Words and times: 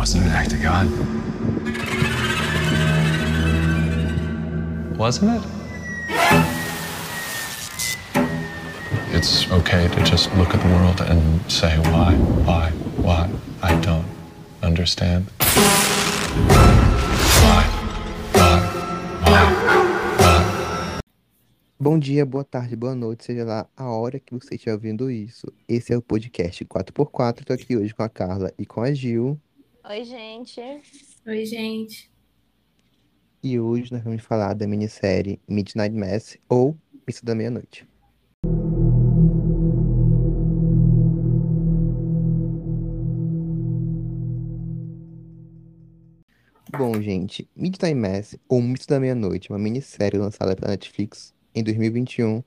wasn't 0.00 0.24
an 0.24 0.30
act 0.30 0.54
of 0.54 0.62
God. 0.62 0.86
Wasn't 4.96 5.30
it? 5.30 5.42
It's 9.12 9.50
okay 9.52 9.88
to 9.88 10.02
just 10.02 10.34
look 10.36 10.54
at 10.54 10.60
the 10.62 10.68
world 10.68 11.02
and 11.02 11.20
say 11.52 11.76
why, 11.92 12.14
why, 12.46 12.70
why. 12.96 13.28
I 13.62 13.78
don't 13.82 14.06
understand. 14.62 15.26
Why, 16.48 17.62
why, 18.32 18.58
why, 19.26 19.44
why. 20.16 21.00
Bom 21.78 21.98
dia, 21.98 22.24
boa 22.24 22.44
tarde, 22.44 22.74
boa 22.74 22.94
noite, 22.94 23.24
seja 23.24 23.44
lá 23.44 23.66
a 23.76 23.84
hora 23.90 24.18
que 24.18 24.32
você 24.32 24.54
estiver 24.54 24.72
ouvindo 24.72 25.10
isso. 25.10 25.46
Esse 25.68 25.92
é 25.92 25.96
o 25.98 26.00
podcast 26.00 26.64
4x4. 26.64 27.44
Tô 27.44 27.52
aqui 27.52 27.76
hoje 27.76 27.94
com 27.94 28.02
a 28.02 28.08
Carla 28.08 28.50
e 28.58 28.64
com 28.64 28.80
a 28.80 28.94
Gil. 28.94 29.38
Oi, 29.82 30.04
gente. 30.04 30.60
Oi, 31.26 31.46
gente. 31.46 32.12
E 33.42 33.58
hoje 33.58 33.90
nós 33.90 34.04
vamos 34.04 34.22
falar 34.22 34.52
da 34.52 34.66
minissérie 34.66 35.40
Midnight 35.48 35.96
Mass 35.96 36.36
ou 36.48 36.76
Missa 37.06 37.24
da 37.24 37.34
Meia-Noite. 37.34 37.88
Bom, 46.76 47.00
gente, 47.00 47.48
Midnight 47.56 47.94
Mass 47.94 48.36
ou 48.48 48.60
Missa 48.60 48.86
da 48.86 49.00
Meia-Noite 49.00 49.50
é 49.50 49.54
uma 49.54 49.58
minissérie 49.58 50.18
lançada 50.18 50.54
pela 50.54 50.72
Netflix 50.72 51.34
em 51.54 51.64
2021, 51.64 52.44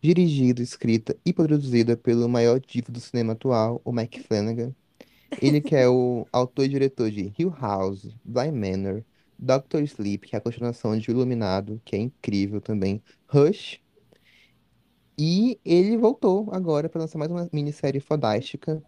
dirigida, 0.00 0.60
escrita 0.60 1.16
e 1.24 1.32
produzida 1.32 1.96
pelo 1.96 2.28
maior 2.28 2.58
divo 2.58 2.90
do 2.90 3.00
cinema 3.00 3.34
atual, 3.34 3.80
o 3.84 3.92
Mike 3.92 4.20
Flanagan. 4.20 4.74
Ele 5.40 5.60
que 5.60 5.74
é 5.74 5.88
o 5.88 6.26
autor 6.32 6.64
e 6.64 6.68
diretor 6.68 7.10
de 7.10 7.32
Hill 7.38 7.50
House, 7.50 8.08
Blind 8.24 8.54
Manor, 8.54 9.04
Doctor 9.38 9.82
Sleep, 9.82 10.28
que 10.28 10.36
é 10.36 10.38
a 10.38 10.42
continuação 10.42 10.96
de 10.96 11.10
Iluminado, 11.10 11.80
que 11.84 11.96
é 11.96 11.98
incrível 11.98 12.60
também, 12.60 13.02
Rush. 13.26 13.80
E 15.18 15.58
ele 15.64 15.96
voltou 15.96 16.50
agora 16.52 16.88
para 16.88 17.00
lançar 17.02 17.18
mais 17.18 17.30
uma 17.30 17.48
minissérie 17.52 18.00
fodástica. 18.00 18.82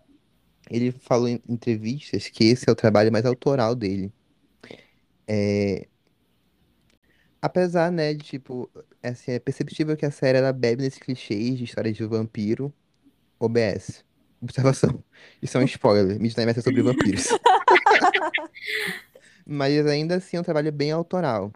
Ele 0.70 0.92
falou 0.92 1.28
em 1.28 1.40
entrevistas 1.48 2.28
que 2.28 2.44
esse 2.44 2.68
é 2.68 2.72
o 2.72 2.76
trabalho 2.76 3.12
mais 3.12 3.26
autoral 3.26 3.74
dele. 3.74 4.12
É, 5.26 5.88
Apesar, 7.44 7.92
né, 7.92 8.14
de, 8.14 8.24
tipo, 8.24 8.70
assim, 9.02 9.32
é 9.32 9.38
perceptível 9.38 9.96
que 9.98 10.06
a 10.06 10.10
série, 10.10 10.38
ela 10.38 10.50
bebe 10.52 10.82
nesses 10.82 10.98
clichês 10.98 11.58
de 11.58 11.64
história 11.64 11.92
de 11.92 12.04
vampiro. 12.06 12.72
OBS. 13.38 14.04
Observação. 14.44 15.02
Isso 15.40 15.56
é 15.56 15.60
um 15.60 15.64
spoiler. 15.64 16.20
Midnight 16.20 16.58
é 16.58 16.62
sobre 16.62 16.82
vampiros. 16.82 17.28
Mas 19.46 19.86
ainda 19.86 20.16
assim 20.16 20.36
é 20.36 20.40
um 20.40 20.44
trabalho 20.44 20.70
bem 20.70 20.92
autoral. 20.92 21.50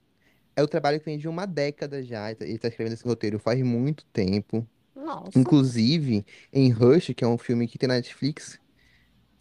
É 0.56 0.62
o 0.62 0.68
trabalho 0.68 0.98
que 0.98 1.04
vem 1.04 1.18
de 1.18 1.28
uma 1.28 1.46
década 1.46 2.02
já. 2.02 2.30
Ele 2.30 2.58
tá 2.58 2.68
escrevendo 2.68 2.94
esse 2.94 3.04
roteiro 3.04 3.38
faz 3.38 3.62
muito 3.62 4.04
tempo. 4.06 4.66
Nossa. 4.96 5.38
Inclusive, 5.38 6.24
em 6.52 6.70
Rush, 6.70 7.12
que 7.14 7.22
é 7.22 7.28
um 7.28 7.38
filme 7.38 7.68
que 7.68 7.78
tem 7.78 7.88
na 7.88 7.94
Netflix, 7.94 8.58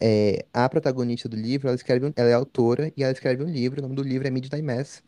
é, 0.00 0.44
a 0.52 0.68
protagonista 0.68 1.28
do 1.28 1.36
livro, 1.36 1.68
ela 1.68 1.74
escreve, 1.74 2.06
um- 2.06 2.12
ela 2.14 2.28
é 2.28 2.34
autora 2.34 2.92
e 2.96 3.02
ela 3.02 3.12
escreve 3.12 3.42
um 3.42 3.50
livro. 3.50 3.80
O 3.80 3.82
nome 3.82 3.96
do 3.96 4.02
livro 4.02 4.28
é 4.28 4.30
Midnight 4.30 4.62
Mass. 4.62 5.02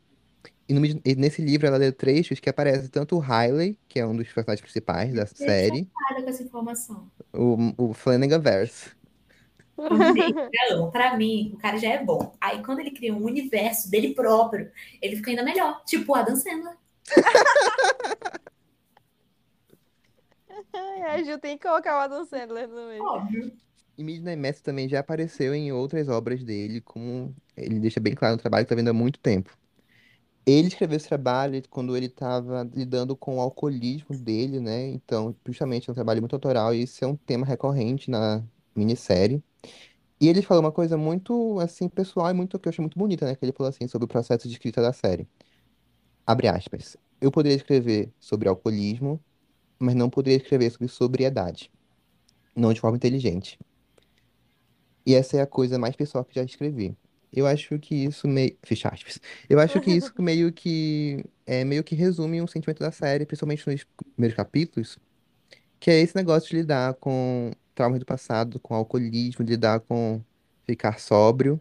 E, 0.71 0.73
no 0.73 0.87
e 0.87 1.17
nesse 1.17 1.43
livro 1.43 1.67
ela 1.67 1.77
lê 1.77 1.91
trechos 1.91 2.39
que 2.39 2.49
aparecem 2.49 2.89
tanto 2.89 3.17
o 3.17 3.19
Riley, 3.19 3.77
que 3.89 3.99
é 3.99 4.07
um 4.07 4.15
dos 4.15 4.33
personagens 4.33 4.61
principais 4.61 5.13
da 5.13 5.27
série, 5.27 5.89
Nada 6.09 6.23
com 6.23 6.31
essa 6.31 6.45
informação. 6.45 7.11
o, 7.33 7.75
o 7.77 7.93
Flanagan 7.93 8.39
Verse. 8.39 8.91
Pra 10.93 11.17
mim, 11.17 11.51
o 11.55 11.59
cara 11.59 11.77
já 11.77 11.89
é 11.89 12.05
bom. 12.05 12.33
Aí, 12.41 12.63
quando 12.63 12.79
ele 12.79 12.93
cria 12.93 13.13
um 13.13 13.25
universo 13.25 13.91
dele 13.91 14.15
próprio, 14.15 14.71
ele 15.03 15.17
fica 15.17 15.31
ainda 15.31 15.43
melhor. 15.43 15.83
Tipo, 15.85 16.13
o 16.13 16.15
Adam 16.15 16.37
Sandler. 16.37 16.77
A 21.09 21.23
Ju 21.25 21.37
tem 21.39 21.59
que 21.59 21.67
colocar 21.67 21.97
o 21.97 22.01
Adam 22.01 22.25
Sandler 22.27 22.69
no 22.69 22.87
meio. 22.87 23.03
Óbvio. 23.03 23.53
E 23.99 24.05
Midnight 24.05 24.41
Mass 24.41 24.61
também 24.61 24.89
já 24.89 25.01
apareceu 25.01 25.53
em 25.53 25.73
outras 25.73 26.09
obras 26.09 26.45
dele, 26.45 26.81
como 26.81 27.35
ele 27.57 27.81
deixa 27.81 27.99
bem 27.99 28.15
claro 28.15 28.37
no 28.37 28.41
trabalho 28.41 28.65
que 28.65 28.69
tá 28.69 28.77
vendo 28.77 28.91
há 28.91 28.93
muito 28.93 29.19
tempo. 29.19 29.59
Ele 30.51 30.69
escreveu 30.69 30.97
esse 30.97 31.09
trabalho 31.09 31.63
quando 31.71 31.97
ele 31.97 32.07
estava 32.07 32.69
lidando 32.75 33.17
com 33.17 33.37
o 33.37 33.41
alcoolismo 33.41 34.17
dele, 34.17 34.59
né? 34.61 34.89
Então, 34.89 35.35
justamente 35.47 35.89
é 35.89 35.93
um 35.93 35.95
trabalho 35.95 36.21
muito 36.21 36.35
autoral 36.35 36.75
e 36.75 36.83
isso 36.83 37.05
é 37.05 37.07
um 37.07 37.17
tema 37.17 37.47
recorrente 37.47 38.11
na 38.11 38.43
minissérie. 38.75 39.43
E 40.21 40.29
ele 40.29 40.43
falou 40.43 40.63
uma 40.63 40.73
coisa 40.73 40.97
muito, 40.97 41.59
assim, 41.61 41.89
pessoal 41.89 42.31
e 42.31 42.35
muito, 42.35 42.59
que 42.59 42.69
eu 42.69 42.71
achei 42.71 42.83
muito 42.83 42.99
bonita, 42.99 43.27
né? 43.27 43.35
Que 43.35 43.45
ele 43.45 43.53
falou 43.53 43.71
assim, 43.71 43.89
sobre 43.89 44.05
o 44.07 44.09
processo 44.09 44.49
de 44.49 44.55
escrita 44.55 44.83
da 44.83 44.93
série. 44.93 45.29
Abre 46.27 46.49
aspas. 46.49 46.97
Eu 47.21 47.31
poderia 47.31 47.57
escrever 47.57 48.13
sobre 48.19 48.49
alcoolismo, 48.49 49.21
mas 49.79 49.95
não 49.95 50.11
poderia 50.11 50.39
escrever 50.39 50.71
sobre 50.71 50.89
sobriedade. 50.89 51.71
Não 52.57 52.73
de 52.73 52.81
forma 52.81 52.97
inteligente. 52.97 53.59
E 55.07 55.15
essa 55.15 55.37
é 55.39 55.41
a 55.43 55.47
coisa 55.47 55.79
mais 55.79 55.97
pessoal 55.97 56.25
que 56.25 56.35
já 56.35 56.45
escrevi. 56.45 56.97
Eu 57.33 57.47
acho 57.47 57.79
que 57.79 57.95
isso 57.95 58.27
meio. 58.29 58.57
Fecha 58.63 58.89
aspas. 58.89 59.21
Eu 59.49 59.61
acho 59.61 59.81
que 59.81 59.91
isso 59.91 60.13
meio 60.21 60.53
que 60.53 61.25
é 61.47 61.65
meio 61.65 61.85
que 61.85 61.95
resume 61.95 62.43
um 62.43 62.47
sentimento 62.47 62.81
da 62.81 62.91
série, 62.93 63.27
principalmente 63.27 63.69
nos 63.69 63.85
primeiros 64.15 64.37
capítulos, 64.37 64.99
que 65.81 65.91
é 65.91 66.01
esse 66.01 66.17
negócio 66.17 66.51
de 66.51 66.57
lidar 66.57 66.95
com 66.95 67.53
traumas 67.75 68.01
do 68.01 68.07
passado, 68.07 68.61
com 68.61 68.75
alcoolismo, 68.75 69.45
de 69.45 69.53
lidar 69.53 69.81
com 69.81 70.23
ficar 70.67 70.99
sóbrio. 71.01 71.61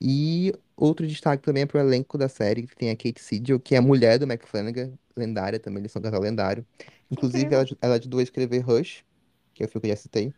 E 0.00 0.52
outro 0.76 1.06
destaque 1.06 1.42
também 1.42 1.64
é 1.64 1.66
pro 1.66 1.78
elenco 1.78 2.16
da 2.18 2.28
série, 2.28 2.66
que 2.66 2.76
tem 2.76 2.90
a 2.90 2.96
Kate 2.96 3.20
Siegel, 3.20 3.60
que 3.60 3.74
é 3.74 3.78
a 3.78 3.82
mulher 3.82 4.18
do 4.18 4.26
Mac 4.26 4.46
Flanagan, 4.46 4.92
lendária 5.16 5.58
também, 5.60 5.80
eles 5.82 5.92
são 5.92 6.00
um 6.00 6.02
casal 6.02 6.20
lendário. 6.20 6.66
Inclusive, 7.10 7.54
ela, 7.54 7.64
ela 7.82 7.96
ajudou 7.96 8.20
a 8.20 8.22
escrever 8.22 8.60
Rush, 8.60 9.04
que 9.54 9.62
é 9.62 9.66
o 9.66 9.68
filme 9.68 9.82
que 9.82 9.86
eu 9.88 9.96
já 9.96 10.02
citei. 10.02 10.32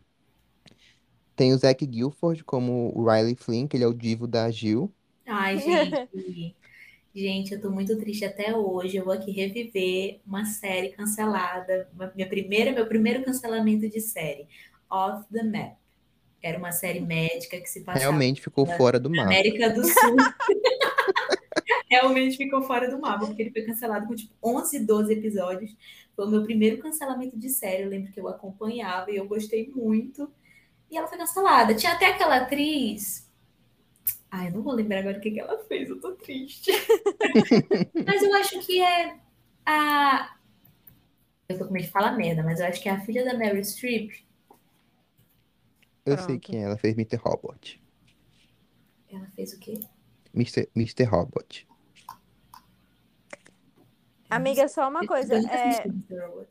Tem 1.34 1.52
o 1.52 1.58
Zac 1.58 1.88
Gilford 1.90 2.44
como 2.44 2.92
o 2.94 3.10
Riley 3.10 3.34
Flynn, 3.34 3.66
que 3.66 3.76
ele 3.76 3.84
é 3.84 3.86
o 3.86 3.94
divo 3.94 4.26
da 4.26 4.50
Jill. 4.50 4.92
Ai, 5.26 5.58
gente. 5.58 6.56
Gente, 7.14 7.52
eu 7.52 7.60
tô 7.60 7.70
muito 7.70 7.94
triste 7.98 8.24
até 8.24 8.56
hoje. 8.56 8.96
Eu 8.96 9.04
vou 9.04 9.12
aqui 9.12 9.30
reviver 9.30 10.20
uma 10.26 10.46
série 10.46 10.90
cancelada. 10.90 11.86
Minha 12.14 12.26
primeira, 12.26 12.72
meu 12.72 12.86
primeiro 12.86 13.22
cancelamento 13.22 13.86
de 13.86 14.00
série. 14.00 14.48
Off 14.90 15.26
the 15.30 15.42
Map. 15.42 15.76
Era 16.42 16.58
uma 16.58 16.72
série 16.72 17.00
médica 17.00 17.60
que 17.60 17.68
se 17.68 17.80
passava 17.82 18.00
Realmente 18.00 18.40
ficou 18.40 18.64
fora 18.64 18.98
do 18.98 19.10
mapa. 19.10 19.24
América 19.24 19.68
do 19.70 19.84
Sul. 19.84 20.16
Realmente 21.88 22.38
ficou 22.38 22.62
fora 22.62 22.90
do 22.90 22.98
mapa, 22.98 23.26
porque 23.26 23.42
ele 23.42 23.52
foi 23.52 23.62
cancelado 23.62 24.06
com 24.06 24.14
tipo 24.14 24.32
11, 24.42 24.80
12 24.80 25.12
episódios. 25.12 25.76
Foi 26.16 26.26
o 26.26 26.30
meu 26.30 26.42
primeiro 26.42 26.78
cancelamento 26.78 27.38
de 27.38 27.50
série. 27.50 27.82
Eu 27.82 27.90
lembro 27.90 28.10
que 28.10 28.18
eu 28.18 28.26
acompanhava 28.26 29.10
e 29.10 29.16
eu 29.16 29.28
gostei 29.28 29.70
muito. 29.74 30.32
E 30.92 30.96
ela 30.98 31.08
foi 31.08 31.16
cancelada. 31.16 31.74
Tinha 31.74 31.92
até 31.92 32.08
aquela 32.08 32.36
atriz. 32.36 33.26
Ai, 34.30 34.48
eu 34.48 34.52
não 34.52 34.62
vou 34.62 34.74
lembrar 34.74 34.98
agora 34.98 35.16
o 35.16 35.20
que, 35.22 35.30
que 35.30 35.40
ela 35.40 35.58
fez, 35.64 35.88
eu 35.88 35.98
tô 35.98 36.12
triste. 36.12 36.70
mas 38.06 38.22
eu 38.22 38.34
acho 38.34 38.60
que 38.60 38.82
é 38.82 39.16
a. 39.64 40.36
Eu 41.48 41.58
tô 41.58 41.66
com 41.66 41.72
medo 41.72 41.86
de 41.86 41.90
falar 41.90 42.12
merda, 42.12 42.42
mas 42.42 42.60
eu 42.60 42.66
acho 42.66 42.82
que 42.82 42.90
é 42.90 42.92
a 42.92 43.00
filha 43.00 43.24
da 43.24 43.32
Mary 43.32 43.64
Streep. 43.64 44.12
Eu 46.04 46.18
sei 46.18 46.26
Pronto. 46.26 46.40
quem 46.40 46.60
é, 46.60 46.64
ela 46.64 46.76
fez 46.76 46.94
Mr. 46.94 47.16
Robot. 47.16 47.82
Ela 49.10 49.26
fez 49.34 49.54
o 49.54 49.58
quê? 49.58 49.80
Mr. 50.34 50.68
Mr. 50.76 51.04
Robot. 51.04 51.66
Amiga, 54.28 54.68
só 54.68 54.90
uma 54.90 55.06
coisa. 55.06 55.36
É, 55.36 55.68
assisti 55.68 55.88
Mr. 55.88 56.26
Robot. 56.26 56.48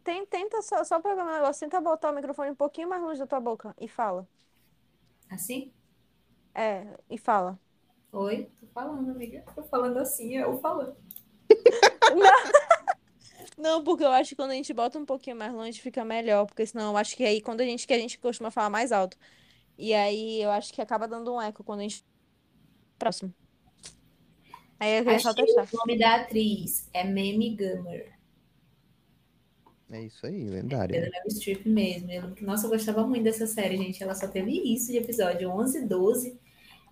Tem, 0.00 0.24
tenta 0.26 0.62
só, 0.62 0.82
só 0.84 1.00
pegar 1.00 1.24
um 1.24 1.32
negócio, 1.32 1.60
tenta 1.60 1.80
botar 1.80 2.10
o 2.10 2.14
microfone 2.14 2.50
um 2.50 2.54
pouquinho 2.54 2.88
mais 2.88 3.02
longe 3.02 3.18
da 3.18 3.26
tua 3.26 3.40
boca 3.40 3.74
e 3.80 3.88
fala. 3.88 4.26
Assim? 5.30 5.72
É, 6.54 6.86
e 7.08 7.18
fala. 7.18 7.58
Oi, 8.12 8.50
tô 8.60 8.66
falando, 8.68 9.10
amiga. 9.10 9.44
Tô 9.54 9.62
falando 9.62 9.98
assim, 9.98 10.36
eu 10.36 10.58
falando. 10.58 10.96
Não, 13.56 13.82
porque 13.84 14.04
eu 14.04 14.10
acho 14.10 14.30
que 14.30 14.36
quando 14.36 14.50
a 14.50 14.54
gente 14.54 14.72
bota 14.72 14.98
um 14.98 15.04
pouquinho 15.04 15.36
mais 15.36 15.52
longe 15.52 15.80
fica 15.80 16.04
melhor, 16.04 16.46
porque 16.46 16.66
senão 16.66 16.90
eu 16.90 16.96
acho 16.96 17.16
que 17.16 17.24
aí 17.24 17.40
quando 17.40 17.60
a 17.60 17.64
gente 17.64 17.86
que 17.86 17.92
a 17.92 17.98
gente 17.98 18.18
costuma 18.18 18.50
falar 18.50 18.70
mais 18.70 18.92
alto. 18.92 19.16
E 19.78 19.94
aí 19.94 20.42
eu 20.42 20.50
acho 20.50 20.72
que 20.72 20.80
acaba 20.80 21.08
dando 21.08 21.34
um 21.34 21.40
eco 21.40 21.64
quando 21.64 21.80
a 21.80 21.82
gente 21.82 22.04
próximo. 22.98 23.32
Aí 24.78 24.98
eu 24.98 25.04
queria 25.04 25.20
só 25.20 25.32
testar. 25.32 25.68
o 25.72 25.76
nome 25.76 25.98
da 25.98 26.16
atriz 26.16 26.88
é 26.92 27.04
Mamie 27.04 27.56
Gummer. 27.56 28.18
É 29.92 30.00
isso 30.00 30.26
aí, 30.26 30.48
lendária. 30.48 30.98
Meryl 30.98 31.30
Streep 31.30 31.66
mesmo. 31.66 32.10
Eu 32.10 32.34
nossa, 32.40 32.66
eu 32.66 32.70
gostava 32.70 33.06
muito 33.06 33.24
dessa 33.24 33.46
série, 33.46 33.76
gente. 33.76 34.02
Ela 34.02 34.14
só 34.14 34.26
teve 34.26 34.50
isso 34.50 34.90
de 34.90 34.96
episódio 34.96 35.50
11, 35.50 35.86
12. 35.86 36.40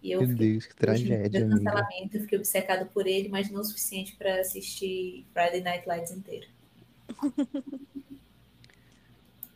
E 0.03 0.13
eu 0.13 0.21
Meu 0.21 0.29
fiquei 0.29 0.53
Deus, 0.53 0.67
que 0.67 0.77
tragédia, 0.77 1.45
amiga. 1.45 1.57
cancelamento. 1.57 2.17
Eu 2.17 2.21
fiquei 2.21 2.39
obcecado 2.39 2.91
por 2.91 3.07
ele, 3.07 3.31
mas 3.31 3.51
não 3.51 3.63
o 3.63 3.65
suficiente 3.65 4.15
para 4.17 4.41
assistir 4.41 5.27
Friday 5.33 5.63
Night 5.63 5.89
Lights 5.89 6.13
inteiro. 6.13 6.47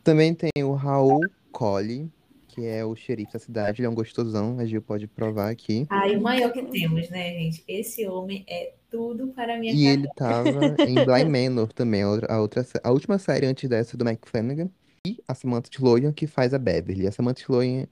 Também 0.03 0.33
tem 0.33 0.51
o 0.63 0.73
Raul 0.73 1.21
Colli, 1.51 2.11
que 2.55 2.65
é 2.65 2.85
o 2.85 2.95
xerife 2.95 3.33
da 3.33 3.39
cidade. 3.39 3.81
Ele 3.81 3.87
é 3.87 3.89
um 3.89 3.95
gostosão, 3.95 4.57
a 4.59 4.65
Gil 4.65 4.81
pode 4.81 5.07
provar 5.07 5.49
aqui. 5.49 5.85
Ai, 5.89 6.15
o 6.15 6.21
maior 6.21 6.51
que 6.53 6.63
temos, 6.63 7.09
né, 7.09 7.31
gente? 7.33 7.63
Esse 7.67 8.07
homem 8.07 8.45
é 8.47 8.73
tudo 8.89 9.27
para 9.27 9.55
a 9.55 9.57
minha 9.59 9.73
E 9.73 9.83
cara. 9.83 9.93
ele 9.93 10.07
tava 10.15 10.89
em 10.89 10.95
Bly 11.05 11.25
Manor 11.25 11.71
também, 11.73 12.03
a 12.03 12.09
outra, 12.09 12.33
a 12.33 12.39
outra, 12.41 12.65
a 12.83 12.91
última 12.91 13.19
série 13.19 13.45
antes 13.45 13.67
dessa 13.69 13.97
do 13.97 14.05
Mike 14.05 14.27
Flanagan. 14.29 14.69
E 15.05 15.21
a 15.27 15.35
Samantha 15.35 15.69
Sloyan, 15.71 16.13
que 16.13 16.25
faz 16.25 16.53
a 16.53 16.57
Beverly. 16.57 17.05
A 17.07 17.11
Samantha 17.11 17.41
Sloyan, 17.41 17.85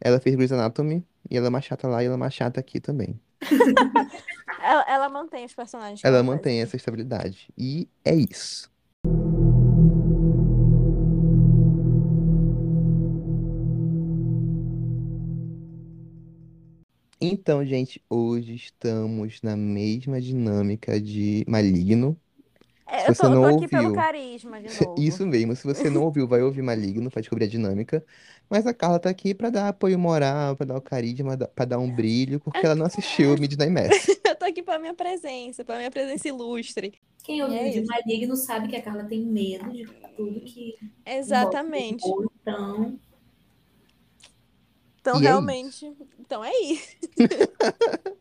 ela 0.00 0.20
fez 0.20 0.34
Grey's 0.34 0.52
Anatomy, 0.52 1.04
e 1.30 1.36
ela 1.36 1.46
é 1.46 1.48
uma 1.48 1.60
chata 1.60 1.86
lá 1.88 2.02
e 2.02 2.06
ela 2.06 2.14
é 2.14 2.16
uma 2.16 2.30
chata 2.30 2.58
aqui 2.60 2.80
também. 2.80 3.18
Ela, 4.62 4.84
ela 4.88 5.08
mantém 5.08 5.46
os 5.46 5.54
personagens 5.54 6.02
Ela 6.04 6.18
ela 6.18 6.26
faz. 6.26 6.36
mantém 6.36 6.60
essa 6.60 6.76
estabilidade. 6.76 7.48
E 7.56 7.88
é 8.04 8.14
isso. 8.14 8.70
Então, 17.20 17.64
gente, 17.64 18.02
hoje 18.08 18.54
estamos 18.54 19.40
na 19.42 19.56
mesma 19.56 20.20
dinâmica 20.20 21.00
de 21.00 21.44
Maligno. 21.46 22.18
É, 22.86 23.06
Se 23.06 23.10
eu 23.10 23.14
você 23.14 23.22
tô, 23.22 23.28
eu 23.28 23.38
tô 23.38 23.46
não 23.46 23.46
aqui 23.46 23.68
pelo 23.68 23.92
ouviu, 23.92 23.94
carisma 23.94 24.60
de 24.60 24.68
novo. 24.74 24.96
Isso 24.98 25.26
mesmo, 25.26 25.56
se 25.56 25.64
você 25.66 25.90
não 25.90 26.04
ouviu, 26.04 26.26
vai 26.28 26.42
ouvir 26.42 26.62
Maligno 26.62 27.10
pra 27.10 27.20
descobrir 27.20 27.46
a 27.46 27.48
dinâmica. 27.48 28.04
Mas 28.48 28.66
a 28.66 28.74
Carla 28.74 28.98
tá 29.00 29.10
aqui 29.10 29.34
pra 29.34 29.50
dar 29.50 29.68
apoio 29.68 29.98
moral, 29.98 30.56
pra 30.56 30.66
dar 30.66 30.76
o 30.76 30.82
carisma, 30.82 31.36
pra 31.38 31.64
dar 31.64 31.78
um 31.78 31.90
brilho, 31.90 32.40
porque 32.40 32.66
ela 32.66 32.74
não 32.74 32.86
assistiu 32.86 33.36
Midnight 33.38 33.70
Mass. 33.72 34.08
Eu 34.26 34.36
tô 34.36 34.44
aqui 34.44 34.62
pra 34.62 34.78
minha 34.78 34.94
presença, 34.94 35.64
pra 35.64 35.76
minha 35.78 35.90
presença 35.90 36.28
ilustre. 36.28 36.94
Quem 37.22 37.42
ouviu 37.42 37.58
É 37.58 37.70
de 37.70 37.80
isso. 37.80 37.88
Maligno 37.88 38.36
sabe 38.36 38.68
que 38.68 38.76
a 38.76 38.82
Carla 38.82 39.04
tem 39.04 39.24
medo 39.24 39.70
de 39.70 39.84
tudo 40.16 40.40
que 40.40 40.76
Exatamente. 41.04 42.04
envolve 42.04 42.26
humor, 42.26 42.32
então 42.42 43.00
Então, 45.00 45.18
E 45.18 45.26
é 45.26 45.30
realmente. 45.30 45.86
Então 46.18 46.44
é 46.44 46.52
isso. 46.62 46.96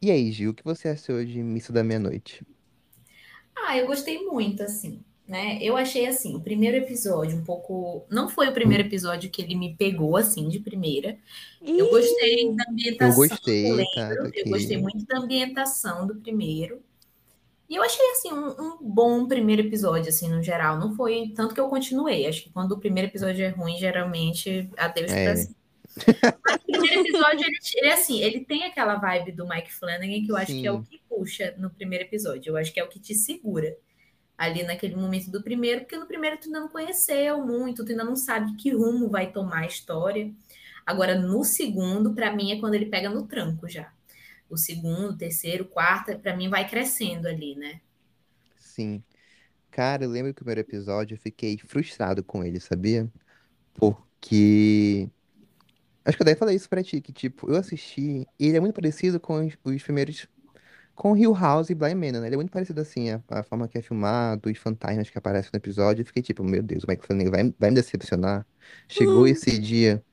E 0.00 0.08
aí, 0.10 0.30
Gil, 0.30 0.50
o 0.52 0.54
que 0.54 0.62
você 0.62 0.88
achou 0.88 1.24
de 1.24 1.42
Missa 1.42 1.72
da 1.72 1.82
Meia-Noite? 1.82 2.46
Ah, 3.56 3.76
eu 3.78 3.86
gostei 3.86 4.18
muito, 4.24 4.62
assim, 4.62 5.04
né? 5.26 5.58
Eu 5.62 5.76
achei 5.76 6.06
assim, 6.06 6.34
o 6.36 6.40
primeiro 6.42 6.76
episódio 6.76 7.38
um 7.38 7.44
pouco. 7.44 8.06
Não 8.10 8.28
foi 8.28 8.48
o 8.48 8.52
primeiro 8.52 8.84
episódio 8.84 9.30
que 9.30 9.40
ele 9.42 9.54
me 9.54 9.76
pegou 9.76 10.16
assim 10.16 10.48
de 10.48 10.60
primeira. 10.60 11.18
Eu 11.76 11.88
Ih, 11.88 11.90
gostei 11.90 12.54
da 12.56 12.64
Eu 12.98 13.12
ambientação, 13.12 13.12
gostei, 13.12 13.70
eu 13.70 13.86
tá, 13.94 14.08
lembro. 14.08 14.32
tá 14.32 14.32
Eu 14.34 14.48
gostei 14.48 14.76
muito 14.78 15.04
da 15.06 15.18
ambientação 15.18 16.06
do 16.06 16.16
primeiro. 16.16 16.82
E 17.68 17.76
eu 17.76 17.82
achei 17.82 18.04
assim 18.12 18.32
um, 18.32 18.48
um 18.50 18.78
bom 18.80 19.26
primeiro 19.26 19.62
episódio, 19.62 20.08
assim, 20.10 20.28
no 20.28 20.42
geral. 20.42 20.78
Não 20.78 20.94
foi 20.94 21.32
tanto 21.34 21.54
que 21.54 21.60
eu 21.60 21.68
continuei. 21.68 22.26
Acho 22.26 22.42
que 22.44 22.50
quando 22.50 22.72
o 22.72 22.78
primeiro 22.78 23.08
episódio 23.08 23.44
é 23.44 23.48
ruim, 23.48 23.76
geralmente 23.78 24.68
adeus 24.76 25.10
pra 25.10 25.20
É. 25.20 25.36
cima. 25.36 25.54
Mas 26.44 26.56
o 26.56 26.72
primeiro 26.72 27.00
episódio, 27.02 27.46
ele, 27.46 27.56
ele, 27.76 27.92
assim, 27.92 28.20
ele 28.22 28.44
tem 28.44 28.64
aquela 28.64 28.96
vibe 28.96 29.32
do 29.32 29.48
Mike 29.48 29.72
Flanagan 29.72 30.24
que 30.24 30.30
eu 30.30 30.36
acho 30.36 30.52
que 30.52 30.66
é 30.66 30.72
o 30.72 30.78
Sim. 30.78 30.84
que 30.84 31.00
puxa 31.08 31.54
no 31.56 31.70
primeiro 31.70 32.04
episódio. 32.04 32.50
Eu 32.50 32.56
acho 32.56 32.72
que 32.72 32.80
é 32.80 32.84
o 32.84 32.88
que 32.88 32.98
te 33.00 33.14
segura 33.14 33.76
ali 34.36 34.64
naquele 34.64 34.96
momento 34.96 35.30
do 35.30 35.42
primeiro, 35.42 35.82
porque 35.82 35.96
no 35.96 36.06
primeiro 36.06 36.36
tu 36.38 36.46
ainda 36.46 36.60
não 36.60 36.68
conheceu 36.68 37.46
muito, 37.46 37.84
tu 37.84 37.92
ainda 37.92 38.02
não 38.04 38.16
sabe 38.16 38.56
que 38.56 38.70
rumo 38.70 39.08
vai 39.08 39.30
tomar 39.30 39.60
a 39.60 39.66
história. 39.66 40.32
Agora, 40.84 41.14
no 41.18 41.44
segundo, 41.44 42.12
pra 42.12 42.34
mim, 42.34 42.50
é 42.52 42.58
quando 42.60 42.74
ele 42.74 42.86
pega 42.86 43.08
no 43.08 43.26
tranco 43.26 43.68
já. 43.68 43.90
O 44.54 44.56
segundo, 44.56 45.16
terceiro, 45.16 45.64
quarto, 45.66 46.16
pra 46.20 46.36
mim 46.36 46.48
vai 46.48 46.68
crescendo 46.68 47.26
ali, 47.26 47.56
né? 47.56 47.80
Sim. 48.56 49.02
Cara, 49.70 50.04
eu 50.04 50.10
lembro 50.10 50.32
que 50.32 50.42
o 50.42 50.44
primeiro 50.44 50.60
episódio 50.60 51.16
eu 51.16 51.18
fiquei 51.18 51.58
frustrado 51.58 52.22
com 52.22 52.44
ele, 52.44 52.60
sabia? 52.60 53.10
Porque. 53.74 55.10
Acho 56.04 56.16
que 56.16 56.22
eu 56.22 56.26
até 56.28 56.36
falei 56.36 56.56
isso 56.56 56.68
pra 56.68 56.82
ti, 56.84 57.00
que 57.00 57.12
tipo, 57.12 57.50
eu 57.50 57.56
assisti, 57.56 58.26
e 58.38 58.46
ele 58.46 58.56
é 58.58 58.60
muito 58.60 58.74
parecido 58.74 59.18
com 59.20 59.44
os, 59.46 59.54
os 59.64 59.82
primeiros. 59.82 60.28
Com 60.94 61.16
Hill 61.16 61.34
House 61.34 61.70
e 61.70 61.74
Blind 61.74 61.96
Manor, 61.96 62.20
né? 62.20 62.28
Ele 62.28 62.36
é 62.36 62.38
muito 62.38 62.52
parecido 62.52 62.80
assim, 62.80 63.10
a, 63.10 63.20
a 63.28 63.42
forma 63.42 63.66
que 63.66 63.76
é 63.78 63.82
filmado, 63.82 64.48
os 64.50 64.58
fantasmas 64.58 65.10
que 65.10 65.18
aparecem 65.18 65.50
no 65.52 65.58
episódio. 65.58 66.02
Eu 66.02 66.06
fiquei 66.06 66.22
tipo, 66.22 66.44
meu 66.44 66.62
Deus, 66.62 66.84
o 66.84 66.86
Mike 66.88 67.04
Flanagan 67.04 67.30
vai, 67.32 67.54
vai 67.58 67.70
me 67.70 67.76
decepcionar. 67.76 68.46
Chegou 68.88 69.26
esse 69.26 69.58
dia. 69.58 70.04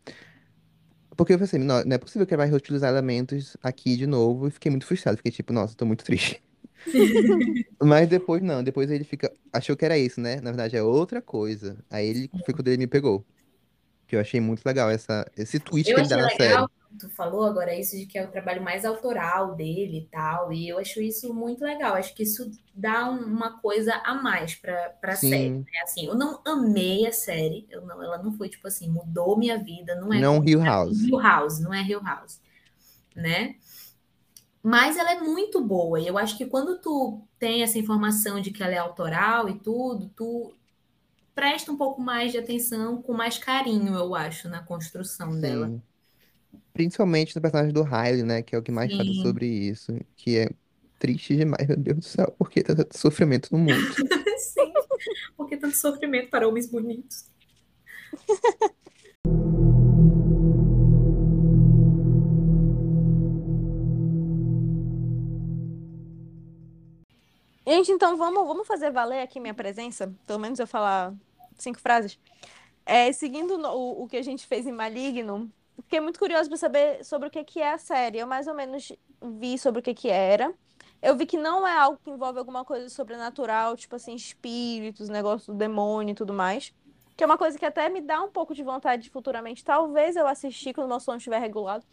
Porque 1.16 1.34
eu 1.34 1.40
pensei, 1.40 1.60
não, 1.60 1.84
não 1.84 1.96
é 1.96 1.98
possível 1.98 2.25
que 2.25 2.34
ele 2.34 2.38
vai 2.38 2.50
reutilizar 2.50 2.90
elementos 2.90 3.58
aqui 3.62 3.98
de 3.98 4.08
novo. 4.08 4.48
E 4.48 4.52
fiquei 4.52 4.69
muito 4.72 4.86
frustrado. 4.86 5.18
Fiquei 5.18 5.31
tipo, 5.31 5.54
nossa, 5.54 5.75
tô 5.75 5.86
muito 5.86 6.04
triste. 6.04 6.42
Mas 7.81 8.08
depois 8.10 8.42
não, 8.42 8.63
depois 8.63 8.90
ele 8.90 9.04
fica. 9.04 9.31
Achou 9.54 9.75
que 9.75 9.86
era 9.86 9.98
isso, 9.98 10.19
né? 10.22 10.38
Na 10.42 10.52
verdade 10.52 10.75
é 10.78 10.84
outra 10.84 11.22
coisa. 11.22 11.78
Aí 11.90 12.08
ele 12.08 12.31
foi 12.46 12.54
quando 12.54 12.68
ele 12.69 12.78
me 12.78 12.88
pegou. 12.88 13.25
Que 14.12 14.18
eu 14.18 14.19
achei 14.19 14.42
muito 14.42 14.62
legal 14.66 14.90
essa, 14.90 15.25
esse 15.38 15.58
twist 15.58 15.94
Eu 15.94 15.96
que 15.96 16.02
ele 16.02 16.10
dá 16.10 16.18
na 16.18 16.30
série. 16.30 16.68
legal, 16.68 16.69
tu 17.00 17.10
falou 17.10 17.46
agora 17.46 17.74
isso 17.78 17.98
de 17.98 18.06
que 18.06 18.18
é 18.18 18.24
o 18.25 18.31
trabalho 18.31 18.62
mais 18.62 18.86
autoral 18.86 19.56
dele 19.56 20.00
e 20.00 20.08
tal, 20.08 20.54
e 20.54 20.69
eu 20.69 20.78
acho 20.80 21.02
isso 21.02 21.34
muito 21.34 21.63
legal. 21.63 21.96
Acho 21.96 22.13
que 22.13 22.24
isso 22.24 22.52
dá 22.74 23.10
um- 23.10 23.25
uma 23.25 23.60
coisa 23.60 23.96
a 24.06 24.13
mais 24.16 24.54
pra, 24.56 24.90
pra 25.02 25.16
série, 25.16 25.56
né? 25.66 25.81
Assim, 25.84 26.06
eu 26.06 26.16
não 26.16 26.42
amei 26.46 27.08
a 27.08 27.12
série, 27.12 27.66
eu 27.69 27.81
não, 27.86 28.04
ela 28.04 28.18
não 28.22 28.31
foi 28.34 28.50
tipo 28.50 28.68
assim, 28.68 28.90
mudou 28.90 29.38
minha 29.38 29.58
vida, 29.58 29.96
não 29.96 30.14
é 30.14 30.22
não 30.22 30.44
Hill 30.44 30.62
House. 30.64 31.00
Hill 31.07 31.19
House, 31.19 31.60
não 31.60 31.74
é 31.74 31.81
Hill 31.84 32.02
House, 32.04 32.40
né? 33.16 33.56
Mas 34.64 34.96
ela 34.98 35.12
é 35.14 35.19
muito 35.19 35.64
boa, 35.64 36.00
e 36.00 36.06
eu 36.07 36.18
acho 36.18 36.38
que 36.38 36.46
quando 36.46 36.80
tu 36.80 37.22
tem 37.40 37.64
essa 37.64 37.80
informação 37.80 38.40
de 38.40 38.52
que 38.52 38.62
ela 38.62 38.74
é 38.74 38.78
autoral 38.78 39.50
e 39.50 39.57
tudo, 39.60 40.10
tu 40.16 40.54
presta 41.33 41.72
um 41.72 41.78
pouco 41.78 42.01
mais 42.01 42.31
de 42.31 42.38
atenção, 42.38 43.01
com 43.01 43.13
mais 43.13 43.38
carinho, 43.38 43.94
eu 43.95 44.16
acho, 44.16 44.50
na 44.50 44.62
construção 44.62 45.39
dela. 45.39 45.68
Sim. 45.68 45.81
Principalmente 46.74 47.36
no 47.36 47.42
personagem 47.42 47.74
do 47.74 47.83
Riley, 47.83 48.24
né? 48.24 48.42
Que 48.42 48.56
é 48.56 48.60
o 48.60 48.63
que 48.63 48.72
mais 48.72 48.92
fala 48.92 49.04
Sim. 49.04 49.22
sobre 49.22 49.45
isso. 49.45 49.94
Que 50.16 50.38
é 50.38 50.50
triste 51.00 51.36
demais, 51.36 51.68
meu 51.68 51.78
Deus 51.78 51.98
do 51.98 52.06
céu. 52.06 52.33
Porque 52.38 52.63
tá 52.63 52.75
tanto 52.75 52.98
sofrimento 52.98 53.50
no 53.51 53.60
mundo. 53.60 53.72
Sim, 54.38 54.74
porque 55.36 55.57
tanto 55.57 55.75
sofrimento 55.75 56.30
para 56.30 56.48
homens 56.48 56.68
bonitos. 56.69 57.25
Gente, 67.71 67.89
então 67.89 68.18
vamos, 68.18 68.45
vamos 68.45 68.68
fazer 68.68 68.91
valer 68.91 69.21
aqui 69.21 69.39
minha 69.39 69.53
presença? 69.53 70.13
Pelo 70.27 70.39
menos 70.39 70.59
eu 70.59 70.68
falar 70.68 71.13
cinco 71.57 71.79
frases. 71.79 72.19
É, 72.85 73.13
seguindo 73.13 73.57
no- 73.57 73.69
o, 73.73 74.03
o 74.03 74.07
que 74.09 74.18
a 74.18 74.21
gente 74.21 74.45
fez 74.45 74.68
em 74.68 74.73
Maligno, 74.73 75.50
fiquei 75.83 76.01
muito 76.01 76.19
curiosa 76.19 76.50
para 76.50 76.57
saber 76.57 77.06
sobre 77.06 77.29
o 77.29 77.31
que, 77.31 77.45
que 77.45 77.62
é 77.62 77.71
a 77.71 77.77
série. 77.77 78.19
Eu 78.19 78.27
mais 78.27 78.45
ou 78.47 78.53
menos 78.53 78.92
vi 79.40 79.57
sobre 79.57 79.80
o 79.80 79.81
que, 79.81 79.94
que 79.94 80.09
era. 80.09 80.54
Eu 81.01 81.16
vi 81.16 81.25
que 81.25 81.37
não 81.37 81.66
é 81.66 81.78
algo 81.78 81.97
que 82.04 82.09
envolve 82.09 82.40
alguma 82.40 82.66
coisa 82.66 82.90
sobrenatural, 82.90 83.78
tipo 83.78 83.95
assim, 83.95 84.16
espíritos, 84.16 85.07
negócio 85.07 85.54
do 85.54 85.57
demônio 85.57 86.11
e 86.11 86.16
tudo 86.16 86.33
mais. 86.33 86.73
Que 87.16 87.23
é 87.23 87.25
uma 87.28 87.37
coisa 87.37 87.57
que 87.57 87.66
até 87.66 87.87
me 87.87 88.01
dá 88.01 88.21
um 88.21 88.31
pouco 88.31 88.54
de 88.54 88.63
vontade 88.63 89.04
de 89.04 89.09
futuramente. 89.09 89.63
Talvez 89.63 90.18
eu 90.18 90.28
assistir 90.28 90.73
quando 90.73 90.90
meu 90.90 90.99
sono 90.99 91.19
estiver 91.19 91.40
regulado. 91.40 91.85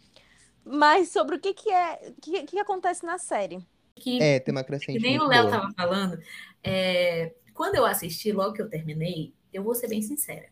Mas 0.65 1.09
sobre 1.11 1.37
o 1.37 1.39
que, 1.39 1.53
que 1.53 1.71
é. 1.71 2.13
O 2.17 2.21
que, 2.21 2.43
que 2.43 2.59
acontece 2.59 3.05
na 3.05 3.17
série? 3.17 3.65
Que, 3.99 4.21
É, 4.21 4.39
tem 4.39 4.51
uma 4.51 4.63
que 4.63 4.67
crescente 4.67 4.99
nem 4.99 5.19
o 5.19 5.27
Léo 5.27 5.45
estava 5.45 5.71
falando, 5.75 6.19
é, 6.63 7.33
quando 7.53 7.75
eu 7.75 7.85
assisti, 7.85 8.31
logo 8.31 8.53
que 8.53 8.61
eu 8.61 8.69
terminei, 8.69 9.33
eu 9.51 9.63
vou 9.63 9.75
ser 9.75 9.87
bem 9.87 10.01
sincera. 10.01 10.47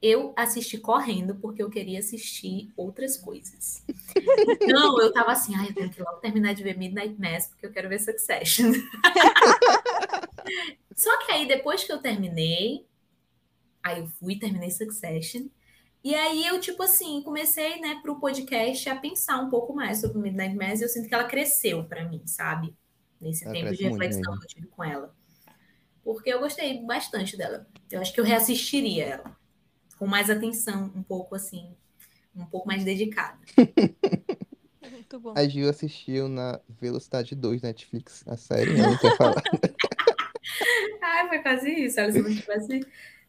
Eu 0.00 0.32
assisti 0.36 0.78
correndo 0.78 1.34
porque 1.36 1.62
eu 1.62 1.70
queria 1.70 1.98
assistir 1.98 2.70
outras 2.76 3.16
coisas. 3.16 3.82
Não, 4.66 5.00
eu 5.00 5.12
tava 5.12 5.32
assim, 5.32 5.54
ai, 5.56 5.70
eu 5.70 5.74
tenho 5.74 5.90
que 5.90 6.02
logo 6.02 6.18
terminar 6.18 6.54
de 6.54 6.62
ver 6.62 6.76
Midnight 6.76 7.18
Mass 7.18 7.48
porque 7.48 7.66
eu 7.66 7.72
quero 7.72 7.88
ver 7.88 7.98
Succession. 7.98 8.72
Só 10.94 11.24
que 11.24 11.32
aí, 11.32 11.48
depois 11.48 11.82
que 11.82 11.92
eu 11.92 11.98
terminei, 11.98 12.86
aí 13.82 14.00
eu 14.00 14.06
fui, 14.06 14.38
terminei 14.38 14.70
Succession. 14.70 15.48
E 16.06 16.14
aí 16.14 16.46
eu, 16.46 16.60
tipo 16.60 16.84
assim, 16.84 17.20
comecei, 17.20 17.80
né, 17.80 17.98
pro 18.00 18.20
podcast 18.20 18.88
a 18.88 18.94
pensar 18.94 19.40
um 19.40 19.50
pouco 19.50 19.74
mais 19.74 20.00
sobre 20.00 20.20
Midnight 20.20 20.54
Mass 20.54 20.80
e 20.80 20.84
eu 20.84 20.88
sinto 20.88 21.08
que 21.08 21.14
ela 21.16 21.24
cresceu 21.24 21.82
pra 21.82 22.08
mim, 22.08 22.22
sabe? 22.24 22.72
Nesse 23.20 23.44
Ela 23.44 23.52
tempo 23.52 23.74
de 23.74 23.82
reflexão 23.82 24.38
que 24.38 24.44
eu 24.44 24.48
tive 24.48 24.66
com 24.68 24.84
ela. 24.84 25.12
Porque 26.04 26.32
eu 26.32 26.38
gostei 26.38 26.80
bastante 26.84 27.36
dela. 27.36 27.66
Eu 27.90 28.00
acho 28.00 28.14
que 28.14 28.20
eu 28.20 28.24
reassistiria 28.24 29.04
ela. 29.04 29.36
Com 29.98 30.06
mais 30.06 30.30
atenção, 30.30 30.92
um 30.94 31.02
pouco 31.02 31.34
assim, 31.34 31.74
um 32.36 32.46
pouco 32.46 32.68
mais 32.68 32.84
dedicada. 32.84 33.40
Muito 34.88 35.18
bom. 35.18 35.34
A 35.36 35.48
Gil 35.48 35.68
assistiu 35.68 36.28
na 36.28 36.60
Velocidade 36.68 37.34
2 37.34 37.62
Netflix, 37.62 38.22
a 38.28 38.36
série, 38.36 38.80
não 38.80 38.96
quero 38.96 39.16
falar. 39.16 39.42
Ah, 41.02 41.26
foi 41.28 41.38
quase 41.40 41.70
isso. 41.70 42.00
Olha, 42.00 42.12
se 42.12 42.20
não 42.20 42.34
tivesse, 42.34 42.80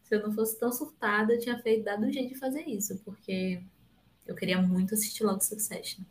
se 0.08 0.16
eu 0.16 0.24
não 0.24 0.34
fosse 0.34 0.58
tão 0.58 0.72
surtada, 0.72 1.34
eu 1.34 1.40
tinha 1.40 1.60
feito, 1.60 1.84
dado 1.84 2.06
um 2.06 2.12
jeito 2.12 2.30
de 2.30 2.40
fazer 2.40 2.64
isso, 2.64 2.98
porque 3.04 3.62
eu 4.26 4.34
queria 4.36 4.62
muito 4.62 4.94
assistir 4.94 5.24
logo 5.26 5.44
Succession. 5.44 6.04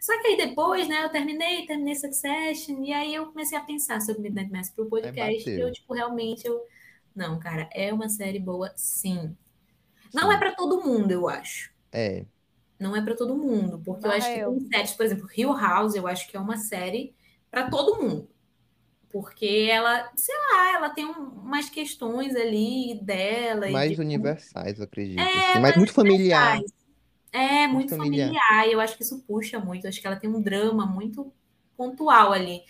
Só 0.00 0.20
que 0.20 0.28
aí 0.28 0.36
depois, 0.36 0.88
né, 0.88 1.04
eu 1.04 1.08
terminei, 1.08 1.64
terminei 1.64 1.94
Succession, 1.94 2.82
e 2.82 2.92
aí 2.92 3.14
eu 3.14 3.26
comecei 3.26 3.56
a 3.56 3.60
pensar 3.60 4.00
sobre 4.00 4.22
Midnight 4.22 4.50
Mass 4.50 4.70
pro 4.70 4.86
podcast, 4.86 5.48
e 5.48 5.60
eu, 5.60 5.70
tipo, 5.72 5.94
realmente, 5.94 6.46
eu... 6.46 6.60
Não, 7.14 7.38
cara, 7.38 7.68
é 7.72 7.92
uma 7.92 8.08
série 8.08 8.40
boa, 8.40 8.72
sim. 8.74 9.36
Não 10.12 10.30
Sim. 10.30 10.34
é 10.34 10.38
pra 10.38 10.52
todo 10.52 10.82
mundo, 10.82 11.12
eu 11.12 11.28
acho. 11.28 11.72
É. 11.92 12.24
Não 12.76 12.96
é 12.96 13.00
pra 13.00 13.14
todo 13.14 13.36
mundo, 13.36 13.80
porque 13.84 14.04
eu 14.04 14.10
acho 14.10 14.34
que 14.34 14.44
tem 14.44 14.68
séries, 14.68 14.92
por 14.94 15.06
exemplo, 15.06 15.28
Hill 15.36 15.56
House, 15.56 15.94
eu 15.94 16.08
acho 16.08 16.28
que 16.28 16.36
é 16.36 16.40
uma 16.40 16.56
série 16.56 17.14
pra 17.50 17.70
todo 17.70 18.02
mundo. 18.02 18.28
Porque 19.14 19.68
ela, 19.70 20.10
sei 20.16 20.34
lá, 20.34 20.72
ela 20.74 20.90
tem 20.90 21.06
um- 21.06 21.28
umas 21.44 21.70
questões 21.70 22.34
ali 22.34 22.98
dela 23.00 23.70
Mais 23.70 23.92
de 23.94 24.00
universais, 24.00 24.76
eu 24.76 24.84
acredito. 24.84 25.20
É, 25.20 25.50
assim. 25.50 25.60
Mas 25.60 25.76
muito 25.76 25.92
familiar. 25.92 26.60
É, 27.30 27.68
muito 27.68 27.96
familiar. 27.96 28.26
familiar. 28.26 28.68
E 28.68 28.72
eu 28.72 28.80
acho 28.80 28.96
que 28.96 29.04
isso 29.04 29.22
puxa 29.24 29.60
muito. 29.60 29.84
Eu 29.84 29.90
acho 29.90 30.00
que 30.00 30.06
ela 30.08 30.16
tem 30.16 30.28
um 30.28 30.42
drama 30.42 30.84
muito 30.84 31.32
pontual 31.76 32.32
ali, 32.32 32.62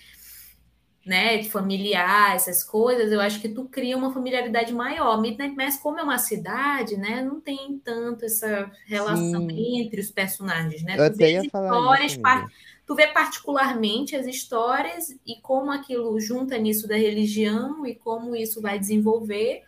né? 1.06 1.38
De 1.38 1.48
familiar, 1.48 2.36
essas 2.36 2.62
coisas. 2.62 3.10
Eu 3.10 3.22
acho 3.22 3.40
que 3.40 3.48
tu 3.48 3.64
cria 3.64 3.96
uma 3.96 4.12
familiaridade 4.12 4.70
maior. 4.70 5.18
Midnight 5.22 5.56
Mass, 5.56 5.78
como 5.78 5.98
é 5.98 6.02
uma 6.02 6.18
cidade, 6.18 6.98
né? 6.98 7.22
Não 7.22 7.40
tem 7.40 7.80
tanto 7.82 8.26
essa 8.26 8.70
relação 8.84 9.48
Sim. 9.48 9.80
entre 9.80 9.98
os 9.98 10.10
personagens, 10.10 10.82
né? 10.82 10.92
Eu 10.92 11.10
Tu 11.10 11.14
até 11.14 11.30
ia 11.32 11.48
falar 11.48 11.68
histórias, 11.68 12.12
isso, 12.12 12.20
par-. 12.20 12.46
Tu 12.86 12.94
vê 12.94 13.06
particularmente 13.08 14.14
as 14.14 14.26
histórias 14.26 15.08
e 15.26 15.40
como 15.40 15.70
aquilo 15.70 16.18
junta 16.20 16.58
nisso 16.58 16.86
da 16.86 16.96
religião 16.96 17.86
e 17.86 17.94
como 17.94 18.36
isso 18.36 18.60
vai 18.60 18.78
desenvolver, 18.78 19.62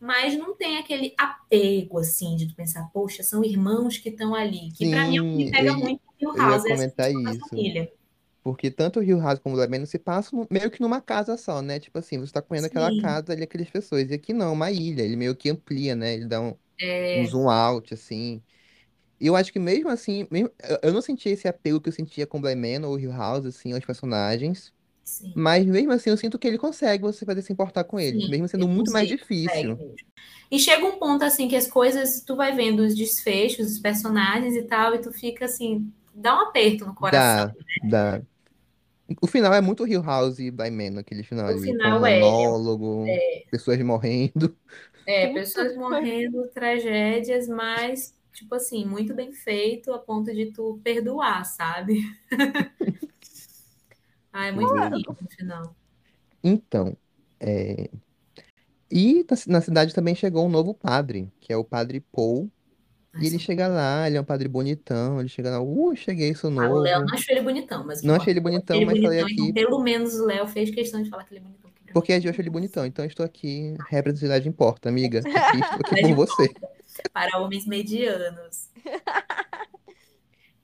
mas 0.00 0.36
não 0.36 0.54
tem 0.54 0.78
aquele 0.78 1.14
apego 1.18 1.98
assim 1.98 2.36
de 2.36 2.48
tu 2.48 2.54
pensar, 2.54 2.88
poxa, 2.92 3.22
são 3.22 3.44
irmãos 3.44 3.98
que 3.98 4.08
estão 4.08 4.34
ali, 4.34 4.70
que 4.72 4.88
pra 4.88 5.06
mim 5.06 5.18
é 5.18 5.20
o 5.20 5.24
que 5.24 5.44
me 5.44 5.50
pega 5.50 5.68
eu, 5.68 5.76
muito 5.76 6.00
Hill 6.20 6.30
eu 6.30 6.36
ia 6.36 6.42
House, 6.42 6.64
é 6.64 6.68
comentar 6.70 7.10
isso. 7.10 7.48
família. 7.48 7.92
Porque 8.42 8.70
tanto 8.70 9.00
o 9.00 9.02
Hill 9.02 9.20
House 9.20 9.38
como 9.38 9.54
o 9.54 9.58
Black 9.58 9.86
se 9.86 9.98
passam 9.98 10.46
meio 10.50 10.70
que 10.70 10.80
numa 10.80 11.00
casa 11.00 11.36
só, 11.36 11.60
né? 11.60 11.78
Tipo 11.78 11.98
assim, 11.98 12.18
você 12.18 12.32
tá 12.32 12.40
comendo 12.40 12.66
aquela 12.66 12.90
casa 13.00 13.32
ali, 13.32 13.42
aquelas 13.42 13.68
pessoas. 13.68 14.10
E 14.10 14.14
aqui 14.14 14.32
não, 14.32 14.54
uma 14.54 14.70
ilha. 14.70 15.02
Ele 15.02 15.16
meio 15.16 15.36
que 15.36 15.50
amplia, 15.50 15.94
né? 15.94 16.14
Ele 16.14 16.24
dá 16.24 16.40
um, 16.40 16.48
um 16.48 16.56
é, 16.80 17.26
zoom 17.26 17.50
out, 17.50 17.92
assim. 17.92 18.42
E 19.20 19.26
eu 19.26 19.36
acho 19.36 19.52
que 19.52 19.58
mesmo 19.58 19.88
assim, 19.90 20.26
mesmo- 20.30 20.50
eu 20.82 20.92
não 20.92 21.02
senti 21.02 21.28
esse 21.28 21.48
apego 21.48 21.80
que 21.80 21.88
eu 21.88 21.92
sentia 21.92 22.26
com 22.26 22.40
Black 22.40 22.56
Man 22.60 22.86
ou 22.88 22.98
Hill 22.98 23.12
House, 23.12 23.46
assim, 23.46 23.72
aos 23.72 23.84
personagens. 23.84 24.72
sim, 25.04 25.34
Mas 25.34 25.66
mesmo 25.66 25.92
assim, 25.92 26.10
eu 26.10 26.16
sinto 26.18 26.38
que 26.38 26.48
ele 26.48 26.58
consegue 26.58 27.02
você 27.04 27.24
fazer 27.26 27.42
se 27.42 27.52
importar 27.52 27.84
com 27.84 27.98
sim, 27.98 28.20
mesmo 28.26 28.48
sendo 28.48 28.66
ele 28.66 28.68
muito 28.68 28.90
mais 28.92 29.08
consegue, 29.08 29.08
difícil. 29.08 29.78
mesmo. 29.78 29.94
E 30.50 30.58
chega 30.58 30.84
um 30.86 30.98
ponto 30.98 31.24
assim 31.24 31.48
que 31.48 31.56
as 31.56 31.66
coisas, 31.68 32.22
tu 32.22 32.36
vai 32.36 32.54
vendo 32.54 32.80
os 32.80 32.94
desfechos, 32.96 33.72
os 33.72 33.78
personagens 33.78 34.54
e 34.56 34.62
tal, 34.64 34.94
e 34.94 35.00
tu 35.00 35.12
fica 35.12 35.44
assim, 35.46 35.92
dá 36.14 36.36
um 36.36 36.48
aperto 36.48 36.86
no 36.86 36.94
coração. 36.94 37.44
Dá, 37.44 37.56
dá. 37.80 38.22
O 39.22 39.26
final 39.26 39.52
é 39.54 39.60
muito 39.60 39.86
Hill 39.86 40.02
House 40.02 40.38
e 40.38 40.50
Blind 40.50 40.72
Man, 40.94 41.00
aquele 41.00 41.22
final 41.24 41.46
O 41.46 41.56
ali, 41.56 41.74
com 41.76 41.90
final 41.90 42.06
é, 42.06 42.56
monólogo, 42.70 43.22
pessoas 43.50 43.78
morrendo. 43.82 44.56
é, 45.06 45.28
pessoas 45.28 45.74
morrendo, 45.76 46.48
tragédias, 46.50 47.48
mas, 47.48 48.14
tipo 48.32 48.54
assim, 48.54 48.84
muito 48.86 49.14
bem 49.14 49.32
feito 49.32 49.92
a 49.92 49.98
ponto 49.98 50.32
de 50.32 50.52
tu 50.52 50.80
perdoar, 50.84 51.44
sabe? 51.44 52.02
Ah, 54.32 54.46
é 54.46 54.52
muito 54.52 54.74
bonito 54.76 55.16
no 55.22 55.30
final. 55.30 55.76
Então, 56.42 56.96
é, 57.40 57.90
e 58.90 59.24
na, 59.30 59.36
ci- 59.36 59.48
na 59.50 59.60
cidade 59.60 59.94
também 59.94 60.14
chegou 60.14 60.46
um 60.46 60.48
novo 60.50 60.74
padre, 60.74 61.32
que 61.40 61.52
é 61.52 61.56
o 61.56 61.64
padre 61.64 62.00
Paul. 62.12 62.50
E 63.18 63.26
ele 63.26 63.38
chega 63.38 63.68
lá, 63.68 64.06
ele 64.08 64.16
é 64.18 64.20
um 64.22 64.24
padre 64.24 64.48
bonitão, 64.48 65.20
ele 65.20 65.28
chega 65.28 65.50
lá, 65.50 65.60
uh, 65.62 65.96
cheguei, 65.96 66.34
sou 66.34 66.50
Ah, 66.56 66.70
o 66.70 66.78
Léo 66.78 67.00
novo. 67.00 67.06
não 67.06 67.14
achou 67.14 67.34
ele 67.34 67.42
bonitão, 67.44 67.84
mas 67.86 68.02
Não 68.02 68.14
achei 68.16 68.32
ele 68.32 68.40
é 68.40 68.42
bonitão, 68.42 68.82
ele 68.82 68.84
mas 68.84 69.00
falei 69.00 69.20
bonitão, 69.20 69.28
então 69.28 69.50
aqui 69.50 69.52
pelo 69.52 69.80
menos 69.82 70.14
o 70.20 70.26
Léo 70.26 70.46
fez 70.48 70.70
questão 70.70 71.02
de 71.02 71.10
falar 71.10 71.24
que 71.24 71.34
ele 71.34 71.40
é 71.40 71.42
bonitão. 71.48 71.70
porque 71.92 72.12
eu 72.12 72.30
acho 72.30 72.40
ele 72.40 72.50
bonitão, 72.50 72.86
então 72.86 73.04
estou 73.04 73.24
aqui, 73.26 73.74
representatividade 73.88 74.48
importa, 74.48 74.88
amiga. 74.88 75.20
Aqui, 75.34 75.60
estou 75.60 75.80
aqui 75.82 75.96
por 75.96 76.14
você. 76.14 76.56
Para 77.12 77.38
homens 77.38 77.66
medianos. 77.66 78.68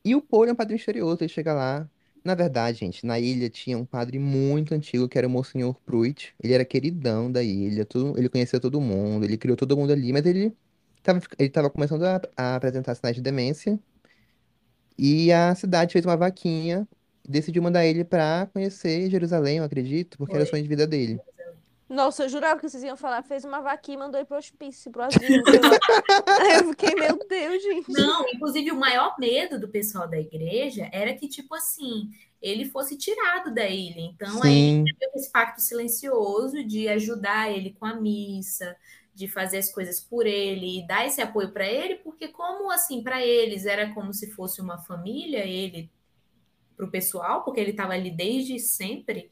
E 0.05 0.15
o 0.15 0.23
Paul 0.23 0.47
é 0.47 0.53
um 0.53 0.55
padre 0.57 0.75
misterioso, 0.75 1.23
ele 1.23 1.29
chega 1.29 1.53
lá. 1.53 1.89
Na 2.25 2.35
verdade, 2.35 2.79
gente, 2.79 3.07
na 3.07 3.19
ilha 3.21 3.49
tinha 3.51 3.79
um 3.79 3.85
padre 3.87 4.19
muito 4.19 4.75
antigo 4.75 5.09
que 5.09 5.17
era 5.19 5.27
o 5.27 5.31
Monsenhor 5.31 5.81
Pruitt. 5.85 6.35
Ele 6.43 6.53
era 6.55 6.65
queridão 6.65 7.31
da 7.31 7.43
ilha, 7.43 7.85
tudo- 7.85 8.19
ele 8.19 8.29
conhecia 8.29 8.61
todo 8.61 8.81
mundo, 8.81 9.25
ele 9.25 9.37
criou 9.39 9.57
todo 9.57 9.77
mundo 9.77 9.93
ali, 9.93 10.13
mas 10.13 10.25
ele 10.27 10.57
tava, 11.03 11.21
ele 11.39 11.51
tava 11.51 11.71
começando 11.71 12.05
a, 12.05 12.21
a 12.37 12.57
apresentar 12.57 12.95
sinais 12.95 13.17
de 13.17 13.23
demência. 13.23 13.79
E 14.99 15.33
a 15.33 15.55
cidade 15.55 15.93
fez 15.93 16.05
uma 16.05 16.17
vaquinha 16.17 16.89
e 17.25 17.31
decidiu 17.31 17.63
mandar 17.63 17.85
ele 17.87 18.05
pra 18.05 18.47
conhecer 18.53 19.11
Jerusalém, 19.11 19.59
eu 19.59 19.65
acredito, 19.65 20.17
porque 20.19 20.37
era 20.37 20.45
o 20.45 20.47
Foi. 20.47 20.51
sonho 20.51 20.63
de 20.63 20.69
vida 20.69 20.87
dele. 20.87 21.21
Nossa, 21.89 22.25
eu 22.25 22.29
jurava 22.29 22.61
que 22.61 22.69
vocês 22.69 22.83
iam 22.83 22.97
falar, 22.97 23.23
fez 23.23 23.45
uma 23.45 23.61
vaquinha 23.61 23.97
e 23.97 23.99
mandou 23.99 24.21
ir 24.21 24.25
pro 24.25 24.37
hospício, 24.37 24.91
pro 24.91 25.05
asilo. 25.05 25.23
Aí 26.43 26.57
eu 26.59 26.69
fiquei, 26.71 26.95
meu 26.97 27.17
Deus, 27.29 27.63
gente. 27.63 27.93
Não, 27.93 28.27
inclusive 28.29 28.73
o 28.73 28.77
maior 28.77 29.15
medo 29.19 29.59
do 29.61 29.69
pessoal 29.69 30.09
da 30.09 30.19
igreja 30.19 30.89
era 30.93 31.15
que, 31.15 31.29
tipo 31.29 31.55
assim, 31.55 32.11
ele 32.43 32.65
fosse 32.65 32.97
tirado 32.97 33.55
da 33.55 33.69
ilha. 33.69 34.01
Então, 34.01 34.43
aí 34.43 34.53
Sim, 34.53 34.85
teve 34.99 35.13
esse 35.15 35.31
pacto 35.31 35.61
silencioso 35.61 36.65
de 36.65 36.89
ajudar 36.89 37.53
ele 37.53 37.77
com 37.79 37.87
a 37.87 37.95
missa, 37.95 38.77
de 39.15 39.29
fazer 39.29 39.59
as 39.59 39.71
coisas 39.71 40.01
por 40.01 40.27
ele 40.27 40.81
e 40.81 40.87
dar 40.87 41.07
esse 41.07 41.23
apoio 41.23 41.53
para 41.53 41.67
ele, 41.67 41.97
porque 41.97 42.29
como 42.29 42.71
assim, 42.71 43.03
para 43.03 43.25
eles 43.25 43.65
era 43.65 43.95
como 43.95 44.13
se 44.13 44.31
fosse 44.33 44.61
uma 44.61 44.79
família, 44.79 45.45
ele 45.45 45.89
para 46.77 46.85
o 46.85 46.91
pessoal, 46.91 47.43
porque 47.43 47.59
ele 47.59 47.71
estava 47.71 47.95
ali 47.95 48.11
desde 48.11 48.59
sempre. 48.59 49.31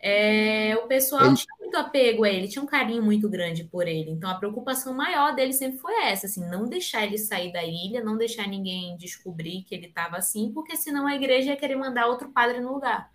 É, 0.00 0.76
o 0.76 0.86
pessoal 0.88 1.32
ele, 1.32 1.34
tinha 1.34 1.54
muito 1.60 1.76
apego 1.76 2.24
a 2.24 2.28
ele, 2.30 2.48
tinha 2.48 2.62
um 2.62 2.66
carinho 2.66 3.02
muito 3.02 3.28
grande 3.28 3.64
por 3.64 3.86
ele. 3.88 4.10
Então 4.10 4.30
a 4.30 4.36
preocupação 4.38 4.94
maior 4.94 5.34
dele 5.34 5.52
sempre 5.52 5.78
foi 5.78 5.94
essa, 6.04 6.26
assim, 6.26 6.48
não 6.48 6.68
deixar 6.68 7.04
ele 7.06 7.18
sair 7.18 7.52
da 7.52 7.64
ilha, 7.64 8.02
não 8.04 8.16
deixar 8.16 8.46
ninguém 8.48 8.96
descobrir 8.96 9.62
que 9.64 9.74
ele 9.74 9.86
estava 9.86 10.16
assim, 10.16 10.52
porque 10.52 10.76
senão 10.76 11.06
a 11.06 11.14
igreja 11.16 11.50
ia 11.52 11.56
querer 11.56 11.76
mandar 11.76 12.06
outro 12.08 12.30
padre 12.32 12.60
no 12.60 12.72
lugar. 12.74 13.10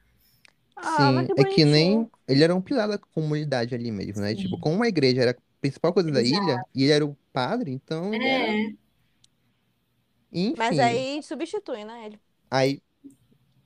Ah, 0.75 1.11
sim, 1.15 1.29
que 1.33 1.41
é 1.41 1.45
que 1.45 1.65
nem 1.65 2.09
ele 2.27 2.43
era 2.43 2.55
um 2.55 2.61
pilar 2.61 2.87
da 2.87 2.97
comunidade 2.97 3.73
ali 3.75 3.91
mesmo, 3.91 4.21
né? 4.21 4.35
Tipo, 4.35 4.57
Sim, 4.57 4.57
como 4.57 4.83
a 4.83 4.87
igreja 4.87 5.21
era 5.21 5.31
a 5.31 5.35
principal 5.61 5.93
coisa 5.93 6.11
da 6.11 6.21
exato. 6.21 6.23
ilha 6.23 6.65
e 6.73 6.83
ele 6.83 6.91
era 6.91 7.05
o 7.05 7.15
padre, 7.31 7.71
então 7.71 8.15
ele 8.15 8.27
era, 8.27 8.57
É, 8.57 8.73
Mas 10.55 10.77
enfim. 10.77 10.79
aí 10.79 11.21
substitui, 11.23 11.83
né, 11.85 12.05
ele. 12.07 12.21
Aí, 12.49 12.81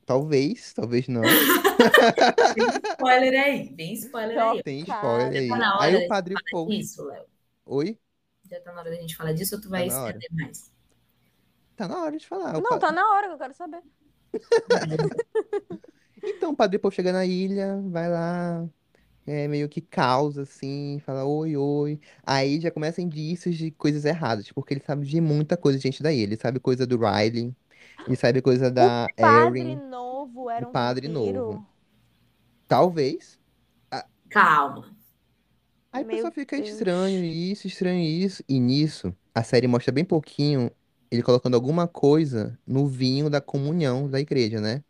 talvez, 0.07 0.73
talvez 0.73 1.07
não. 1.07 1.39
bem 2.53 2.69
spoiler 2.83 3.33
aí, 3.43 3.69
bem 3.75 3.93
spoiler 3.93 4.39
aí. 4.41 4.63
Tem 4.63 4.81
spoiler 4.83 5.33
Chocada. 5.33 5.41
aí. 5.41 5.71
Tá 5.77 5.77
Aí 5.77 5.95
o 5.95 6.01
de 6.01 6.07
padre 6.07 6.37
Paul, 6.37 6.67
disso, 6.67 7.03
Léo? 7.05 7.25
oi? 7.65 7.99
Já 8.49 8.59
tá 8.61 8.73
na 8.73 8.79
hora 8.81 8.89
da 8.89 8.95
gente 8.95 9.15
falar 9.15 9.33
disso 9.33 9.55
ou 9.55 9.61
tu 9.61 9.69
Tá 9.73 9.83
vai 9.83 9.85
hora. 10.01 10.19
estender 10.19 10.29
mais? 10.31 10.71
Tá 11.75 11.87
na 11.87 12.01
hora 12.03 12.17
de 12.17 12.27
falar. 12.27 12.61
Não, 12.61 12.77
pa- 12.79 12.79
tá 12.79 12.91
na 12.91 13.09
hora 13.13 13.27
que 13.27 13.33
eu 13.33 13.37
quero 13.37 13.53
saber. 13.53 13.81
Então 16.23 16.51
o 16.51 16.55
padre 16.55 16.79
Paul 16.79 16.91
chega 16.91 17.11
na 17.11 17.25
ilha, 17.25 17.81
vai 17.89 18.09
lá, 18.09 18.67
é 19.25 19.47
meio 19.47 19.69
que 19.69 19.81
causa 19.81 20.43
assim, 20.43 20.99
fala 21.05 21.25
oi, 21.25 21.57
oi. 21.57 21.99
Aí 22.25 22.61
já 22.61 22.71
começa 22.71 23.01
indícios 23.01 23.57
de 23.57 23.71
coisas 23.71 24.05
erradas, 24.05 24.51
porque 24.51 24.73
ele 24.75 24.83
sabe 24.85 25.05
de 25.07 25.21
muita 25.21 25.57
coisa, 25.57 25.79
gente, 25.79 26.03
da 26.03 26.11
ilha. 26.13 26.23
Ele 26.25 26.37
sabe 26.37 26.59
coisa 26.61 26.87
do 26.87 26.97
Riley, 26.97 27.55
ele 28.07 28.15
sabe 28.17 28.41
coisa 28.41 28.71
O 28.71 28.71
da 28.71 29.09
padre 29.19 29.75
Erin, 29.75 29.75
novo 29.75 30.49
do 30.55 30.65
era 30.65 30.67
um 30.67 30.71
padre 30.71 31.07
novo. 31.07 31.33
vampiro. 31.33 31.65
Talvez. 32.67 33.39
A- 33.91 34.07
Calma. 34.29 34.95
Aí 35.91 36.03
o 36.03 36.05
pessoal 36.05 36.31
Meu 36.31 36.33
fica 36.33 36.55
Deus. 36.55 36.69
estranho 36.69 37.23
isso, 37.23 37.67
estranho 37.67 38.01
isso. 38.03 38.43
E 38.47 38.59
nisso, 38.59 39.15
a 39.33 39.43
série 39.43 39.67
mostra 39.67 39.91
bem 39.91 40.05
pouquinho 40.05 40.71
ele 41.09 41.23
colocando 41.23 41.55
alguma 41.55 41.87
coisa 41.87 42.59
no 42.65 42.87
vinho 42.87 43.29
da 43.29 43.39
comunhão 43.41 44.09
da 44.09 44.19
igreja, 44.19 44.59
né? 44.61 44.83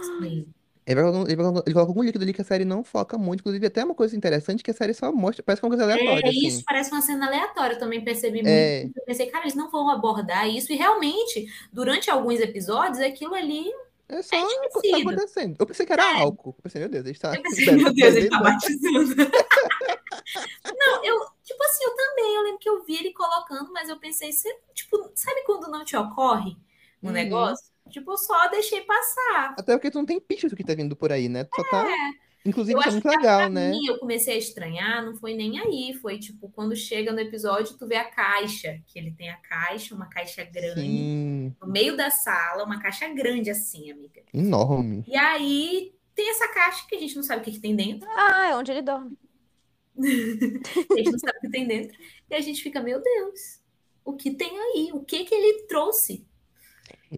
Sim. 0.00 0.54
Ele 0.86 0.96
vai 1.00 1.04
colocando- 1.04 1.28
ele 1.28 1.36
vai 1.36 1.44
colocando- 1.44 1.64
ele 1.66 1.74
coloca 1.74 1.90
algum 1.90 2.02
líquido 2.02 2.24
ali 2.24 2.32
que 2.34 2.42
a 2.42 2.44
série 2.44 2.64
não 2.64 2.84
foca 2.84 3.16
muito. 3.16 3.40
Inclusive, 3.40 3.66
até 3.66 3.84
uma 3.84 3.94
coisa 3.94 4.14
interessante 4.16 4.62
que 4.62 4.70
a 4.70 4.74
série 4.74 4.92
só 4.94 5.10
mostra, 5.12 5.42
parece 5.42 5.60
que 5.60 5.64
é 5.64 5.68
uma 5.68 5.76
coisa 5.76 5.90
aleatória, 5.90 6.28
É, 6.28 6.30
isso 6.30 6.56
assim. 6.56 6.64
parece 6.66 6.90
uma 6.92 7.00
cena 7.00 7.26
aleatória. 7.26 7.74
Eu 7.74 7.78
também 7.78 8.04
percebi 8.04 8.36
muito. 8.42 8.48
É, 8.48 8.84
Eu 8.84 9.04
pensei, 9.06 9.26
cara, 9.26 9.44
eles 9.44 9.54
não 9.54 9.70
vão 9.70 9.88
abordar 9.88 10.48
isso. 10.48 10.72
E 10.72 10.76
realmente, 10.76 11.46
durante 11.72 12.10
alguns 12.10 12.38
episódios, 12.40 13.00
aquilo 13.00 13.34
ali 13.34 13.64
é 14.08 14.20
só 14.20 14.36
é 14.36 14.42
o 14.44 14.80
que 14.80 14.90
tá 14.90 14.98
acontecendo. 14.98 15.56
Eu 15.58 15.66
pensei 15.66 15.86
que 15.86 15.92
era 15.94 16.18
álcool. 16.20 16.54
Eu 16.58 16.62
pensei, 16.62 16.80
meu 16.82 16.90
Deus, 16.90 17.04
ele 17.06 17.12
está 17.12 17.34
Eu 17.34 17.42
pensei, 17.42 17.70
meu 17.72 17.92
Deus, 17.94 18.14
ele 18.16 18.28
tá 18.28 18.38
bebendo. 18.38 18.54
batizando. 18.54 19.14
Não, 20.78 21.04
eu, 21.04 21.18
tipo 21.42 21.62
assim, 21.64 21.84
eu 21.84 21.96
também, 21.96 22.34
eu 22.34 22.42
lembro 22.42 22.58
que 22.58 22.68
eu 22.68 22.84
vi 22.84 22.96
ele 22.96 23.12
colocando, 23.12 23.72
mas 23.72 23.88
eu 23.88 23.98
pensei, 23.98 24.30
tipo, 24.74 25.10
sabe 25.14 25.42
quando 25.44 25.68
não 25.70 25.84
te 25.84 25.96
ocorre 25.96 26.56
um 27.02 27.08
Uhum. 27.08 27.12
negócio? 27.12 27.66
Tipo, 27.90 28.12
eu 28.12 28.16
só 28.16 28.48
deixei 28.48 28.80
passar. 28.82 29.54
Até 29.58 29.74
porque 29.74 29.90
tu 29.90 29.98
não 29.98 30.06
tem 30.06 30.20
pista 30.20 30.48
do 30.48 30.56
que 30.56 30.64
tá 30.64 30.74
vindo 30.74 30.96
por 30.96 31.12
aí, 31.12 31.28
né? 31.28 31.44
Tu 31.44 31.54
só 31.56 31.64
tá. 31.64 31.84
Inclusive, 32.44 32.78
Eu 32.78 32.82
é 32.82 32.84
acho 32.86 32.92
muito 32.92 33.08
que 33.08 33.08
legal, 33.08 33.38
pra 33.40 33.48
né? 33.48 33.70
mim, 33.70 33.86
eu 33.86 33.98
comecei 33.98 34.34
a 34.34 34.38
estranhar, 34.38 35.04
não 35.04 35.14
foi 35.16 35.34
nem 35.34 35.58
aí, 35.60 35.94
foi 35.94 36.18
tipo, 36.18 36.50
quando 36.50 36.76
chega 36.76 37.12
no 37.12 37.20
episódio, 37.20 37.76
tu 37.78 37.86
vê 37.86 37.96
a 37.96 38.04
caixa, 38.10 38.82
que 38.86 38.98
ele 38.98 39.12
tem 39.12 39.30
a 39.30 39.36
caixa, 39.38 39.94
uma 39.94 40.08
caixa 40.08 40.44
grande, 40.44 40.80
Sim, 40.80 41.56
no 41.60 41.66
meio 41.68 41.96
da 41.96 42.10
sala, 42.10 42.64
uma 42.64 42.80
caixa 42.80 43.08
grande 43.08 43.50
assim, 43.50 43.90
amiga. 43.90 44.22
enorme. 44.32 45.04
E 45.06 45.16
aí 45.16 45.94
tem 46.14 46.30
essa 46.30 46.48
caixa 46.52 46.86
que 46.88 46.94
a 46.96 47.00
gente 47.00 47.16
não 47.16 47.22
sabe 47.22 47.40
o 47.42 47.44
que, 47.44 47.52
que 47.52 47.60
tem 47.60 47.74
dentro, 47.74 48.08
Ah, 48.14 48.48
é 48.48 48.56
onde 48.56 48.72
ele 48.72 48.82
dorme. 48.82 49.16
a 49.98 50.96
gente 50.96 51.12
não 51.12 51.18
sabe 51.18 51.38
o 51.38 51.40
que 51.40 51.50
tem 51.50 51.66
dentro, 51.66 51.96
e 52.28 52.34
a 52.34 52.40
gente 52.40 52.62
fica, 52.62 52.80
meu 52.82 53.00
Deus, 53.02 53.60
o 54.04 54.14
que 54.16 54.30
tem 54.32 54.58
aí, 54.58 54.90
o 54.92 55.04
que 55.04 55.24
que 55.24 55.34
ele 55.34 55.66
trouxe. 55.66 56.26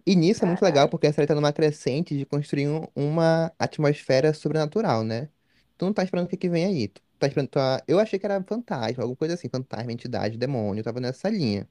E 0.06 0.14
nisso 0.16 0.44
é 0.44 0.46
muito 0.46 0.62
legal 0.64 0.88
porque 0.88 1.06
a 1.06 1.12
série 1.12 1.26
tá 1.26 1.34
numa 1.34 1.52
crescente 1.52 2.16
de 2.16 2.26
construir 2.26 2.68
um- 2.68 2.86
uma 2.94 3.52
atmosfera 3.58 4.32
sobrenatural, 4.34 5.02
né? 5.04 5.30
Tu 5.78 5.84
não 5.84 5.92
tá 5.92 6.02
esperando 6.04 6.26
o 6.26 6.28
que 6.28 6.36
que 6.36 6.48
vem 6.48 6.64
aí. 6.64 6.88
Tu 6.88 7.00
tá 7.18 7.26
esperando. 7.26 7.48
tua- 7.50 7.82
Eu 7.88 7.98
achei 7.98 8.18
que 8.18 8.26
era 8.26 8.42
fantasma, 8.44 9.02
alguma 9.02 9.16
coisa 9.16 9.34
assim, 9.34 9.48
fantasma, 9.48 9.92
entidade, 9.92 10.36
demônio, 10.38 10.82
tava 10.84 11.00
nessa 11.00 11.28
linha. 11.30 11.68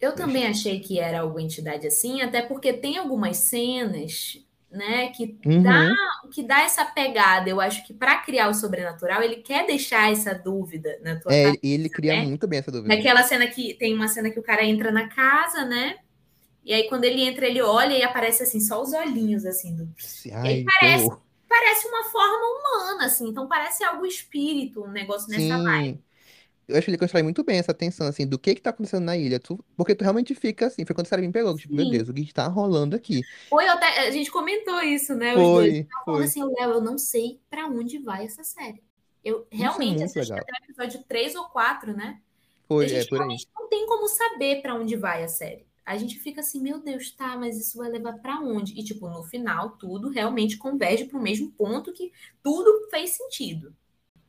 Eu 0.00 0.14
também 0.16 0.46
achei 0.46 0.80
que 0.80 0.98
era 0.98 1.20
alguma 1.20 1.42
entidade 1.42 1.86
assim, 1.86 2.20
até 2.22 2.42
porque 2.42 2.72
tem 2.72 2.98
algumas 2.98 3.36
cenas, 3.38 4.44
né, 4.70 5.08
que 5.10 5.38
dá, 5.60 5.72
Uhum. 5.72 5.98
que 6.32 6.42
dá 6.42 6.62
essa 6.62 6.84
pegada. 6.84 7.48
Eu 7.48 7.60
acho 7.60 7.86
que 7.86 7.94
para 7.94 8.18
criar 8.22 8.48
o 8.48 8.54
sobrenatural, 8.54 9.22
ele 9.22 9.36
quer 9.36 9.64
deixar 9.66 10.10
essa 10.10 10.34
dúvida 10.34 10.98
na 11.02 11.18
tua 11.20 11.34
É, 11.38 11.52
cabeça, 11.52 11.62
e 11.62 11.72
ele 11.72 11.88
cria 11.88 12.16
né? 12.16 12.16
muito 12.16 12.46
bem 12.48 12.58
essa 12.58 12.70
dúvida. 12.72 12.98
Naquela 12.98 13.22
cena 13.24 13.48
que 13.48 13.74
tem 13.74 13.94
uma 13.94 14.08
cena 14.08 14.30
que 14.30 14.40
o 14.40 14.42
cara 14.44 14.64
entra 14.64 14.92
na 14.92 15.08
casa, 15.08 15.64
né? 15.66 15.98
E 16.64 16.72
aí 16.72 16.88
quando 16.88 17.04
ele 17.04 17.22
entra, 17.22 17.46
ele 17.46 17.60
olha 17.62 17.94
e 17.96 18.02
aparece 18.02 18.42
assim 18.42 18.60
só 18.60 18.80
os 18.80 18.92
olhinhos 18.92 19.44
assim 19.44 19.74
do 19.74 19.88
Ai, 20.32 20.64
parece- 20.64 21.08
parece 21.48 21.86
uma 21.88 22.04
forma 22.04 22.38
humana 22.46 23.06
assim, 23.06 23.28
então 23.28 23.48
parece 23.48 23.84
algo 23.84 24.06
espírito, 24.06 24.82
um 24.84 24.90
negócio 24.90 25.28
nessa 25.28 25.62
vibe. 25.62 25.98
Sim. 25.98 26.02
Eu 26.68 26.76
acho 26.76 26.84
que 26.86 26.90
ele 26.92 26.98
constrói 26.98 27.22
muito 27.22 27.42
bem 27.44 27.58
essa 27.58 27.74
tensão, 27.74 28.06
assim, 28.06 28.26
do 28.26 28.38
que 28.38 28.54
que 28.54 28.62
tá 28.62 28.70
acontecendo 28.70 29.04
na 29.04 29.16
ilha. 29.16 29.38
Tu- 29.40 29.62
porque 29.76 29.94
tu 29.94 30.02
realmente 30.02 30.34
fica 30.34 30.66
assim, 30.68 30.84
foi 30.86 30.94
quando 30.94 31.06
a 31.06 31.10
série 31.10 31.26
me 31.26 31.32
pegou, 31.32 31.54
tipo, 31.56 31.74
meu 31.74 31.84
Sim. 31.84 31.90
Deus, 31.90 32.08
o 32.08 32.14
que 32.14 32.22
está 32.22 32.46
rolando 32.48 32.96
aqui? 32.96 33.20
Foi 33.48 33.66
até, 33.68 34.00
a 34.06 34.10
gente 34.10 34.30
comentou 34.30 34.80
isso, 34.82 35.14
né, 35.14 35.36
os 35.36 35.50
dois. 35.52 35.78
Foi, 35.78 35.86
Falando 36.04 36.16
foi. 36.18 36.24
assim, 36.24 36.42
Léo, 36.44 36.70
eu 36.74 36.80
não 36.80 36.96
sei 36.98 37.40
pra 37.50 37.66
onde 37.66 37.98
vai 37.98 38.24
essa 38.24 38.44
série. 38.44 38.82
Eu 39.24 39.46
realmente 39.50 39.90
muito 39.98 40.04
assisti 40.04 40.18
legal. 40.32 40.38
até 40.38 40.52
o 40.52 40.64
episódio 40.64 41.04
3 41.06 41.34
ou 41.34 41.44
4, 41.50 41.94
né? 41.96 42.20
Foi, 42.66 42.84
a 42.84 42.88
é 42.88 42.88
gente 42.88 43.08
por 43.08 43.20
aí. 43.22 43.36
não 43.54 43.68
tem 43.68 43.86
como 43.86 44.08
saber 44.08 44.62
pra 44.62 44.74
onde 44.74 44.96
vai 44.96 45.22
a 45.24 45.28
série. 45.28 45.66
A 45.84 45.96
gente 45.96 46.18
fica 46.18 46.40
assim, 46.40 46.60
meu 46.60 46.80
Deus, 46.80 47.10
tá, 47.10 47.36
mas 47.36 47.58
isso 47.58 47.78
vai 47.78 47.90
levar 47.90 48.14
pra 48.18 48.40
onde? 48.40 48.78
E 48.78 48.84
tipo, 48.84 49.08
no 49.08 49.24
final, 49.24 49.70
tudo 49.70 50.08
realmente 50.08 50.56
converge 50.56 51.06
pro 51.06 51.20
mesmo 51.20 51.50
ponto 51.50 51.92
que 51.92 52.12
tudo 52.42 52.88
fez 52.88 53.10
sentido. 53.10 53.74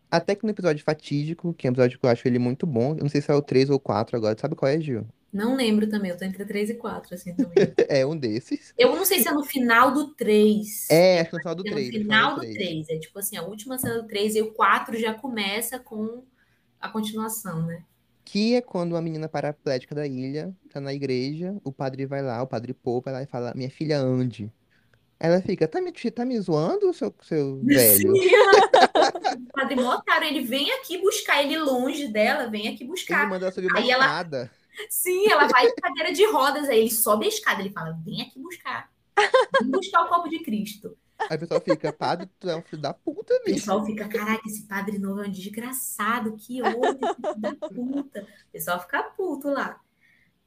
Até 0.09 0.35
que 0.35 0.43
no 0.43 0.49
episódio 0.51 0.83
fatídico, 0.83 1.53
que 1.53 1.67
é 1.67 1.69
um 1.69 1.73
episódio 1.73 1.99
que 1.99 2.05
eu 2.05 2.09
acho 2.09 2.27
ele 2.27 2.39
muito 2.39 2.67
bom, 2.67 2.91
eu 2.91 3.01
não 3.03 3.09
sei 3.09 3.21
se 3.21 3.31
é 3.31 3.35
o 3.35 3.41
3 3.41 3.69
ou 3.69 3.79
4 3.79 4.15
agora, 4.15 4.37
sabe 4.39 4.55
qual 4.55 4.71
é, 4.71 4.79
Gil? 4.79 5.07
Não 5.31 5.55
lembro 5.55 5.89
também, 5.89 6.11
eu 6.11 6.17
tô 6.17 6.23
entre 6.23 6.45
3 6.45 6.69
e 6.69 6.73
4, 6.75 7.15
assim, 7.15 7.33
também. 7.33 7.55
É 7.89 8.05
um 8.05 8.15
desses. 8.15 8.71
Eu 8.77 8.95
não 8.95 9.03
sei 9.03 9.19
se 9.21 9.27
é 9.27 9.31
no 9.31 9.43
final 9.43 9.91
do 9.91 10.13
3. 10.13 10.87
É, 10.91 11.21
acho 11.21 11.31
que 11.31 11.35
no 11.35 11.39
final 11.39 11.55
do 11.55 11.67
É 11.67 11.69
no 11.71 11.75
3. 11.75 11.89
final 11.89 12.35
do 12.35 12.41
3. 12.41 12.89
É 12.89 12.99
tipo 12.99 13.17
assim, 13.17 13.37
a 13.37 13.41
última 13.41 13.79
cena 13.79 14.01
do 14.01 14.07
3 14.07 14.35
e 14.35 14.41
o 14.43 14.53
4 14.53 14.95
já 14.99 15.15
começa 15.15 15.79
com 15.79 16.23
a 16.79 16.87
continuação, 16.89 17.65
né? 17.65 17.83
Que 18.25 18.55
é 18.55 18.61
quando 18.61 18.95
a 18.95 19.01
menina 19.01 19.27
paraplética 19.27 19.93
da 19.93 20.07
ilha 20.07 20.55
tá 20.71 20.79
na 20.79 20.93
igreja, 20.93 21.55
o 21.63 21.71
padre 21.71 22.05
vai 22.05 22.21
lá, 22.21 22.41
o 22.41 22.47
padre 22.47 22.73
Pô 22.73 23.01
vai 23.01 23.13
lá 23.13 23.21
e 23.23 23.25
fala, 23.27 23.53
minha 23.55 23.69
filha 23.69 23.99
ande. 23.99 24.51
Ela 25.19 25.41
fica, 25.41 25.67
tá 25.67 25.79
me, 25.79 25.91
tá 25.91 26.25
me 26.25 26.39
zoando, 26.39 26.93
seu, 26.93 27.13
seu 27.21 27.59
velho? 27.63 28.15
Sim. 28.15 28.29
o 29.49 29.51
padre 29.53 29.75
Motaro, 29.75 30.25
ele 30.25 30.41
vem 30.41 30.71
aqui 30.73 30.97
buscar 30.97 31.43
ele 31.43 31.57
longe 31.59 32.07
dela, 32.07 32.47
vem 32.49 32.67
aqui 32.67 32.83
Ele 32.83 32.89
buscar. 32.89 33.29
manda 33.29 33.45
ela 33.45 33.53
subir 33.53 33.67
uma 33.67 33.79
Aí 33.79 33.89
ela- 33.91 34.05
escada. 34.05 34.51
Sim, 34.89 35.29
ela 35.31 35.47
vai 35.47 35.67
de 35.67 35.75
cadeira 35.75 36.11
de 36.11 36.25
rodas, 36.31 36.67
aí 36.67 36.79
ele 36.79 36.89
sobe 36.91 37.25
a 37.25 37.29
escada, 37.29 37.61
ele 37.61 37.69
fala, 37.69 37.95
vem 38.03 38.21
aqui 38.23 38.39
buscar. 38.39 38.89
Vem 39.61 39.69
buscar 39.69 40.03
o 40.05 40.09
corpo 40.09 40.27
de 40.27 40.39
Cristo. 40.39 40.97
Aí 41.29 41.37
o 41.37 41.39
pessoal 41.39 41.61
fica, 41.61 41.91
padre, 41.93 42.29
tu 42.39 42.49
é 42.49 42.55
um 42.55 42.61
filho 42.61 42.81
da 42.81 42.93
puta, 42.93 43.33
O 43.33 43.43
bicho. 43.43 43.59
pessoal 43.59 43.85
fica, 43.85 44.07
caraca, 44.07 44.41
esse 44.47 44.67
padre 44.67 44.97
novo 44.99 45.21
é 45.23 45.27
um 45.27 45.31
desgraçado, 45.31 46.35
que 46.37 46.61
ódio, 46.61 47.05
esse 47.07 47.23
filho 47.23 47.41
da 47.41 47.55
puta. 47.55 48.21
O 48.49 48.51
pessoal 48.51 48.79
fica 48.81 49.03
puto 49.03 49.49
lá. 49.49 49.81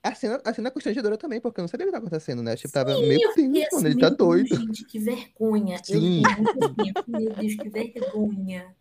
A 0.02 0.14
cena, 0.14 0.40
a 0.44 0.54
cena 0.54 0.68
é 0.68 0.70
constrangedora 0.70 1.18
também, 1.18 1.40
porque 1.40 1.58
eu 1.60 1.62
não 1.62 1.68
sabia 1.68 1.86
o 1.86 1.88
que 1.88 1.92
tá 1.92 1.98
acontecendo, 1.98 2.42
né? 2.42 2.56
Tipo, 2.56 2.72
tava, 2.72 2.94
Sim, 2.94 3.06
meu 3.08 3.20
eu 3.20 3.32
fiquei 3.32 3.48
Deus, 3.48 3.68
mano, 3.72 3.86
assim, 3.86 3.86
ele 3.86 3.96
tá 3.96 4.10
meu 4.10 4.16
Deus, 4.16 4.18
doido. 4.18 4.56
Gente, 4.56 4.84
que 4.84 4.98
vergonha. 5.00 5.84
Eu 5.88 6.00
Sim. 6.00 6.22
fiquei 6.22 6.36
muito 6.36 6.58
assim, 6.60 7.16
meu 7.16 7.34
Deus, 7.34 7.54
que 7.56 7.68
vergonha. 7.70 8.76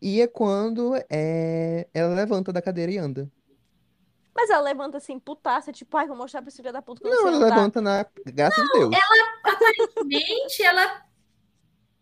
E 0.00 0.20
é 0.20 0.26
quando 0.26 0.92
é, 1.08 1.88
ela 1.94 2.14
levanta 2.14 2.52
da 2.52 2.60
cadeira 2.60 2.92
e 2.92 2.98
anda. 2.98 3.30
Mas 4.34 4.50
ela 4.50 4.62
levanta 4.62 4.96
assim, 4.96 5.18
putaça, 5.18 5.72
tipo, 5.72 5.96
ai, 5.96 6.06
vou 6.06 6.16
mostrar 6.16 6.40
pra 6.40 6.48
esse 6.48 6.56
filho 6.56 6.72
da 6.72 6.80
puta 6.80 7.00
que 7.00 7.06
eu 7.06 7.10
Não, 7.10 7.28
ela 7.28 7.38
levanta 7.38 7.80
na 7.80 8.06
graça 8.26 8.62
de 8.62 8.72
Deus. 8.72 8.94
Aparentemente, 9.44 10.62
ela 10.64 11.04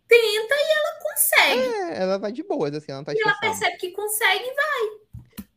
tenta 0.07 0.55
e 0.55 0.73
ela 0.73 0.99
consegue. 1.03 1.75
É, 1.75 2.03
ela 2.03 2.19
vai 2.19 2.33
de 2.33 2.43
boas, 2.43 2.75
assim, 2.75 2.91
ela 2.91 2.99
não 2.99 3.05
tá 3.05 3.13
E 3.13 3.21
ela 3.21 3.35
percebe 3.35 3.77
que 3.77 3.91
consegue 3.93 4.45
e 4.45 4.55
vai. 4.55 5.01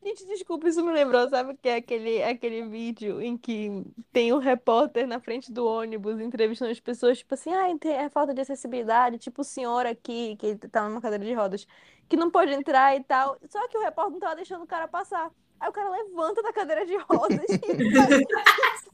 Gente, 0.04 0.26
desculpa, 0.26 0.68
isso 0.68 0.84
me 0.84 0.92
lembrou, 0.92 1.26
sabe 1.30 1.52
o 1.52 1.56
que 1.56 1.66
é 1.66 1.76
aquele, 1.76 2.22
aquele 2.22 2.68
vídeo 2.68 3.22
em 3.22 3.38
que 3.38 3.70
tem 4.12 4.34
um 4.34 4.38
repórter 4.38 5.06
na 5.06 5.18
frente 5.18 5.50
do 5.50 5.64
ônibus 5.64 6.20
entrevistando 6.20 6.70
as 6.70 6.78
pessoas, 6.78 7.18
tipo 7.18 7.32
assim, 7.32 7.50
ah, 7.54 7.70
é 7.88 8.10
falta 8.10 8.34
de 8.34 8.42
acessibilidade, 8.42 9.16
tipo 9.16 9.40
o 9.40 9.44
senhor 9.44 9.86
aqui, 9.86 10.36
que 10.36 10.56
tá 10.68 10.86
numa 10.86 11.00
cadeira 11.00 11.24
de 11.24 11.32
rodas, 11.32 11.66
que 12.06 12.18
não 12.18 12.30
pode 12.30 12.52
entrar 12.52 12.94
e 12.94 13.02
tal. 13.02 13.38
Só 13.48 13.66
que 13.66 13.78
o 13.78 13.80
repórter 13.80 14.12
não 14.12 14.20
tava 14.20 14.36
deixando 14.36 14.64
o 14.64 14.66
cara 14.66 14.86
passar. 14.86 15.30
Aí 15.60 15.68
o 15.68 15.72
cara 15.72 15.90
levanta 15.90 16.42
da 16.42 16.52
cadeira 16.52 16.84
de 16.84 16.96
rodas 16.96 17.44
e 17.50 17.60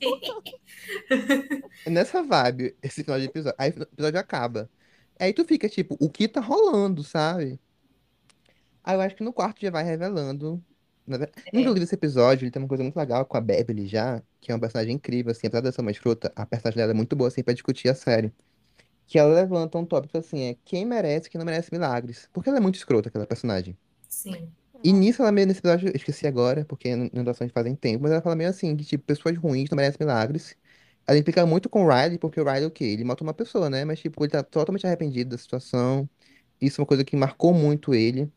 É 1.86 1.90
nessa 1.90 2.22
vibe, 2.22 2.76
esse 2.82 3.02
final 3.02 3.18
de 3.18 3.26
episódio. 3.26 3.56
Aí 3.58 3.70
o 3.70 3.82
episódio 3.82 4.20
acaba. 4.20 4.70
Aí 5.18 5.32
tu 5.32 5.44
fica, 5.44 5.68
tipo, 5.68 5.96
o 6.00 6.08
que 6.08 6.28
tá 6.28 6.40
rolando, 6.40 7.02
sabe? 7.02 7.58
Aí 8.82 8.94
eu 8.96 9.00
acho 9.00 9.14
que 9.16 9.22
no 9.22 9.32
quarto 9.32 9.60
já 9.60 9.70
vai 9.70 9.84
revelando. 9.84 10.62
ver- 11.06 11.30
Inclusive, 11.52 11.84
esse 11.84 11.94
episódio, 11.94 12.44
ele 12.44 12.50
tem 12.50 12.62
uma 12.62 12.68
coisa 12.68 12.82
muito 12.82 12.96
legal 12.96 13.24
com 13.26 13.36
a 13.36 13.40
Beverly 13.40 13.86
já, 13.86 14.22
que 14.40 14.50
é 14.50 14.54
uma 14.54 14.60
personagem 14.60 14.94
incrível, 14.94 15.32
assim, 15.32 15.46
apesar 15.46 15.62
de 15.62 15.72
ser 15.74 15.80
uma 15.80 15.90
escrota, 15.90 16.32
a 16.34 16.46
personagem 16.46 16.78
dela 16.78 16.92
é 16.92 16.94
muito 16.94 17.14
boa, 17.16 17.28
assim, 17.28 17.42
pra 17.42 17.52
discutir 17.52 17.88
a 17.88 17.94
série. 17.94 18.32
Que 19.06 19.18
ela 19.18 19.34
levanta 19.34 19.78
um 19.78 19.84
tópico 19.84 20.18
assim, 20.18 20.42
é 20.44 20.56
quem 20.64 20.86
merece 20.86 21.28
e 21.28 21.30
quem 21.30 21.38
não 21.38 21.46
merece 21.46 21.70
milagres. 21.72 22.28
Porque 22.32 22.48
ela 22.48 22.58
é 22.58 22.60
muito 22.62 22.76
escrota, 22.76 23.08
aquela 23.08 23.26
personagem. 23.26 23.76
Sim. 24.08 24.52
E 24.82 24.92
nisso 24.92 25.22
ela 25.22 25.32
meio 25.32 25.46
nesse 25.46 25.60
episódio, 25.60 25.88
eu 25.88 25.92
esqueci 25.94 26.26
agora, 26.26 26.64
porque 26.64 26.88
inundações 26.88 27.52
fazem 27.52 27.74
tempo, 27.74 28.02
mas 28.02 28.12
ela 28.12 28.22
fala 28.22 28.34
meio 28.36 28.50
assim, 28.50 28.76
que 28.76 28.84
tipo, 28.84 29.04
pessoas 29.04 29.36
ruins 29.36 29.68
não 29.70 29.76
merecem 29.76 29.98
milagres. 30.00 30.56
Ela 31.06 31.18
implica 31.18 31.44
muito 31.46 31.68
com 31.68 31.84
o 31.84 31.88
Riley, 31.88 32.18
porque 32.18 32.40
o 32.40 32.44
Riley 32.44 32.66
o 32.66 32.70
quê? 32.70 32.84
Ele 32.84 33.04
mata 33.04 33.22
uma 33.22 33.34
pessoa, 33.34 33.68
né? 33.68 33.84
Mas 33.84 34.00
tipo, 34.00 34.22
ele 34.24 34.30
tá 34.30 34.42
totalmente 34.42 34.86
arrependido 34.86 35.30
da 35.30 35.38
situação. 35.38 36.08
Isso 36.60 36.80
é 36.80 36.82
uma 36.82 36.86
coisa 36.86 37.04
que 37.04 37.16
marcou 37.16 37.52
muito 37.52 37.94
ele. 37.94 38.30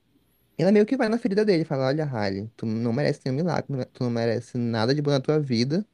Ela 0.58 0.72
meio 0.72 0.86
que 0.86 0.98
vai 0.98 1.10
na 1.10 1.18
ferida 1.18 1.46
dele, 1.46 1.66
fala, 1.66 1.88
olha, 1.88 2.06
Riley, 2.06 2.50
tu 2.56 2.66
não 2.66 2.94
merece 2.94 3.22
nenhum 3.26 3.38
milagre, 3.38 3.86
tu 3.94 4.04
não 4.04 4.12
merece 4.12 4.58
nada 4.58 4.94
de 4.94 5.02
bom 5.02 5.12
na 5.12 5.20
tua 5.20 5.40
vida. 5.40 5.86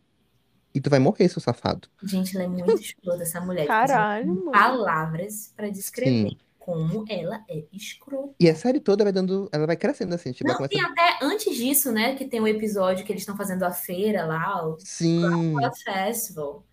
E 0.74 0.82
tu 0.82 0.90
vai 0.90 1.00
morrer, 1.00 1.28
seu 1.30 1.42
safado. 1.42 1.90
Gente, 2.04 2.36
ela 2.36 2.46
é 2.46 2.48
muito 2.48 2.70
escrota, 2.82 3.24
essa 3.24 3.42
mulher. 3.42 3.64
Tipo, 3.64 3.74
Caralho, 3.74 4.28
não 4.28 4.36
mano. 4.36 4.52
palavras 4.52 5.54
pra 5.56 5.70
descrever 5.70 6.30
Sim. 6.30 6.49
Como 6.60 7.06
ela 7.10 7.44
é 7.50 7.64
escrota. 7.72 8.36
E 8.40 8.48
a 8.50 8.54
série 8.56 8.80
toda 8.80 9.04
vai 9.04 9.14
dando. 9.14 9.50
Ela 9.52 9.66
vai 9.66 9.78
crescendo 9.78 10.14
assim, 10.14 10.32
tipo, 10.32 10.48
Não, 10.50 10.68
tem 10.68 10.80
começa. 10.82 10.92
até 10.92 11.26
antes 11.26 11.56
disso, 11.56 11.92
né? 11.92 12.16
Que 12.16 12.26
tem 12.26 12.40
o 12.40 12.48
episódio 12.48 13.04
que 13.06 13.12
eles 13.12 13.22
estão 13.24 13.36
fazendo 13.36 13.64
a 13.64 13.72
feira 13.72 14.26
lá, 14.26 14.68
o 14.68 14.78
Sim. 14.80 15.56
Cross 15.56 15.82
Festival. 15.82 16.66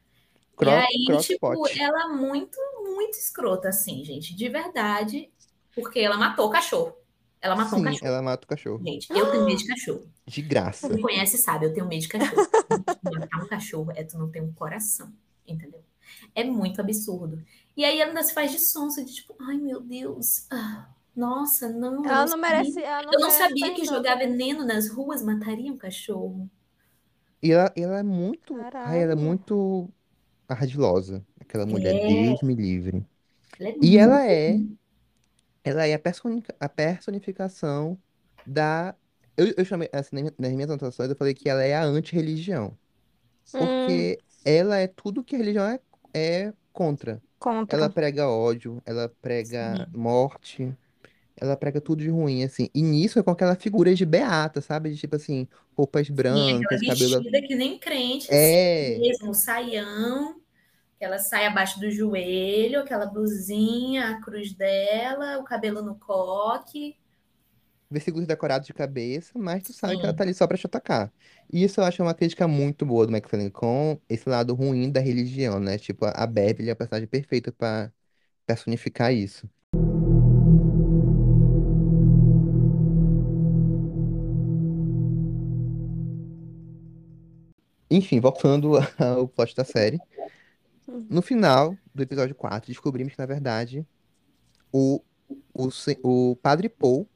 Cro 0.57 0.70
e 0.70 0.72
aí, 0.75 1.18
tipo, 1.20 1.51
crosspot. 1.51 1.81
ela 1.81 2.05
é 2.05 2.09
muito, 2.16 2.59
muito 2.83 3.16
escrota, 3.18 3.68
assim, 3.68 4.03
gente, 4.05 4.35
de 4.35 4.49
verdade, 4.49 5.31
porque 5.75 6.01
ela 6.01 6.16
matou 6.16 6.46
o 6.46 6.51
cachorro. 6.51 6.94
Ela 7.40 7.55
matou 7.55 7.79
um 7.79 7.83
Sim, 7.83 7.88
cachorro. 7.88 8.07
ela 8.09 8.22
mata 8.22 8.44
o 8.44 8.49
cachorro. 8.49 8.83
Gente, 8.85 9.11
eu 9.11 9.31
tenho 9.31 9.44
medo 9.44 9.59
de 9.59 9.66
cachorro. 9.66 10.07
De 10.27 10.42
graça. 10.42 10.88
Quem 10.88 10.96
me 10.96 11.03
conhece 11.03 11.38
sabe, 11.38 11.66
eu 11.66 11.75
tenho 11.75 11.87
medo 11.87 12.01
de 12.01 12.09
cachorro. 12.09 12.35
Matar 13.05 13.44
um 13.44 13.49
cachorro 13.49 13.92
é 13.94 14.03
tu 14.03 14.18
não 14.18 14.31
ter 14.31 14.40
um 14.42 14.53
coração, 14.53 15.12
entendeu? 15.46 15.85
É 16.35 16.42
muito 16.42 16.81
absurdo. 16.81 17.42
E 17.77 17.85
aí 17.85 18.01
ela 18.01 18.11
ainda 18.11 18.23
se 18.23 18.33
faz 18.33 18.51
de 18.53 18.59
sonso, 18.59 19.05
de 19.05 19.12
tipo, 19.15 19.37
ai 19.41 19.57
meu 19.59 19.81
Deus, 19.81 20.47
ah, 20.51 20.89
nossa, 21.15 21.69
não. 21.69 22.05
Ela 22.05 22.21
não 22.21 22.29
sabia- 22.29 22.37
merece. 22.51 22.83
Ela 22.83 23.03
não 23.03 23.12
Eu 23.12 23.21
não 23.21 23.29
merece 23.29 23.39
sabia 23.39 23.75
que 23.75 23.85
jogar 23.85 24.17
veneno 24.17 24.65
nas 24.65 24.89
ruas 24.89 25.23
mataria 25.23 25.73
um 25.73 25.77
cachorro. 25.77 26.51
E 27.43 27.53
ela, 27.53 27.73
ela 27.77 27.99
é 27.99 28.03
muito. 28.03 28.57
Ai, 28.75 29.03
ela 29.03 29.12
é 29.12 29.17
muito 29.17 29.89
ardilosa. 30.49 31.25
Aquela 31.41 31.67
mulher, 31.67 31.95
É. 31.95 32.09
Deus 32.09 32.43
me 32.43 32.55
livre. 32.55 33.05
Ela 33.59 33.69
é 33.69 33.73
E 33.73 33.77
muito- 33.77 33.99
ela 33.99 34.27
é. 34.27 34.61
Ela 35.65 35.87
é 35.87 35.95
a, 35.95 36.01
a 36.61 36.69
personificação 36.69 37.99
da. 38.47 38.95
Eu, 39.37 39.53
eu 39.57 39.65
chamei, 39.65 39.89
assim, 39.93 40.17
nas 40.39 40.53
minhas- 40.53 40.71
anotações, 40.71 41.11
eu 41.11 41.17
falei 41.17 41.35
que 41.35 41.49
ela 41.49 41.62
é 41.62 41.75
a 41.75 41.83
anti-religião. 41.85 42.77
Hum, 43.55 43.59
Porque 43.59 44.19
ela 44.45 44.79
é 44.79 44.87
tudo 44.87 45.23
que 45.23 45.35
a 45.37 45.39
religião 45.39 45.67
é, 45.67 45.81
é 46.15 46.53
contra. 46.73 47.23
Contra. 47.46 47.78
Ela 47.78 47.88
prega 47.90 48.28
ódio, 48.28 48.82
ela 48.85 49.09
prega 49.22 49.88
morte, 49.94 50.74
ela 51.37 51.56
prega 51.56 51.80
tudo 51.80 52.02
de 52.02 52.11
ruim, 52.11 52.42
assim. 52.44 52.68
E 52.74 52.82
nisso 52.82 53.18
é 53.18 53.22
com 53.22 53.30
aquela 53.30 53.54
figura 53.54 53.94
de 53.94 54.04
beata, 54.04 54.61
sabe? 54.61 54.90
De 54.90 54.96
tipo 54.96 55.16
assim, 55.16 55.46
roupas 55.76 56.06
Sim, 56.06 56.14
brancas, 56.14 56.80
cabelo. 56.80 57.20
vestida 57.22 57.42
que 57.42 57.54
nem 57.54 57.78
crente, 57.78 58.28
É. 58.30 58.92
assim, 58.92 59.00
mesmo, 59.00 59.35
saião, 59.35 60.40
aquela 60.96 61.18
saia 61.18 61.48
abaixo 61.48 61.78
do 61.78 61.90
joelho, 61.90 62.80
aquela 62.80 63.06
blusinha, 63.06 64.11
a 64.11 64.20
cruz 64.20 64.52
dela, 64.54 65.38
o 65.38 65.44
cabelo 65.44 65.82
no 65.82 65.94
coque. 65.96 66.96
Versículos 67.90 68.27
decorados 68.27 68.66
de 68.66 68.75
cabeça, 68.75 69.33
mas 69.38 69.62
tu 69.62 69.72
sabe 69.72 69.96
que 69.96 70.03
ela 70.03 70.12
Sim. 70.12 70.16
tá 70.16 70.25
ali 70.25 70.35
só 70.35 70.46
pra 70.46 70.57
te 70.57 70.66
atacar. 70.66 71.12
E 71.53 71.62
isso 71.62 71.81
eu 71.81 71.85
acho 71.85 72.03
uma 72.03 72.14
crítica 72.14 72.49
muito 72.49 72.85
boa 72.85 73.07
do 73.07 73.12
McFarlane 73.12 73.51
com 73.51 74.01
esse 74.09 74.29
lado 74.29 74.55
ruim 74.55 74.90
da 74.90 75.01
religião, 75.01 75.61
né? 75.61 75.79
Tipo, 75.79 76.07
a 76.07 76.27
Beverly 76.27 76.68
é 76.68 76.72
a 76.72 76.77
personagem 76.77 77.09
perfeita 77.09 77.53
pra 77.53 77.92
personificar 78.46 79.12
isso. 79.12 79.49
Enfim, 87.90 88.20
voltando 88.20 88.72
ao 88.99 89.29
plot 89.29 89.55
da 89.55 89.64
série. 89.64 89.99
No 91.09 91.22
final 91.22 91.77
do 91.94 92.03
episódio 92.03 92.35
4, 92.35 92.68
descobrimos 92.70 93.12
que, 93.12 93.18
na 93.18 93.27
verdade, 93.27 93.87
o, 94.72 95.03
o, 95.53 95.68
o 96.03 96.37
Padre 96.37 96.68
Paul, 96.68 97.09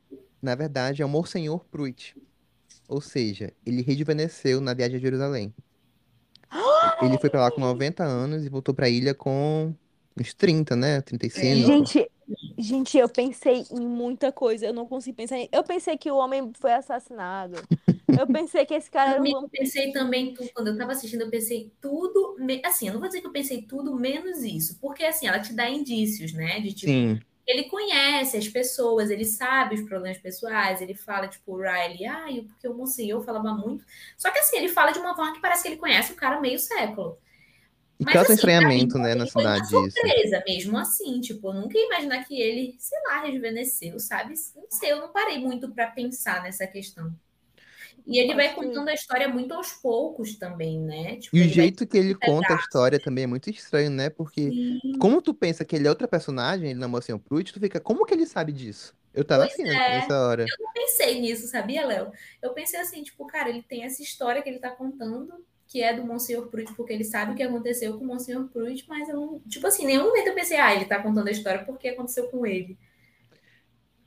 na 0.42 0.54
verdade, 0.54 1.02
é 1.02 1.04
o 1.04 1.08
Monsenhor 1.08 1.64
Pruitt. 1.66 2.16
Ou 2.88 3.00
seja, 3.00 3.54
ele 3.66 3.82
rejuvenesceu 3.82 4.60
na 4.60 4.74
viagem 4.74 4.98
a 4.98 5.00
Jerusalém. 5.00 5.54
Ele 7.00 7.18
foi 7.18 7.30
pra 7.30 7.40
lá 7.42 7.50
com 7.52 7.60
90 7.60 8.04
anos 8.04 8.44
e 8.44 8.48
voltou 8.48 8.74
pra 8.74 8.88
ilha 8.88 9.14
com 9.14 9.74
uns 10.18 10.34
30, 10.34 10.76
né? 10.76 11.00
35. 11.02 11.90
Gente, 11.94 12.10
gente, 12.58 12.98
eu 12.98 13.08
pensei 13.08 13.64
em 13.70 13.80
muita 13.86 14.32
coisa. 14.32 14.66
Eu 14.66 14.72
não 14.74 14.86
consigo 14.86 15.16
pensar 15.16 15.38
em. 15.38 15.48
Eu 15.52 15.64
pensei 15.64 15.96
que 15.96 16.10
o 16.10 16.16
homem 16.16 16.52
foi 16.58 16.72
assassinado. 16.72 17.68
Eu 18.12 18.26
pensei 18.26 18.66
que 18.66 18.74
esse 18.74 18.90
cara 18.90 19.12
era 19.12 19.22
um 19.22 19.28
vampiro. 19.28 19.50
pensei 19.52 19.92
também, 19.92 20.34
quando 20.52 20.68
eu 20.68 20.76
tava 20.76 20.92
assistindo, 20.92 21.20
eu 21.22 21.30
pensei 21.30 21.72
tudo, 21.80 22.36
me- 22.40 22.60
assim, 22.64 22.88
eu 22.88 22.92
não 22.94 23.00
vou 23.00 23.08
dizer 23.08 23.20
que 23.20 23.26
eu 23.28 23.32
pensei 23.32 23.62
tudo 23.62 23.94
menos 23.96 24.42
isso, 24.42 24.78
porque 24.80 25.04
assim, 25.04 25.28
ela 25.28 25.40
te 25.40 25.52
dá 25.54 25.70
indícios, 25.70 26.32
né, 26.32 26.60
de 26.60 26.72
tipo, 26.74 26.92
Sim, 26.92 27.20
ele 27.50 27.64
conhece 27.64 28.36
as 28.36 28.48
pessoas, 28.48 29.10
ele 29.10 29.24
sabe 29.24 29.74
os 29.74 29.82
problemas 29.82 30.18
pessoais, 30.18 30.80
ele 30.80 30.94
fala, 30.94 31.28
tipo, 31.28 31.52
o 31.54 31.58
Riley, 31.58 32.06
ai, 32.06 32.42
porque 32.42 32.68
o 32.68 32.74
Monsenhor 32.74 33.22
falava 33.22 33.52
muito, 33.52 33.84
só 34.16 34.30
que 34.30 34.38
assim, 34.38 34.56
ele 34.58 34.68
fala 34.68 34.92
de 34.92 34.98
uma 34.98 35.14
forma 35.14 35.34
que 35.34 35.40
parece 35.40 35.62
que 35.62 35.68
ele 35.68 35.76
conhece 35.76 36.12
o 36.12 36.16
cara 36.16 36.40
meio 36.40 36.58
século. 36.58 37.18
e 37.98 38.04
Mas 38.04 38.14
causa 38.14 38.30
um 38.32 38.34
assim, 38.34 38.42
pra 38.42 38.60
mim, 38.62 38.86
estranhamento, 38.86 38.98
né, 38.98 39.14
na 39.14 39.26
cidade 39.26 39.66
isso. 39.66 39.90
surpresa 39.90 40.42
mesmo 40.46 40.78
assim, 40.78 41.20
tipo, 41.20 41.48
eu 41.48 41.54
nunca 41.54 41.76
ia 41.76 41.86
imaginar 41.86 42.24
que 42.24 42.40
ele, 42.40 42.76
sei 42.78 42.98
lá, 43.08 43.22
rejuvenesceu, 43.22 43.98
sabe? 43.98 44.34
Não 44.56 44.70
sei, 44.70 44.92
eu 44.92 45.00
não 45.00 45.12
parei 45.12 45.38
muito 45.38 45.70
pra 45.72 45.88
pensar 45.88 46.42
nessa 46.42 46.66
questão. 46.66 47.14
E 48.06 48.18
ele 48.18 48.34
vai 48.34 48.48
que- 48.48 48.54
contando 48.54 48.88
a 48.88 48.94
história 48.94 49.28
muito 49.28 49.52
aos 49.54 49.72
poucos 49.72 50.36
também, 50.38 50.80
né? 50.80 51.16
Tipo, 51.18 51.36
E 51.36 51.40
o 51.42 51.48
jeito 51.48 51.86
que 51.86 51.96
ele 51.96 52.14
conta 52.14 52.54
a 52.54 52.56
história 52.56 52.98
também 52.98 53.24
é 53.24 53.26
muito 53.26 53.48
estranho, 53.50 53.90
né? 53.90 54.10
Porque 54.10 54.54
Sim, 54.54 54.78
como 54.98 55.22
tu 55.22 55.32
pensa 55.34 55.64
que 55.64 55.76
ele 55.76 55.86
é 55.86 55.90
outra 55.90 56.08
personagem, 56.08 56.70
ele 56.70 56.78
não 56.78 56.84
é 56.86 56.88
o 56.88 56.90
Monsenhor 56.90 57.20
Pruitt, 57.20 57.52
tu 57.52 57.60
fica, 57.60 57.80
como 57.80 58.04
que 58.04 58.14
ele 58.14 58.26
sabe 58.26 58.52
disso? 58.52 58.96
Eu 59.14 59.24
tava 59.24 59.44
Pois 59.44 59.52
assim, 59.52 59.64
é. 59.64 59.66
né, 59.66 59.80
nessa 59.88 60.18
hora. 60.20 60.52
eu 60.60 60.72
pensei 60.72 61.20
nisso, 61.20 61.46
sabia, 61.48 61.86
Léo? 61.86 62.12
Eu 62.42 62.52
pensei 62.54 62.80
assim, 62.80 63.02
tipo, 63.02 63.26
cara, 63.26 63.48
ele 63.48 63.62
tem 63.62 63.84
essa 63.84 64.02
história 64.02 64.42
que 64.42 64.48
ele 64.48 64.58
tá 64.58 64.70
contando, 64.70 65.44
que 65.66 65.82
é 65.82 65.94
do 65.94 66.04
Monsenhor 66.04 66.48
Pruitt, 66.48 66.74
porque 66.74 66.92
ele 66.92 67.04
sabe 67.04 67.32
o 67.32 67.34
que 67.36 67.42
aconteceu 67.42 67.96
com 67.98 68.04
o 68.04 68.06
Monsenhor 68.06 68.48
Pruitt, 68.48 68.84
mas 68.88 69.08
eu 69.08 69.16
não. 69.16 69.40
Tipo 69.48 69.66
assim, 69.66 69.84
em 69.84 69.86
nenhum 69.86 70.04
momento 70.04 70.28
eu 70.28 70.34
pensei, 70.34 70.58
ah, 70.58 70.74
ele 70.74 70.84
tá 70.86 71.02
contando 71.02 71.28
a 71.28 71.30
história 71.30 71.64
porque 71.64 71.88
aconteceu 71.88 72.28
com 72.30 72.44
ele. 72.46 72.76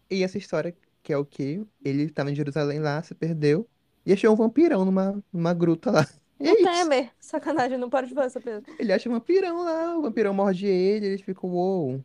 E 0.09 0.23
essa 0.23 0.37
história, 0.37 0.75
que 1.01 1.11
é 1.13 1.17
o 1.17 1.25
quê? 1.25 1.65
Ele 1.83 2.09
tava 2.09 2.31
em 2.31 2.35
Jerusalém 2.35 2.79
lá, 2.79 3.01
se 3.03 3.15
perdeu, 3.15 3.69
e 4.05 4.13
achou 4.13 4.33
um 4.33 4.35
vampirão 4.35 4.85
numa, 4.85 5.23
numa 5.31 5.53
gruta 5.53 5.91
lá. 5.91 6.07
E 6.39 6.49
O 6.49 6.55
é 6.55 6.61
isso. 6.61 6.63
Temer. 6.63 7.11
Sacanagem, 7.19 7.77
não 7.77 7.89
pode 7.89 8.13
fazer 8.13 8.27
essa 8.27 8.41
piada. 8.41 8.65
Ele 8.77 8.91
acha 8.91 9.07
um 9.09 9.13
vampirão 9.13 9.63
lá, 9.63 9.97
o 9.97 10.01
vampirão 10.01 10.33
morde 10.33 10.65
ele, 10.67 11.05
ele 11.07 11.17
fica, 11.23 11.45
uou. 11.45 12.03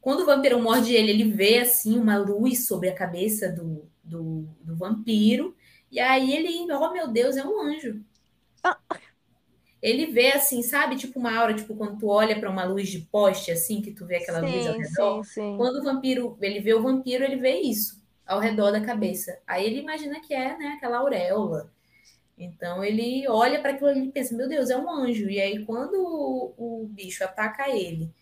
Quando 0.00 0.20
o 0.20 0.26
vampiro 0.26 0.60
morde 0.60 0.94
ele, 0.94 1.10
ele 1.10 1.30
vê 1.32 1.58
assim 1.58 1.98
uma 1.98 2.16
luz 2.16 2.66
sobre 2.66 2.88
a 2.88 2.94
cabeça 2.94 3.50
do, 3.50 3.84
do, 4.02 4.46
do 4.62 4.76
vampiro. 4.76 5.54
E 5.90 5.98
aí 6.00 6.32
ele, 6.32 6.72
oh 6.72 6.92
meu 6.92 7.08
Deus, 7.08 7.36
é 7.36 7.44
um 7.44 7.60
anjo. 7.60 8.02
Ah. 8.62 8.78
Ele 9.82 10.06
vê 10.06 10.32
assim, 10.32 10.62
sabe, 10.62 10.96
tipo 10.96 11.18
uma 11.18 11.34
aura, 11.36 11.54
tipo 11.54 11.74
quando 11.74 11.98
tu 11.98 12.08
olha 12.08 12.38
para 12.38 12.50
uma 12.50 12.64
luz 12.64 12.88
de 12.88 13.00
poste, 13.00 13.50
assim, 13.50 13.80
que 13.80 13.92
tu 13.92 14.06
vê 14.06 14.16
aquela 14.16 14.40
luz 14.40 14.66
ao 14.66 14.74
Sim, 14.74 14.80
redor. 14.80 15.24
sim, 15.24 15.30
sim. 15.32 15.56
Quando 15.56 15.76
o 15.76 15.82
vampiro, 15.82 16.36
ele 16.40 16.60
vê 16.60 16.74
o 16.74 16.82
vampiro, 16.82 17.24
ele 17.24 17.36
vê 17.36 17.60
isso 17.60 17.99
ao 18.30 18.38
redor 18.38 18.70
da 18.70 18.80
cabeça. 18.80 19.40
Aí 19.44 19.66
ele 19.66 19.80
imagina 19.80 20.20
que 20.20 20.32
é, 20.32 20.56
né, 20.56 20.74
aquela 20.76 20.98
auréola. 20.98 21.72
Então 22.38 22.82
ele 22.84 23.26
olha 23.28 23.60
para 23.60 23.72
aquilo 23.72 23.90
ali 23.90 24.06
e 24.06 24.12
pensa, 24.12 24.36
meu 24.36 24.48
Deus, 24.48 24.70
é 24.70 24.76
um 24.78 24.88
anjo. 24.88 25.28
E 25.28 25.40
aí 25.40 25.64
quando 25.66 25.94
o, 25.94 26.54
o 26.56 26.86
bicho 26.86 27.24
ataca 27.24 27.68
ele 27.68 28.14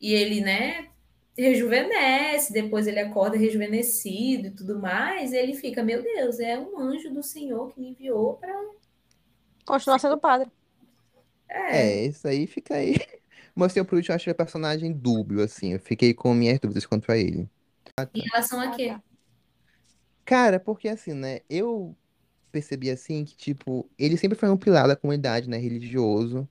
e 0.00 0.14
ele, 0.14 0.40
né, 0.40 0.88
rejuvenesce, 1.36 2.52
depois 2.52 2.86
ele 2.86 2.98
acorda 2.98 3.36
rejuvenescido 3.36 4.48
e 4.48 4.50
tudo 4.50 4.80
mais, 4.80 5.34
ele 5.34 5.54
fica, 5.54 5.82
meu 5.82 6.02
Deus, 6.02 6.40
é 6.40 6.58
um 6.58 6.78
anjo 6.80 7.12
do 7.12 7.22
Senhor 7.22 7.70
que 7.72 7.80
me 7.80 7.90
enviou 7.90 8.34
para 8.34 8.52
Continua 9.66 9.98
sendo 9.98 10.18
padre. 10.18 10.50
É, 11.48 12.06
isso 12.06 12.26
aí 12.26 12.46
fica 12.46 12.74
aí. 12.74 12.96
Monsenhor 13.54 13.86
Pruitt 13.86 14.08
eu 14.08 14.16
acho 14.16 14.28
ele 14.28 14.34
um 14.34 14.36
personagem 14.36 14.92
dúbio, 14.92 15.42
assim, 15.42 15.74
eu 15.74 15.78
fiquei 15.78 16.14
com 16.14 16.32
minhas 16.32 16.58
dúvidas 16.58 16.86
quanto 16.86 17.12
a 17.12 17.18
ele. 17.18 17.48
em 18.14 18.22
relação 18.22 18.58
a 18.58 18.70
quê? 18.70 18.96
Cara, 20.24 20.60
porque 20.60 20.88
assim, 20.88 21.12
né, 21.14 21.40
eu 21.50 21.96
percebi 22.52 22.90
assim 22.90 23.24
que, 23.24 23.36
tipo, 23.36 23.90
ele 23.98 24.16
sempre 24.16 24.38
foi 24.38 24.50
um 24.50 24.56
pilar 24.56 24.88
da 24.88 24.96
comunidade, 24.96 25.48
né, 25.48 25.58
religioso, 25.58 26.48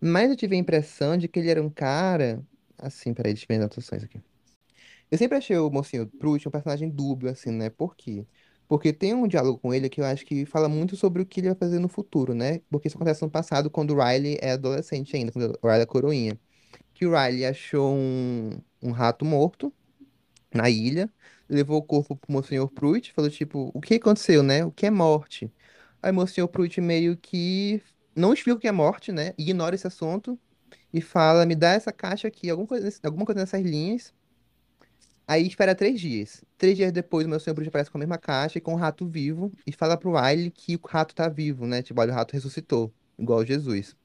mas 0.00 0.30
eu 0.30 0.36
tive 0.36 0.56
a 0.56 0.58
impressão 0.58 1.16
de 1.18 1.28
que 1.28 1.40
ele 1.40 1.50
era 1.50 1.62
um 1.62 1.70
cara, 1.70 2.44
assim, 2.78 3.14
peraí, 3.14 3.34
deixa 3.34 3.44
eu 3.46 3.48
ver 3.48 3.54
as 3.56 3.60
anotações 3.62 4.04
aqui. 4.04 4.22
Eu 5.10 5.18
sempre 5.18 5.38
achei 5.38 5.56
o 5.58 5.70
Mocinho 5.70 6.06
Pruitt 6.08 6.48
um 6.48 6.50
personagem 6.52 6.90
dúbio, 6.90 7.30
assim, 7.30 7.50
né, 7.52 7.70
por 7.70 7.96
quê? 7.96 8.26
Porque 8.68 8.92
tem 8.92 9.14
um 9.14 9.28
diálogo 9.28 9.58
com 9.58 9.74
ele 9.74 9.88
que 9.90 10.00
eu 10.00 10.04
acho 10.06 10.24
que 10.26 10.46
fala 10.46 10.68
muito 10.68 10.96
sobre 10.96 11.22
o 11.22 11.26
que 11.26 11.40
ele 11.40 11.48
vai 11.48 11.56
fazer 11.58 11.78
no 11.80 11.88
futuro, 11.88 12.34
né, 12.34 12.60
porque 12.70 12.88
isso 12.88 12.96
acontece 12.96 13.22
no 13.22 13.30
passado, 13.30 13.70
quando 13.70 13.92
o 13.94 14.02
Riley 14.04 14.38
é 14.42 14.52
adolescente 14.52 15.16
ainda, 15.16 15.32
quando 15.32 15.58
o 15.62 15.66
Riley 15.68 15.82
é 15.82 15.86
coroinha, 15.86 16.40
que 16.94 17.06
o 17.06 17.10
Riley 17.12 17.46
achou 17.46 17.94
um, 17.94 18.50
um 18.82 18.92
rato 18.92 19.24
morto 19.24 19.72
na 20.54 20.68
ilha, 20.70 21.12
levou 21.50 21.78
o 21.78 21.82
corpo 21.82 22.16
pro 22.16 22.32
Monsenhor 22.32 22.70
Pruitt, 22.70 23.12
falou 23.12 23.30
tipo, 23.30 23.70
o 23.74 23.80
que 23.80 23.94
aconteceu, 23.94 24.42
né? 24.42 24.64
O 24.64 24.70
que 24.70 24.86
é 24.86 24.90
morte? 24.90 25.52
Aí 26.02 26.10
o 26.12 26.14
Monsenhor 26.14 26.48
Pruitt 26.48 26.80
meio 26.80 27.16
que 27.16 27.82
não 28.14 28.32
explica 28.32 28.56
o 28.56 28.60
que 28.60 28.68
é 28.68 28.72
morte, 28.72 29.12
né? 29.12 29.34
Ignora 29.36 29.74
esse 29.74 29.86
assunto 29.86 30.38
e 30.92 31.00
fala, 31.00 31.44
me 31.46 31.54
dá 31.54 31.70
essa 31.72 31.92
caixa 31.92 32.28
aqui, 32.28 32.48
alguma 32.48 32.68
coisa, 32.68 32.90
alguma 33.02 33.26
coisa 33.26 33.40
nessas 33.40 33.62
linhas. 33.62 34.14
Aí 35.26 35.46
espera 35.46 35.74
três 35.74 36.00
dias. 36.00 36.44
Três 36.58 36.76
dias 36.76 36.92
depois, 36.92 37.26
o 37.26 37.30
Monsenhor 37.30 37.54
Pruitt 37.54 37.68
aparece 37.68 37.90
com 37.90 37.98
a 37.98 38.00
mesma 38.00 38.18
caixa 38.18 38.58
e 38.58 38.60
com 38.60 38.74
o 38.74 38.76
rato 38.76 39.06
vivo 39.06 39.52
e 39.66 39.72
fala 39.72 39.96
pro 39.96 40.14
Riley 40.14 40.50
que 40.50 40.76
o 40.76 40.80
rato 40.86 41.14
tá 41.14 41.28
vivo, 41.28 41.66
né? 41.66 41.82
Tipo, 41.82 42.00
olha, 42.00 42.12
o 42.12 42.14
rato 42.14 42.32
ressuscitou, 42.32 42.92
igual 43.18 43.44
Jesus. 43.44 43.96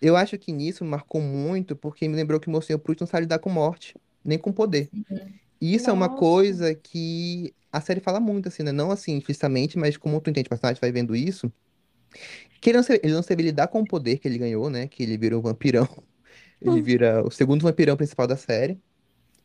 Eu 0.00 0.16
acho 0.16 0.38
que 0.38 0.52
nisso 0.52 0.84
me 0.84 0.90
marcou 0.90 1.20
muito 1.20 1.76
porque 1.76 2.08
me 2.08 2.14
lembrou 2.16 2.40
que 2.40 2.48
o 2.48 2.50
Monsenhor 2.50 2.80
Pruitt 2.80 3.00
não 3.02 3.08
sabe 3.08 3.22
lidar 3.22 3.38
com 3.40 3.50
morte, 3.50 3.96
nem 4.24 4.38
com 4.38 4.52
poder. 4.52 4.92
E 5.60 5.74
isso 5.74 5.90
é 5.90 5.92
uma 5.92 6.08
Nossa. 6.08 6.20
coisa 6.20 6.74
que 6.74 7.54
a 7.72 7.80
série 7.80 8.00
fala 8.00 8.20
muito, 8.20 8.48
assim, 8.48 8.62
né? 8.62 8.72
Não 8.72 8.90
assim, 8.90 9.18
explicitamente, 9.18 9.78
mas 9.78 9.96
como 9.96 10.20
tu 10.20 10.30
entende 10.30 10.46
o 10.46 10.50
personagem, 10.50 10.80
vai 10.80 10.92
vendo 10.92 11.14
isso. 11.16 11.52
Que 12.60 12.70
ele 12.70 12.78
não, 12.78 12.84
sabe, 12.84 13.00
ele 13.02 13.12
não 13.12 13.22
sabe 13.22 13.42
lidar 13.42 13.68
com 13.68 13.80
o 13.80 13.86
poder 13.86 14.18
que 14.18 14.26
ele 14.28 14.38
ganhou, 14.38 14.70
né? 14.70 14.88
Que 14.88 15.02
ele 15.02 15.16
vira 15.16 15.38
um 15.38 15.42
vampirão. 15.42 15.88
Ele 16.60 16.82
vira 16.82 17.24
o 17.24 17.30
segundo 17.30 17.62
vampirão 17.62 17.96
principal 17.96 18.26
da 18.26 18.36
série. 18.36 18.80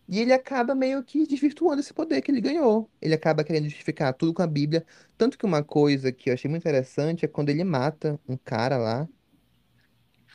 E 0.08 0.20
ele 0.20 0.34
acaba 0.34 0.76
meio 0.76 1.04
que 1.04 1.26
desvirtuando 1.28 1.80
esse 1.80 1.94
poder 1.94 2.22
que 2.22 2.32
ele 2.32 2.42
ganhou. 2.42 2.90
Ele 3.02 3.14
acaba 3.14 3.44
querendo 3.44 3.66
justificar 3.66 4.14
tudo 4.14 4.34
com 4.34 4.42
a 4.42 4.48
Bíblia. 4.48 4.86
Tanto 5.18 5.38
que 5.38 5.46
uma 5.46 5.64
coisa 5.64 6.12
que 6.12 6.30
eu 6.30 6.34
achei 6.34 6.50
muito 6.50 6.64
interessante 6.64 7.24
é 7.24 7.28
quando 7.28 7.50
ele 7.50 7.64
mata 7.64 8.20
um 8.28 8.36
cara 8.38 8.78
lá, 8.78 9.08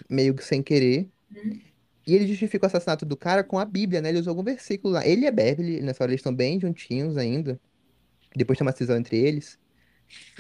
meio 0.09 0.35
que 0.35 0.45
sem 0.45 0.63
querer. 0.63 1.11
E 2.09 2.15
ele 2.15 2.27
justifica 2.27 2.65
o 2.65 2.69
assassinato 2.69 3.05
do 3.05 3.19
cara 3.19 3.45
com 3.45 3.59
a 3.59 3.67
Bíblia, 3.67 4.01
né? 4.01 4.09
Ele 4.09 4.19
usou 4.19 4.31
algum 4.31 4.43
versículo 4.43 4.95
lá. 4.95 5.07
Ele 5.07 5.27
e 5.27 5.29
a 5.29 5.31
Beverly, 5.31 5.83
nessa 5.83 6.03
hora, 6.03 6.11
eles 6.11 6.21
estão 6.21 6.35
bem 6.35 6.59
juntinhos 6.59 7.19
ainda. 7.19 7.61
Depois 8.35 8.59
tem 8.59 8.67
uma 8.67 8.73
cisão 8.73 8.97
entre 8.97 9.19
eles. 9.19 9.59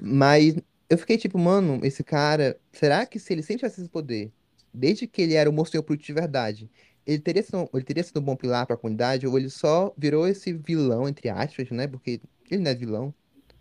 Mas 0.02 0.57
eu 0.88 0.96
fiquei 0.96 1.18
tipo, 1.18 1.38
mano, 1.38 1.78
esse 1.85 2.02
cara, 2.02 2.59
será 2.72 3.04
que 3.04 3.18
se 3.18 3.35
ele 3.35 3.42
sempre 3.42 3.59
tivesse 3.59 3.83
esse 3.83 3.90
poder, 3.90 4.33
desde 4.72 5.07
que 5.07 5.20
ele 5.20 5.35
era 5.35 5.50
o 5.50 5.52
Monsenhor 5.52 5.85
Pruitt 5.85 6.07
de 6.07 6.12
verdade, 6.14 6.70
ele 7.07 7.18
teria 7.18 7.42
sido, 7.42 7.68
ele 7.74 7.85
teria 7.85 8.02
sido 8.02 8.18
um 8.20 8.24
bom 8.24 8.35
pilar 8.35 8.66
pra 8.66 8.76
comunidade, 8.76 9.26
ou 9.26 9.38
ele 9.38 9.50
só 9.50 9.94
virou 9.94 10.26
esse 10.26 10.54
vilão, 10.54 11.07
entre 11.07 11.28
aspas, 11.28 11.70
né? 11.70 11.87
Porque 11.87 12.22
ele 12.50 12.62
não 12.62 12.70
é 12.70 12.74
vilão, 12.74 13.14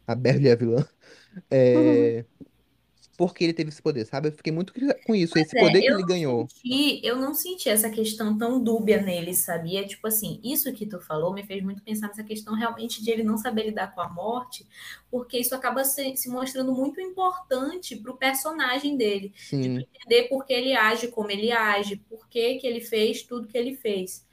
a 0.07 0.15
Beverly 0.15 0.47
é 0.47 0.55
vilã. 0.55 0.87
É, 1.51 2.23
Porque 3.17 3.43
ele 3.43 3.53
teve 3.53 3.69
esse 3.69 3.81
poder, 3.81 4.05
sabe? 4.05 4.29
Eu 4.29 4.33
fiquei 4.33 4.53
muito 4.53 4.73
com 5.05 5.15
isso, 5.15 5.37
esse 5.39 5.55
é, 5.55 5.57
poder 5.57 5.83
que 5.83 5.91
ele 5.93 6.03
ganhou. 6.03 6.51
senti- 6.63 7.01
eu 7.03 7.15
não 7.17 7.33
senti 7.33 7.69
essa 7.69 7.89
questão 7.89 8.37
tão 8.37 8.63
dúbia 8.63 9.01
nele, 9.01 9.33
sabia? 9.33 9.85
Tipo 9.87 10.07
assim, 10.07 10.39
isso 10.43 10.73
que 10.73 10.85
tu 10.87 10.99
falou 11.01 11.33
me 11.33 11.45
fez 11.45 11.63
muito 11.63 11.83
pensar 11.83 12.07
nessa 12.07 12.23
questão 12.23 12.55
realmente 12.55 13.03
de 13.03 13.11
ele 13.11 13.23
não 13.23 13.37
saber 13.37 13.65
lidar 13.67 13.93
com 13.93 14.01
a 14.01 14.09
morte, 14.09 14.67
porque 15.11 15.37
isso 15.39 15.55
acaba 15.55 15.83
se, 15.85 16.15
se 16.17 16.29
mostrando 16.29 16.73
muito 16.73 17.01
importante 17.01 17.95
pro 17.97 18.17
personagem 18.17 18.97
dele, 18.97 19.33
de 19.59 19.69
Sim, 19.69 19.71
tu 19.71 19.81
entender 19.81 20.29
por 20.29 20.45
que 20.45 20.53
ele 20.53 20.73
age 20.75 21.09
como 21.09 21.31
ele 21.31 21.51
age, 21.51 21.97
por 22.09 22.27
que 22.29 22.55
que 22.57 22.67
ele 22.67 22.81
fez 22.81 23.23
tudo 23.23 23.47
que 23.47 23.57
ele 23.57 23.75
fez. 23.75 24.26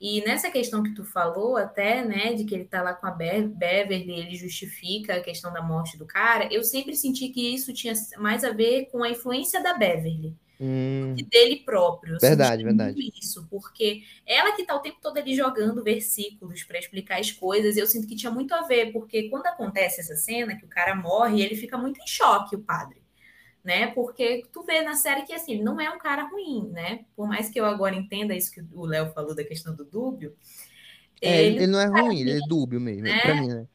E 0.00 0.22
nessa 0.24 0.50
questão 0.50 0.82
que 0.82 0.94
tu 0.94 1.04
falou 1.04 1.56
até, 1.56 2.04
né, 2.04 2.34
de 2.34 2.44
que 2.44 2.54
ele 2.54 2.66
tá 2.66 2.82
lá 2.82 2.94
com 2.94 3.06
a 3.06 3.10
Be- 3.10 3.48
Beverly, 3.48 4.12
ele 4.12 4.36
justifica 4.36 5.16
a 5.16 5.22
questão 5.22 5.52
da 5.52 5.62
morte 5.62 5.96
do 5.96 6.06
cara, 6.06 6.48
eu 6.52 6.62
sempre 6.64 6.94
senti 6.96 7.30
que 7.30 7.54
isso 7.54 7.72
tinha 7.72 7.94
mais 8.18 8.44
a 8.44 8.50
ver 8.52 8.86
com 8.90 9.02
a 9.02 9.10
influência 9.10 9.62
da 9.62 9.74
Beverly 9.74 10.36
Hum, 10.58 11.16
dele 11.30 11.62
próprio. 11.64 12.16
Verdade, 12.20 12.62
verdade. 12.64 12.98
isso, 13.22 13.46
porque 13.50 14.02
ela 14.26 14.54
que 14.56 14.64
tá 14.64 14.74
o 14.74 14.80
tempo 14.80 14.98
todo 15.00 15.18
ali 15.18 15.34
jogando 15.34 15.82
versículos 15.82 16.64
para 16.64 16.78
explicar 16.78 17.20
as 17.20 17.30
coisas, 17.32 17.76
eu 17.76 17.86
sinto 17.86 18.06
que 18.06 18.16
tinha 18.16 18.30
muito 18.32 18.54
a 18.54 18.62
ver, 18.66 18.92
porque 18.92 19.28
quando 19.28 19.46
acontece 19.46 20.00
essa 20.00 20.14
cena 20.16 20.56
que 20.56 20.64
o 20.64 20.68
cara 20.68 20.94
morre, 20.94 21.42
ele 21.42 21.54
fica 21.56 21.76
muito 21.78 22.00
em 22.00 22.06
choque, 22.06 22.56
o 22.56 22.62
padre. 22.62 23.02
Né? 23.66 23.88
Porque 23.88 24.46
tu 24.52 24.62
vê 24.62 24.82
na 24.82 24.94
série 24.94 25.22
que 25.22 25.32
assim, 25.32 25.54
ele 25.54 25.64
não 25.64 25.80
é 25.80 25.90
um 25.90 25.98
cara 25.98 26.22
ruim, 26.22 26.68
né? 26.70 27.04
Por 27.16 27.26
mais 27.26 27.50
que 27.50 27.58
eu 27.58 27.66
agora 27.66 27.96
entenda 27.96 28.32
isso 28.32 28.52
que 28.52 28.62
o 28.72 28.86
Léo 28.86 29.12
falou 29.12 29.34
da 29.34 29.42
questão 29.42 29.74
do 29.74 29.84
dúbio, 29.84 30.36
é, 31.20 31.42
ele, 31.42 31.56
ele 31.56 31.66
não 31.66 31.80
é 31.80 31.86
ruim, 31.86 32.20
ele 32.20 32.30
é 32.30 32.38
dúbio 32.46 32.80
mesmo, 32.80 33.02
né? 33.02 33.20
pra 33.22 33.34
mim, 33.34 33.48
né? 33.48 33.66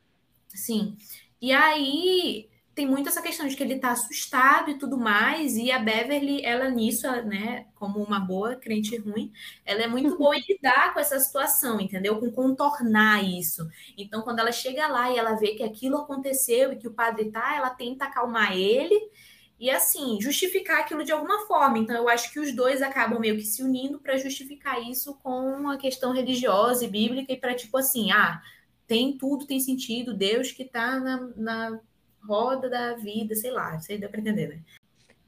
Sim. 0.48 0.96
E 1.42 1.52
aí 1.52 2.50
tem 2.74 2.88
muito 2.88 3.10
essa 3.10 3.22
questão 3.22 3.46
de 3.46 3.58
que 3.58 3.62
ele 3.62 3.80
tá 3.80 3.92
assustado 3.92 4.72
e 4.72 4.78
tudo 4.78 4.98
mais, 4.98 5.58
e 5.58 5.70
a 5.70 5.78
Beverly, 5.78 6.42
ela 6.46 6.70
nisso, 6.70 7.06
né, 7.24 7.66
como 7.76 8.02
uma 8.02 8.18
boa 8.18 8.56
crente 8.56 8.96
ruim, 8.96 9.30
ela 9.66 9.82
é 9.82 9.88
muito 9.88 10.18
boa 10.18 10.38
em 10.38 10.44
lidar 10.48 10.94
com 10.94 11.02
essa 11.02 11.20
situação, 11.20 11.82
entendeu? 11.82 12.18
Com 12.18 12.32
contornar 12.32 13.26
isso. 13.26 13.68
Então, 13.98 14.22
quando 14.22 14.40
ela 14.40 14.54
chega 14.54 14.88
lá 14.88 15.12
e 15.12 15.18
ela 15.18 15.36
vê 15.36 15.50
que 15.50 15.64
aquilo 15.64 15.98
aconteceu 15.98 16.72
e 16.72 16.78
que 16.78 16.88
o 16.88 16.94
padre 16.94 17.30
tá, 17.30 17.58
ela 17.58 17.72
tenta 17.72 18.06
acalmar 18.06 18.56
ele 18.56 19.12
e 19.62 19.70
assim, 19.70 20.20
justificar 20.20 20.80
aquilo 20.80 21.06
de 21.06 21.12
alguma 21.12 21.46
forma. 21.46 21.78
Então, 21.78 21.96
eu 21.96 22.10
acho 22.10 22.34
que 22.34 22.40
os 22.40 22.52
dois 22.52 22.82
acabam 22.82 23.20
meio 23.20 23.36
que 23.36 23.44
se 23.44 23.62
unindo 23.62 24.00
para 24.00 24.18
justificar 24.18 24.82
isso 24.82 25.14
com 25.22 25.70
a 25.70 25.78
questão 25.78 26.12
religiosa 26.12 26.84
e 26.84 26.88
bíblica 26.88 27.32
e 27.32 27.38
para 27.38 27.54
tipo 27.54 27.78
assim, 27.78 28.12
ah, 28.12 28.42
tem 28.88 29.16
tudo, 29.16 29.46
tem 29.46 29.60
sentido, 29.60 30.16
Deus 30.16 30.52
que 30.52 30.66
tá 30.66 31.00
na, 31.00 31.30
na 31.38 31.80
roda 32.28 32.68
da 32.68 32.96
vida, 32.96 33.36
sei 33.36 33.52
lá, 33.52 33.80
sei 33.80 34.00
dá 34.00 34.10
pra 34.10 34.20
entender, 34.20 34.48
né? 34.48 34.60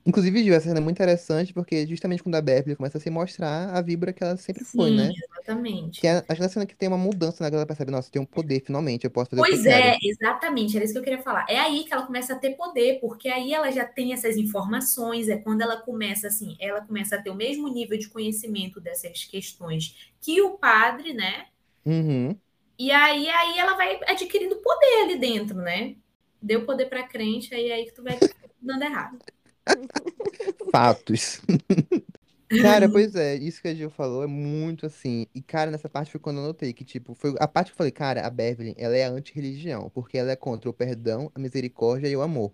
Inclusive, 0.05 0.43
Gil, 0.43 0.53
essa 0.53 0.67
cena 0.67 0.79
é 0.79 0.81
muito 0.83 0.97
interessante 0.97 1.53
porque 1.53 1.87
justamente 1.87 2.21
quando 2.21 2.35
a 2.35 2.41
Beverly 2.41 2.75
começa 2.75 2.97
a 2.97 3.01
se 3.01 3.09
mostrar 3.09 3.69
a 3.73 3.81
víbora 3.81 4.11
que 4.11 4.23
ela 4.23 4.35
sempre 4.37 4.65
foi, 4.65 4.91
Sim, 4.91 4.97
né? 4.97 5.15
exatamente. 5.15 6.01
Que 6.01 6.07
é, 6.07 6.17
acho 6.17 6.35
que 6.35 6.43
é 6.43 6.45
a 6.45 6.49
cena 6.49 6.65
que 6.65 6.75
tem 6.75 6.89
uma 6.89 6.97
mudança, 6.97 7.43
né? 7.43 7.49
Que 7.49 7.55
ela 7.55 7.65
percebe, 7.65 7.91
nossa, 7.91 8.11
tenho 8.11 8.23
um 8.23 8.25
poder, 8.25 8.61
finalmente, 8.61 9.05
eu 9.05 9.11
posso 9.11 9.29
fazer 9.29 9.41
o 9.41 9.45
que 9.45 9.53
eu 9.53 9.57
Pois 9.57 9.65
é, 9.65 9.71
quero. 9.81 9.99
exatamente, 10.01 10.75
era 10.75 10.83
isso 10.83 10.93
que 10.93 10.99
eu 10.99 11.03
queria 11.03 11.21
falar. 11.21 11.45
É 11.49 11.57
aí 11.59 11.85
que 11.85 11.93
ela 11.93 12.05
começa 12.05 12.33
a 12.33 12.37
ter 12.39 12.51
poder, 12.57 12.99
porque 12.99 13.29
aí 13.29 13.53
ela 13.53 13.71
já 13.71 13.85
tem 13.85 14.13
essas 14.13 14.35
informações, 14.37 15.29
é 15.29 15.37
quando 15.37 15.61
ela 15.61 15.77
começa 15.77 16.27
assim, 16.27 16.57
ela 16.59 16.81
começa 16.81 17.15
a 17.15 17.21
ter 17.21 17.29
o 17.29 17.35
mesmo 17.35 17.67
nível 17.69 17.97
de 17.97 18.09
conhecimento 18.09 18.81
dessas 18.81 19.23
questões 19.25 20.11
que 20.21 20.41
o 20.41 20.57
padre, 20.57 21.13
né? 21.13 21.47
Uhum. 21.85 22.37
E 22.77 22.91
aí, 22.91 23.29
aí 23.29 23.57
ela 23.57 23.75
vai 23.75 23.99
adquirindo 24.07 24.57
poder 24.57 25.03
ali 25.03 25.17
dentro, 25.17 25.55
né? 25.57 25.95
Deu 26.41 26.65
poder 26.65 26.87
pra 26.87 27.07
crente, 27.07 27.53
aí 27.53 27.69
é 27.69 27.73
aí 27.75 27.85
que 27.85 27.93
tu 27.93 28.03
vai 28.03 28.17
dando 28.61 28.83
errado. 28.83 29.19
Fatos. 30.71 31.41
Cara, 32.61 32.87
pois 32.87 33.15
é, 33.15 33.35
isso 33.35 33.61
que 33.61 33.67
a 33.67 33.73
Gil 33.73 33.89
falou 33.89 34.23
é 34.23 34.27
muito 34.27 34.85
assim. 34.85 35.25
E, 35.33 35.41
cara, 35.41 35.71
nessa 35.71 35.89
parte 35.89 36.11
foi 36.11 36.19
quando 36.19 36.37
eu 36.37 36.43
notei 36.43 36.71
que, 36.71 36.83
tipo, 36.83 37.15
foi 37.15 37.33
a 37.39 37.47
parte 37.47 37.67
que 37.67 37.73
eu 37.73 37.77
falei, 37.77 37.91
cara, 37.91 38.25
a 38.25 38.29
Beverly, 38.29 38.75
ela 38.77 38.95
é 38.95 39.05
anti-religião, 39.05 39.89
porque 39.93 40.17
ela 40.17 40.31
é 40.31 40.35
contra 40.35 40.69
o 40.69 40.73
perdão, 40.73 41.31
a 41.33 41.39
misericórdia 41.39 42.07
e 42.07 42.15
o 42.15 42.21
amor. 42.21 42.51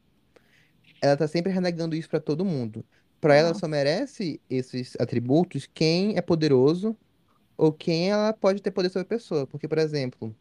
Ela 1.02 1.18
tá 1.18 1.28
sempre 1.28 1.52
renegando 1.52 1.96
isso 1.96 2.10
pra 2.10 2.20
todo 2.20 2.46
mundo. 2.46 2.86
Pra 3.20 3.36
ela 3.36 3.54
só 3.54 3.68
merece 3.68 4.40
esses 4.50 4.96
atributos 4.98 5.68
quem 5.74 6.18
é 6.18 6.22
poderoso 6.22 6.96
ou 7.58 7.74
quem 7.74 8.10
ela 8.10 8.32
pode 8.32 8.62
ter 8.62 8.72
poder 8.72 8.90
sobre 8.90 9.02
a 9.06 9.10
pessoa. 9.10 9.46
Porque, 9.46 9.68
por 9.68 9.78
exemplo, 9.78 10.34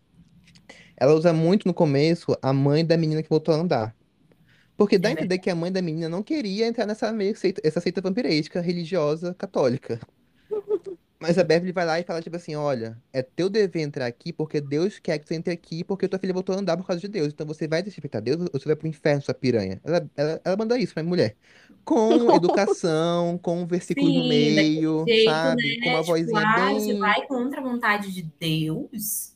ela 0.97 1.15
usa 1.15 1.33
muito 1.33 1.67
no 1.67 1.75
começo 1.75 2.37
a 2.41 2.53
mãe 2.53 2.85
da 2.85 2.97
menina 2.97 3.23
que 3.23 3.29
voltou 3.29 3.55
a 3.55 3.59
andar. 3.59 3.97
Porque 4.79 4.97
dá 4.97 5.09
a 5.09 5.11
É 5.11 5.15
entender 5.15 5.39
que 5.39 5.51
a 5.51 5.57
mãe 5.57 5.73
da 5.73 5.83
menina 5.83 6.09
não 6.09 6.23
queria 6.23 6.65
entrar 6.65 6.87
nessa 6.87 7.13
meio 7.13 7.37
seita, 7.37 7.61
essa 7.65 7.81
seita 7.81 8.01
vampiresca 8.01 8.61
religiosa 8.61 9.35
católica. 9.35 9.99
Mas 11.21 11.37
a 11.37 11.43
Beverly 11.43 11.73
vai 11.73 11.85
lá 11.85 11.99
e 11.99 12.05
fala, 12.05 12.23
tipo 12.23 12.37
assim, 12.37 12.55
olha, 12.55 12.97
é 13.13 13.21
teu 13.21 13.51
dever 13.51 13.83
entrar 13.83 14.07
aqui 14.07 14.33
porque 14.33 14.61
Deus 14.61 15.01
quer 15.01 15.19
que 15.19 15.27
você 15.27 15.35
entre 15.35 15.53
aqui 15.53 15.83
porque 15.83 16.07
tua 16.07 16.17
filha 16.17 16.33
voltou 16.33 16.55
a 16.55 16.61
andar 16.61 16.77
por 16.77 16.87
causa 16.87 17.01
de 17.01 17.09
Deus. 17.09 17.33
Então 17.33 17.45
você 17.45 17.67
vai 17.67 17.83
desrespeitar 17.83 18.23
Deus 18.23 18.41
ou 18.41 18.49
você 18.53 18.67
vai 18.67 18.77
pro 18.77 18.87
inferno, 18.87 19.21
sua 19.21 19.35
piranha. 19.35 19.81
Ela, 19.83 20.09
ela, 20.17 20.41
ela 20.45 20.57
manda 20.57 20.79
isso 20.79 20.95
pra 20.95 21.03
mulher. 21.03 21.35
Com 21.85 22.13
educação, 22.37 23.37
com 23.37 23.67
versículos 23.67 24.15
no 24.15 24.23
Sim, 24.23 24.29
daquele 24.29 24.55
meio, 24.55 25.05
jeito, 25.09 25.29
sabe? 25.29 25.81
Com 25.81 25.89
uma 25.89 25.99
né? 25.99 26.03
Tipo, 26.03 26.13
vozinha 26.13 26.41
ah, 26.41 26.73
você 26.73 26.93
bem... 26.93 26.99
vai 27.01 27.27
contra 27.27 27.61
a 27.61 27.65
vontade 27.65 28.15
de 28.15 28.23
Deus? 28.39 29.35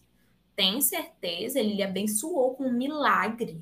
Tem 0.55 0.81
certeza? 0.81 1.59
Ele 1.59 1.75
lhe 1.75 1.83
abençoou 1.83 2.55
com 2.55 2.63
um 2.63 2.73
milagre. 2.73 3.61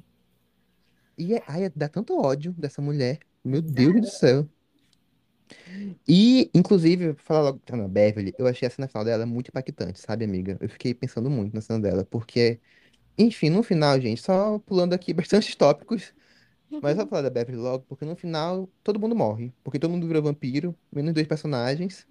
E 1.20 1.34
é, 1.34 1.42
ai, 1.46 1.68
dá 1.76 1.86
tanto 1.86 2.18
ódio 2.18 2.52
dessa 2.54 2.80
mulher. 2.80 3.18
Meu 3.44 3.60
Deus 3.60 4.00
do 4.00 4.06
céu. 4.06 4.48
E, 6.08 6.50
inclusive, 6.54 7.14
falar 7.14 7.42
logo 7.42 7.60
na 7.72 7.86
Beverly, 7.86 8.34
eu 8.38 8.46
achei 8.46 8.66
a 8.66 8.70
cena 8.70 8.88
final 8.88 9.04
dela 9.04 9.26
muito 9.26 9.48
impactante, 9.48 10.00
sabe, 10.00 10.24
amiga? 10.24 10.56
Eu 10.60 10.68
fiquei 10.70 10.94
pensando 10.94 11.28
muito 11.30 11.54
na 11.54 11.60
cena 11.60 11.78
dela, 11.78 12.04
porque, 12.04 12.58
enfim, 13.18 13.50
no 13.50 13.62
final, 13.62 14.00
gente, 14.00 14.22
só 14.22 14.58
pulando 14.60 14.94
aqui 14.94 15.12
bastantes 15.14 15.54
tópicos, 15.56 16.14
mas 16.82 16.96
só 16.96 17.06
falar 17.06 17.22
da 17.22 17.30
Beverly 17.30 17.60
logo, 17.60 17.84
porque 17.88 18.04
no 18.04 18.16
final 18.16 18.68
todo 18.84 19.00
mundo 19.00 19.16
morre, 19.16 19.52
porque 19.64 19.78
todo 19.78 19.90
mundo 19.92 20.06
vira 20.06 20.20
vampiro, 20.22 20.76
menos 20.92 21.14
dois 21.14 21.26
personagens. 21.26 22.06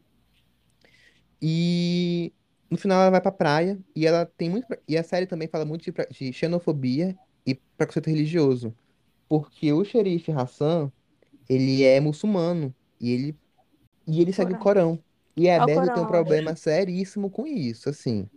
E 1.42 2.34
no 2.70 2.78
final 2.78 3.02
ela 3.02 3.12
vai 3.12 3.22
pra 3.22 3.32
praia 3.32 3.80
e 3.96 4.06
ela 4.06 4.26
tem 4.26 4.50
muito. 4.50 4.68
E 4.88 4.98
a 4.98 5.04
série 5.04 5.26
também 5.28 5.48
fala 5.48 5.66
muito 5.66 5.84
de, 5.84 5.94
de 6.12 6.34
xenofobia 6.34 7.18
e 7.46 7.56
preconceito 7.78 8.08
religioso. 8.10 8.76
Porque 9.30 9.72
o 9.72 9.86
xerife 9.86 10.32
Hassan, 10.32 10.92
ele 11.48 11.84
é 11.84 12.00
muçulmano 12.00 12.74
e 13.00 13.12
ele, 13.12 13.38
e 14.08 14.22
ele 14.22 14.34
segue 14.34 14.54
o 14.54 14.58
Corão. 14.58 15.00
E 15.38 15.50
a 15.50 15.56
É 15.56 15.66
Beverly 15.66 15.94
tem 15.94 16.04
um 16.04 16.08
problema 16.08 16.56
seríssimo 16.56 17.30
com 17.30 17.48
isso, 17.48 17.90
assim. 17.90 18.28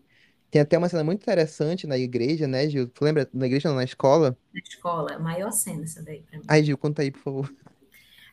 Tem 0.50 0.60
até 0.60 0.76
uma 0.76 0.88
cena 0.88 1.02
muito 1.02 1.22
interessante 1.22 1.86
na 1.86 1.96
igreja, 1.96 2.46
né, 2.46 2.68
Gil? 2.68 2.86
Tu 2.86 3.04
lembra? 3.04 3.28
Na 3.32 3.46
igreja, 3.46 3.70
não, 3.70 3.76
na 3.76 3.84
escola? 3.84 4.36
Na 4.52 4.60
escola, 4.60 5.14
a 5.14 5.18
maior 5.18 5.50
cena 5.50 5.84
essa 5.84 6.02
daí 6.02 6.20
pra 6.20 6.38
mim. 6.38 6.44
Ai, 6.46 6.62
Gil, 6.62 6.76
conta 6.76 7.00
aí, 7.00 7.10
por 7.10 7.20
favor. 7.20 7.54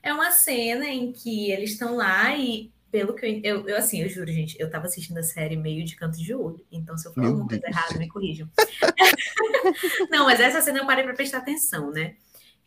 É 0.03 0.13
uma 0.13 0.31
cena 0.31 0.85
em 0.85 1.11
que 1.13 1.49
eles 1.49 1.71
estão 1.71 1.95
lá 1.95 2.35
e, 2.37 2.71
pelo 2.91 3.13
que 3.15 3.25
eu, 3.25 3.41
eu, 3.43 3.69
eu, 3.69 3.77
assim, 3.77 4.01
eu 4.01 4.09
juro, 4.09 4.31
gente, 4.31 4.59
eu 4.59 4.69
tava 4.69 4.85
assistindo 4.85 5.17
a 5.17 5.23
série 5.23 5.55
meio 5.55 5.85
de 5.85 5.95
canto 5.95 6.17
de 6.17 6.33
olho. 6.33 6.65
Então, 6.71 6.97
se 6.97 7.07
eu 7.07 7.13
falar 7.13 7.27
alguma 7.27 7.47
coisa 7.47 7.67
errada, 7.67 7.97
me 7.97 8.07
corrijam. 8.07 8.49
Não, 10.11 10.25
mas 10.25 10.39
essa 10.39 10.61
cena 10.61 10.79
eu 10.79 10.85
parei 10.85 11.03
pra 11.03 11.13
prestar 11.13 11.39
atenção, 11.39 11.91
né? 11.91 12.15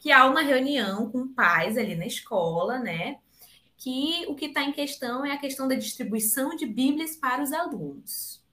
Que 0.02 0.12
há 0.12 0.26
uma 0.26 0.42
reunião 0.42 1.10
com 1.10 1.32
pais 1.32 1.78
ali 1.78 1.94
na 1.94 2.04
escola, 2.04 2.78
né? 2.78 3.20
Que 3.78 4.26
o 4.28 4.34
que 4.34 4.46
está 4.46 4.62
em 4.62 4.72
questão 4.72 5.24
é 5.24 5.32
a 5.32 5.38
questão 5.38 5.66
da 5.66 5.74
distribuição 5.74 6.54
de 6.54 6.66
Bíblias 6.66 7.16
para 7.16 7.42
os 7.42 7.52
alunos, 7.52 8.44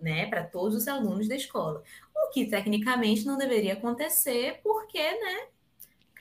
né? 0.00 0.26
Para 0.26 0.44
todos 0.44 0.76
os 0.76 0.88
alunos 0.88 1.28
da 1.28 1.36
escola. 1.36 1.82
O 2.14 2.30
que 2.30 2.46
tecnicamente 2.46 3.26
não 3.26 3.36
deveria 3.36 3.74
acontecer, 3.74 4.60
porque, 4.62 5.02
né? 5.02 5.48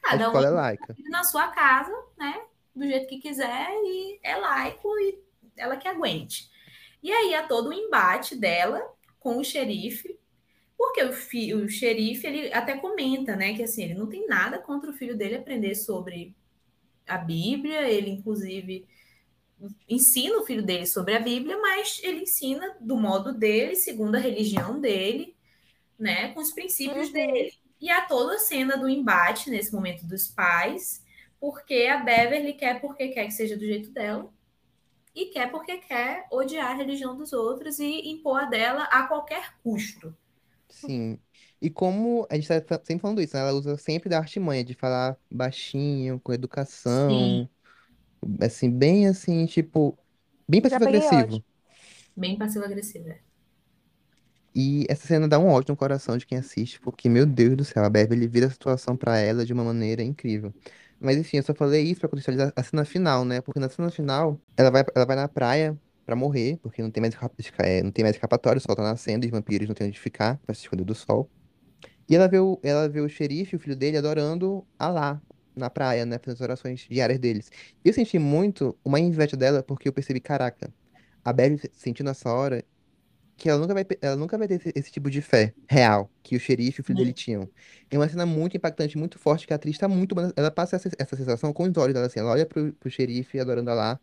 Cada 0.01 0.25
um 0.25 0.27
escola 0.27 0.47
é 0.47 0.49
laica. 0.49 0.95
na 1.09 1.23
sua 1.23 1.47
casa, 1.47 1.95
né? 2.17 2.41
Do 2.75 2.85
jeito 2.85 3.07
que 3.07 3.19
quiser 3.19 3.69
e 3.71 4.19
é 4.21 4.35
laico 4.35 4.89
e 4.99 5.23
ela 5.55 5.77
que 5.77 5.87
aguente. 5.87 6.49
E 7.01 7.11
aí 7.11 7.35
há 7.35 7.47
todo 7.47 7.69
o 7.69 7.73
embate 7.73 8.35
dela 8.35 8.81
com 9.19 9.37
o 9.37 9.43
xerife, 9.43 10.19
porque 10.77 11.03
o, 11.03 11.13
fi, 11.13 11.53
o 11.53 11.69
xerife 11.69 12.27
ele 12.27 12.53
até 12.53 12.77
comenta, 12.77 13.35
né, 13.35 13.55
que 13.55 13.63
assim 13.63 13.83
ele 13.83 13.93
não 13.95 14.07
tem 14.07 14.27
nada 14.27 14.59
contra 14.59 14.89
o 14.89 14.93
filho 14.93 15.17
dele 15.17 15.35
aprender 15.37 15.75
sobre 15.75 16.35
a 17.07 17.17
Bíblia, 17.17 17.89
ele 17.89 18.09
inclusive 18.11 18.87
ensina 19.87 20.37
o 20.39 20.45
filho 20.45 20.63
dele 20.63 20.85
sobre 20.85 21.15
a 21.15 21.19
Bíblia, 21.19 21.57
mas 21.59 21.99
ele 22.03 22.21
ensina 22.23 22.75
do 22.79 22.95
modo 22.97 23.33
dele, 23.33 23.75
segundo 23.75 24.15
a 24.15 24.19
religião 24.19 24.79
dele, 24.79 25.35
né, 25.99 26.33
com 26.33 26.41
os 26.41 26.51
princípios 26.53 27.07
Uhum. 27.07 27.13
dele. 27.13 27.53
E 27.81 27.89
há 27.91 28.01
toda 28.07 28.35
a 28.35 28.39
cena 28.39 28.77
do 28.77 28.89
embate 28.89 29.49
nesse 29.49 29.73
momento 29.73 30.05
dos 30.07 30.27
pais, 30.27 31.03
porque 31.39 31.87
a 31.91 31.97
Beverly 31.97 32.53
quer 32.53 32.81
porque 32.81 33.09
quer 33.09 33.25
que 33.25 33.31
seja 33.33 33.57
do 33.57 33.65
jeito 33.65 33.91
dela, 33.91 34.31
e 35.15 35.27
quer 35.27 35.51
porque 35.51 35.77
quer 35.79 36.27
odiar 36.31 36.71
a 36.71 36.75
religião 36.75 37.17
dos 37.17 37.33
outros 37.33 37.79
e 37.79 38.09
impor 38.09 38.41
a 38.43 38.45
dela 38.45 38.83
a 38.85 39.07
qualquer 39.07 39.55
custo. 39.63 40.15
Sim. 40.69 41.19
E 41.61 41.69
como 41.69 42.27
a 42.29 42.35
gente 42.35 42.47
tá 42.47 42.61
fa- 42.61 42.81
sempre 42.83 43.01
falando 43.01 43.21
isso, 43.21 43.35
né? 43.35 43.41
Ela 43.41 43.53
usa 43.53 43.77
sempre 43.77 44.09
da 44.09 44.17
artimanha 44.19 44.63
de 44.63 44.73
falar 44.73 45.17
baixinho, 45.31 46.19
com 46.19 46.33
Sim, 46.83 47.43
educação, 47.43 47.49
assim, 48.41 48.69
bem 48.71 49.07
assim, 49.07 49.45
tipo, 49.45 49.97
bem 50.49 50.61
Já 50.69 50.79
peguei 50.81 51.07
passivo-agressivo. 51.09 51.09
ódio. 51.09 51.43
bem 52.15 52.37
passivo-agressiva. 52.37 53.15
E 54.53 54.85
essa 54.89 55.05
cena 55.07 55.27
dá 55.27 55.37
um 55.37 55.47
ódio 55.49 55.71
no 55.73 55.77
coração 55.77 56.17
de 56.17 56.25
quem 56.25 56.37
assiste, 56.37 56.79
porque, 56.79 57.09
meu 57.09 57.25
Deus 57.25 57.57
do 57.57 57.65
céu, 57.65 57.83
a 57.83 57.89
Beverly 57.89 58.27
vira 58.27 58.47
a 58.47 58.49
situação 58.49 58.95
pra 58.95 59.17
ela 59.17 59.45
de 59.45 59.51
uma 59.53 59.63
maneira 59.65 60.01
incrível. 60.01 60.53
Mas 60.99 61.17
enfim, 61.17 61.37
eu 61.37 61.43
só 61.43 61.53
falei 61.53 61.83
isso 61.83 61.99
pra 61.99 62.07
contextualizar 62.09 62.53
a 62.55 62.63
cena 62.63 62.85
final, 62.85 63.25
né? 63.25 63.41
Porque 63.41 63.59
na 63.59 63.69
cena 63.69 63.91
final, 63.91 64.39
ela 64.55 64.71
vai, 64.71 64.83
ela 64.95 65.05
vai 65.05 65.15
na 65.17 65.27
praia 65.27 65.77
pra 66.05 66.15
morrer, 66.15 66.57
porque 66.61 66.81
não 66.81 66.91
tem 66.91 67.01
mais, 67.01 67.15
é, 67.59 67.81
não 67.81 67.91
tem 67.91 68.03
mais 68.03 68.15
escapatório, 68.15 68.59
o 68.59 68.61
sol 68.61 68.75
tá 68.75 68.83
nascendo 68.83 69.25
os 69.25 69.31
vampiros 69.31 69.67
não 69.67 69.75
têm 69.75 69.87
onde 69.87 69.99
ficar 69.99 70.37
pra 70.45 70.53
se 70.53 70.61
esconder 70.61 70.83
do 70.83 70.95
sol. 70.95 71.29
E 72.07 72.15
ela 72.15 72.27
vê 72.27 72.39
o, 72.39 72.59
ela 72.63 72.87
vê 72.87 73.01
o 73.01 73.09
xerife, 73.09 73.55
o 73.55 73.59
filho 73.59 73.75
dele, 73.75 73.97
adorando 73.97 74.65
Alá 74.77 75.21
na 75.55 75.69
praia, 75.69 76.05
né? 76.05 76.19
Fazendo 76.19 76.35
as 76.35 76.41
orações 76.41 76.85
diárias 76.89 77.17
deles. 77.17 77.49
E 77.83 77.89
eu 77.89 77.93
senti 77.93 78.19
muito 78.19 78.77
uma 78.83 78.99
inveja 78.99 79.35
dela, 79.35 79.63
porque 79.63 79.87
eu 79.87 79.93
percebi, 79.93 80.19
caraca, 80.19 80.71
a 81.23 81.33
Bev 81.33 81.59
sentiu 81.73 82.05
nessa 82.05 82.29
hora 82.31 82.63
que 83.37 83.49
ela 83.49 83.59
nunca 83.59 83.73
vai, 83.73 83.85
ela 84.01 84.15
nunca 84.15 84.37
vai 84.37 84.47
ter 84.47 84.55
esse, 84.55 84.71
esse 84.75 84.91
tipo 84.91 85.09
de 85.09 85.21
fé 85.21 85.53
real 85.69 86.09
que 86.23 86.35
o 86.35 86.39
xerife 86.39 86.79
e 86.79 86.81
o 86.81 86.85
filho 86.85 86.97
dele 86.97 87.13
tinham. 87.13 87.49
É 87.89 87.97
uma 87.97 88.07
cena 88.07 88.25
muito 88.25 88.55
impactante, 88.55 88.97
muito 88.97 89.19
forte, 89.19 89.45
que 89.47 89.53
a 89.53 89.55
atriz 89.55 89.77
tá 89.77 89.87
muito. 89.87 90.15
Ela 90.35 90.51
passa 90.51 90.75
essa, 90.75 90.89
essa 90.97 91.15
sensação 91.15 91.51
com 91.53 91.63
os 91.63 91.77
olhos 91.77 91.93
dela, 91.93 92.07
assim. 92.07 92.19
Ela 92.19 92.31
olha 92.31 92.45
pro, 92.45 92.73
pro 92.73 92.89
xerife 92.89 93.39
adorando 93.39 93.71
Alá. 93.71 93.99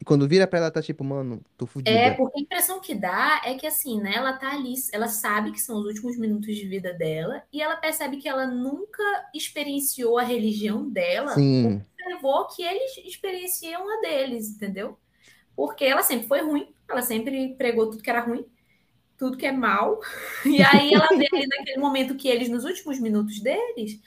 E 0.00 0.04
quando 0.04 0.28
vira 0.28 0.46
pra 0.46 0.58
ela, 0.58 0.70
tá 0.70 0.82
tipo, 0.82 1.02
mano, 1.04 1.42
tô 1.56 1.66
É, 1.84 2.10
fudida. 2.10 2.16
porque 2.16 2.38
a 2.38 2.42
impressão 2.42 2.80
que 2.80 2.94
dá 2.94 3.40
é 3.44 3.54
que 3.54 3.66
assim, 3.66 4.00
né, 4.00 4.12
ela 4.16 4.32
tá 4.36 4.52
ali, 4.52 4.74
ela 4.92 5.06
sabe 5.08 5.52
que 5.52 5.60
são 5.60 5.78
os 5.78 5.86
últimos 5.86 6.18
minutos 6.18 6.54
de 6.56 6.66
vida 6.66 6.92
dela 6.92 7.44
e 7.52 7.62
ela 7.62 7.76
percebe 7.76 8.16
que 8.16 8.28
ela 8.28 8.44
nunca 8.46 9.02
experienciou 9.32 10.18
a 10.18 10.22
religião 10.24 10.88
dela, 10.90 11.32
Sim. 11.34 11.84
levou 12.06 12.46
que 12.48 12.62
eles 12.62 12.96
experienciam 13.06 13.88
a 13.88 14.00
deles, 14.00 14.48
entendeu? 14.50 14.98
Porque 15.56 15.84
ela 15.84 16.02
sempre 16.02 16.28
foi 16.28 16.42
ruim, 16.42 16.74
ela 16.88 17.02
sempre 17.02 17.56
pregou 17.56 17.90
tudo 17.90 18.02
que 18.02 18.10
era 18.10 18.20
ruim, 18.20 18.46
tudo 19.18 19.36
que 19.38 19.46
é 19.46 19.52
mal. 19.52 20.00
E 20.46 20.62
aí 20.62 20.92
ela 20.94 21.08
vê 21.16 21.28
ali 21.32 21.46
naquele 21.48 21.78
momento 21.80 22.16
que 22.16 22.28
eles, 22.28 22.48
nos 22.48 22.64
últimos 22.64 22.98
minutos 23.00 23.40
deles, 23.40 24.00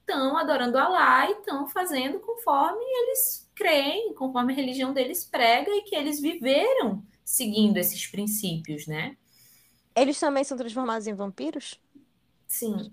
estão 0.00 0.36
adorando 0.36 0.78
Allah 0.78 1.28
e 1.30 1.32
estão 1.34 1.66
fazendo 1.68 2.20
conforme 2.20 2.84
eles 2.84 3.45
creem, 3.56 4.14
conforme 4.14 4.52
a 4.52 4.56
religião 4.56 4.92
deles 4.92 5.24
prega 5.24 5.70
e 5.70 5.82
que 5.82 5.96
eles 5.96 6.20
viveram 6.20 7.02
seguindo 7.24 7.78
esses 7.78 8.06
princípios, 8.06 8.86
né? 8.86 9.16
Eles 9.96 10.20
também 10.20 10.44
são 10.44 10.58
transformados 10.58 11.06
em 11.06 11.14
vampiros? 11.14 11.80
Sim. 12.46 12.92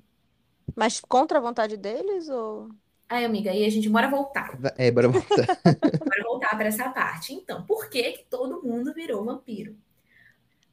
Mas 0.73 1.01
contra 1.01 1.37
a 1.37 1.41
vontade 1.41 1.75
deles 1.75 2.29
ou... 2.29 2.69
Aí, 3.09 3.25
amiga, 3.25 3.51
aí 3.51 3.65
a 3.65 3.69
gente 3.69 3.89
bora 3.89 4.09
voltar. 4.09 4.57
É, 4.77 4.89
bora 4.89 5.09
voltar. 5.09 5.35
Bora 5.99 6.23
voltar 6.23 6.57
para 6.57 6.67
essa 6.67 6.89
parte. 6.89 7.33
Então, 7.33 7.63
por 7.63 7.89
que 7.89 8.13
que 8.13 8.23
todo 8.23 8.63
mundo 8.63 8.93
virou 8.93 9.23
vampiro? 9.23 9.75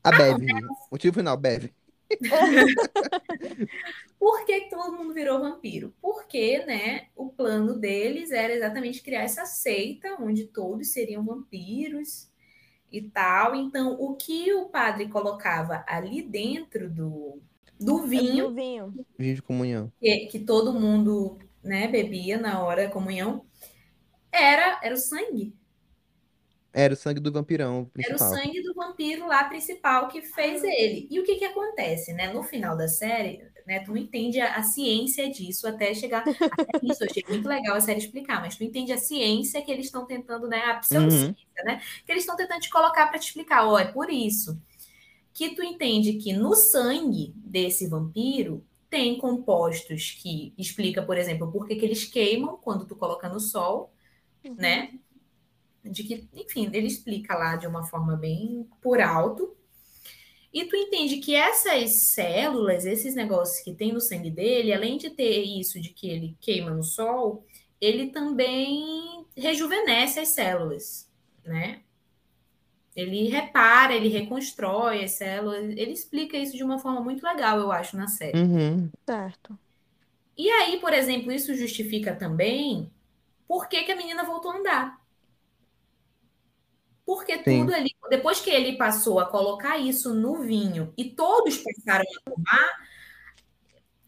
A 0.03 0.11
Bev. 0.11 0.40
Motivo 0.90 1.16
final, 1.16 1.37
Bev. 1.37 1.70
Por 4.18 4.44
que, 4.44 4.62
que 4.62 4.70
todo 4.70 4.96
mundo 4.96 5.14
virou 5.14 5.40
vampiro? 5.40 5.94
Porque, 6.00 6.64
né, 6.66 7.07
o 7.10 7.10
plano 7.40 7.79
deles 7.79 8.31
era 8.31 8.53
exatamente 8.55 9.03
criar 9.03 9.22
essa 9.22 9.46
seita 9.46 10.16
onde 10.20 10.46
todos 10.48 10.92
seriam 10.92 11.24
vampiros 11.24 12.31
e 12.92 13.03
tal. 13.11 13.55
Então, 13.55 13.94
o 14.00 14.16
que 14.16 14.53
o 14.55 14.68
padre 14.68 15.09
colocava 15.09 15.85
ali 15.88 16.22
dentro 16.22 16.90
do, 16.90 17.42
do 17.79 18.07
vinho, 18.07 18.48
Do 18.48 18.55
vinho. 18.55 18.98
Vinho 19.18 19.35
de 19.37 19.42
comunhão. 19.42 19.92
que, 20.00 20.26
que 20.26 20.38
todo 20.40 20.72
mundo, 20.79 21.38
né, 21.62 21.88
bebia 21.88 22.38
na 22.38 22.62
hora 22.64 22.87
da 22.87 22.92
comunhão, 22.92 23.46
era, 24.33 24.81
era 24.83 24.94
o 24.94 24.98
sangue. 24.98 25.57
Era 26.72 26.94
o 26.94 26.96
sangue 26.96 27.20
do 27.20 27.33
vampirão 27.33 27.90
Era 28.03 28.16
o 28.16 28.20
principal. 28.20 28.29
sangue 28.29 28.62
do 28.62 28.74
vampiro 28.74 29.26
lá 29.26 29.44
principal 29.44 30.09
que 30.09 30.22
fez 30.22 30.62
ele. 30.64 31.07
E 31.11 31.20
o 31.20 31.24
que 31.24 31.37
que 31.37 31.44
acontece, 31.44 32.12
né? 32.14 32.33
No 32.33 32.42
final 32.42 32.76
da 32.76 32.88
série, 32.88 33.50
né? 33.66 33.81
Tu 33.81 33.90
não 33.90 33.96
entende 33.96 34.40
a, 34.40 34.57
a 34.57 34.62
ciência 34.62 35.31
disso 35.31 35.66
até 35.66 35.94
chegar 35.94 36.25
até 36.27 36.79
isso. 36.83 37.03
Eu 37.03 37.09
achei 37.11 37.25
muito 37.29 37.49
legal 37.49 37.77
a 37.77 37.81
série 37.81 37.99
explicar, 37.99 38.40
mas 38.40 38.57
tu 38.57 38.64
entende 38.64 38.92
a 38.92 38.99
ciência 38.99 39.62
que 39.62 39.70
eles 39.70 39.87
estão 39.87 40.07
tentando, 40.07 40.49
né? 40.49 40.59
A 40.64 40.75
pseudociência, 40.75 41.64
né? 41.64 41.81
Que 42.05 42.12
eles 42.12 42.23
estão 42.23 42.37
tentando 42.37 42.61
te 42.61 42.70
colocar 42.70 43.07
para 43.07 43.18
te 43.18 43.29
explicar. 43.29 43.66
Ó, 43.66 43.79
é 43.79 43.90
por 43.90 44.11
isso 44.11 44.61
que 45.33 45.55
tu 45.55 45.62
entende 45.62 46.14
que 46.14 46.33
no 46.33 46.55
sangue 46.55 47.33
desse 47.37 47.87
vampiro 47.87 48.64
tem 48.88 49.16
compostos 49.18 50.11
que 50.20 50.53
explica, 50.59 51.03
por 51.03 51.16
exemplo, 51.16 51.51
por 51.51 51.66
que 51.66 51.77
que 51.77 51.85
eles 51.85 52.05
queimam 52.05 52.57
quando 52.57 52.85
tu 52.85 52.96
coloca 52.96 53.29
no 53.29 53.38
sol, 53.38 53.92
né? 54.57 54.99
De 55.85 56.03
que, 56.03 56.29
enfim, 56.35 56.68
ele 56.73 56.88
explica 56.88 57.35
lá 57.35 57.57
de 57.57 57.66
uma 57.66 57.85
forma 57.85 58.16
bem 58.16 58.68
por 58.83 59.01
alto. 59.01 59.57
E 60.53 60.65
tu 60.65 60.75
entende 60.75 61.19
que 61.19 61.35
essas 61.35 61.91
células, 61.91 62.85
esses 62.85 63.15
negócios 63.15 63.63
que 63.63 63.73
tem 63.73 63.93
no 63.93 64.01
sangue 64.01 64.31
dele, 64.31 64.73
além 64.73 64.99
de 64.99 65.11
ter 65.11 65.43
isso 65.43 65.81
de 65.81 65.91
que 65.91 66.09
ele 66.09 66.37
queima 66.41 66.71
no 66.71 66.83
sol, 66.83 67.45
ele 67.81 68.09
também 68.09 69.25
rejuvenesce 69.37 70.19
as 70.19 70.29
células, 70.29 71.09
né? 71.45 71.83
Ele 72.95 73.29
repara, 73.29 73.95
ele 73.95 74.09
reconstrói 74.09 75.05
as 75.05 75.13
células, 75.13 75.63
ele 75.63 75.93
explica 75.93 76.37
isso 76.37 76.57
de 76.57 76.65
uma 76.65 76.79
forma 76.79 77.01
muito 77.01 77.23
legal, 77.23 77.59
eu 77.59 77.71
acho, 77.71 77.97
na 77.97 78.09
série. 78.09 78.37
Uhum. 78.37 78.91
Certo. 79.07 79.57
E 80.37 80.51
aí, 80.51 80.81
por 80.81 80.93
exemplo, 80.93 81.31
isso 81.31 81.55
justifica 81.55 82.15
também 82.15 82.91
por 83.47 83.69
que, 83.69 83.85
que 83.85 83.93
a 83.93 83.97
menina 83.97 84.25
voltou 84.25 84.51
a 84.51 84.57
andar. 84.57 85.01
Porque 87.07 87.37
Sim. 87.39 87.61
tudo 87.61 87.75
ali, 87.75 87.95
depois 88.11 88.40
que 88.40 88.51
ele 88.51 88.77
passou 88.77 89.20
a 89.20 89.27
colocar 89.27 89.79
isso 89.79 90.12
no 90.12 90.42
vinho 90.42 90.92
e 90.96 91.11
todos 91.11 91.57
passaram 91.59 92.05
a 92.05 92.31
tomar, 92.31 92.90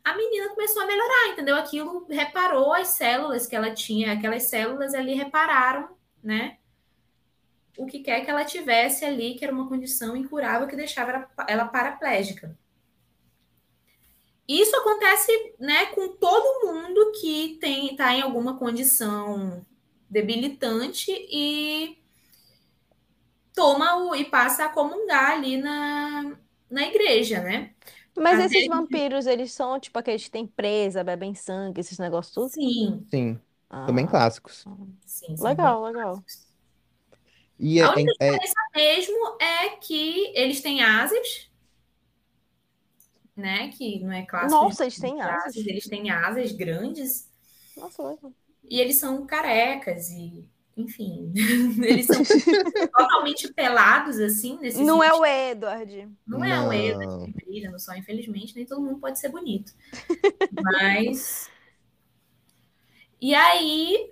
a 0.05 0.17
menina 0.17 0.49
começou 0.51 0.83
a 0.83 0.87
melhorar, 0.87 1.29
entendeu? 1.29 1.57
Aquilo 1.57 2.07
reparou 2.11 2.75
as 2.75 2.89
células 2.89 3.47
que 3.47 3.55
ela 3.55 3.73
tinha, 3.73 4.13
aquelas 4.13 4.43
células 4.45 4.95
ali 4.95 5.15
repararam, 5.15 5.97
né? 6.23 6.59
O 7.79 7.87
que 7.87 8.01
quer 8.01 8.25
que 8.25 8.31
ela 8.31 8.45
tivesse 8.45 9.05
ali, 9.05 9.35
que 9.35 9.45
era 9.45 9.55
uma 9.55 9.69
condição 9.69 10.17
incurável 10.17 10.67
que 10.67 10.77
deixava 10.77 11.29
ela- 11.49 11.69
paraplégica. 11.69 12.59
Isso 14.47 14.75
acontece, 14.77 15.55
né, 15.59 15.87
com 15.87 16.09
todo 16.17 16.67
mundo 16.67 17.13
que 17.13 17.57
tem 17.61 17.95
tá 17.97 18.13
em 18.13 18.21
alguma 18.21 18.59
condição 18.59 19.65
debilitante 20.11 21.11
e 21.11 22.02
toma 23.55 23.97
o, 24.05 24.15
e 24.15 24.25
passa 24.25 24.65
a 24.67 24.69
comungar 24.69 25.33
ali 25.33 25.57
na, 25.57 26.37
na 26.71 26.83
igreja, 26.87 27.41
né? 27.43 27.75
Mas 28.17 28.35
Às 28.39 28.47
esses 28.47 28.53
vezes- 28.53 28.69
vampiros, 28.69 29.27
eles 29.27 29.53
são 29.53 29.79
tipo 29.81 29.99
aqueles 29.99 30.25
que 30.25 30.31
têm 30.31 30.47
presa, 30.47 31.03
bebem 31.05 31.35
sangue, 31.35 31.81
esses 31.81 31.99
negócios 31.99 32.35
tudo? 32.35 32.51
Sim, 32.51 33.07
Sim. 33.11 33.41
Ah, 33.71 33.87
Também 33.87 34.07
clássicos. 34.07 34.65
sim. 35.07 35.37
são 35.37 35.47
Legal, 35.49 35.83
bem 35.85 35.93
legal. 35.93 36.13
clássicos. 36.15 36.53
E 37.59 37.79
é, 37.81 37.85
A 37.85 37.93
única 37.93 38.13
é- 38.21 38.29
é- 38.29 38.33
diferença 38.33 38.55
mesmo 38.75 39.37
é 39.41 39.69
que 39.77 40.33
eles 40.37 40.61
têm 40.61 40.83
asas, 40.83 41.51
né? 43.37 43.69
Que 43.69 44.01
não 44.01 44.13
é 44.13 44.27
clássico. 44.27 44.51
Nossa, 44.65 44.85
eles 44.85 44.99
têm 44.99 45.21
asas? 45.23 45.57
Eles 45.57 45.87
têm 45.89 46.11
asas 46.11 46.53
grandes 46.53 47.31
Nossa, 47.77 48.03
legal. 48.03 48.33
e 48.69 48.81
eles 48.81 48.99
são 48.99 49.27
carecas 49.27 50.11
e, 50.11 50.49
enfim, 50.77 51.33
eles 51.83 52.07
são 52.07 52.23
totalmente 52.89 53.53
pelados 53.53 54.19
assim 54.19 54.59
nesse 54.61 54.83
Não 54.83 55.03
é 55.03 55.09
sentido. 55.09 55.21
o 55.21 55.27
Edward. 55.27 56.09
Não 56.27 56.45
é 56.45 56.61
o 56.61 56.99
Não. 56.99 57.25
que 57.27 57.33
brilha 57.33 57.71
no 57.71 57.79
sol, 57.79 57.95
infelizmente, 57.95 58.55
nem 58.57 58.65
todo 58.65 58.81
mundo 58.81 58.99
pode 58.99 59.19
ser 59.19 59.29
bonito. 59.29 59.73
Mas. 60.51 61.51
E 63.21 63.35
aí, 63.35 64.11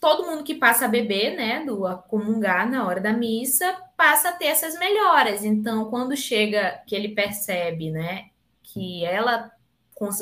todo 0.00 0.26
mundo 0.26 0.42
que 0.42 0.54
passa 0.54 0.86
a 0.86 0.88
beber, 0.88 1.36
né, 1.36 1.64
do 1.64 1.86
a 1.86 1.96
comungar 1.96 2.68
na 2.68 2.86
hora 2.86 3.00
da 3.00 3.12
missa, 3.12 3.72
passa 3.96 4.30
a 4.30 4.32
ter 4.32 4.46
essas 4.46 4.78
melhoras. 4.78 5.44
Então, 5.44 5.90
quando 5.90 6.16
chega 6.16 6.82
que 6.86 6.94
ele 6.94 7.14
percebe, 7.14 7.90
né, 7.90 8.30
que 8.62 9.04
ela 9.04 9.50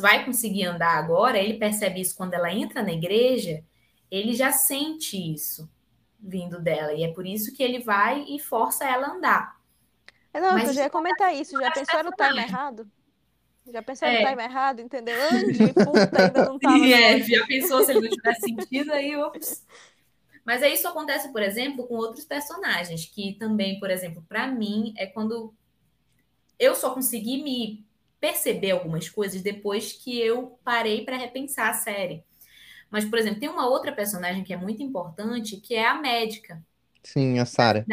vai 0.00 0.24
conseguir 0.24 0.64
andar 0.64 0.96
agora, 0.96 1.38
ele 1.38 1.54
percebe 1.54 2.00
isso 2.00 2.16
quando 2.16 2.34
ela 2.34 2.52
entra 2.52 2.82
na 2.82 2.92
igreja, 2.92 3.62
ele 4.10 4.34
já 4.34 4.50
sente 4.50 5.16
isso 5.16 5.68
vindo 6.20 6.60
dela. 6.60 6.92
E 6.94 7.04
é 7.04 7.12
por 7.12 7.26
isso 7.26 7.52
que 7.54 7.62
ele 7.62 7.80
vai 7.82 8.24
e 8.28 8.38
força 8.40 8.84
ela 8.86 9.08
a 9.08 9.12
andar. 9.12 9.56
É, 10.32 10.40
Não, 10.40 10.58
Mas 10.58 10.66
eu 10.66 10.72
já 10.74 10.82
ia 10.82 10.90
comentar 10.90 11.34
isso. 11.34 11.56
Já 11.58 11.70
pensou 11.70 12.02
no 12.04 12.12
time 12.12 12.42
errado? 12.42 12.90
Já 13.72 13.82
pensou 13.82 14.10
no 14.12 14.18
É. 14.18 14.20
time 14.20 14.42
errado, 14.44 14.80
entendeu? 14.80 15.20
Andy, 15.20 15.74
puta, 15.74 16.20
ainda 16.20 16.42
não 16.42 16.60
tava 16.60 16.88
E 16.88 16.92
é, 16.92 17.20
já 17.22 17.46
pensou 17.46 17.82
se 17.82 17.92
ele 17.92 18.00
não 18.02 18.10
tivesse 18.10 18.42
sentido 18.42 18.92
aí, 18.92 19.16
ops. 19.16 19.64
Mas 20.44 20.62
aí 20.62 20.74
isso 20.74 20.88
acontece, 20.88 21.32
por 21.32 21.42
exemplo, 21.42 21.86
com 21.86 21.96
outros 21.96 22.24
personagens, 22.24 23.06
que 23.06 23.34
também, 23.38 23.80
por 23.80 23.90
exemplo, 23.90 24.24
para 24.28 24.46
mim, 24.48 24.94
é 24.96 25.06
quando 25.06 25.54
eu 26.58 26.74
só 26.74 26.94
consegui 26.94 27.42
me 27.42 27.84
perceber 28.20 28.70
algumas 28.72 29.08
coisas 29.08 29.42
depois 29.42 29.92
que 29.92 30.18
eu 30.18 30.58
parei 30.64 31.04
para 31.04 31.16
repensar 31.16 31.70
a 31.70 31.74
série. 31.74 32.24
Mas, 32.90 33.04
por 33.04 33.18
exemplo, 33.18 33.40
tem 33.40 33.48
uma 33.48 33.68
outra 33.68 33.92
personagem 33.92 34.44
que 34.44 34.52
é 34.52 34.56
muito 34.56 34.82
importante, 34.82 35.56
que 35.56 35.74
é 35.74 35.86
a 35.86 35.94
médica. 35.94 36.62
sim, 37.02 37.38
a 37.38 37.44
Sarah. 37.44 37.84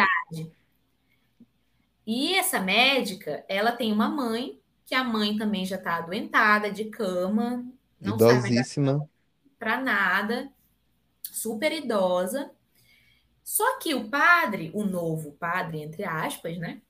E 2.05 2.35
essa 2.35 2.59
médica, 2.59 3.45
ela 3.47 3.71
tem 3.71 3.91
uma 3.91 4.09
mãe, 4.09 4.59
que 4.85 4.93
a 4.93 5.03
mãe 5.03 5.37
também 5.37 5.65
já 5.65 5.77
está 5.77 5.95
adoentada, 5.95 6.69
de 6.69 6.85
cama, 6.85 7.65
não 7.99 8.15
Idosíssima. 8.15 9.09
para 9.57 9.81
nada, 9.81 10.51
super 11.23 11.71
idosa. 11.71 12.51
Só 13.43 13.79
que 13.79 13.93
o 13.93 14.09
padre, 14.09 14.71
o 14.73 14.85
novo 14.85 15.33
padre, 15.33 15.81
entre 15.81 16.03
aspas, 16.03 16.57
né? 16.57 16.81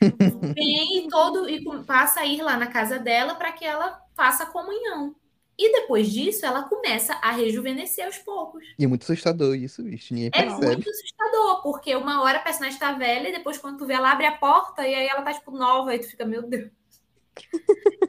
Vem 0.54 1.08
todo 1.08 1.48
e 1.48 1.62
passa 1.84 2.20
a 2.20 2.26
ir 2.26 2.42
lá 2.42 2.56
na 2.56 2.66
casa 2.66 2.98
dela 2.98 3.34
para 3.34 3.52
que 3.52 3.64
ela 3.64 4.00
faça 4.14 4.46
comunhão. 4.46 5.14
E 5.62 5.72
depois 5.72 6.10
disso, 6.10 6.46
ela 6.46 6.62
começa 6.64 7.12
a 7.16 7.30
rejuvenescer 7.32 8.06
aos 8.06 8.16
poucos. 8.18 8.64
E 8.78 8.84
é 8.84 8.86
muito 8.88 9.02
assustador 9.02 9.54
isso, 9.54 9.82
bicho. 9.82 10.14
Ninguém 10.14 10.30
É 10.32 10.42
percebe. 10.42 10.66
muito 10.66 10.88
assustador, 10.88 11.62
porque 11.62 11.94
uma 11.94 12.22
hora 12.22 12.38
a 12.38 12.42
personagem 12.42 12.78
tá 12.78 12.92
velha 12.94 13.28
e 13.28 13.32
depois 13.32 13.58
quando 13.58 13.76
tu 13.78 13.86
vê 13.86 13.92
ela 13.94 14.10
abre 14.10 14.24
a 14.26 14.38
porta 14.38 14.88
e 14.88 14.94
aí 14.94 15.06
ela 15.06 15.22
tá 15.22 15.34
tipo 15.34 15.50
nova 15.50 15.94
e 15.94 15.98
tu 15.98 16.08
fica, 16.08 16.24
meu 16.24 16.42
Deus. 16.42 16.70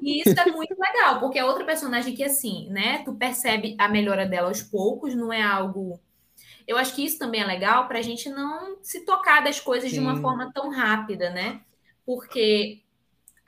E 0.02 0.22
isso 0.22 0.40
é 0.40 0.46
muito 0.52 0.76
legal, 0.80 1.20
porque 1.20 1.38
é 1.40 1.46
outra 1.46 1.66
personagem 1.66 2.16
que 2.16 2.24
assim, 2.24 2.70
né, 2.70 3.04
tu 3.06 3.14
percebe 3.16 3.76
a 3.80 3.88
melhora 3.88 4.26
dela 4.26 4.48
aos 4.50 4.62
poucos, 4.64 5.14
não 5.16 5.32
é 5.32 5.42
algo 5.42 6.00
Eu 6.68 6.78
acho 6.78 6.96
que 6.96 7.06
isso 7.06 7.20
também 7.20 7.42
é 7.42 7.46
legal 7.46 7.88
pra 7.88 8.02
gente 8.02 8.30
não 8.30 8.78
se 8.84 9.06
tocar 9.06 9.44
das 9.44 9.60
coisas 9.60 9.92
de 9.92 10.00
uma 10.00 10.16
Sim. 10.16 10.22
forma 10.22 10.52
tão 10.54 10.70
rápida, 10.72 11.30
né? 11.32 11.62
Porque 12.06 12.82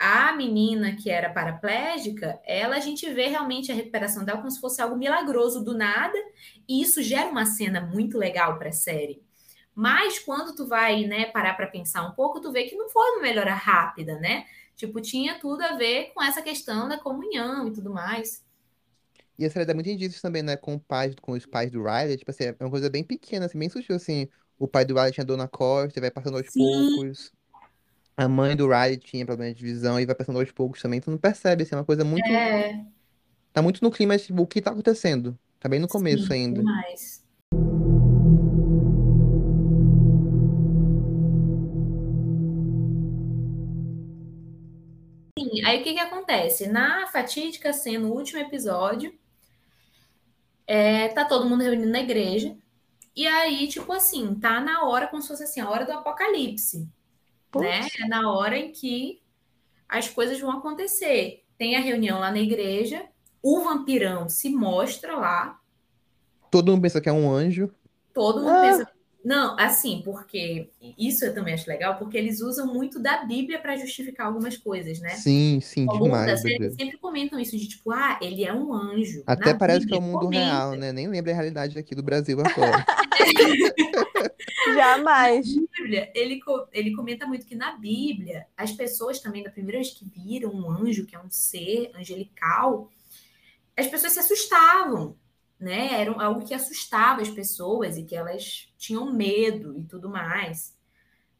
a 0.03 0.35
menina 0.35 0.97
que 0.97 1.09
era 1.09 1.31
paraplégica, 1.31 2.37
ela 2.45 2.75
a 2.75 2.79
gente 2.81 3.09
vê 3.13 3.27
realmente 3.27 3.71
a 3.71 3.75
recuperação 3.75 4.25
dela 4.25 4.39
como 4.39 4.51
se 4.51 4.59
fosse 4.59 4.81
algo 4.81 4.97
milagroso 4.97 5.63
do 5.63 5.73
nada, 5.73 6.17
e 6.67 6.81
isso 6.81 7.01
gera 7.01 7.29
uma 7.29 7.45
cena 7.45 7.79
muito 7.79 8.17
legal 8.17 8.59
para 8.59 8.67
a 8.67 8.73
série. 8.73 9.23
Mas 9.73 10.19
quando 10.19 10.53
tu 10.53 10.67
vai, 10.67 11.05
né, 11.05 11.27
parar 11.27 11.53
para 11.53 11.67
pensar 11.67 12.05
um 12.05 12.11
pouco, 12.11 12.41
tu 12.41 12.51
vê 12.51 12.65
que 12.65 12.75
não 12.75 12.89
foi 12.89 13.11
uma 13.11 13.21
melhora 13.21 13.53
rápida, 13.53 14.19
né? 14.19 14.45
Tipo, 14.75 14.99
tinha 14.99 15.39
tudo 15.39 15.61
a 15.61 15.77
ver 15.77 16.11
com 16.13 16.21
essa 16.21 16.41
questão 16.41 16.89
da 16.89 16.99
comunhão 16.99 17.69
e 17.69 17.71
tudo 17.71 17.89
mais. 17.89 18.43
E 19.39 19.45
a 19.45 19.49
série 19.49 19.65
dá 19.65 19.73
muito 19.73 19.89
indícios 19.89 20.21
também, 20.21 20.43
né, 20.43 20.57
com, 20.57 20.75
o 20.75 20.79
pai, 20.81 21.15
com 21.21 21.31
os 21.31 21.45
pais 21.45 21.71
do 21.71 21.81
Riley. 21.81 22.17
Tipo 22.17 22.31
assim, 22.31 22.43
é 22.43 22.55
uma 22.59 22.69
coisa 22.69 22.89
bem 22.89 23.05
pequena, 23.05 23.45
assim, 23.45 23.57
bem 23.57 23.69
sutil, 23.69 23.95
assim. 23.95 24.27
O 24.59 24.67
pai 24.67 24.83
do 24.83 24.95
Riley 24.95 25.13
tinha 25.13 25.25
dor 25.25 25.37
na 25.37 25.47
costa, 25.47 26.01
vai 26.01 26.11
passando 26.11 26.37
aos 26.37 26.51
Sim. 26.51 26.59
poucos. 26.59 27.31
A 28.15 28.27
mãe 28.27 28.55
do 28.55 28.67
Riley 28.67 28.97
tinha 28.97 29.25
problema 29.25 29.53
de 29.53 29.63
visão 29.63 29.99
e 29.99 30.05
vai 30.05 30.13
passando 30.15 30.39
aos 30.39 30.51
poucos 30.51 30.81
também. 30.81 31.01
Tu 31.01 31.09
não 31.09 31.17
percebe, 31.17 31.63
assim, 31.63 31.73
é 31.73 31.77
uma 31.77 31.85
coisa 31.85 32.03
muito... 32.03 32.27
É, 32.27 32.85
Tá 33.53 33.61
muito 33.61 33.83
no 33.83 33.91
clima, 33.91 34.17
tipo, 34.17 34.41
o 34.41 34.47
que 34.47 34.59
tá 34.59 34.71
acontecendo. 34.71 35.37
Tá 35.59 35.69
bem 35.69 35.79
no 35.79 35.87
começo 35.87 36.25
sim, 36.25 36.33
ainda. 36.33 36.59
demais. 36.59 37.23
Sim, 45.37 45.63
aí 45.65 45.81
o 45.81 45.83
que 45.83 45.93
que 45.93 45.99
acontece? 45.99 46.67
Na 46.67 47.05
fatídica 47.05 47.71
cena, 47.71 48.07
no 48.07 48.13
último 48.13 48.39
episódio, 48.39 49.13
é, 50.65 51.09
tá 51.09 51.23
todo 51.23 51.47
mundo 51.47 51.61
reunido 51.61 51.91
na 51.91 51.99
igreja, 51.99 52.57
e 53.15 53.27
aí, 53.27 53.67
tipo 53.67 53.93
assim, 53.93 54.33
tá 54.33 54.59
na 54.59 54.83
hora, 54.85 55.05
como 55.07 55.21
se 55.21 55.27
fosse 55.27 55.43
assim, 55.43 55.61
a 55.61 55.69
hora 55.69 55.85
do 55.85 55.91
apocalipse, 55.91 56.89
né? 57.61 57.87
É 57.99 58.07
na 58.07 58.31
hora 58.31 58.57
em 58.57 58.71
que 58.71 59.21
as 59.87 60.09
coisas 60.09 60.39
vão 60.39 60.51
acontecer. 60.51 61.43
Tem 61.57 61.75
a 61.75 61.79
reunião 61.79 62.19
lá 62.19 62.31
na 62.31 62.39
igreja, 62.39 63.03
o 63.41 63.61
vampirão 63.61 64.27
se 64.29 64.49
mostra 64.49 65.15
lá, 65.15 65.59
Todo 66.51 66.71
mundo 66.71 66.83
pensa 66.83 67.01
que 67.01 67.09
é 67.09 67.11
um 67.11 67.31
anjo. 67.33 67.71
Todo 68.13 68.39
mundo 68.41 68.49
Ah. 68.51 68.61
pensa. 68.61 68.87
Não, 69.25 69.57
assim, 69.57 70.01
porque 70.05 70.69
isso 70.97 71.23
eu 71.25 71.33
também 71.33 71.53
acho 71.53 71.67
legal, 71.67 71.95
porque 71.97 72.15
eles 72.17 72.41
usam 72.41 72.67
muito 72.71 72.99
da 72.99 73.23
Bíblia 73.25 73.57
para 73.57 73.75
justificar 73.77 74.27
algumas 74.27 74.55
coisas, 74.57 74.99
né? 74.99 75.11
Sim, 75.11 75.59
sim, 75.61 75.87
Ao 75.87 75.95
longo 75.95 76.09
da 76.09 76.19
demais, 76.25 76.41
série, 76.41 76.55
eles 76.55 76.75
sempre 76.75 76.97
comentam 76.97 77.39
isso 77.39 77.57
de 77.57 77.67
tipo, 77.69 77.89
ah, 77.91 78.19
ele 78.21 78.43
é 78.45 78.53
um 78.53 78.71
anjo. 78.73 79.23
Até 79.25 79.53
Na 79.53 79.57
parece 79.57 79.87
que 79.87 79.93
é 79.93 79.97
o 79.97 79.99
Bíblia 80.01 80.13
mundo 80.13 80.25
comenta. 80.25 80.45
real, 80.45 80.71
né? 80.75 80.91
Nem 80.91 81.07
lembra 81.07 81.31
a 81.31 81.35
realidade 81.35 81.79
aqui 81.79 81.95
do 81.95 82.03
Brasil 82.03 82.37
agora. 82.39 82.85
Jamais. 84.77 85.47
Bíblia, 85.55 86.11
ele, 86.13 86.41
ele 86.71 86.95
comenta 86.95 87.25
muito 87.25 87.45
que 87.45 87.55
na 87.55 87.73
Bíblia, 87.77 88.47
as 88.55 88.71
pessoas 88.71 89.19
também, 89.19 89.43
da 89.43 89.51
primeira 89.51 89.79
vez 89.79 89.91
que 89.91 90.05
viram 90.05 90.51
um 90.51 90.69
anjo, 90.69 91.05
que 91.05 91.15
é 91.15 91.19
um 91.19 91.29
ser 91.29 91.91
angelical, 91.95 92.89
as 93.75 93.87
pessoas 93.87 94.13
se 94.13 94.19
assustavam, 94.19 95.17
né? 95.59 96.01
Era 96.01 96.11
algo 96.23 96.45
que 96.45 96.53
assustava 96.53 97.21
as 97.21 97.29
pessoas 97.29 97.97
e 97.97 98.03
que 98.03 98.15
elas 98.15 98.71
tinham 98.77 99.11
medo 99.11 99.77
e 99.79 99.83
tudo 99.85 100.09
mais, 100.09 100.77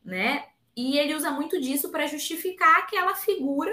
né? 0.03 0.45
E 0.75 0.97
ele 0.97 1.13
usa 1.13 1.29
muito 1.29 1.61
disso 1.61 1.91
para 1.91 2.07
justificar 2.07 2.79
aquela 2.79 3.15
figura 3.15 3.71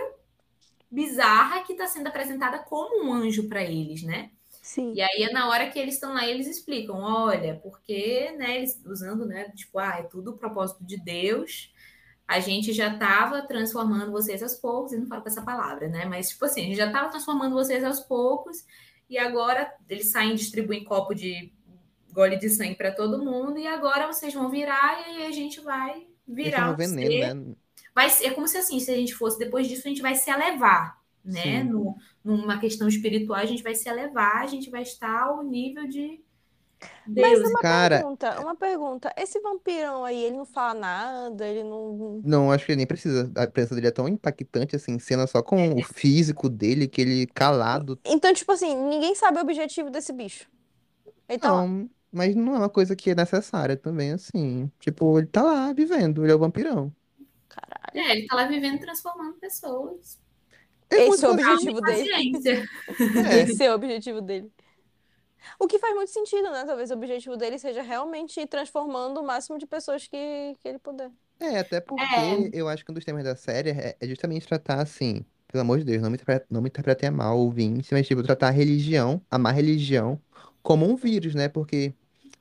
bizarra 0.90 1.62
que 1.62 1.72
está 1.72 1.86
sendo 1.86 2.08
apresentada 2.08 2.58
como 2.58 3.04
um 3.04 3.12
anjo 3.12 3.48
para 3.48 3.62
eles, 3.62 4.02
né? 4.02 4.30
Sim. 4.70 4.92
E 4.94 5.02
aí 5.02 5.24
é 5.24 5.32
na 5.32 5.48
hora 5.48 5.68
que 5.68 5.80
eles 5.80 5.94
estão 5.94 6.14
lá, 6.14 6.24
eles 6.24 6.46
explicam, 6.46 7.00
olha, 7.00 7.58
porque, 7.60 8.30
né, 8.38 8.58
eles 8.58 8.80
usando, 8.86 9.26
né, 9.26 9.50
tipo, 9.50 9.80
ah, 9.80 9.96
é 9.98 10.04
tudo 10.04 10.30
o 10.30 10.36
propósito 10.36 10.84
de 10.84 10.96
Deus. 10.96 11.74
A 12.26 12.38
gente 12.38 12.72
já 12.72 12.92
estava 12.92 13.42
transformando 13.42 14.12
vocês 14.12 14.44
aos 14.44 14.54
poucos, 14.54 14.92
e 14.92 14.96
não 14.96 15.08
falo 15.08 15.22
com 15.22 15.28
essa 15.28 15.42
palavra, 15.42 15.88
né? 15.88 16.04
Mas, 16.04 16.28
tipo 16.28 16.44
assim, 16.44 16.60
a 16.60 16.64
gente 16.66 16.76
já 16.76 16.86
estava 16.86 17.10
transformando 17.10 17.52
vocês 17.52 17.82
aos 17.82 17.98
poucos, 17.98 18.64
e 19.08 19.18
agora 19.18 19.74
eles 19.88 20.12
saem 20.12 20.34
e 20.34 20.36
distribuem 20.36 20.84
copo 20.84 21.16
de 21.16 21.52
gole 22.12 22.36
de 22.38 22.48
sangue 22.48 22.76
para 22.76 22.92
todo 22.92 23.24
mundo, 23.24 23.58
e 23.58 23.66
agora 23.66 24.06
vocês 24.06 24.32
vão 24.32 24.48
virar, 24.48 25.00
e 25.00 25.16
aí 25.16 25.26
a 25.26 25.32
gente 25.32 25.60
vai 25.60 26.06
virar 26.28 26.70
um 26.70 26.76
veneno, 26.76 27.10
ser 27.10 27.34
né? 27.34 27.56
vai 27.92 28.08
ser, 28.08 28.26
é 28.28 28.30
como 28.30 28.46
se 28.46 28.56
assim, 28.56 28.78
se 28.78 28.92
a 28.92 28.96
gente 28.96 29.14
fosse 29.14 29.36
depois 29.36 29.66
disso, 29.66 29.82
a 29.86 29.88
gente 29.88 30.00
vai 30.00 30.14
se 30.14 30.30
elevar, 30.30 30.99
né? 31.24 31.62
No, 31.64 31.96
numa 32.24 32.58
questão 32.58 32.88
espiritual, 32.88 33.38
a 33.38 33.46
gente 33.46 33.62
vai 33.62 33.74
se 33.74 33.88
elevar, 33.88 34.42
a 34.42 34.46
gente 34.46 34.70
vai 34.70 34.82
estar 34.82 35.24
ao 35.24 35.42
nível 35.44 35.86
de 35.88 36.22
Mas 37.16 37.38
Deus. 37.38 37.48
uma 37.50 37.60
Cara, 37.60 37.98
pergunta, 37.98 38.40
uma 38.40 38.56
pergunta. 38.56 39.12
Esse 39.16 39.40
vampirão 39.40 40.04
aí, 40.04 40.22
ele 40.24 40.36
não 40.36 40.46
fala 40.46 40.74
nada, 40.74 41.46
ele 41.46 41.62
não. 41.64 42.20
não, 42.24 42.52
acho 42.52 42.64
que 42.66 42.72
ele 42.72 42.78
nem 42.78 42.86
precisa. 42.86 43.30
A 43.36 43.46
presença 43.46 43.74
dele 43.74 43.88
é 43.88 43.90
tão 43.90 44.08
impactante, 44.08 44.76
assim, 44.76 44.98
cena 44.98 45.26
só 45.26 45.42
com 45.42 45.74
o 45.74 45.82
físico 45.82 46.48
dele, 46.48 46.88
que 46.88 47.00
ele 47.00 47.26
calado. 47.26 47.98
Então, 48.04 48.32
tipo 48.32 48.50
assim, 48.52 48.74
ninguém 48.74 49.14
sabe 49.14 49.38
o 49.38 49.42
objetivo 49.42 49.90
desse 49.90 50.12
bicho. 50.12 50.48
Lá. 51.42 51.66
Não, 51.66 51.90
mas 52.12 52.34
não 52.34 52.54
é 52.54 52.58
uma 52.58 52.68
coisa 52.70 52.96
que 52.96 53.10
é 53.10 53.14
necessária 53.14 53.76
também, 53.76 54.12
assim. 54.12 54.70
Tipo, 54.80 55.18
ele 55.18 55.28
tá 55.28 55.42
lá 55.42 55.72
vivendo, 55.72 56.24
ele 56.24 56.32
é 56.32 56.34
o 56.34 56.38
vampirão. 56.38 56.94
Caralho. 57.48 57.92
É, 57.94 58.12
ele 58.12 58.26
tá 58.26 58.36
lá 58.36 58.46
vivendo, 58.46 58.80
transformando 58.80 59.34
pessoas. 59.38 60.18
É 60.90 61.06
Esse 61.06 61.24
é 61.24 61.28
o 61.28 61.32
objetivo 61.32 61.80
dele. 61.80 62.10
É. 63.30 63.40
Esse 63.42 63.64
é 63.64 63.70
o 63.70 63.74
objetivo 63.74 64.20
dele. 64.20 64.50
O 65.58 65.66
que 65.66 65.78
faz 65.78 65.94
muito 65.94 66.10
sentido, 66.10 66.50
né? 66.50 66.64
Talvez 66.66 66.90
o 66.90 66.94
objetivo 66.94 67.36
dele 67.36 67.58
seja 67.58 67.82
realmente 67.82 68.40
ir 68.40 68.46
transformando 68.46 69.20
o 69.20 69.26
máximo 69.26 69.58
de 69.58 69.66
pessoas 69.66 70.06
que, 70.06 70.16
que 70.60 70.68
ele 70.68 70.78
puder. 70.78 71.10
É, 71.38 71.60
até 71.60 71.80
porque 71.80 72.02
É. 72.04 72.50
eu 72.52 72.68
acho 72.68 72.84
que 72.84 72.90
um 72.90 72.94
dos 72.94 73.04
temas 73.04 73.24
da 73.24 73.34
série 73.34 73.70
é, 73.70 73.96
é 73.98 74.06
justamente 74.06 74.46
tratar 74.46 74.82
assim, 74.82 75.24
pelo 75.48 75.62
amor 75.62 75.78
de 75.78 75.84
Deus, 75.84 76.02
não 76.02 76.10
me 76.10 76.16
interprete, 76.16 76.46
não 76.50 76.60
me 76.60 76.68
interpretem 76.68 77.08
a 77.08 77.12
mal, 77.12 77.38
ouvinte, 77.38 77.88
mas 77.92 78.06
tipo, 78.06 78.22
tratar 78.22 78.48
a 78.48 78.50
religião, 78.50 79.22
a 79.30 79.38
má 79.38 79.50
religião, 79.50 80.20
como 80.62 80.86
um 80.86 80.96
vírus, 80.96 81.34
né? 81.34 81.48
Porque 81.48 81.94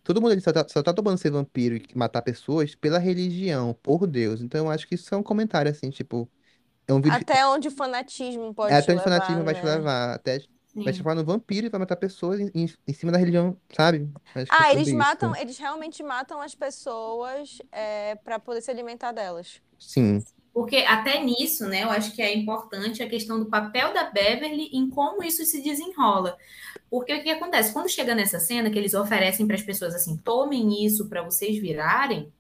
todo 0.04 0.22
mundo 0.22 0.32
ali 0.34 0.42
só 0.42 0.52
tá, 0.52 0.66
só 0.68 0.84
tá 0.84 0.94
tomando 0.94 1.18
ser 1.18 1.32
vampiro 1.32 1.76
e 1.78 1.86
matar 1.96 2.22
pessoas 2.22 2.76
pela 2.76 3.00
religião, 3.00 3.74
por 3.82 4.06
Deus. 4.06 4.42
Então 4.42 4.66
eu 4.66 4.72
acho 4.72 4.86
que 4.88 4.96
isso 4.96 5.14
é 5.16 5.18
um 5.18 5.24
comentário, 5.24 5.72
assim, 5.72 5.90
tipo, 5.90 6.30
é 6.90 6.94
um 6.94 7.02
vírus. 7.02 7.20
Até 7.22 7.46
onde 7.46 7.68
o 7.68 7.72
fanatismo 7.72 8.54
pode 8.54 8.74
É 8.74 8.78
até 8.78 8.94
onde 8.94 9.02
o 9.02 9.06
levar, 9.06 9.20
fanatismo 9.20 9.44
vai 9.44 9.54
te 9.54 9.64
né? 9.64 9.76
levar, 9.76 10.14
até 10.14 10.32
vai 10.32 10.40
te 10.40 10.50
Sim. 10.74 10.84
transformar 10.84 11.16
no 11.16 11.26
vampiro 11.26 11.68
e 11.68 11.70
vai 11.70 11.80
matar 11.80 11.96
pessoas 11.96 12.40
em, 12.40 12.52
em, 12.88 12.94
cima 12.94 13.12
da 13.12 13.18
religião, 13.18 13.56
sabe? 13.76 14.10
Ah, 14.50 14.72
eles 14.72 14.88
isso. 14.88 14.98
matam, 14.98 15.36
eles 15.36 15.58
realmente 15.58 16.02
matam 16.02 16.42
as 16.42 16.56
pessoas 16.56 17.60
é, 17.72 18.16
para 18.16 18.40
poder 18.40 18.62
se 18.62 18.72
alimentar 18.72 19.12
delas. 19.12 19.62
Sim, 19.78 20.22
Porque 20.54 20.78
até 20.78 21.24
nisso, 21.24 21.66
né, 21.68 21.84
eu 21.84 21.90
acho 21.90 22.14
que 22.14 22.22
é 22.22 22.36
importante 22.36 23.02
a 23.02 23.10
questão 23.10 23.40
do 23.40 23.46
papel 23.46 23.94
da 23.94 24.10
Beverly 24.10 24.70
em 24.74 24.90
como 24.90 25.24
isso 25.24 25.46
se 25.46 25.62
desenrola. 25.62 26.38
Porque 26.90 27.14
o 27.14 27.24
que 27.24 27.30
acontece? 27.30 27.72
Quando 27.72 27.88
chega 27.88 28.16
nessa 28.16 28.40
cena 28.40 28.70
que 28.70 28.78
eles 28.78 28.94
oferecem 28.94 29.46
para 29.46 29.56
as 29.56 29.62
pessoas 29.62 29.94
assim, 29.94 30.18
tomem 30.18 30.86
isso 30.86 31.08
para 31.08 31.22
vocês 31.22 31.58
virarem, 31.60 32.32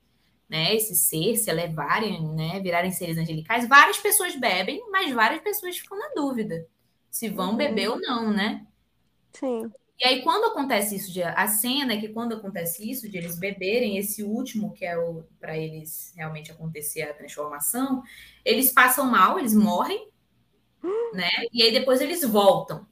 né, 0.49 0.75
esse 0.75 0.95
ser, 0.95 1.35
se 1.37 1.49
elevarem, 1.49 2.21
né, 2.35 2.59
virarem 2.61 2.91
seres 2.91 3.17
angelicais, 3.17 3.67
várias 3.67 3.97
pessoas 3.99 4.35
bebem, 4.35 4.83
mas 4.91 5.13
várias 5.13 5.41
pessoas 5.41 5.77
ficam 5.77 5.97
na 5.97 6.09
dúvida 6.15 6.67
se 7.11 7.29
vão 7.29 7.55
Uhum. 7.55 7.57
beber 7.57 7.89
ou 7.89 7.99
não, 7.99 8.31
né? 8.31 8.65
Sim. 9.33 9.73
E 10.01 10.07
aí, 10.07 10.21
quando 10.23 10.45
acontece 10.45 10.95
isso, 10.95 11.11
de, 11.11 11.21
a 11.21 11.45
cena 11.47 11.93
é 11.93 11.99
que 11.99 12.07
quando 12.09 12.33
acontece 12.33 12.89
isso, 12.89 13.09
de 13.09 13.17
eles 13.17 13.37
beberem 13.37 13.97
esse 13.97 14.23
último, 14.23 14.71
que 14.73 14.85
é 14.85 14.97
o 14.97 15.23
para 15.39 15.57
eles 15.57 16.13
realmente 16.15 16.51
acontecer 16.51 17.01
a 17.01 17.13
transformação, 17.13 18.01
eles 18.45 18.71
passam 18.71 19.05
mal, 19.11 19.37
eles 19.37 19.53
morrem, 19.53 20.09
né? 21.11 21.29
E 21.53 21.63
aí 21.63 21.71
depois 21.71 22.01
eles 22.01 22.23
voltam. 22.23 22.87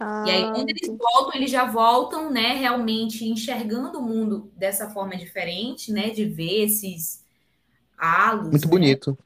E 0.00 0.30
aí, 0.30 0.44
Ah, 0.44 0.52
quando 0.52 0.68
eles 0.70 0.88
voltam, 0.88 1.34
eles 1.34 1.50
já 1.50 1.64
voltam, 1.64 2.30
né, 2.30 2.54
realmente 2.54 3.24
enxergando 3.24 3.98
o 3.98 4.02
mundo 4.02 4.50
dessa 4.56 4.90
forma 4.90 5.16
diferente, 5.16 5.92
né? 5.92 6.10
De 6.10 6.24
ver 6.24 6.64
esses 6.64 7.24
halos, 7.96 8.50
muito 8.50 8.64
né? 8.64 8.70
bonito. 8.70 9.18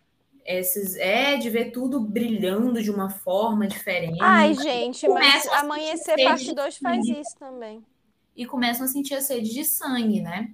Esses, 0.44 0.96
é, 0.96 1.36
de 1.36 1.48
ver 1.50 1.70
tudo 1.70 2.00
brilhando 2.00 2.82
de 2.82 2.90
uma 2.90 3.08
forma 3.10 3.66
diferente. 3.66 4.18
Ai, 4.20 4.54
gente, 4.54 5.08
mas 5.08 5.46
Amanhecer 5.48 6.22
Parte 6.24 6.44
sede 6.44 6.54
2 6.54 6.76
faz 6.78 7.06
isso 7.08 7.36
também. 7.38 7.82
e 8.34 8.46
começam 8.46 8.84
a 8.84 8.88
sentir 8.88 9.14
a 9.14 9.20
sede 9.20 9.52
de 9.52 9.64
sangue, 9.64 10.20
né? 10.20 10.50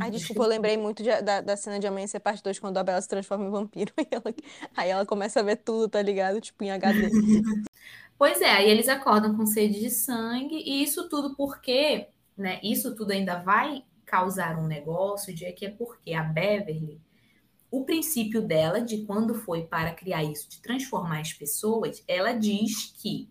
Ai, 0.00 0.10
desculpa, 0.10 0.42
eu 0.44 0.48
lembrei 0.48 0.76
muito 0.76 1.02
de- 1.02 1.22
da, 1.22 1.40
da 1.40 1.56
cena 1.56 1.78
de 1.78 1.86
Amanhecer 1.86 2.20
Parte 2.20 2.42
2, 2.42 2.58
quando 2.58 2.78
a 2.78 2.82
Bella 2.82 3.00
se 3.00 3.08
transforma 3.08 3.44
em 3.44 3.50
vampiro. 3.50 3.92
E 4.00 4.08
ela- 4.10 4.34
aí 4.76 4.90
ela 4.90 5.06
começa 5.06 5.40
a 5.40 5.42
ver 5.42 5.56
tudo, 5.56 5.88
tá 5.88 6.00
ligado? 6.02 6.40
Tipo, 6.40 6.64
em 6.64 6.70
HD. 6.70 7.10
Pois 8.18 8.40
é, 8.40 8.50
aí 8.50 8.70
eles 8.70 8.88
acordam 8.88 9.36
com 9.36 9.44
sede 9.46 9.80
de 9.80 9.90
sangue, 9.90 10.56
e 10.56 10.82
isso 10.82 11.08
tudo 11.08 11.34
porque, 11.36 12.08
né? 12.36 12.60
Isso 12.62 12.94
tudo 12.94 13.10
ainda 13.12 13.36
vai 13.42 13.84
causar 14.06 14.58
um 14.58 14.66
negócio 14.66 15.34
de 15.34 15.50
que 15.52 15.66
é 15.66 15.70
porque 15.70 16.12
a 16.14 16.22
Beverly, 16.22 17.00
o 17.70 17.84
princípio 17.84 18.42
dela, 18.42 18.80
de 18.80 19.04
quando 19.06 19.34
foi 19.34 19.64
para 19.66 19.94
criar 19.94 20.24
isso, 20.24 20.48
de 20.50 20.60
transformar 20.62 21.20
as 21.20 21.32
pessoas, 21.32 22.04
ela 22.08 22.32
diz 22.32 22.92
que 23.02 23.30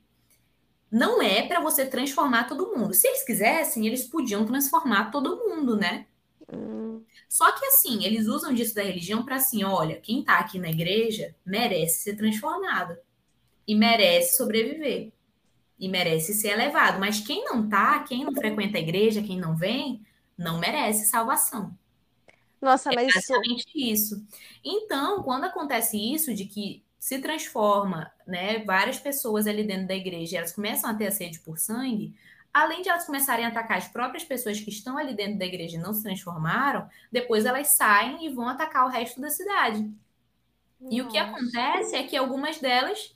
não 0.92 1.22
é 1.22 1.48
para 1.48 1.62
você 1.62 1.86
transformar 1.86 2.46
todo 2.46 2.76
mundo. 2.76 2.94
Se 2.94 3.08
eles 3.08 3.24
quisessem, 3.24 3.88
eles 3.88 4.04
podiam 4.06 4.46
transformar 4.46 5.12
todo 5.12 5.38
mundo, 5.38 5.78
né? 5.78 6.08
Hum, 6.52 7.04
Só 7.30 7.52
que 7.54 7.66
assim, 7.66 8.04
eles 8.04 8.28
usam 8.28 8.54
disso 8.54 8.76
da 8.76 8.84
religião 8.84 9.24
para 9.24 9.36
assim, 9.38 9.64
olha, 9.64 10.00
quem 10.02 10.24
tá 10.24 10.40
aqui 10.40 10.60
na 10.60 10.70
igreja 10.70 11.36
merece 11.46 12.04
ser 12.04 12.16
transformado 12.18 12.98
e 13.72 13.76
merece 13.76 14.38
sobreviver 14.38 15.12
e 15.80 15.90
merece 15.90 16.34
ser 16.34 16.50
elevado, 16.52 17.00
mas 17.00 17.20
quem 17.22 17.44
não 17.46 17.68
tá, 17.70 18.04
quem 18.04 18.26
não 18.26 18.36
frequenta 18.36 18.78
a 18.78 18.82
igreja, 18.82 19.24
quem 19.24 19.40
não 19.40 19.56
vem, 19.56 20.06
não 20.38 20.60
merece 20.60 21.06
salvação. 21.10 21.78
Nossa, 22.62 22.92
É 22.92 22.94
mas 22.94 23.08
isso. 23.16 23.34
basicamente 23.34 23.72
isso. 23.76 24.26
Então, 24.64 25.24
quando 25.24 25.46
acontece 25.46 25.98
isso 25.98 26.34
de 26.34 26.46
que 26.46 26.84
se 27.00 27.20
transforma, 27.20 28.12
né, 28.28 28.60
várias 28.64 29.00
pessoas 29.00 29.48
ali 29.48 29.64
dentro 29.64 29.88
da 29.88 29.96
igreja, 29.96 30.38
elas 30.38 30.52
começam 30.54 30.90
a 30.90 30.94
ter 30.94 31.08
a 31.08 31.12
sede 31.12 31.40
por 31.40 31.58
sangue, 31.58 32.14
além 32.54 32.82
de 32.84 32.90
elas 32.90 33.06
começarem 33.06 33.46
a 33.46 33.50
atacar 33.50 33.78
as 33.78 33.88
próprias 33.88 34.24
pessoas 34.24 34.60
que 34.60 34.70
estão 34.70 34.98
ali 34.98 35.16
dentro 35.16 35.40
da 35.40 35.46
igreja 35.46 35.78
e 35.78 35.80
não 35.82 35.94
se 35.94 36.04
transformaram, 36.04 36.88
depois 37.12 37.46
elas 37.46 37.70
saem 37.76 38.26
e 38.26 38.30
vão 38.34 38.48
atacar 38.48 38.86
o 38.86 38.90
resto 38.90 39.20
da 39.22 39.30
cidade. 39.30 39.92
E 40.90 41.02
o 41.02 41.08
que 41.08 41.18
Nossa. 41.18 41.18
acontece 41.18 41.96
é 41.96 42.04
que 42.04 42.18
algumas 42.18 42.60
delas, 42.60 43.14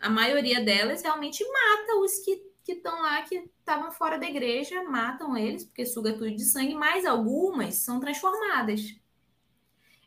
a 0.00 0.10
maioria 0.10 0.62
delas, 0.64 1.02
realmente 1.02 1.44
mata 1.44 1.96
os 2.00 2.18
que 2.20 2.44
que 2.64 2.72
estão 2.72 3.00
lá, 3.00 3.22
que 3.22 3.36
estavam 3.60 3.92
fora 3.92 4.18
da 4.18 4.26
igreja, 4.26 4.82
matam 4.82 5.36
eles, 5.36 5.64
porque 5.64 5.86
suga 5.86 6.12
tudo 6.14 6.28
de 6.34 6.44
sangue, 6.44 6.74
mas 6.74 7.06
algumas 7.06 7.76
são 7.76 8.00
transformadas. 8.00 8.80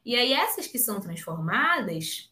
E 0.05 0.13
aí, 0.15 0.33
essas 0.33 0.67
que 0.67 0.77
são 0.77 0.99
transformadas, 0.99 2.29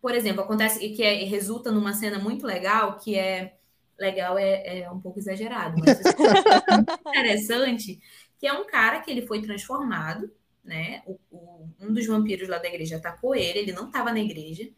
por 0.00 0.14
exemplo, 0.14 0.42
acontece 0.42 0.78
que 0.90 1.02
é, 1.02 1.24
resulta 1.24 1.72
numa 1.72 1.92
cena 1.94 2.18
muito 2.18 2.46
legal, 2.46 2.98
que 2.98 3.16
é 3.16 3.56
legal 3.98 4.38
é, 4.38 4.80
é 4.82 4.90
um 4.90 5.00
pouco 5.00 5.18
exagerado, 5.18 5.78
mas 5.78 6.00
é 6.00 6.04
interessante, 7.08 8.00
que 8.38 8.46
é 8.46 8.52
um 8.52 8.66
cara 8.66 9.00
que 9.00 9.10
ele 9.10 9.26
foi 9.26 9.40
transformado, 9.42 10.30
né? 10.64 11.02
O, 11.06 11.18
o- 11.30 11.70
um 11.80 11.92
dos 11.92 12.06
vampiros 12.06 12.48
lá 12.48 12.58
da 12.58 12.68
igreja 12.68 12.96
atacou 12.96 13.34
ele, 13.34 13.60
ele 13.60 13.72
não 13.72 13.86
estava 13.86 14.12
na 14.12 14.20
igreja, 14.20 14.68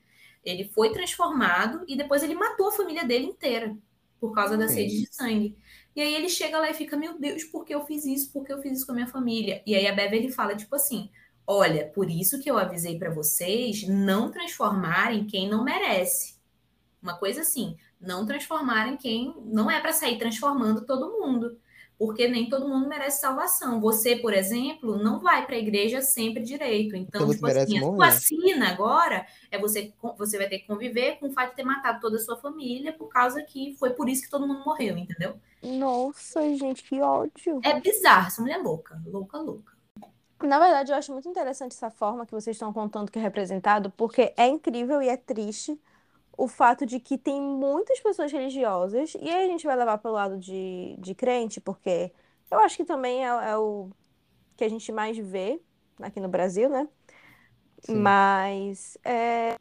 ele 0.49 0.71
foi 0.75 0.93
transformado 0.93 1.85
e 1.87 1.97
depois 1.97 2.23
ele 2.23 2.35
matou 2.35 2.69
a 2.69 2.73
família 2.73 3.05
dele 3.05 3.27
inteira 3.27 3.77
por 4.21 4.33
causa 4.33 4.57
da 4.57 4.69
Sim. 4.69 4.75
sede 4.75 5.01
de 5.01 5.15
sangue. 5.15 5.57
E 5.95 6.01
aí 6.01 6.15
ele 6.15 6.29
chega 6.29 6.59
lá 6.59 6.71
e 6.71 6.75
fica, 6.75 6.97
meu 6.97 7.19
Deus, 7.19 7.45
por 7.45 7.65
que 7.65 7.75
eu 7.75 7.85
fiz 7.85 8.05
isso? 8.05 8.33
Por 8.33 8.45
que 8.45 8.53
eu 8.53 8.61
fiz 8.61 8.79
isso 8.79 8.87
com 8.87 8.93
a 8.93 8.95
minha 8.95 9.07
família? 9.07 9.63
E 9.67 9.75
aí 9.75 9.87
a 9.87 9.93
Beverly 9.93 10.31
fala, 10.31 10.55
tipo 10.55 10.75
assim, 10.77 11.11
olha, 11.47 11.87
por 11.89 12.11
isso 12.11 12.41
que 12.41 12.51
eu 12.51 12.59
avisei 12.59 12.99
pra 12.99 13.11
vocês 13.11 13.87
não 13.89 14.31
transformarem 14.31 15.27
quem 15.27 15.49
não 15.49 15.65
merece. 15.65 16.37
Uma 17.03 17.17
coisa 17.17 17.41
assim, 17.41 17.77
não 18.01 18.27
transformarem 18.27 18.97
quem 18.97 19.35
não 19.47 19.71
é 19.71 19.81
pra 19.81 19.93
sair 19.93 20.19
transformando 20.19 20.85
todo 20.85 21.19
mundo, 21.19 21.59
porque 21.99 22.29
nem 22.29 22.49
todo 22.49 22.69
mundo 22.69 22.89
merece 22.89 23.21
salvação. 23.21 23.81
Você, 23.81 24.15
por 24.15 24.33
exemplo, 24.33 24.97
não 24.97 25.19
vai 25.19 25.45
pra 25.45 25.59
igreja 25.59 26.01
sempre 26.01 26.43
direito. 26.43 26.95
Então, 26.95 27.27
você 27.27 27.35
tipo 27.35 27.47
assim, 27.47 27.79
a 27.79 27.81
morrer. 27.81 28.13
sina 28.13 28.69
agora 28.69 29.27
é 29.51 29.59
você 29.59 29.93
você 30.17 30.39
vai 30.39 30.49
ter 30.49 30.61
que 30.61 30.67
conviver 30.67 31.19
com 31.19 31.27
o 31.27 31.33
fato 31.33 31.51
de 31.51 31.57
ter 31.57 31.65
matado 31.65 32.01
toda 32.01 32.17
a 32.17 32.21
sua 32.21 32.37
família 32.37 32.93
por 32.93 33.09
causa 33.09 33.43
que 33.43 33.75
foi 33.79 33.91
por 33.91 34.09
isso 34.09 34.23
que 34.23 34.31
todo 34.31 34.47
mundo 34.47 34.65
morreu, 34.65 34.97
entendeu? 34.97 35.35
Nossa, 35.61 36.41
gente, 36.55 36.85
que 36.85 37.01
ódio. 37.01 37.61
É 37.65 37.81
bizarro, 37.81 38.29
essa 38.29 38.41
mulher 38.41 38.61
é 38.61 38.63
louca, 38.63 39.03
louca, 39.05 39.39
louca. 39.39 39.73
Na 40.41 40.61
verdade, 40.61 40.93
eu 40.93 40.97
acho 40.97 41.13
muito 41.13 41.29
interessante 41.29 41.73
essa 41.73 41.91
forma 41.91 42.25
que 42.25 42.31
vocês 42.31 42.55
estão 42.55 42.73
contando 42.73 43.11
que 43.11 43.19
é 43.19 43.23
representado, 43.23 43.91
porque 43.91 44.33
é 44.37 44.47
incrível 44.47 45.03
e 45.03 45.09
é 45.09 45.17
triste 45.17 45.77
o 46.39 46.47
fato 46.47 46.87
de 46.87 47.01
que 47.01 47.19
tem 47.19 47.43
muitas 47.43 47.99
pessoas 47.99 48.31
religiosas, 48.31 49.15
e 49.21 49.29
aí 49.29 49.45
a 49.45 49.51
gente 49.51 49.67
vai 49.67 49.75
levar 49.75 49.99
pelo 49.99 50.15
lado 50.15 50.39
de, 50.39 50.95
de 50.97 51.13
crente, 51.13 51.61
porque 51.61 52.13
eu 52.49 52.61
acho 52.61 52.77
que 52.77 52.85
também 52.85 53.27
é, 53.27 53.51
é 53.51 53.57
o 53.57 53.91
que 54.57 54.63
a 54.63 54.69
gente 54.69 54.93
mais 54.93 55.19
vê 55.19 55.61
aqui 56.01 56.21
no 56.21 56.29
Brasil, 56.29 56.69
né? 56.69 56.89
Sim. 57.81 57.97
Mas 57.97 58.97
é 59.05 59.57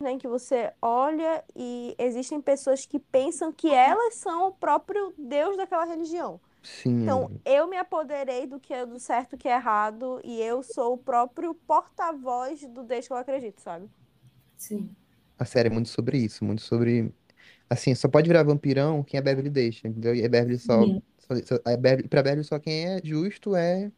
né, 0.00 0.16
que 0.16 0.26
você 0.26 0.72
olha 0.80 1.44
e 1.54 1.94
existem 1.98 2.40
pessoas 2.40 2.86
que 2.86 2.98
pensam 2.98 3.52
que 3.52 3.68
elas 3.68 4.14
são 4.14 4.48
o 4.48 4.52
próprio 4.52 5.12
Deus 5.18 5.54
daquela 5.54 5.84
religião. 5.84 6.40
Sim. 6.62 7.02
Então, 7.02 7.30
eu 7.44 7.66
me 7.66 7.76
apoderei 7.76 8.46
do 8.46 8.58
que 8.58 8.72
é 8.72 8.86
do 8.86 8.98
certo 8.98 9.34
e 9.34 9.36
o 9.36 9.38
que 9.38 9.48
é 9.48 9.54
errado, 9.54 10.18
e 10.24 10.40
eu 10.40 10.62
sou 10.62 10.94
o 10.94 10.98
próprio 10.98 11.52
porta-voz 11.54 12.64
do 12.68 12.82
Deus 12.82 13.06
que 13.06 13.12
eu 13.12 13.18
acredito, 13.18 13.60
sabe? 13.60 13.90
Sim. 14.56 14.96
A 15.38 15.44
série 15.44 15.68
é 15.68 15.70
muito 15.70 15.88
sobre 15.88 16.18
isso, 16.18 16.44
muito 16.44 16.62
sobre. 16.62 17.12
Assim, 17.70 17.94
só 17.94 18.08
pode 18.08 18.28
virar 18.28 18.42
vampirão 18.42 19.02
quem 19.02 19.18
a 19.18 19.22
Beverly 19.22 19.50
deixa, 19.50 19.88
entendeu? 19.88 20.14
E 20.14 20.24
a 20.24 20.28
Beverly 20.28 20.58
só. 20.58 20.82
Sim. 20.82 21.02
só, 21.18 21.34
só 21.36 21.60
a 21.64 21.76
Beverly, 21.76 22.08
pra 22.08 22.22
Beverly, 22.22 22.44
só 22.44 22.58
quem 22.58 22.86
é 22.86 23.00
justo 23.04 23.54
é 23.54 23.92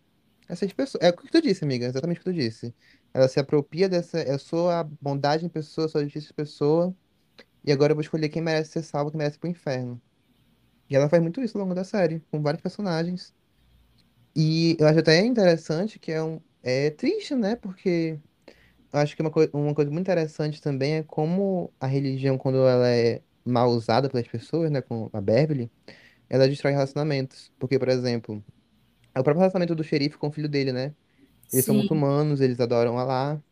essas 0.48 0.72
pessoas. 0.72 1.02
É 1.02 1.10
o 1.10 1.16
que 1.16 1.30
tu 1.30 1.40
disse, 1.40 1.64
amiga, 1.64 1.86
exatamente 1.86 2.18
o 2.18 2.20
que 2.20 2.30
tu 2.30 2.32
disse. 2.32 2.74
Ela 3.14 3.28
se 3.28 3.40
apropria 3.40 3.88
dessa. 3.88 4.22
Eu 4.22 4.38
sou 4.38 4.70
a 4.70 4.84
bondade 4.84 5.46
em 5.46 5.48
pessoa, 5.48 5.88
sou 5.88 6.00
a 6.00 6.04
justiça 6.04 6.32
em 6.32 6.34
pessoa, 6.34 6.94
e 7.64 7.72
agora 7.72 7.92
eu 7.92 7.96
vou 7.96 8.02
escolher 8.02 8.28
quem 8.28 8.42
merece 8.42 8.72
ser 8.72 8.82
salvo, 8.82 9.10
quem 9.10 9.18
merece 9.18 9.36
ir 9.36 9.40
pro 9.40 9.48
inferno. 9.48 10.00
E 10.88 10.96
ela 10.96 11.08
faz 11.08 11.22
muito 11.22 11.40
isso 11.40 11.56
ao 11.56 11.62
longo 11.62 11.74
da 11.74 11.84
série, 11.84 12.20
com 12.30 12.42
vários 12.42 12.62
personagens. 12.62 13.32
E 14.34 14.76
eu 14.78 14.86
acho 14.86 14.98
até 14.98 15.24
interessante 15.24 15.98
que 15.98 16.10
é 16.12 16.22
um. 16.22 16.40
É 16.62 16.90
triste, 16.90 17.34
né? 17.34 17.56
Porque. 17.56 18.18
Acho 18.92 19.14
que 19.16 19.22
uma, 19.22 19.30
coi- 19.30 19.50
uma 19.52 19.74
coisa 19.74 19.90
muito 19.90 20.02
interessante 20.06 20.60
também 20.60 20.94
é 20.96 21.02
como 21.04 21.72
a 21.78 21.86
religião, 21.86 22.36
quando 22.38 22.58
ela 22.66 22.88
é 22.88 23.22
mal 23.44 23.70
usada 23.70 24.08
pelas 24.10 24.26
pessoas, 24.28 24.70
né, 24.70 24.82
com 24.82 25.08
a 25.12 25.20
Beverly, 25.20 25.70
ela 26.28 26.48
destrói 26.48 26.72
relacionamentos. 26.74 27.52
Porque, 27.58 27.78
por 27.78 27.88
exemplo, 27.88 28.44
é 29.14 29.20
o 29.20 29.24
próprio 29.24 29.40
relacionamento 29.40 29.74
do 29.74 29.84
xerife 29.84 30.18
com 30.18 30.28
o 30.28 30.32
filho 30.32 30.48
dele, 30.48 30.72
né? 30.72 30.94
Eles 31.52 31.66
são 31.66 31.74
Sim. 31.74 31.76
muçulmanos, 31.76 32.40
eles 32.40 32.60
adoram 32.60 32.98
Alá. 32.98 33.42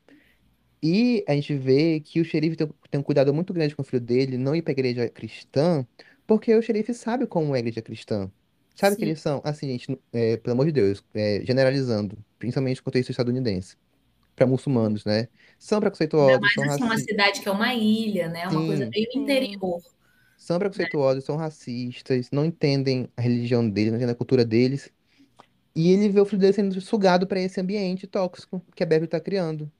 E 0.82 1.24
a 1.28 1.34
gente 1.34 1.54
vê 1.56 2.00
que 2.00 2.20
o 2.20 2.24
xerife 2.24 2.56
tem, 2.56 2.68
tem 2.90 3.00
um 3.00 3.02
cuidado 3.02 3.34
muito 3.34 3.52
grande 3.52 3.74
com 3.74 3.82
o 3.82 3.84
filho 3.84 4.00
dele, 4.00 4.38
não 4.38 4.54
ir 4.54 4.62
pra 4.62 4.72
igreja 4.72 5.08
cristã, 5.08 5.86
porque 6.26 6.54
o 6.54 6.62
xerife 6.62 6.94
sabe 6.94 7.26
como 7.26 7.54
é 7.54 7.58
a 7.58 7.60
igreja 7.60 7.82
cristã. 7.82 8.30
Sabe 8.76 8.96
que 8.96 9.04
eles 9.04 9.20
são, 9.20 9.42
assim, 9.44 9.68
gente, 9.68 9.98
é, 10.12 10.36
pelo 10.36 10.52
amor 10.54 10.66
de 10.66 10.72
Deus, 10.72 11.02
é, 11.14 11.44
generalizando, 11.44 12.16
principalmente 12.38 12.78
no 12.78 12.84
contexto 12.84 13.10
estadunidense, 13.10 13.76
para 14.38 14.46
muçulmanos, 14.48 15.04
né? 15.04 15.28
São 15.58 15.80
Ainda 16.20 16.38
preconceituosos, 16.40 16.52
mais 16.60 16.72
são 16.76 16.86
assim, 16.86 16.86
uma 16.86 16.96
cidade 16.98 17.40
que 17.40 17.48
é 17.48 17.52
uma 17.52 17.74
ilha, 17.74 18.28
né? 18.28 18.46
Uma 18.48 18.64
coisa 18.64 18.86
Sim, 18.86 18.94
meio 18.94 19.08
Sim. 19.12 19.14
interior. 19.14 19.80
são 20.36 20.58
preconceituosos, 20.58 21.24
são 21.24 21.36
racistas, 21.36 22.30
não 22.32 22.44
entendem 22.44 23.10
a 23.16 23.20
religião 23.22 23.68
deles, 23.68 23.92
não 23.92 23.98
entendem 23.98 24.14
a 24.14 24.16
cultura 24.18 24.44
deles. 24.44 24.92
E 25.74 25.90
ele 25.92 26.08
vê 26.10 26.20
o 26.20 26.26
filho 26.26 26.40
dele 26.40 26.52
sendo 26.54 26.80
sugado 26.80 27.26
para 27.26 27.40
esse 27.40 27.60
ambiente 27.60 28.06
tóxico 28.06 28.60
que 28.76 28.82
a 28.82 28.86
Beverly 28.86 29.08
tá 29.08 29.20
criando. 29.20 29.72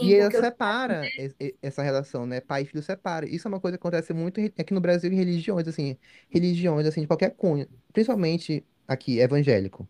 E 0.00 0.12
Sim, 0.12 0.16
ela 0.16 0.30
porque 0.30 0.36
eu 0.36 0.42
separa 0.42 1.12
e- 1.18 1.34
e- 1.40 1.58
essa 1.62 1.82
relação, 1.82 2.26
né? 2.26 2.40
Pai 2.40 2.62
e 2.62 2.66
filho 2.66 2.82
separa. 2.82 3.28
Isso 3.28 3.48
é 3.48 3.50
uma 3.50 3.60
coisa 3.60 3.78
que 3.78 3.82
acontece 3.82 4.12
muito 4.14 4.40
aqui 4.58 4.74
no 4.74 4.80
Brasil 4.82 5.12
em 5.12 5.16
religiões, 5.16 5.68
assim, 5.68 5.98
religiões, 6.30 6.86
assim, 6.86 7.02
de 7.02 7.06
qualquer 7.08 7.30
cunho, 7.36 7.68
principalmente 7.92 8.66
aqui, 8.88 9.20
evangélico. 9.20 9.88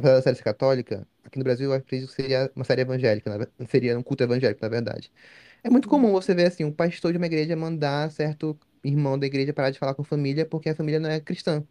Apesar 0.00 0.14
da 0.16 0.22
série 0.22 0.36
ser 0.36 0.44
católica, 0.44 1.06
aqui 1.24 1.38
no 1.38 1.44
Brasil 1.44 1.70
eu 1.70 1.74
acredito 1.76 2.08
que 2.10 2.14
seria 2.16 2.50
uma 2.56 2.64
série 2.64 2.82
evangélica, 2.82 3.30
na 3.58 3.66
seria 3.68 3.98
um 3.98 4.02
culto 4.02 4.22
evangélico, 4.24 4.60
na 4.62 4.68
verdade. 4.68 5.12
É 5.64 5.70
muito 5.70 5.88
comum 5.88 6.12
você 6.12 6.34
ver, 6.34 6.46
assim, 6.48 6.64
um 6.64 6.72
pastor 6.72 7.12
de 7.12 7.18
uma 7.18 7.26
igreja 7.26 7.56
mandar 7.56 8.10
certo 8.10 8.58
irmão 8.84 9.18
da 9.18 9.26
igreja 9.26 9.52
parar 9.52 9.70
de 9.70 9.78
falar 9.78 9.94
com 9.94 10.02
a 10.02 10.04
família 10.04 10.46
porque 10.46 10.70
a 10.70 10.74
família 10.76 11.00
não 11.00 11.10
é 11.10 11.20
cristã. 11.20 11.64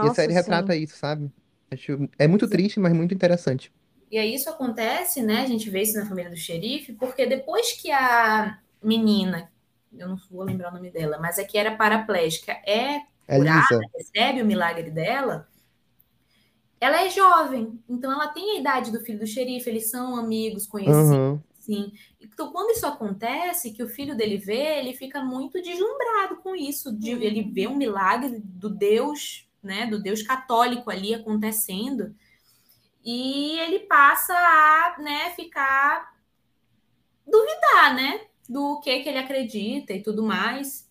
E 0.00 0.06
a 0.08 0.10
Nossa, 0.10 0.12
série 0.12 0.32
retrata 0.34 0.74
sim. 0.74 0.76
isso, 0.76 0.96
sabe? 0.96 1.32
Acho, 1.70 1.92
é 2.18 2.28
muito 2.28 2.48
triste, 2.48 2.80
mas 2.80 2.92
muito 2.94 3.14
interessante. 3.14 3.72
E 4.10 4.18
aí 4.18 4.34
isso 4.34 4.48
acontece, 4.50 5.22
né? 5.22 5.40
A 5.42 5.46
gente 5.46 5.68
vê 5.70 5.82
isso 5.82 5.98
na 5.98 6.06
família 6.06 6.30
do 6.30 6.36
xerife, 6.36 6.92
porque 6.94 7.26
depois 7.26 7.72
que 7.72 7.90
a 7.90 8.60
menina, 8.82 9.50
eu 9.92 10.08
não 10.08 10.16
vou 10.30 10.42
lembrar 10.44 10.70
o 10.70 10.74
nome 10.74 10.90
dela, 10.90 11.18
mas 11.18 11.38
é 11.38 11.44
que 11.44 11.58
era 11.58 11.76
paraplégica, 11.76 12.52
é 12.66 13.00
É 13.28 13.38
curada, 13.38 13.50
Lisa. 13.50 13.90
recebe 13.94 14.42
o 14.42 14.46
milagre 14.46 14.90
dela, 14.90 15.48
ela 16.84 17.02
é 17.02 17.08
jovem, 17.10 17.82
então 17.88 18.12
ela 18.12 18.28
tem 18.28 18.56
a 18.56 18.60
idade 18.60 18.92
do 18.92 19.00
filho 19.00 19.18
do 19.18 19.26
xerife, 19.26 19.70
eles 19.70 19.90
são 19.90 20.16
amigos, 20.16 20.66
conhecidos, 20.66 21.06
Aham. 21.06 21.42
sim. 21.58 21.92
Então, 22.20 22.52
quando 22.52 22.72
isso 22.72 22.86
acontece, 22.86 23.72
que 23.72 23.82
o 23.82 23.88
filho 23.88 24.14
dele 24.16 24.36
vê, 24.36 24.78
ele 24.78 24.92
fica 24.92 25.22
muito 25.22 25.62
deslumbrado 25.62 26.36
com 26.42 26.54
isso, 26.54 26.92
de 26.92 27.12
ele 27.12 27.42
vê 27.42 27.66
um 27.66 27.76
milagre 27.76 28.38
do 28.38 28.68
Deus, 28.68 29.48
né, 29.62 29.86
do 29.86 30.02
Deus 30.02 30.22
católico 30.22 30.90
ali 30.90 31.14
acontecendo. 31.14 32.14
E 33.02 33.58
ele 33.60 33.80
passa 33.80 34.34
a, 34.34 34.96
né, 34.98 35.30
ficar 35.30 36.14
duvidar, 37.26 37.94
né, 37.94 38.26
do 38.48 38.78
que 38.80 39.00
que 39.00 39.08
ele 39.08 39.18
acredita 39.18 39.94
e 39.94 40.02
tudo 40.02 40.22
mais. 40.22 40.86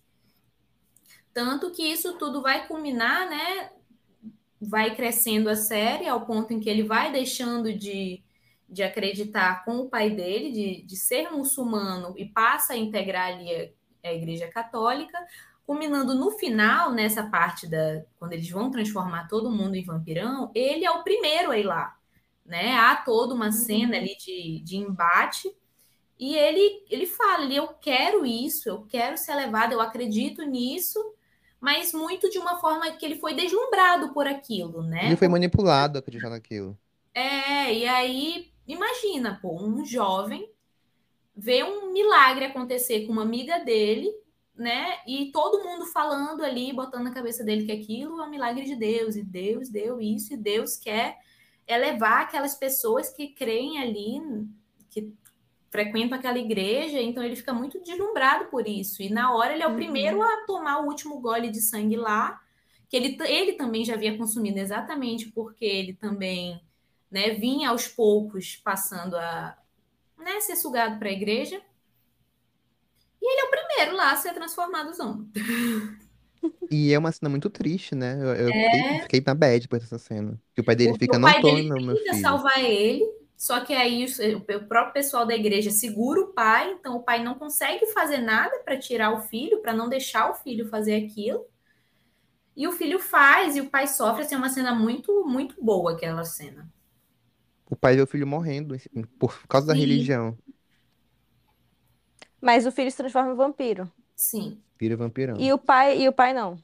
Tanto 1.33 1.71
que 1.71 1.83
isso 1.83 2.17
tudo 2.17 2.41
vai 2.41 2.67
culminar, 2.67 3.29
né, 3.29 3.71
vai 4.63 4.95
crescendo 4.95 5.49
a 5.49 5.55
série 5.55 6.07
ao 6.07 6.25
ponto 6.25 6.53
em 6.53 6.59
que 6.59 6.69
ele 6.69 6.83
vai 6.83 7.11
deixando 7.11 7.73
de, 7.73 8.23
de 8.67 8.83
acreditar 8.83 9.63
com 9.63 9.77
o 9.77 9.89
pai 9.89 10.09
dele, 10.09 10.51
de, 10.51 10.81
de 10.83 10.97
ser 10.97 11.31
muçulmano 11.31 12.13
e 12.17 12.25
passa 12.25 12.73
a 12.73 12.77
integrar 12.77 13.33
ali 13.33 13.73
a, 14.03 14.09
a 14.09 14.13
Igreja 14.13 14.47
Católica, 14.47 15.17
culminando 15.65 16.13
no 16.13 16.31
final, 16.31 16.91
nessa 16.91 17.23
parte 17.29 17.67
da 17.67 18.03
quando 18.17 18.33
eles 18.33 18.49
vão 18.49 18.69
transformar 18.69 19.27
todo 19.27 19.51
mundo 19.51 19.75
em 19.75 19.83
vampirão, 19.83 20.51
ele 20.53 20.85
é 20.85 20.91
o 20.91 21.03
primeiro 21.03 21.51
a 21.51 21.57
ir 21.57 21.63
lá, 21.63 21.95
né? 22.45 22.75
Há 22.75 22.95
toda 22.97 23.33
uma 23.33 23.51
cena 23.51 23.97
ali 23.97 24.15
de, 24.17 24.61
de 24.63 24.77
embate 24.77 25.49
e 26.19 26.35
ele 26.35 26.85
ele 26.89 27.05
fala, 27.05 27.43
ele, 27.43 27.55
eu 27.55 27.67
quero 27.67 28.25
isso, 28.25 28.67
eu 28.69 28.81
quero 28.85 29.17
ser 29.17 29.35
levado, 29.35 29.71
eu 29.71 29.81
acredito 29.81 30.43
nisso, 30.43 30.99
mas 31.63 31.93
muito 31.93 32.29
de 32.29 32.37
uma 32.37 32.59
forma 32.59 32.91
que 32.91 33.05
ele 33.05 33.15
foi 33.15 33.33
deslumbrado 33.33 34.13
por 34.13 34.27
aquilo, 34.27 34.83
né? 34.83 35.05
Ele 35.05 35.15
foi 35.15 35.29
manipulado 35.29 35.97
a 35.97 35.99
acreditar 35.99 36.29
naquilo. 36.29 36.77
É, 37.13 37.73
e 37.73 37.87
aí 37.87 38.51
imagina, 38.67 39.39
pô, 39.41 39.57
um 39.63 39.85
jovem 39.85 40.51
vê 41.33 41.63
um 41.63 41.93
milagre 41.93 42.45
acontecer 42.45 43.05
com 43.05 43.13
uma 43.13 43.21
amiga 43.21 43.59
dele 43.59 44.11
né? 44.55 44.99
E 45.07 45.31
todo 45.31 45.63
mundo 45.63 45.85
falando 45.87 46.43
ali, 46.43 46.71
botando 46.71 47.05
na 47.05 47.13
cabeça 47.13 47.43
dele 47.43 47.65
que 47.65 47.71
aquilo 47.71 48.21
é 48.21 48.25
um 48.25 48.29
milagre 48.29 48.65
de 48.65 48.75
Deus, 48.75 49.15
e 49.15 49.23
Deus 49.23 49.67
deu 49.69 49.99
isso, 49.99 50.33
e 50.33 50.37
Deus 50.37 50.77
quer 50.77 51.17
elevar 51.67 52.21
aquelas 52.21 52.55
pessoas 52.55 53.09
que 53.09 53.29
creem 53.29 53.79
ali, 53.81 54.21
que 54.89 55.11
frequentam 55.73 56.15
aquela 56.15 56.37
igreja, 56.37 57.01
então 57.01 57.23
ele 57.23 57.35
fica 57.35 57.51
muito 57.51 57.81
deslumbrado 57.81 58.45
por 58.45 58.67
isso. 58.67 59.01
E 59.01 59.09
na 59.09 59.35
hora 59.35 59.53
ele 59.53 59.63
é 59.63 59.67
o 59.67 59.71
uhum. 59.71 59.75
primeiro 59.75 60.21
a 60.21 60.45
tomar 60.45 60.81
o 60.81 60.85
último 60.85 61.19
gole 61.19 61.49
de 61.49 61.59
sangue 61.61 61.95
lá, 61.95 62.39
que 62.87 62.95
ele, 62.95 63.17
ele 63.23 63.53
também 63.53 63.83
já 63.83 63.95
havia 63.95 64.15
consumido 64.15 64.59
exatamente 64.59 65.31
porque 65.31 65.65
ele 65.65 65.93
também 65.93 66.61
né, 67.09 67.31
vinha 67.31 67.71
aos 67.71 67.87
poucos 67.87 68.55
passando 68.55 69.15
a 69.15 69.57
né, 70.19 70.39
ser 70.41 70.57
sugado 70.57 70.99
para 70.99 71.09
a 71.09 71.13
igreja. 71.13 71.59
E 73.19 73.31
ele 73.33 73.41
é 73.41 73.45
o 73.45 73.49
primeiro 73.49 73.95
lá 73.97 74.11
a 74.11 74.17
ser 74.17 74.31
transformado 74.31 74.93
zombie. 74.93 75.31
E 76.69 76.93
é 76.93 76.99
uma 76.99 77.11
cena 77.11 77.29
muito 77.29 77.49
triste, 77.49 77.95
né? 77.95 78.17
Eu, 78.21 78.35
eu 78.35 78.49
é... 78.49 78.51
fiquei, 78.51 79.01
fiquei, 79.01 79.23
na 79.25 79.33
bad 79.33 79.61
depois 79.61 79.81
dessa 79.81 79.97
cena. 79.97 80.39
Que 80.53 80.61
o 80.61 80.63
pai 80.63 80.75
dele 80.75 80.97
fica, 80.99 81.17
não 81.17 81.41
tome 81.41 81.63
meu, 81.63 81.81
meu 81.81 81.95
filho. 81.95 82.21
salvar 82.21 82.63
ele, 82.63 83.03
só 83.43 83.59
que 83.59 83.73
aí 83.73 84.05
o, 84.05 84.37
o 84.37 84.67
próprio 84.69 84.93
pessoal 84.93 85.25
da 85.25 85.35
igreja 85.35 85.69
segura 85.69 86.21
o 86.21 86.27
pai, 86.27 86.71
então 86.71 86.95
o 86.95 87.03
pai 87.03 87.21
não 87.21 87.35
consegue 87.35 87.85
fazer 87.87 88.19
nada 88.19 88.57
para 88.59 88.79
tirar 88.79 89.11
o 89.11 89.19
filho, 89.19 89.61
para 89.61 89.73
não 89.73 89.89
deixar 89.89 90.31
o 90.31 90.33
filho 90.33 90.69
fazer 90.69 90.95
aquilo. 90.95 91.45
E 92.55 92.65
o 92.69 92.71
filho 92.71 92.99
faz 92.99 93.57
e 93.57 93.59
o 93.59 93.69
pai 93.69 93.85
sofre, 93.85 94.21
assim, 94.21 94.35
é 94.35 94.37
uma 94.37 94.47
cena 94.47 94.73
muito, 94.73 95.25
muito 95.27 95.61
boa 95.61 95.91
aquela 95.91 96.23
cena. 96.23 96.71
O 97.69 97.75
pai 97.75 97.97
vê 97.97 98.01
o 98.03 98.07
filho 98.07 98.25
morrendo 98.25 98.75
assim, 98.75 99.03
por 99.19 99.45
causa 99.45 99.67
Sim. 99.67 99.73
da 99.73 99.77
religião. 99.77 100.37
Mas 102.39 102.65
o 102.65 102.71
filho 102.71 102.89
se 102.89 102.95
transforma 102.95 103.33
em 103.33 103.35
vampiro. 103.35 103.91
Sim. 104.15 104.57
Vira 104.79 104.95
vampirão. 104.95 105.35
E 105.37 105.51
o 105.51 105.57
pai, 105.57 106.01
e 106.01 106.07
o 106.07 106.13
pai 106.13 106.33
não. 106.33 106.57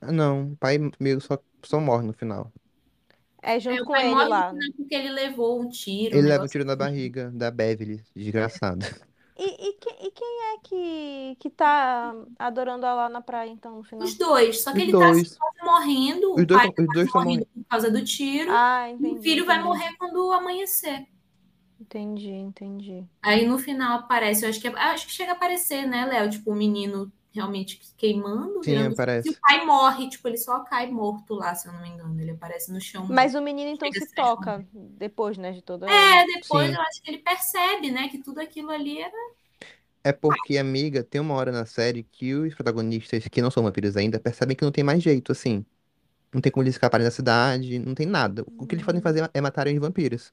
Não, 0.00 0.52
o 0.52 0.56
pai 0.56 0.78
meio 1.00 1.20
só, 1.20 1.42
só 1.64 1.80
morre 1.80 2.06
no 2.06 2.12
final. 2.12 2.52
É 3.44 3.60
junto 3.60 3.82
é, 3.82 3.84
com 3.84 3.96
ele 3.96 4.28
lá. 4.28 4.54
Porque 4.76 4.94
ele 4.94 5.10
levou 5.10 5.60
um 5.60 5.68
tiro. 5.68 6.16
Ele 6.16 6.26
um 6.26 6.30
leva 6.30 6.44
um 6.44 6.48
tiro 6.48 6.64
na 6.64 6.74
barriga 6.74 7.30
da 7.30 7.50
Beverly, 7.50 8.02
desgraçado. 8.14 8.84
E, 9.36 9.68
e, 9.68 9.72
que, 9.72 9.90
e, 9.90 10.10
quem 10.12 10.42
é 10.42 10.58
que, 10.62 11.36
que 11.40 11.50
tá 11.50 12.14
adorando 12.38 12.86
ela 12.86 13.08
na 13.08 13.20
praia, 13.20 13.50
então, 13.50 13.78
no 13.78 13.82
final? 13.82 14.06
Os 14.06 14.14
dois, 14.14 14.62
só 14.62 14.70
que 14.70 14.76
os 14.76 14.82
ele 14.84 14.92
dois. 14.92 15.34
tá 15.34 15.64
morrendo, 15.64 16.34
os 16.34 16.42
o 16.42 16.46
dois, 16.46 16.62
pai 16.62 16.70
os 16.78 16.94
dois 16.94 17.10
tá 17.10 17.18
morrendo, 17.18 17.40
morrendo 17.40 17.46
por 17.52 17.64
causa 17.68 17.90
do 17.90 18.04
tiro, 18.04 18.52
ah, 18.52 18.90
entendi, 18.90 19.18
o 19.18 19.22
filho 19.22 19.42
entendi. 19.42 19.46
vai 19.46 19.60
morrer 19.60 19.92
quando 19.98 20.30
amanhecer. 20.30 21.04
Entendi, 21.80 22.30
entendi. 22.30 23.04
Aí 23.20 23.44
no 23.44 23.58
final 23.58 23.98
aparece, 23.98 24.44
eu 24.44 24.50
acho 24.50 24.60
que, 24.60 24.68
é, 24.68 24.72
acho 24.72 25.06
que 25.06 25.12
chega 25.12 25.32
a 25.32 25.34
aparecer, 25.34 25.84
né, 25.84 26.06
Léo? 26.06 26.30
Tipo, 26.30 26.52
o 26.52 26.54
menino 26.54 27.12
realmente 27.34 27.80
queimando. 27.96 28.62
Sim, 28.62 28.76
aparece. 28.86 29.28
E 29.28 29.32
o 29.32 29.36
pai 29.40 29.66
morre, 29.66 30.08
tipo, 30.08 30.28
ele 30.28 30.38
só 30.38 30.60
cai 30.60 30.90
morto 30.90 31.34
lá, 31.34 31.54
se 31.54 31.66
eu 31.66 31.72
não 31.72 31.82
me 31.82 31.88
engano. 31.88 32.18
Ele 32.20 32.30
aparece 32.30 32.72
no 32.72 32.80
chão. 32.80 33.06
Mas 33.10 33.34
o 33.34 33.42
menino 33.42 33.70
então 33.70 33.90
se 33.92 34.14
toca 34.14 34.64
depois, 34.72 35.36
né, 35.36 35.50
de 35.50 35.60
toda. 35.60 35.90
É, 35.90 36.24
depois 36.26 36.68
Sim. 36.68 36.74
eu 36.74 36.80
acho 36.80 37.02
que 37.02 37.10
ele 37.10 37.18
percebe, 37.18 37.90
né, 37.90 38.08
que 38.08 38.18
tudo 38.18 38.40
aquilo 38.40 38.70
ali 38.70 39.00
era. 39.00 39.16
É 40.04 40.12
porque, 40.12 40.56
amiga, 40.58 41.02
tem 41.02 41.20
uma 41.20 41.34
hora 41.34 41.50
na 41.50 41.66
série 41.66 42.04
que 42.04 42.34
os 42.34 42.54
protagonistas, 42.54 43.26
que 43.26 43.42
não 43.42 43.50
são 43.50 43.62
vampiros 43.62 43.96
ainda, 43.96 44.20
percebem 44.20 44.54
que 44.54 44.62
não 44.64 44.70
tem 44.70 44.84
mais 44.84 45.02
jeito, 45.02 45.32
assim. 45.32 45.64
Não 46.32 46.40
tem 46.40 46.52
como 46.52 46.62
eles 46.62 46.74
escaparem 46.74 47.04
da 47.04 47.10
cidade, 47.10 47.78
não 47.78 47.94
tem 47.94 48.06
nada. 48.06 48.44
O 48.58 48.66
que 48.66 48.74
eles 48.74 48.84
podem 48.84 49.00
fazer 49.00 49.28
é 49.32 49.40
matarem 49.40 49.74
os 49.74 49.80
vampiros. 49.80 50.32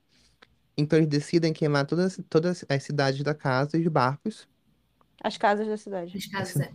Então 0.78 1.00
eles 1.00 1.10
decidem 1.10 1.54
queimar 1.54 1.86
todas, 1.86 2.20
todas 2.30 2.66
as 2.68 2.84
cidades 2.84 3.24
da 3.24 3.34
casa 3.34 3.78
e 3.78 3.82
os 3.82 3.88
barcos. 3.88 4.48
As 5.24 5.38
casas 5.38 5.68
da 5.68 5.78
cidade. 5.78 6.18
As 6.18 6.26
casas, 6.26 6.60
é. 6.60 6.72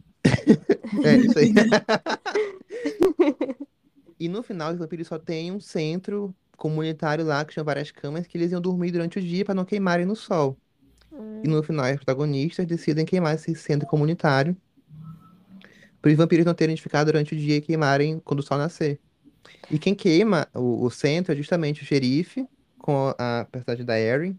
É, 1.04 1.16
isso 1.16 1.38
aí. 1.38 1.52
e 4.18 4.28
no 4.28 4.42
final, 4.42 4.72
os 4.72 4.78
vampiros 4.78 5.06
só 5.06 5.18
têm 5.18 5.52
um 5.52 5.60
centro 5.60 6.34
comunitário 6.56 7.24
lá, 7.24 7.44
que 7.44 7.52
tinha 7.52 7.64
várias 7.64 7.90
camas, 7.90 8.26
que 8.26 8.38
eles 8.38 8.52
iam 8.52 8.60
dormir 8.60 8.90
durante 8.90 9.18
o 9.18 9.22
dia 9.22 9.44
para 9.44 9.54
não 9.54 9.64
queimarem 9.64 10.06
no 10.06 10.16
sol. 10.16 10.56
Hum. 11.12 11.42
E 11.44 11.48
no 11.48 11.62
final, 11.62 11.86
os 11.86 11.96
protagonistas 11.96 12.66
decidem 12.66 13.04
queimar 13.04 13.34
esse 13.34 13.54
centro 13.54 13.86
comunitário 13.86 14.56
para 16.06 16.12
os 16.12 16.16
vampiros 16.16 16.46
não 16.46 16.54
terem 16.54 16.76
de 16.76 16.82
ficar 16.82 17.02
durante 17.02 17.34
o 17.34 17.36
dia 17.36 17.56
e 17.56 17.60
queimarem 17.60 18.20
quando 18.20 18.38
o 18.38 18.42
sol 18.42 18.58
nascer. 18.58 19.00
E 19.68 19.76
quem 19.76 19.92
queima 19.92 20.46
o, 20.54 20.84
o 20.84 20.90
centro 20.90 21.32
é 21.32 21.36
justamente 21.36 21.82
o 21.82 21.84
xerife, 21.84 22.46
com 22.78 23.12
a 23.18 23.44
personagem 23.50 23.84
da 23.84 23.98
Erin. 23.98 24.38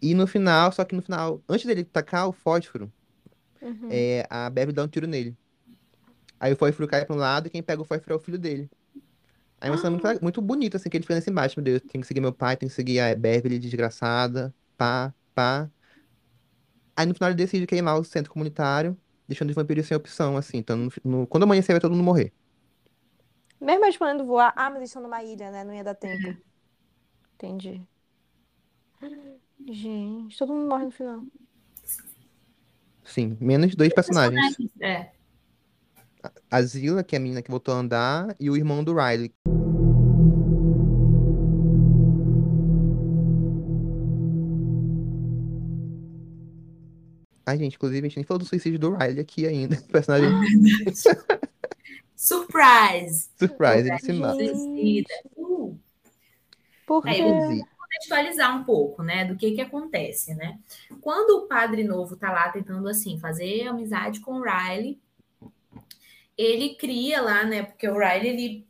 E 0.00 0.14
no 0.14 0.26
final, 0.26 0.72
só 0.72 0.84
que 0.84 0.94
no 0.94 1.02
final, 1.02 1.42
antes 1.46 1.66
dele 1.66 1.84
tacar 1.84 2.28
o 2.28 2.32
fósforo, 2.32 2.90
uhum. 3.62 3.88
é, 3.90 4.26
a 4.28 4.48
Beverly 4.50 4.74
dá 4.74 4.84
um 4.84 4.88
tiro 4.88 5.06
nele. 5.06 5.36
Aí 6.40 6.52
o 6.52 6.56
fósforo 6.56 6.88
cai 6.88 7.04
para 7.04 7.14
um 7.14 7.18
lado 7.18 7.46
e 7.48 7.50
quem 7.50 7.62
pega 7.62 7.82
o 7.82 7.84
fósforo 7.84 8.14
é 8.14 8.16
o 8.16 8.20
filho 8.20 8.38
dele. 8.38 8.70
Aí 9.60 9.68
é 9.68 9.70
uma 9.70 9.78
cena 9.78 9.90
muito, 9.90 10.06
ah. 10.06 10.18
muito 10.22 10.40
bonita, 10.40 10.76
assim, 10.76 10.88
que 10.88 10.96
ele 10.96 11.02
fica 11.02 11.16
nesse 11.16 11.30
embate, 11.30 11.58
meu 11.58 11.64
Deus, 11.64 11.82
tem 11.82 12.00
que 12.00 12.06
seguir 12.06 12.20
meu 12.20 12.32
pai, 12.32 12.56
tem 12.56 12.68
que 12.68 12.74
seguir 12.74 13.00
a 13.00 13.14
Beverly 13.14 13.58
desgraçada, 13.58 14.54
pá, 14.76 15.12
pá. 15.34 15.68
Aí 16.96 17.06
no 17.06 17.14
final 17.14 17.30
ele 17.30 17.36
decide 17.36 17.66
queimar 17.66 17.98
o 17.98 18.04
centro 18.04 18.32
comunitário, 18.32 18.96
deixando 19.26 19.50
os 19.50 19.56
vampiros 19.56 19.86
sem 19.86 19.96
opção, 19.96 20.36
assim. 20.36 20.58
Então, 20.58 20.76
no, 20.76 20.92
no, 21.04 21.26
quando 21.26 21.42
amanhecer, 21.42 21.72
vai 21.72 21.80
todo 21.80 21.92
mundo 21.92 22.04
morrer. 22.04 22.32
Mesmo 23.60 23.84
eles 23.84 23.96
podendo 23.96 24.24
voar, 24.24 24.52
ah, 24.56 24.70
mas 24.70 24.78
eles 24.78 24.90
estão 24.90 25.02
numa 25.02 25.22
ilha, 25.22 25.50
né? 25.50 25.64
Não 25.64 25.74
ia 25.74 25.82
dar 25.82 25.94
tempo. 25.94 26.36
Entendi. 27.34 27.82
Gente, 29.66 30.38
todo 30.38 30.52
mundo 30.52 30.68
morre 30.68 30.84
no 30.84 30.90
final. 30.92 31.22
Sim, 33.08 33.36
menos 33.40 33.74
dois 33.74 33.92
personagens. 33.92 34.56
É. 34.80 35.08
A 36.50 36.62
Zila, 36.62 37.02
que 37.02 37.16
é 37.16 37.18
a 37.18 37.20
menina 37.20 37.42
que 37.42 37.50
voltou 37.50 37.74
a 37.74 37.78
andar, 37.78 38.36
e 38.38 38.50
o 38.50 38.56
irmão 38.56 38.84
do 38.84 38.94
Riley. 38.94 39.32
Ai, 47.46 47.56
gente, 47.56 47.76
inclusive 47.76 48.00
a 48.00 48.08
gente 48.08 48.16
nem 48.16 48.24
falou 48.24 48.40
do 48.40 48.44
suicídio 48.44 48.78
do 48.78 48.94
Riley 48.94 49.20
aqui 49.20 49.46
ainda. 49.46 49.76
Personagem. 49.90 50.28
Surprise! 52.14 53.30
Surprise, 53.38 53.88
ele 53.88 53.98
se 54.00 54.12
mata. 54.12 54.38
Uh. 55.34 55.78
Porque... 56.86 57.22
Contextualizar 57.88 58.54
um 58.54 58.64
pouco, 58.64 59.02
né, 59.02 59.24
do 59.24 59.36
que 59.36 59.52
que 59.52 59.60
acontece, 59.60 60.34
né? 60.34 60.58
Quando 61.00 61.38
o 61.38 61.46
padre 61.46 61.84
novo 61.84 62.16
tá 62.16 62.30
lá 62.30 62.50
tentando, 62.50 62.86
assim, 62.88 63.18
fazer 63.18 63.66
amizade 63.66 64.20
com 64.20 64.32
o 64.32 64.42
Riley, 64.42 65.00
ele 66.36 66.74
cria 66.74 67.22
lá, 67.22 67.44
né, 67.44 67.62
porque 67.62 67.88
o 67.88 67.98
Riley, 67.98 68.28
ele 68.28 68.68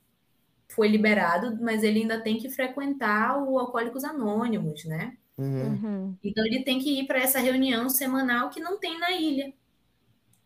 foi 0.68 0.86
liberado, 0.86 1.58
mas 1.60 1.82
ele 1.82 2.02
ainda 2.02 2.20
tem 2.20 2.38
que 2.38 2.48
frequentar 2.48 3.42
o 3.42 3.58
Alcoólicos 3.58 4.04
Anônimos, 4.04 4.84
né? 4.84 5.16
Uhum. 5.36 5.66
uhum. 5.66 6.16
Então 6.22 6.44
ele 6.46 6.62
tem 6.62 6.78
que 6.78 7.00
ir 7.00 7.06
para 7.06 7.18
essa 7.18 7.40
reunião 7.40 7.88
semanal 7.88 8.50
que 8.50 8.60
não 8.60 8.78
tem 8.78 8.98
na 8.98 9.10
ilha. 9.10 9.52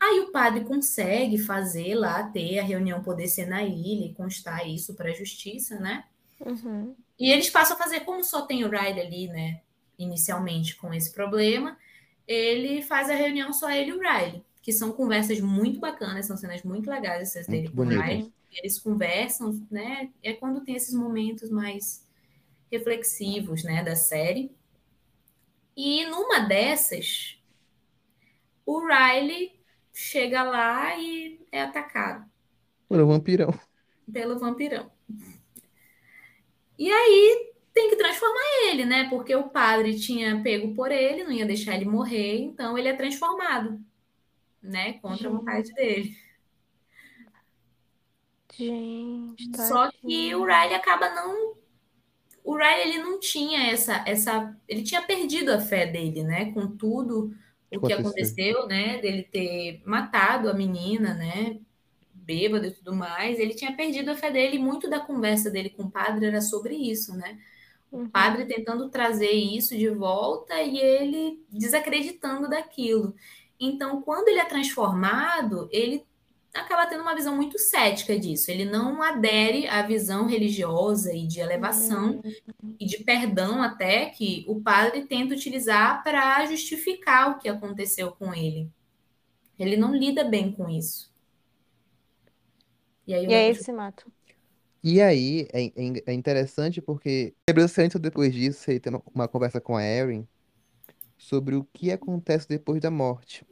Aí 0.00 0.18
o 0.20 0.32
padre 0.32 0.64
consegue 0.64 1.38
fazer 1.38 1.94
lá, 1.94 2.24
ter 2.24 2.58
a 2.58 2.64
reunião 2.64 3.02
poder 3.02 3.28
ser 3.28 3.46
na 3.46 3.62
ilha 3.62 4.06
e 4.06 4.14
constar 4.14 4.68
isso 4.68 4.94
para 4.94 5.10
a 5.10 5.14
justiça, 5.14 5.78
né? 5.78 6.04
Uhum. 6.40 6.96
E 7.22 7.30
eles 7.32 7.50
passam 7.50 7.76
a 7.76 7.80
fazer, 7.80 8.02
como 8.02 8.24
só 8.24 8.42
tem 8.46 8.64
o 8.64 8.70
Riley 8.70 9.00
ali, 9.00 9.28
né, 9.28 9.62
inicialmente 9.98 10.76
com 10.76 10.92
esse 10.94 11.12
problema, 11.14 11.78
ele 12.26 12.82
faz 12.82 13.10
a 13.10 13.14
reunião 13.14 13.52
só 13.54 13.70
ele 13.70 13.90
e 13.92 13.94
o 13.94 14.00
Riley. 14.00 14.44
que 14.62 14.72
são 14.72 14.92
conversas 14.92 15.40
muito 15.40 15.80
bacanas, 15.80 16.26
são 16.26 16.36
cenas 16.36 16.62
muito 16.64 16.90
legais 16.90 17.22
essas 17.22 17.48
dele 17.48 17.70
com 17.70 17.82
o. 17.82 17.88
Riley. 17.88 18.32
Eles 18.52 18.78
conversam, 18.80 19.66
né? 19.70 20.10
É 20.22 20.34
quando 20.34 20.62
tem 20.64 20.76
esses 20.76 20.94
momentos 20.94 21.50
mais 21.50 22.06
reflexivos, 22.72 23.64
né, 23.64 23.82
da 23.84 23.96
série. 23.96 24.52
E 25.76 26.06
numa 26.06 26.40
dessas, 26.40 27.38
o 28.66 28.80
Riley 28.86 29.52
chega 29.92 30.42
lá 30.42 30.96
e 30.98 31.40
é 31.52 31.62
atacado 31.62 32.30
Pelo 32.88 33.06
vampirão. 33.06 33.52
pelo 34.12 34.38
vampirão. 34.38 34.90
E 36.82 36.90
aí 36.92 37.52
tem 37.72 37.90
que 37.90 37.96
transformar 37.96 38.40
ele, 38.70 38.84
né? 38.84 39.08
Porque 39.08 39.34
o 39.36 39.50
padre 39.50 39.98
tinha 40.00 40.42
pego 40.42 40.74
por 40.74 40.90
ele, 40.92 41.24
não 41.24 41.32
ia 41.32 41.46
deixar 41.46 41.74
ele 41.76 41.84
morrer, 41.86 42.38
então 42.40 42.76
ele 42.78 42.88
é 42.88 42.96
transformado, 42.96 43.80
né? 44.62 44.94
Contra 45.00 45.28
a 45.28 45.32
vontade 45.32 45.72
dele. 45.74 46.16
Gente, 48.50 49.50
tá 49.50 49.68
Só 49.68 49.90
que 49.90 49.98
tadinho. 50.02 50.40
o 50.40 50.44
Riley 50.44 50.74
acaba 50.74 51.10
não. 51.14 51.56
O 52.44 52.56
Riley 52.56 52.82
ele 52.90 52.98
não 52.98 53.20
tinha 53.20 53.70
essa, 53.72 54.04
essa. 54.06 54.56
Ele 54.68 54.82
tinha 54.82 55.02
perdido 55.02 55.50
a 55.52 55.60
fé 55.60 55.86
dele, 55.86 56.24
né? 56.24 56.52
Com 56.52 56.76
tudo 56.76 57.34
o 57.70 57.80
que 57.82 57.92
Aconteceu. 57.92 57.94
aconteceu, 57.94 58.66
né? 58.68 58.98
Dele 59.00 59.24
ter 59.24 59.82
matado 59.86 60.48
a 60.50 60.54
menina, 60.54 61.14
né? 61.14 61.60
Bêbado 62.22 62.66
e 62.66 62.70
tudo 62.72 62.94
mais. 62.94 63.38
Ele 63.38 63.54
tinha 63.54 63.74
perdido 63.76 64.10
a 64.10 64.16
fé 64.16 64.30
dele. 64.30 64.56
E 64.56 64.60
muito 64.60 64.88
da 64.88 65.00
conversa 65.00 65.50
dele 65.50 65.70
com 65.70 65.84
o 65.84 65.90
padre 65.90 66.26
era 66.26 66.40
sobre 66.40 66.74
isso, 66.76 67.16
né? 67.16 67.38
Uhum. 67.90 68.04
O 68.06 68.10
padre 68.10 68.46
tentando 68.46 68.88
trazer 68.90 69.30
isso 69.32 69.76
de 69.76 69.88
volta 69.90 70.60
e 70.62 70.78
ele 70.78 71.44
desacreditando 71.50 72.48
daquilo. 72.48 73.14
Então, 73.60 74.02
quando 74.02 74.28
ele 74.28 74.40
é 74.40 74.44
transformado, 74.44 75.68
ele 75.70 76.04
acaba 76.54 76.86
tendo 76.86 77.02
uma 77.02 77.14
visão 77.14 77.36
muito 77.36 77.58
cética 77.58 78.18
disso. 78.18 78.50
Ele 78.50 78.64
não 78.64 79.02
adere 79.02 79.66
à 79.68 79.82
visão 79.82 80.26
religiosa 80.26 81.14
e 81.14 81.26
de 81.26 81.40
elevação 81.40 82.20
Uhum. 82.62 82.76
e 82.80 82.86
de 82.86 82.98
perdão 83.04 83.62
até 83.62 84.06
que 84.10 84.44
o 84.48 84.60
padre 84.60 85.06
tenta 85.06 85.34
utilizar 85.34 86.02
para 86.02 86.44
justificar 86.46 87.30
o 87.30 87.38
que 87.38 87.48
aconteceu 87.48 88.12
com 88.12 88.34
ele. 88.34 88.70
Ele 89.58 89.76
não 89.76 89.94
lida 89.94 90.24
bem 90.24 90.52
com 90.52 90.68
isso. 90.68 91.11
E 93.06 93.14
aí, 93.14 93.26
E 93.28 93.34
aí 93.34 93.44
ele 93.46 93.54
negócio- 93.54 93.64
se 93.64 93.72
mata. 93.72 94.04
E 94.82 95.00
aí, 95.00 95.46
é, 95.52 95.66
é- 95.66 96.02
é 96.06 96.12
interessante 96.12 96.82
porque 96.82 97.34
antes 97.78 97.94
ou 97.94 98.00
depois 98.00 98.32
disso, 98.34 98.70
ele 98.70 98.80
tem 98.80 98.92
uma, 98.92 99.02
uma 99.14 99.28
conversa 99.28 99.60
com 99.60 99.76
a 99.76 99.82
Erin 99.84 100.26
sobre 101.18 101.56
o 101.56 101.64
que 101.72 101.92
acontece 101.92 102.48
depois 102.48 102.80
da 102.80 102.90
morte. 102.90 103.46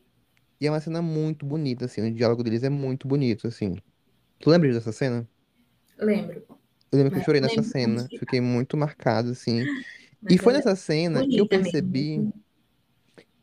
E 0.60 0.66
é 0.66 0.70
uma 0.70 0.80
cena 0.80 1.02
muito 1.02 1.46
bonita, 1.46 1.86
assim, 1.86 2.02
o 2.02 2.14
diálogo 2.14 2.42
deles 2.44 2.64
é 2.64 2.70
muito 2.70 3.08
bonito, 3.08 3.46
assim. 3.48 3.76
Tu 4.40 4.50
lembra 4.50 4.72
dessa 4.72 4.92
cena? 4.92 5.28
lembro. 5.98 6.46
Eu 6.92 6.98
lembro 6.98 7.12
que 7.12 7.18
eu 7.18 7.22
chorei 7.22 7.40
nessa 7.40 7.62
cena, 7.62 8.08
fiquei 8.18 8.40
muito 8.40 8.76
marcado, 8.76 9.30
assim. 9.30 9.64
Mas 10.22 10.34
E 10.34 10.38
foi 10.38 10.52
é 10.52 10.56
nessa 10.56 10.74
cena 10.76 11.26
que 11.26 11.40
eu 11.40 11.46
mesmo. 11.46 11.48
percebi, 11.48 12.32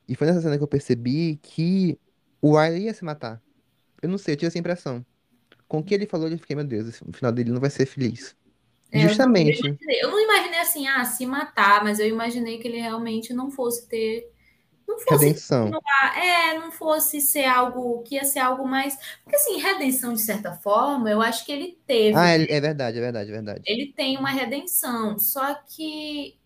e 0.07 0.15
foi 0.15 0.27
nessa 0.27 0.41
cena 0.41 0.57
que 0.57 0.63
eu 0.63 0.67
percebi 0.67 1.37
que 1.37 1.99
o 2.41 2.57
Riley 2.59 2.83
ia 2.85 2.93
se 2.93 3.03
matar. 3.03 3.41
Eu 4.01 4.09
não 4.09 4.17
sei, 4.17 4.33
eu 4.33 4.37
tive 4.37 4.47
essa 4.47 4.59
impressão. 4.59 5.05
Com 5.67 5.79
o 5.79 5.83
que 5.83 5.93
ele 5.93 6.05
falou, 6.05 6.29
eu 6.29 6.37
fiquei, 6.37 6.55
meu 6.55 6.65
Deus, 6.65 7.01
o 7.01 7.11
final 7.11 7.31
dele 7.31 7.51
não 7.51 7.59
vai 7.59 7.69
ser 7.69 7.85
feliz. 7.85 8.35
É, 8.91 9.05
eu 9.05 9.17
também 9.17 9.47
justamente, 9.47 9.59
imaginei. 9.59 9.99
Eu 10.01 10.11
não 10.11 10.19
imaginei 10.23 10.59
assim, 10.59 10.87
ah, 10.87 11.03
se 11.05 11.25
matar, 11.25 11.83
mas 11.83 11.99
eu 11.99 12.07
imaginei 12.07 12.57
que 12.57 12.67
ele 12.67 12.79
realmente 12.79 13.33
não 13.33 13.51
fosse 13.51 13.87
ter. 13.87 14.31
Não 14.87 14.97
fosse. 14.99 15.25
redenção. 15.25 15.69
É, 16.15 16.57
não 16.57 16.71
fosse 16.71 17.19
ser 17.19 17.43
algo. 17.43 18.01
Que 18.03 18.15
ia 18.15 18.23
ser 18.23 18.39
algo 18.39 18.65
mais. 18.65 18.97
Porque 19.21 19.35
assim, 19.35 19.57
redenção, 19.57 20.13
de 20.13 20.21
certa 20.21 20.53
forma, 20.53 21.09
eu 21.09 21.21
acho 21.21 21.45
que 21.45 21.51
ele 21.51 21.77
teve. 21.85 22.17
Ah, 22.17 22.29
é, 22.29 22.43
é 22.49 22.61
verdade, 22.61 22.97
é 22.97 23.01
verdade, 23.01 23.29
é 23.29 23.33
verdade. 23.33 23.61
Ele 23.65 23.91
tem 23.91 24.17
uma 24.17 24.31
redenção. 24.31 25.19
Só 25.19 25.53
que 25.55 26.39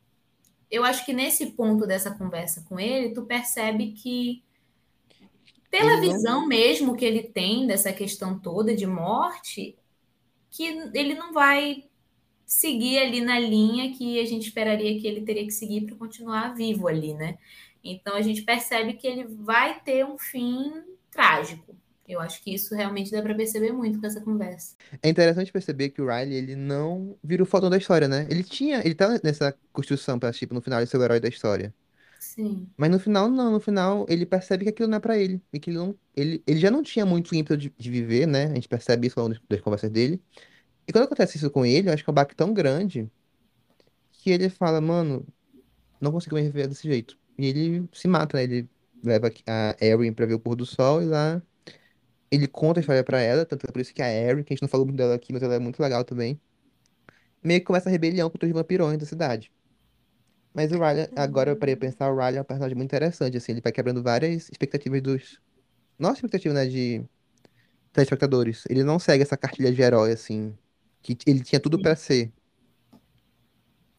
eu 0.72 0.84
acho 0.84 1.06
que 1.06 1.14
nesse 1.14 1.52
ponto 1.52 1.86
dessa 1.86 2.10
conversa 2.12 2.66
com 2.68 2.80
ele, 2.80 3.14
tu 3.14 3.24
percebe 3.24 3.92
que. 3.92 4.44
Pela 5.72 5.96
não- 5.96 6.02
visão 6.02 6.48
mesmo 6.48 6.96
que 6.96 7.06
ele 7.06 7.24
tem 7.24 7.66
dessa 7.66 7.94
questão 7.94 8.38
toda 8.38 8.76
de 8.76 8.86
morte, 8.86 9.78
que 10.52 10.64
ele 10.94 11.16
não 11.16 11.34
vai 11.34 11.86
seguir 12.46 13.00
ali 13.00 13.22
na 13.22 13.40
linha 13.40 13.94
que 13.96 14.20
a 14.20 14.26
gente 14.26 14.48
esperaria 14.48 15.00
que 15.00 15.08
ele 15.08 15.22
teria 15.22 15.46
que 15.46 15.52
seguir 15.52 15.86
para 15.86 15.96
continuar 15.96 16.54
vivo 16.56 16.88
ali, 16.88 17.14
né? 17.14 17.38
Então 17.84 18.16
a 18.16 18.22
gente 18.22 18.44
percebe 18.44 18.94
que 18.94 19.08
ele 19.08 19.26
vai 19.26 19.80
ter 19.82 20.06
um 20.06 20.18
fim 20.18 20.72
trágico. 21.10 21.76
Eu 22.08 22.20
acho 22.20 22.44
que 22.44 22.54
isso 22.54 22.76
realmente 22.76 23.12
dá 23.12 23.22
para 23.22 23.34
perceber 23.34 23.72
muito 23.72 24.00
com 24.00 24.06
essa 24.06 24.20
conversa. 24.22 24.76
É 25.02 25.10
interessante 25.10 25.52
perceber 25.52 25.90
que 25.90 26.02
o 26.02 26.08
Riley, 26.08 26.36
ele 26.36 26.56
não 26.56 27.18
vira 27.24 27.42
o 27.44 27.46
fodão 27.46 27.70
da 27.70 27.78
história, 27.78 28.08
né? 28.08 28.28
Ele 28.30 28.44
tinha, 28.44 28.82
ele 28.86 28.94
tá 28.96 29.18
nessa 29.24 29.58
construção 29.72 30.20
pra, 30.20 30.34
tipo, 30.34 30.54
no 30.54 30.62
final 30.62 30.80
ele 30.80 30.88
ser 30.88 30.98
o 30.98 31.04
herói 31.04 31.20
da 31.20 31.30
história. 31.30 31.74
Sim. 32.36 32.72
Mas 32.78 32.90
no 32.90 33.00
final, 33.00 33.30
não. 33.30 33.52
No 33.52 33.60
final, 33.60 34.06
ele 34.10 34.26
percebe 34.26 34.64
que 34.66 34.70
aquilo 34.70 34.90
não 34.90 34.98
é 34.98 35.00
pra 35.00 35.18
ele. 35.18 35.42
E 35.54 35.60
que 35.60 35.70
ele 35.70 35.78
não, 35.78 35.98
ele, 36.16 36.44
ele 36.48 36.60
já 36.60 36.72
não 36.72 36.82
tinha 36.84 37.06
muito 37.06 37.34
ímpeto 37.36 37.58
de, 37.58 37.70
de 37.78 37.92
viver, 37.92 38.26
né? 38.28 38.46
A 38.48 38.56
gente 38.56 38.68
percebe 38.68 39.08
isso 39.08 39.20
ao 39.20 39.28
longo 39.28 39.40
das- 39.50 39.62
conversas 39.62 39.90
dele. 39.92 40.22
E 40.88 40.94
quando 40.94 41.06
acontece 41.06 41.38
isso 41.38 41.52
com 41.52 41.66
ele, 41.66 41.90
eu 41.90 41.94
acho 41.94 42.04
que 42.04 42.10
é 42.10 42.14
um 42.14 42.16
baque 42.16 42.36
tão 42.36 42.54
grande 42.54 43.10
que 44.12 44.30
ele 44.32 44.50
fala, 44.50 44.80
mano, 44.82 45.26
não 46.02 46.12
consigo 46.14 46.36
mais 46.36 46.48
viver 46.48 46.68
desse 46.70 46.88
jeito. 46.88 47.18
E 47.38 47.48
ele 47.48 47.90
se 47.94 48.08
mata, 48.10 48.38
né? 48.38 48.44
Ele 48.46 48.70
leva 49.04 49.30
a 49.48 49.76
Erin 49.82 50.14
pra 50.14 50.26
ver 50.26 50.36
o 50.36 50.42
pôr 50.42 50.56
do 50.56 50.66
sol 50.66 51.02
e 51.02 51.06
lá 51.06 51.42
ele 52.32 52.48
conta 52.48 52.80
a 52.80 52.82
história 52.82 53.04
pra 53.04 53.22
ela, 53.22 53.46
tanto 53.46 53.66
é 53.68 53.72
por 53.72 53.82
isso 53.82 53.94
que 53.94 54.02
a 54.02 54.10
Erin, 54.12 54.44
que 54.44 54.54
a 54.54 54.56
gente 54.56 54.62
não 54.64 54.70
falou 54.70 54.86
muito 54.88 54.98
dela 54.98 55.16
aqui, 55.16 55.34
mas 55.34 55.44
ela 55.44 55.56
é 55.56 55.60
muito 55.60 55.82
legal 55.82 56.04
também, 56.06 56.42
meio 57.44 57.60
que 57.62 57.66
começa 57.68 57.90
a 57.90 57.92
rebelião 57.92 58.30
contra 58.30 58.48
os 58.48 58.54
vampirões 58.54 58.98
da 58.98 59.06
cidade. 59.06 59.52
Mas 60.54 60.72
o 60.72 60.76
Riley, 60.76 61.10
agora 61.16 61.52
eu 61.52 61.56
parei 61.56 61.76
pra 61.76 61.88
pensar, 61.90 62.12
o 62.12 62.18
Riley 62.18 62.38
é 62.38 62.42
um 62.42 62.46
personagem 62.46 62.76
muito 62.76 62.90
interessante, 62.90 63.38
assim, 63.38 63.54
ele 63.54 63.62
vai 63.62 63.72
quebrando 63.72 64.04
várias 64.04 64.50
expectativas 64.50 65.02
dos... 65.02 65.40
Nossa 65.98 66.16
expectativa, 66.16 66.54
né, 66.54 66.66
de 66.66 67.04
telespectadores. 67.94 68.64
Ele 68.70 68.84
não 68.84 69.00
segue 69.00 69.24
essa 69.24 69.38
cartilha 69.38 69.72
de 69.72 69.82
herói, 69.82 70.12
assim, 70.12 70.54
que 71.02 71.18
ele 71.26 71.42
tinha 71.42 71.60
tudo 71.60 71.82
pra 71.82 71.96
ser. 71.96 72.32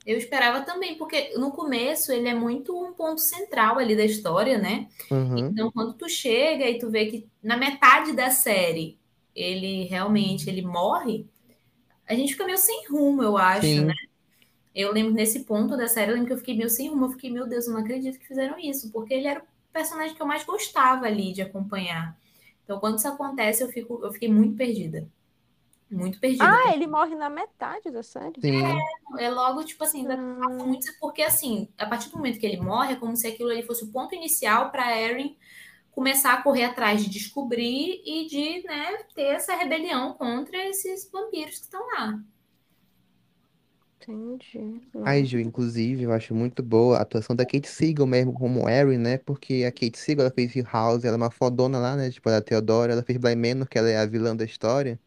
Eu 0.04 0.18
esperava 0.18 0.62
também, 0.62 0.98
porque 0.98 1.32
no 1.38 1.52
começo 1.52 2.12
ele 2.12 2.28
é 2.28 2.34
muito 2.34 2.76
um 2.76 2.92
ponto 2.92 3.20
central 3.20 3.78
ali 3.78 3.94
da 3.94 4.04
história, 4.04 4.58
né? 4.58 4.88
Uhum. 5.10 5.38
Então, 5.38 5.70
quando 5.70 5.94
tu 5.94 6.08
chega 6.08 6.68
e 6.68 6.78
tu 6.78 6.90
vê 6.90 7.06
que 7.06 7.28
na 7.42 7.56
metade 7.56 8.12
da 8.12 8.30
série 8.30 8.98
ele 9.34 9.84
realmente 9.84 10.50
ele 10.50 10.62
morre, 10.62 11.26
a 12.04 12.14
gente 12.14 12.32
fica 12.32 12.44
meio 12.44 12.58
sem 12.58 12.88
rumo, 12.88 13.22
eu 13.22 13.36
acho, 13.36 13.62
Sim. 13.62 13.84
né? 13.84 13.94
Eu 14.74 14.92
lembro 14.92 15.12
nesse 15.14 15.44
ponto 15.44 15.76
da 15.76 15.88
série, 15.88 16.10
eu 16.10 16.14
lembro 16.14 16.28
que 16.28 16.34
eu 16.34 16.38
fiquei 16.38 16.56
meio 16.56 16.70
sem 16.70 16.88
rumo, 16.88 17.06
eu 17.06 17.10
fiquei, 17.10 17.30
meu 17.30 17.46
Deus, 17.46 17.66
eu 17.66 17.74
não 17.74 17.80
acredito 17.80 18.18
que 18.18 18.26
fizeram 18.26 18.58
isso, 18.58 18.90
porque 18.92 19.14
ele 19.14 19.26
era 19.28 19.40
o 19.40 19.44
personagem 19.72 20.14
que 20.16 20.22
eu 20.22 20.26
mais 20.26 20.44
gostava 20.44 21.06
ali 21.06 21.32
de 21.32 21.42
acompanhar. 21.42 22.18
Então, 22.64 22.80
quando 22.80 22.98
isso 22.98 23.08
acontece, 23.08 23.62
eu 23.62 23.68
fico, 23.70 24.00
eu 24.04 24.12
fiquei 24.12 24.32
muito 24.32 24.56
perdida. 24.56 25.08
Muito 25.90 26.20
perdida. 26.20 26.56
Ah, 26.56 26.72
ele 26.74 26.86
morre 26.86 27.14
na 27.14 27.30
metade 27.30 27.90
da 27.90 28.02
série? 28.02 28.44
Sim. 28.44 28.76
É 29.18 29.30
logo, 29.30 29.64
tipo 29.64 29.84
assim, 29.84 30.00
ainda 30.00 30.16
Hum, 30.16 30.38
passa 30.38 30.66
muito, 30.66 30.86
porque 31.00 31.22
assim, 31.22 31.68
a 31.78 31.86
partir 31.86 32.10
do 32.10 32.16
momento 32.16 32.38
que 32.40 32.46
ele 32.46 32.60
morre, 32.60 32.94
é 32.94 32.96
como 32.96 33.16
se 33.16 33.26
aquilo 33.26 33.50
ali 33.50 33.62
fosse 33.62 33.84
o 33.84 33.92
ponto 33.92 34.14
inicial 34.14 34.70
para 34.70 34.98
Erin 35.00 35.36
começar 35.92 36.34
a 36.34 36.42
correr 36.42 36.64
atrás 36.64 37.04
de 37.04 37.10
descobrir 37.10 38.02
e 38.06 38.26
de, 38.28 38.62
né, 38.66 39.04
ter 39.14 39.24
essa 39.36 39.56
rebelião 39.56 40.14
contra 40.14 40.56
esses 40.68 41.10
vampiros 41.10 41.56
que 41.58 41.64
estão 41.64 41.86
lá. 41.88 42.20
Entendi. 44.10 44.80
Ai, 45.04 45.24
Gil, 45.24 45.40
inclusive, 45.40 46.02
eu 46.04 46.12
acho 46.12 46.32
muito 46.34 46.62
boa 46.62 46.98
a 46.98 47.02
atuação 47.02 47.34
da 47.34 47.44
Kate 47.44 47.66
Siegel 47.68 48.06
mesmo 48.06 48.32
como 48.32 48.68
Erin, 48.68 48.98
né? 48.98 49.18
Porque 49.18 49.64
a 49.66 49.72
Kate 49.72 49.98
Siegel, 49.98 50.22
ela 50.24 50.30
fez 50.32 50.54
Hill 50.54 50.64
House, 50.72 51.02
ela 51.04 51.14
é 51.14 51.16
uma 51.16 51.30
fodona 51.30 51.78
lá, 51.80 51.96
né? 51.96 52.08
Tipo, 52.10 52.28
a 52.30 52.40
Theodora, 52.40 52.92
ela 52.92 53.02
fez 53.02 53.18
Bly 53.18 53.34
Manor, 53.34 53.68
que 53.68 53.76
ela 53.78 53.88
é 53.90 53.96
a 53.98 54.06
vilã 54.06 54.36
da 54.36 54.44
história. 54.44 55.00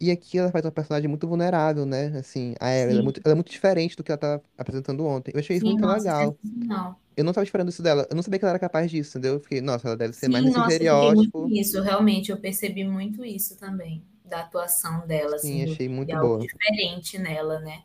E 0.00 0.10
aqui 0.10 0.38
ela 0.38 0.52
faz 0.52 0.64
uma 0.64 0.72
personagem 0.72 1.08
muito 1.08 1.28
vulnerável, 1.28 1.86
né? 1.86 2.08
Assim, 2.18 2.54
a 2.60 2.70
Erin, 2.72 2.92
ela 2.92 3.00
é 3.00 3.02
Sim. 3.02 3.04
muito, 3.04 3.20
ela 3.24 3.32
é 3.32 3.36
muito 3.36 3.50
diferente 3.52 3.96
do 3.96 4.04
que 4.04 4.12
ela 4.12 4.18
tá 4.18 4.42
apresentando 4.58 5.06
ontem. 5.06 5.32
Eu 5.34 5.40
achei 5.40 5.56
isso 5.56 5.66
Sim, 5.66 5.68
muito 5.68 5.86
nossa, 5.86 6.10
legal. 6.10 6.38
sensacional. 6.42 7.00
Eu 7.16 7.24
não 7.24 7.32
tava 7.32 7.44
esperando 7.44 7.70
isso 7.70 7.82
dela. 7.82 8.06
Eu 8.10 8.16
não 8.16 8.22
sabia 8.24 8.38
que 8.40 8.44
ela 8.46 8.52
era 8.52 8.60
capaz 8.60 8.90
disso, 8.90 9.18
entendeu? 9.18 9.34
Eu 9.36 9.40
fiquei, 9.40 9.60
nossa, 9.62 9.88
ela 9.88 9.96
deve 9.96 10.14
ser 10.14 10.28
mais 10.28 10.44
Sim, 10.44 10.46
nesse 10.46 10.60
nossa, 10.60 10.82
eu 10.82 10.88
fiquei 10.88 11.10
muito 11.10 11.42
estereótipo. 11.42 11.52
nisso, 11.52 11.80
realmente, 11.82 12.30
eu 12.30 12.38
percebi 12.40 12.84
muito 12.84 13.24
isso 13.24 13.56
também, 13.56 14.04
da 14.24 14.40
atuação 14.42 15.06
dela, 15.06 15.36
assim, 15.36 15.60
Sim, 15.60 15.62
do 15.62 15.74
achei 15.74 15.88
de 16.06 16.12
muito 16.12 16.16
algo 16.16 16.36
boa. 16.36 16.48
diferente 16.48 17.18
nela, 17.18 17.58
né? 17.60 17.82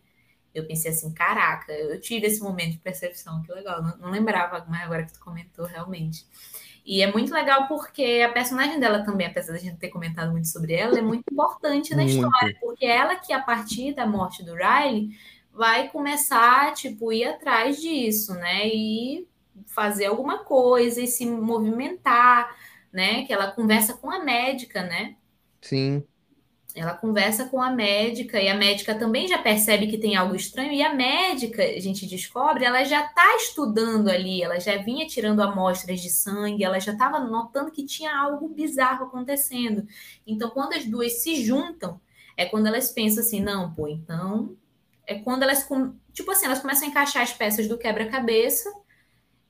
Eu 0.59 0.67
pensei 0.67 0.91
assim, 0.91 1.13
caraca, 1.13 1.71
eu 1.71 1.99
tive 1.99 2.27
esse 2.27 2.41
momento 2.41 2.71
de 2.71 2.77
percepção, 2.79 3.41
que 3.43 3.51
legal, 3.51 3.81
não, 3.81 3.97
não 3.97 4.11
lembrava, 4.11 4.65
mas 4.69 4.81
agora 4.83 5.03
que 5.03 5.13
tu 5.13 5.19
comentou, 5.19 5.65
realmente. 5.65 6.25
E 6.85 7.01
é 7.01 7.11
muito 7.11 7.33
legal 7.33 7.67
porque 7.67 8.23
a 8.25 8.31
personagem 8.31 8.79
dela 8.79 9.03
também, 9.03 9.27
apesar 9.27 9.53
da 9.53 9.59
gente 9.59 9.77
ter 9.77 9.89
comentado 9.89 10.31
muito 10.31 10.47
sobre 10.47 10.73
ela, 10.73 10.97
é 10.97 11.01
muito 11.01 11.23
importante 11.29 11.93
na 11.93 12.05
história, 12.05 12.31
Muito. 12.43 12.59
porque 12.61 12.85
ela 12.85 13.15
que, 13.17 13.33
a 13.33 13.41
partir 13.41 13.93
da 13.93 14.05
morte 14.05 14.43
do 14.43 14.53
Riley, 14.53 15.09
vai 15.51 15.89
começar, 15.89 16.73
tipo, 16.73 17.11
ir 17.11 17.25
atrás 17.25 17.81
disso, 17.81 18.33
né? 18.35 18.67
E 18.67 19.27
fazer 19.65 20.05
alguma 20.05 20.45
coisa 20.45 21.01
e 21.01 21.07
se 21.07 21.25
movimentar 21.25 22.55
né? 22.91 23.25
Que 23.25 23.33
ela 23.33 23.51
conversa 23.51 23.93
com 23.93 24.09
a 24.09 24.23
médica, 24.23 24.81
né? 24.81 25.15
Sim. 25.61 26.03
Ela 26.77 26.93
conversa 26.93 27.45
com 27.45 27.59
a 27.59 27.71
médica 27.71 28.39
e 28.39 28.47
a 28.47 28.55
médica 28.55 28.93
também 28.93 29.27
já 29.27 29.39
percebe 29.39 29.87
que 29.87 29.97
tem 29.97 30.15
algo 30.15 30.35
estranho 30.35 30.71
e 30.71 30.83
a 30.83 30.93
médica, 30.93 31.63
a 31.63 31.79
gente 31.79 32.05
descobre, 32.05 32.65
ela 32.65 32.83
já 32.83 33.03
está 33.03 33.35
estudando 33.37 34.09
ali, 34.09 34.43
ela 34.43 34.59
já 34.59 34.77
vinha 34.77 35.07
tirando 35.07 35.41
amostras 35.41 35.99
de 35.99 36.09
sangue, 36.11 36.63
ela 36.63 36.79
já 36.79 36.91
estava 36.91 37.19
notando 37.19 37.71
que 37.71 37.83
tinha 37.83 38.15
algo 38.15 38.47
bizarro 38.49 39.05
acontecendo. 39.05 39.87
Então, 40.25 40.51
quando 40.51 40.73
as 40.73 40.85
duas 40.85 41.23
se 41.23 41.43
juntam, 41.43 41.99
é 42.37 42.45
quando 42.45 42.67
elas 42.67 42.91
pensam 42.91 43.23
assim, 43.23 43.41
não, 43.41 43.73
pô, 43.73 43.87
então 43.87 44.55
é 45.07 45.15
quando 45.15 45.41
elas 45.41 45.67
tipo 46.13 46.29
assim, 46.29 46.45
elas 46.45 46.59
começam 46.59 46.87
a 46.87 46.91
encaixar 46.91 47.23
as 47.23 47.33
peças 47.33 47.67
do 47.67 47.77
quebra-cabeça 47.77 48.71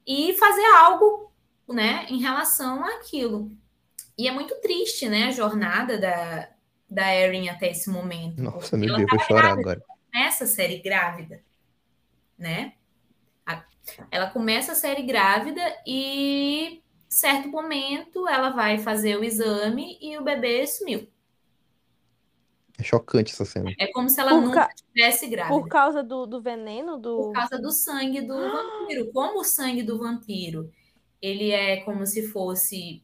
e 0.05 0.33
fazer 0.35 0.65
algo, 0.77 1.29
né, 1.67 2.05
em 2.09 2.21
relação 2.21 2.85
àquilo. 2.85 3.51
E 4.17 4.27
é 4.27 4.31
muito 4.31 4.55
triste, 4.61 5.09
né, 5.09 5.25
a 5.25 5.31
jornada 5.31 5.97
da, 5.97 6.49
da 6.89 7.13
Erin 7.13 7.49
até 7.49 7.71
esse 7.71 7.89
momento. 7.89 8.41
Nossa, 8.41 8.77
meu 8.77 8.95
Deus, 8.95 9.09
vou 9.09 9.19
chorar 9.19 9.41
grávida, 9.41 9.61
agora. 9.61 9.83
Começa 10.11 10.43
a 10.43 10.47
série 10.47 10.79
grávida, 10.79 11.41
né? 12.37 12.73
Ela 14.11 14.29
começa 14.29 14.73
a 14.73 14.75
série 14.75 15.03
grávida 15.03 15.61
e 15.85 16.81
certo 17.07 17.47
momento 17.47 18.27
ela 18.27 18.49
vai 18.49 18.77
fazer 18.77 19.17
o 19.17 19.23
exame 19.23 19.97
e 20.01 20.17
o 20.17 20.23
bebê 20.23 20.65
sumiu. 20.67 21.07
É 22.77 22.83
chocante 22.83 23.33
essa 23.33 23.43
cena. 23.43 23.73
É 23.79 23.87
como 23.87 24.09
se 24.09 24.19
ela 24.19 24.31
por 24.31 24.41
nunca 24.41 24.67
ca... 24.67 24.73
tivesse 24.75 25.27
grávida. 25.27 25.59
Por 25.59 25.67
causa 25.67 26.03
do, 26.03 26.27
do 26.27 26.41
veneno? 26.41 26.97
Do... 26.97 27.17
Por 27.17 27.33
causa 27.33 27.57
do 27.57 27.71
sangue 27.71 28.21
do 28.21 28.35
vampiro. 28.51 29.11
Como 29.11 29.39
o 29.39 29.43
sangue 29.43 29.81
do 29.81 29.97
vampiro, 29.97 30.71
ele 31.21 31.51
é 31.51 31.77
como 31.77 32.05
se 32.05 32.27
fosse 32.27 33.03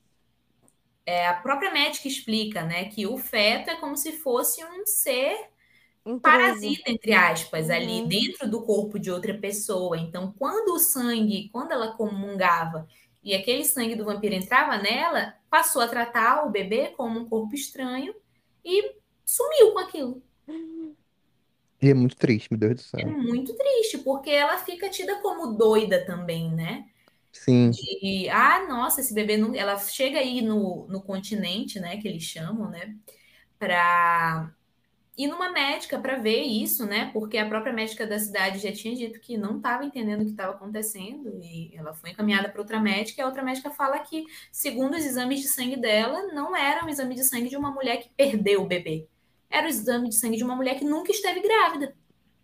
é, 1.05 1.27
a 1.27 1.33
própria 1.33 1.71
médica 1.71 2.07
explica, 2.07 2.63
né, 2.63 2.85
que 2.85 3.05
o 3.05 3.17
feto 3.17 3.69
é 3.69 3.75
como 3.75 3.97
se 3.97 4.13
fosse 4.13 4.63
um 4.63 4.85
ser 4.85 5.35
Intruso. 6.05 6.21
parasita, 6.21 6.91
entre 6.91 7.13
aspas, 7.13 7.67
uhum. 7.67 7.75
ali 7.75 8.07
dentro 8.07 8.49
do 8.49 8.61
corpo 8.61 8.97
de 8.97 9.11
outra 9.11 9.33
pessoa. 9.33 9.97
Então, 9.97 10.33
quando 10.37 10.73
o 10.73 10.79
sangue, 10.79 11.49
quando 11.51 11.71
ela 11.71 11.93
comungava 11.93 12.87
e 13.23 13.33
aquele 13.33 13.63
sangue 13.63 13.95
do 13.95 14.05
vampiro 14.05 14.35
entrava 14.35 14.77
nela, 14.77 15.35
passou 15.49 15.81
a 15.81 15.87
tratar 15.87 16.45
o 16.45 16.51
bebê 16.51 16.89
como 16.89 17.19
um 17.19 17.29
corpo 17.29 17.55
estranho 17.55 18.13
e 18.63 18.95
sumiu 19.25 19.73
com 19.73 19.79
aquilo. 19.79 20.21
E 21.81 21.89
é 21.89 21.93
muito 21.93 22.15
triste, 22.15 22.47
meu 22.51 22.59
Deus 22.59 22.75
do 22.75 22.81
céu. 22.81 22.99
É 23.01 23.05
muito 23.05 23.53
triste, 23.55 23.97
porque 23.99 24.29
ela 24.29 24.57
fica 24.57 24.89
tida 24.89 25.15
como 25.21 25.57
doida 25.57 26.05
também, 26.05 26.49
né? 26.49 26.85
Sim. 27.33 27.71
De, 27.71 28.29
ah, 28.29 28.65
nossa, 28.69 29.01
esse 29.01 29.13
bebê 29.13 29.35
não. 29.35 29.53
Ela 29.55 29.77
chega 29.79 30.19
aí 30.19 30.41
no, 30.41 30.87
no 30.87 31.01
continente, 31.01 31.79
né? 31.79 31.97
Que 31.97 32.07
eles 32.07 32.23
chamam, 32.23 32.69
né? 32.69 32.95
Pra 33.57 34.53
ir 35.17 35.27
numa 35.27 35.51
médica 35.51 35.99
para 35.99 36.17
ver 36.17 36.41
isso, 36.41 36.85
né? 36.85 37.09
Porque 37.11 37.37
a 37.37 37.47
própria 37.47 37.73
médica 37.73 38.05
da 38.05 38.17
cidade 38.17 38.59
já 38.59 38.71
tinha 38.71 38.95
dito 38.95 39.19
que 39.19 39.37
não 39.37 39.57
estava 39.57 39.83
entendendo 39.83 40.21
o 40.21 40.25
que 40.25 40.31
estava 40.31 40.53
acontecendo 40.53 41.39
e 41.41 41.75
ela 41.75 41.93
foi 41.93 42.11
encaminhada 42.11 42.49
para 42.49 42.61
outra 42.61 42.79
médica 42.79 43.21
e 43.21 43.23
a 43.23 43.27
outra 43.27 43.43
médica 43.43 43.69
fala 43.69 43.99
que, 43.99 44.25
segundo 44.51 44.95
os 44.95 45.05
exames 45.05 45.41
de 45.41 45.47
sangue 45.47 45.75
dela, 45.75 46.33
não 46.33 46.55
era 46.55 46.85
um 46.85 46.89
exame 46.89 47.15
de 47.15 47.23
sangue 47.23 47.49
de 47.49 47.57
uma 47.57 47.71
mulher 47.71 47.97
que 47.97 48.09
perdeu 48.15 48.61
o 48.61 48.67
bebê. 48.67 49.07
Era 49.49 49.67
o 49.67 49.69
exame 49.69 50.09
de 50.09 50.15
sangue 50.15 50.37
de 50.37 50.43
uma 50.43 50.55
mulher 50.55 50.77
que 50.77 50.85
nunca 50.85 51.11
esteve 51.11 51.41
grávida. 51.41 51.95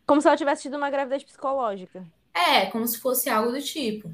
Como 0.06 0.22
se 0.22 0.28
ela 0.28 0.38
tivesse 0.38 0.64
tido 0.64 0.78
uma 0.78 0.90
gravidez 0.90 1.24
psicológica. 1.24 2.06
É, 2.34 2.68
como 2.68 2.88
se 2.88 3.00
fosse 3.00 3.30
algo 3.30 3.52
do 3.52 3.62
tipo. 3.62 4.14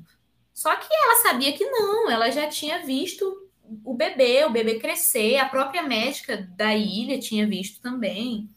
Só 0.56 0.74
que 0.78 0.88
ela 0.89 1.22
sabia 1.22 1.51
que 1.51 1.66
não, 1.66 2.10
ela 2.10 2.32
já 2.32 2.47
tinha 2.47 2.80
visto 2.86 3.45
o 3.84 3.93
bebê, 3.93 4.45
o 4.45 4.49
bebê 4.49 4.80
crescer, 4.80 5.36
a 5.36 5.49
própria 5.49 5.84
médica 5.84 6.38
da 6.56 6.74
ilha 6.74 7.20
tinha 7.20 7.45
visto 7.45 7.82
também. 7.82 8.49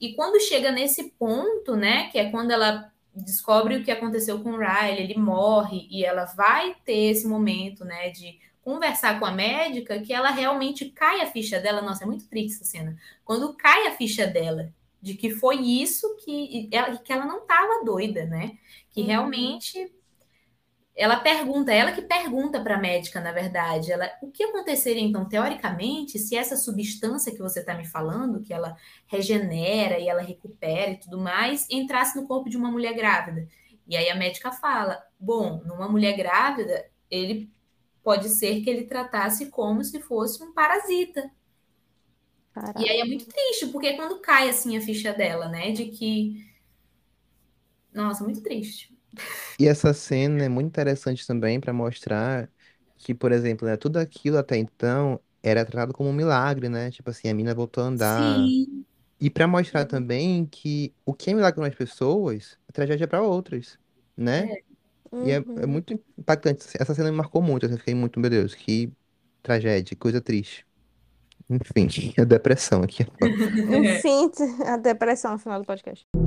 E 0.00 0.12
quando 0.14 0.40
chega 0.40 0.72
nesse 0.72 1.10
ponto, 1.10 1.76
né, 1.76 2.08
que 2.10 2.18
é 2.18 2.32
quando 2.32 2.50
ela 2.50 2.92
descobre 3.14 3.76
o 3.76 3.84
que 3.84 3.92
aconteceu 3.92 4.40
com 4.40 4.50
o 4.50 4.58
Riley, 4.58 5.04
ele 5.04 5.16
morre 5.16 5.86
e 5.88 6.04
ela 6.04 6.24
vai 6.24 6.74
ter 6.84 7.12
esse 7.12 7.28
momento, 7.28 7.84
né, 7.84 8.10
de 8.10 8.40
conversar 8.60 9.20
com 9.20 9.24
a 9.24 9.30
médica, 9.30 10.00
que 10.00 10.12
ela 10.12 10.30
realmente 10.30 10.86
cai 10.86 11.20
a 11.20 11.30
ficha 11.30 11.60
dela. 11.60 11.80
Nossa, 11.80 12.02
é 12.02 12.06
muito 12.08 12.26
triste 12.28 12.56
essa 12.56 12.64
cena. 12.64 12.98
Quando 13.24 13.54
cai 13.54 13.86
a 13.86 13.92
ficha 13.92 14.26
dela 14.26 14.72
de 15.00 15.14
que 15.14 15.30
foi 15.30 15.58
isso 15.60 16.16
que 16.24 16.68
ela, 16.72 16.96
que 16.96 17.12
ela 17.12 17.24
não 17.24 17.38
estava 17.38 17.84
doida, 17.84 18.24
né? 18.24 18.58
Que 18.90 19.02
uhum. 19.02 19.06
realmente 19.06 19.95
ela 20.96 21.16
pergunta, 21.20 21.72
ela 21.72 21.92
que 21.92 22.00
pergunta 22.00 22.58
para 22.60 22.76
a 22.76 22.80
médica, 22.80 23.20
na 23.20 23.30
verdade, 23.30 23.92
ela, 23.92 24.10
o 24.22 24.30
que 24.30 24.42
aconteceria 24.42 25.02
então, 25.02 25.28
teoricamente, 25.28 26.18
se 26.18 26.34
essa 26.34 26.56
substância 26.56 27.32
que 27.32 27.38
você 27.38 27.60
está 27.60 27.74
me 27.74 27.86
falando, 27.86 28.40
que 28.40 28.52
ela 28.52 28.74
regenera 29.06 29.98
e 29.98 30.08
ela 30.08 30.22
recupera 30.22 30.92
e 30.92 30.96
tudo 30.98 31.18
mais, 31.18 31.66
entrasse 31.70 32.18
no 32.18 32.26
corpo 32.26 32.48
de 32.48 32.56
uma 32.56 32.70
mulher 32.70 32.94
grávida? 32.94 33.46
E 33.86 33.94
aí 33.94 34.08
a 34.08 34.16
médica 34.16 34.50
fala, 34.50 35.04
bom, 35.20 35.62
numa 35.66 35.86
mulher 35.86 36.16
grávida, 36.16 36.90
ele 37.10 37.52
pode 38.02 38.30
ser 38.30 38.62
que 38.62 38.70
ele 38.70 38.84
tratasse 38.84 39.50
como 39.50 39.84
se 39.84 40.00
fosse 40.00 40.42
um 40.42 40.52
parasita. 40.54 41.30
Caraca. 42.54 42.80
E 42.80 42.88
aí 42.88 43.00
é 43.00 43.04
muito 43.04 43.26
triste, 43.26 43.66
porque 43.66 43.92
quando 43.92 44.18
cai 44.20 44.48
assim 44.48 44.78
a 44.78 44.80
ficha 44.80 45.12
dela, 45.12 45.46
né, 45.46 45.72
de 45.72 45.86
que 45.86 46.42
nossa, 47.92 48.24
muito 48.24 48.42
triste. 48.42 48.95
E 49.58 49.66
essa 49.66 49.92
cena 49.94 50.44
é 50.44 50.48
muito 50.48 50.68
interessante 50.68 51.26
também 51.26 51.60
para 51.60 51.72
mostrar 51.72 52.50
que, 52.96 53.14
por 53.14 53.32
exemplo, 53.32 53.66
né, 53.66 53.76
tudo 53.76 53.98
aquilo 53.98 54.38
até 54.38 54.56
então 54.56 55.20
era 55.42 55.64
tratado 55.64 55.92
como 55.94 56.10
um 56.10 56.12
milagre, 56.12 56.68
né? 56.68 56.90
Tipo 56.90 57.10
assim, 57.10 57.28
a 57.28 57.34
mina 57.34 57.54
voltou 57.54 57.84
a 57.84 57.86
andar. 57.88 58.54
Sim. 58.54 58.84
E 59.20 59.30
para 59.30 59.46
mostrar 59.48 59.86
também 59.86 60.46
que 60.46 60.94
o 61.04 61.14
que 61.14 61.30
é 61.30 61.34
milagre 61.34 61.56
para 61.56 61.64
umas 61.68 61.74
pessoas, 61.76 62.58
é 62.68 62.72
tragédia 62.72 63.08
para 63.08 63.22
outras, 63.22 63.78
né? 64.16 64.52
É. 64.52 64.64
E 65.22 65.30
é, 65.30 65.36
é 65.36 65.40
Uhum. 65.46 65.66
muito 65.66 65.94
impactante. 66.18 66.66
Essa 66.78 66.94
cena 66.94 67.10
me 67.10 67.16
marcou 67.16 67.42
muito. 67.42 67.66
Eu 67.66 67.78
fiquei 67.78 67.94
muito, 67.94 68.20
meu 68.20 68.30
Deus, 68.30 68.54
que 68.54 68.92
tragédia, 69.42 69.96
coisa 69.96 70.20
triste. 70.20 70.66
Enfim, 71.50 71.88
a 72.18 72.24
depressão 72.24 72.82
aqui. 72.82 73.06
Enfim, 73.68 74.30
a 74.66 74.76
depressão 74.76 75.32
no 75.32 75.38
final 75.38 75.60
do 75.60 75.66
podcast. 75.66 76.25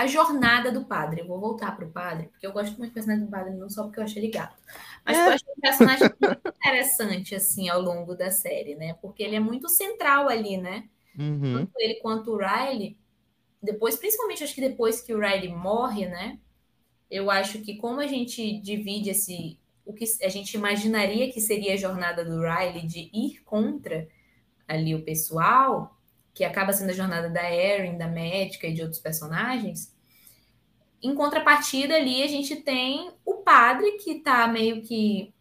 A 0.00 0.06
jornada 0.06 0.72
do 0.72 0.86
padre. 0.86 1.20
Eu 1.20 1.26
vou 1.26 1.38
voltar 1.38 1.76
para 1.76 1.84
o 1.84 1.90
padre, 1.90 2.28
porque 2.28 2.46
eu 2.46 2.52
gosto 2.52 2.78
muito 2.78 2.90
do 2.90 2.94
personagem 2.94 3.26
do 3.26 3.30
padre, 3.30 3.52
não 3.52 3.68
só 3.68 3.82
porque 3.82 4.00
eu 4.00 4.04
achei 4.04 4.22
ele 4.22 4.32
gato. 4.32 4.56
Mas 5.04 5.14
porque 5.14 5.28
eu 5.28 5.34
acho 5.34 5.44
um 5.44 5.60
personagem 5.60 6.10
muito 6.18 6.48
interessante, 6.48 7.34
assim, 7.34 7.68
ao 7.68 7.82
longo 7.82 8.14
da 8.14 8.30
série, 8.30 8.74
né? 8.76 8.94
Porque 8.94 9.22
ele 9.22 9.36
é 9.36 9.40
muito 9.40 9.68
central 9.68 10.26
ali, 10.26 10.56
né? 10.56 10.88
Uhum. 11.18 11.52
Tanto 11.52 11.72
ele 11.76 11.96
quanto 11.96 12.30
o 12.30 12.38
Riley. 12.38 12.96
Depois, 13.62 13.96
principalmente, 13.96 14.42
acho 14.42 14.54
que 14.54 14.62
depois 14.62 15.02
que 15.02 15.12
o 15.12 15.20
Riley 15.20 15.54
morre, 15.54 16.06
né? 16.06 16.38
Eu 17.10 17.30
acho 17.30 17.60
que 17.60 17.76
como 17.76 18.00
a 18.00 18.06
gente 18.06 18.58
divide 18.58 19.10
esse... 19.10 19.60
O 19.84 19.92
que 19.92 20.06
a 20.22 20.28
gente 20.30 20.54
imaginaria 20.54 21.30
que 21.30 21.42
seria 21.42 21.74
a 21.74 21.76
jornada 21.76 22.24
do 22.24 22.40
Riley 22.40 22.86
de 22.86 23.10
ir 23.12 23.42
contra 23.44 24.08
ali 24.66 24.94
o 24.94 25.04
pessoal 25.04 25.94
que 26.34 26.44
acaba 26.44 26.72
sendo 26.72 26.90
a 26.90 26.94
jornada 26.94 27.28
da 27.28 27.52
Erin, 27.52 27.98
da 27.98 28.08
médica 28.08 28.66
e 28.66 28.72
de 28.72 28.82
outros 28.82 29.00
personagens. 29.00 29.94
Em 31.02 31.14
contrapartida, 31.14 31.96
ali 31.96 32.22
a 32.22 32.26
gente 32.26 32.56
tem 32.56 33.10
o 33.24 33.36
padre 33.36 33.92
que 33.92 34.20
tá 34.20 34.46
meio 34.46 34.82
que. 34.82 35.32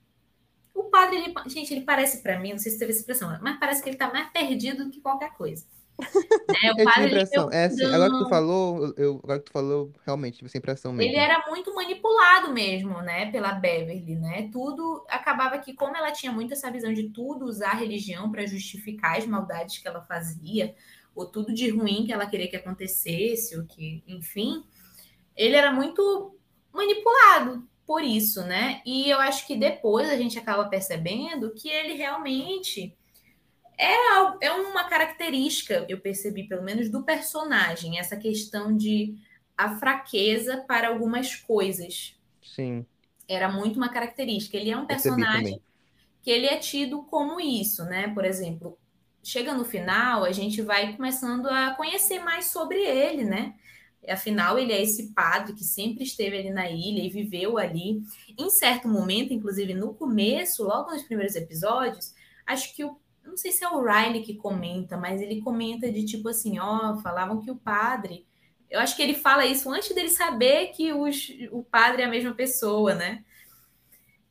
O 0.74 0.84
padre, 0.86 1.18
ele... 1.18 1.34
gente, 1.48 1.74
ele 1.74 1.82
parece 1.82 2.24
para 2.24 2.40
mim, 2.40 2.52
não 2.52 2.60
sei 2.60 2.72
se 2.72 2.80
teve 2.80 2.92
essa 2.92 3.02
expressão, 3.02 3.38
mas 3.42 3.60
parece 3.60 3.84
que 3.84 3.90
ele 3.90 3.98
tá 3.98 4.12
mais 4.12 4.30
perdido 4.32 4.86
do 4.86 4.92
que 4.92 5.02
qualquer 5.02 5.34
coisa. 5.34 5.66
É, 6.62 6.74
o 6.74 6.80
eu 6.80 6.86
padre, 6.86 7.06
impressão. 7.08 7.50
É, 7.52 7.66
assim, 7.66 7.86
agora 7.86 8.12
que 8.12 8.18
tu 8.18 8.28
falou, 8.28 8.94
eu, 8.98 9.20
agora 9.24 9.40
que 9.40 9.46
tu 9.46 9.52
falou, 9.52 9.94
realmente 10.06 10.38
tive 10.38 10.48
essa 10.48 10.58
impressão 10.58 10.92
mesmo. 10.92 11.12
Ele 11.12 11.18
era 11.18 11.46
muito 11.48 11.74
manipulado 11.74 12.52
mesmo, 12.52 13.02
né, 13.02 13.32
pela 13.32 13.54
Beverly, 13.54 14.16
né? 14.16 14.50
Tudo 14.52 15.06
acabava 15.08 15.60
que, 15.60 15.74
como 15.74 15.96
ela 15.96 16.12
tinha 16.12 16.32
muito 16.32 16.54
essa 16.54 16.72
visão 16.72 16.92
de 16.92 17.10
tudo 17.10 17.46
usar 17.46 17.72
a 17.72 17.76
religião 17.76 18.32
para 18.32 18.46
justificar 18.48 19.18
as 19.18 19.26
maldades 19.26 19.78
que 19.78 19.88
ela 19.88 20.02
fazia, 20.02 20.76
ou 21.16 21.26
tudo 21.26 21.54
de 21.54 21.70
ruim 21.70 22.06
que 22.06 22.12
ela 22.12 22.26
queria 22.26 22.50
que 22.50 22.56
acontecesse, 22.56 23.58
ou 23.58 23.66
que, 23.66 24.04
enfim, 24.08 24.64
ele 25.36 25.56
era 25.56 25.72
muito 25.72 26.36
manipulado 26.74 27.68
por 27.86 28.04
isso, 28.04 28.44
né? 28.44 28.82
E 28.86 29.10
eu 29.10 29.20
acho 29.20 29.48
que 29.48 29.56
depois 29.56 30.10
a 30.10 30.16
gente 30.16 30.38
acaba 30.38 30.66
percebendo 30.66 31.54
que 31.56 31.70
ele 31.70 31.94
realmente 31.94 32.96
é, 33.80 34.48
é 34.48 34.52
uma 34.52 34.84
característica, 34.90 35.86
eu 35.88 36.02
percebi, 36.02 36.44
pelo 36.44 36.62
menos, 36.62 36.90
do 36.90 37.02
personagem, 37.04 37.98
essa 37.98 38.18
questão 38.18 38.76
de 38.76 39.16
a 39.58 39.78
fraqueza 39.78 40.66
para 40.68 40.90
algumas 40.90 41.36
coisas. 41.36 42.18
Sim. 42.44 42.86
Era 43.28 43.50
muito 43.50 43.78
uma 43.78 43.90
característica. 43.90 44.58
Ele 44.58 44.72
é 44.72 44.78
um 44.78 44.86
personagem 44.86 45.62
que 46.22 46.30
ele 46.30 46.46
é 46.46 46.58
tido 46.58 47.04
como 47.04 47.40
isso, 47.40 47.86
né? 47.86 48.10
Por 48.10 48.26
exemplo, 48.26 48.78
chega 49.24 49.54
no 49.54 49.64
final, 49.64 50.26
a 50.26 50.32
gente 50.32 50.62
vai 50.62 50.96
começando 50.96 51.48
a 51.48 51.74
conhecer 51.76 52.20
mais 52.20 52.48
sobre 52.48 52.80
ele, 52.80 53.24
né? 53.24 53.56
Afinal, 54.10 54.58
ele 54.58 54.74
é 54.74 54.82
esse 54.82 55.14
padre 55.14 55.54
que 55.54 55.64
sempre 55.64 56.04
esteve 56.04 56.38
ali 56.38 56.50
na 56.50 56.70
ilha 56.70 57.02
e 57.02 57.10
viveu 57.10 57.58
ali. 57.58 58.02
Em 58.38 58.50
certo 58.50 58.88
momento, 58.88 59.34
inclusive 59.34 59.74
no 59.74 59.94
começo, 59.94 60.64
logo 60.64 60.92
nos 60.92 61.04
primeiros 61.04 61.36
episódios, 61.36 62.14
acho 62.46 62.76
que 62.76 62.84
o 62.84 62.98
não 63.30 63.38
sei 63.38 63.52
se 63.52 63.64
é 63.64 63.70
o 63.70 63.84
Riley 63.84 64.24
que 64.24 64.36
comenta, 64.36 64.98
mas 64.98 65.22
ele 65.22 65.42
comenta 65.42 65.92
de 65.92 66.06
tipo 66.06 66.30
assim, 66.30 66.60
ó, 66.60 66.98
falavam 66.98 67.42
que 67.42 67.52
o 67.52 67.56
padre, 67.56 68.26
eu 68.70 68.80
acho 68.80 68.96
que 68.96 69.02
ele 69.02 69.14
fala 69.14 69.46
isso 69.46 69.72
antes 69.72 69.94
dele 69.96 70.10
saber 70.10 70.68
que 70.68 70.94
os, 70.94 71.32
o 71.52 71.64
padre 71.64 72.02
é 72.02 72.06
a 72.06 72.10
mesma 72.10 72.34
pessoa, 72.34 72.94
né? 72.94 73.24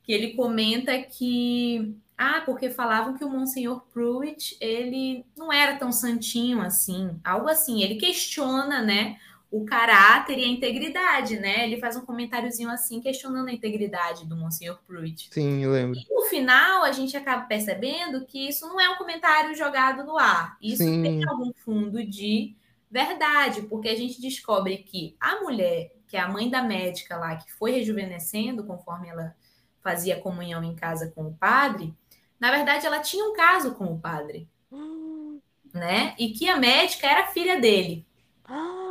Que 0.03 0.13
ele 0.13 0.33
comenta 0.33 0.97
que 1.01 1.95
ah, 2.17 2.41
porque 2.45 2.69
falavam 2.69 3.17
que 3.17 3.23
o 3.23 3.29
Monsenhor 3.29 3.81
Pruitt, 3.93 4.57
ele 4.59 5.25
não 5.37 5.53
era 5.53 5.77
tão 5.77 5.89
santinho 5.89 6.61
assim, 6.61 7.17
algo 7.23 7.47
assim. 7.47 7.81
Ele 7.81 7.95
questiona, 7.95 8.81
né, 8.81 9.17
o 9.51 9.65
caráter 9.65 10.37
e 10.37 10.43
a 10.43 10.47
integridade, 10.47 11.39
né? 11.39 11.65
Ele 11.65 11.79
faz 11.79 11.95
um 11.97 12.05
comentáriozinho 12.05 12.69
assim, 12.69 13.01
questionando 13.01 13.47
a 13.47 13.51
integridade 13.53 14.25
do 14.27 14.35
Monsenhor 14.37 14.79
Pruitt. 14.85 15.29
Sim, 15.31 15.63
eu 15.63 15.71
lembro. 15.71 15.99
E 15.99 16.13
no 16.13 16.21
final, 16.23 16.83
a 16.83 16.91
gente 16.91 17.17
acaba 17.17 17.45
percebendo 17.47 18.25
que 18.25 18.47
isso 18.47 18.67
não 18.67 18.79
é 18.79 18.87
um 18.89 18.95
comentário 18.97 19.55
jogado 19.55 20.03
no 20.03 20.17
ar. 20.17 20.55
Isso 20.61 20.83
Sim. 20.83 21.01
tem 21.01 21.27
algum 21.27 21.51
fundo 21.53 22.05
de 22.05 22.55
verdade, 22.91 23.63
porque 23.63 23.89
a 23.89 23.95
gente 23.95 24.21
descobre 24.21 24.77
que 24.77 25.15
a 25.19 25.41
mulher, 25.41 25.93
que 26.07 26.15
é 26.15 26.19
a 26.19 26.27
mãe 26.27 26.49
da 26.49 26.61
médica 26.61 27.17
lá, 27.17 27.35
que 27.35 27.51
foi 27.51 27.71
rejuvenescendo 27.71 28.63
conforme 28.63 29.09
ela 29.09 29.35
fazia 29.81 30.19
comunhão 30.19 30.63
em 30.63 30.75
casa 30.75 31.11
com 31.15 31.23
o 31.27 31.33
padre, 31.33 31.93
na 32.39 32.51
verdade, 32.51 32.85
ela 32.85 32.99
tinha 32.99 33.25
um 33.25 33.33
caso 33.33 33.73
com 33.75 33.85
o 33.85 33.99
padre, 33.99 34.47
Hum. 34.71 35.39
né? 35.73 36.13
E 36.19 36.29
que 36.29 36.47
a 36.47 36.57
médica 36.57 37.07
era 37.07 37.27
filha 37.27 37.59
dele, 37.59 38.05
Ah, 38.45 38.88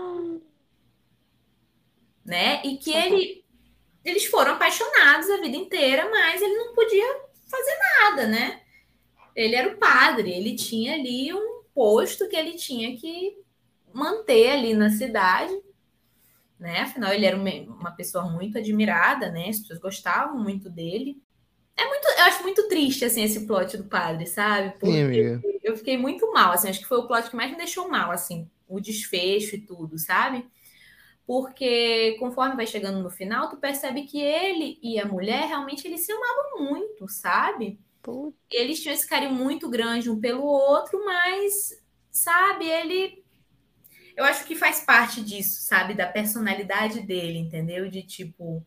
né? 2.28 2.60
E 2.62 2.76
que 2.76 2.92
ele, 2.92 3.44
eles 4.04 4.26
foram 4.26 4.52
apaixonados 4.52 5.28
a 5.30 5.40
vida 5.40 5.56
inteira, 5.56 6.08
mas 6.10 6.40
ele 6.40 6.54
não 6.54 6.74
podia 6.74 7.06
fazer 7.50 7.76
nada, 8.00 8.26
né? 8.26 8.60
Ele 9.34 9.54
era 9.54 9.72
o 9.72 9.78
padre, 9.78 10.30
ele 10.30 10.54
tinha 10.54 10.94
ali 10.94 11.32
um 11.32 11.62
posto 11.74 12.28
que 12.28 12.36
ele 12.36 12.52
tinha 12.52 12.96
que 12.96 13.38
manter 13.92 14.50
ali 14.50 14.74
na 14.74 14.90
cidade, 14.90 15.54
né? 16.58 16.80
Afinal, 16.80 17.12
ele 17.12 17.24
era 17.24 17.36
uma, 17.36 17.90
pessoa 17.92 18.24
muito 18.24 18.58
admirada, 18.58 19.30
né? 19.30 19.48
As 19.48 19.60
pessoas 19.60 19.78
gostavam 19.78 20.38
muito 20.38 20.68
dele. 20.68 21.22
É 21.76 21.86
muito, 21.86 22.08
eu 22.08 22.24
acho 22.24 22.42
muito 22.42 22.68
triste 22.68 23.04
assim 23.04 23.22
esse 23.22 23.46
plot 23.46 23.76
do 23.76 23.84
padre, 23.84 24.26
sabe? 24.26 24.74
Sim, 24.84 25.02
amiga. 25.04 25.40
eu 25.62 25.76
fiquei 25.76 25.96
muito 25.96 26.30
mal, 26.32 26.52
assim, 26.52 26.68
acho 26.68 26.80
que 26.80 26.88
foi 26.88 26.98
o 26.98 27.06
plot 27.06 27.30
que 27.30 27.36
mais 27.36 27.52
me 27.52 27.56
deixou 27.56 27.88
mal, 27.88 28.10
assim, 28.10 28.50
o 28.66 28.80
desfecho 28.80 29.54
e 29.54 29.60
tudo, 29.60 29.96
sabe? 29.96 30.44
Porque 31.28 32.16
conforme 32.18 32.56
vai 32.56 32.66
chegando 32.66 33.02
no 33.02 33.10
final, 33.10 33.50
tu 33.50 33.58
percebe 33.58 34.04
que 34.04 34.18
ele 34.18 34.80
e 34.82 34.98
a 34.98 35.06
mulher 35.06 35.46
realmente 35.46 35.86
eles 35.86 36.06
se 36.06 36.10
amavam 36.10 36.72
muito, 36.72 37.06
sabe? 37.06 37.78
putz. 38.08 38.34
Eles 38.50 38.80
tinham 38.80 38.94
esse 38.94 39.06
carinho 39.06 39.34
muito 39.34 39.68
grande 39.68 40.10
um 40.10 40.18
pelo 40.18 40.42
outro, 40.42 41.04
mas, 41.04 41.78
sabe, 42.10 42.66
ele. 42.66 43.22
Eu 44.16 44.24
acho 44.24 44.46
que 44.46 44.56
faz 44.56 44.80
parte 44.80 45.22
disso, 45.22 45.60
sabe? 45.62 45.92
Da 45.92 46.06
personalidade 46.06 47.02
dele, 47.02 47.38
entendeu? 47.38 47.90
De 47.90 48.02
tipo. 48.02 48.66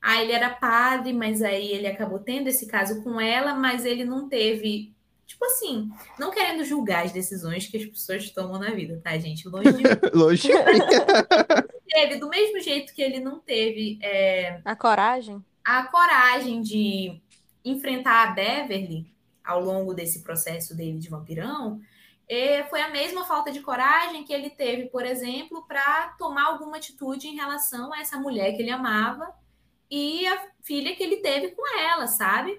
Ah, 0.00 0.22
ele 0.22 0.30
era 0.30 0.50
padre, 0.50 1.12
mas 1.12 1.42
aí 1.42 1.72
ele 1.72 1.88
acabou 1.88 2.20
tendo 2.20 2.46
esse 2.46 2.68
caso 2.68 3.02
com 3.02 3.20
ela, 3.20 3.54
mas 3.54 3.84
ele 3.84 4.04
não 4.04 4.28
teve. 4.28 4.94
Tipo 5.28 5.44
assim, 5.44 5.90
não 6.18 6.30
querendo 6.30 6.64
julgar 6.64 7.04
as 7.04 7.12
decisões 7.12 7.68
que 7.68 7.76
as 7.76 7.84
pessoas 7.84 8.30
tomam 8.30 8.58
na 8.58 8.70
vida, 8.70 8.98
tá, 9.04 9.16
gente? 9.18 9.46
Longe 9.46 9.72
de. 9.72 9.82
Longe. 10.16 10.48
teve, 11.86 12.16
do 12.16 12.28
mesmo 12.30 12.58
jeito 12.60 12.94
que 12.94 13.02
ele 13.02 13.20
não 13.20 13.38
teve 13.38 13.98
é, 14.02 14.60
A 14.64 14.74
coragem? 14.74 15.44
a 15.64 15.84
coragem 15.84 16.62
de 16.62 17.20
enfrentar 17.62 18.28
a 18.28 18.30
Beverly 18.32 19.06
ao 19.44 19.62
longo 19.62 19.92
desse 19.92 20.22
processo 20.22 20.74
dele 20.74 20.98
de 20.98 21.10
vampirão, 21.10 21.80
eh, 22.26 22.64
foi 22.70 22.80
a 22.80 22.90
mesma 22.90 23.24
falta 23.24 23.52
de 23.52 23.60
coragem 23.60 24.24
que 24.24 24.32
ele 24.32 24.48
teve, 24.50 24.86
por 24.86 25.04
exemplo, 25.04 25.66
para 25.66 26.08
tomar 26.18 26.46
alguma 26.46 26.78
atitude 26.78 27.28
em 27.28 27.36
relação 27.36 27.92
a 27.92 28.00
essa 28.00 28.18
mulher 28.18 28.52
que 28.54 28.62
ele 28.62 28.70
amava 28.70 29.30
e 29.90 30.26
a 30.26 30.48
filha 30.62 30.94
que 30.96 31.02
ele 31.02 31.16
teve 31.18 31.52
com 31.52 31.78
ela, 31.78 32.06
sabe? 32.06 32.58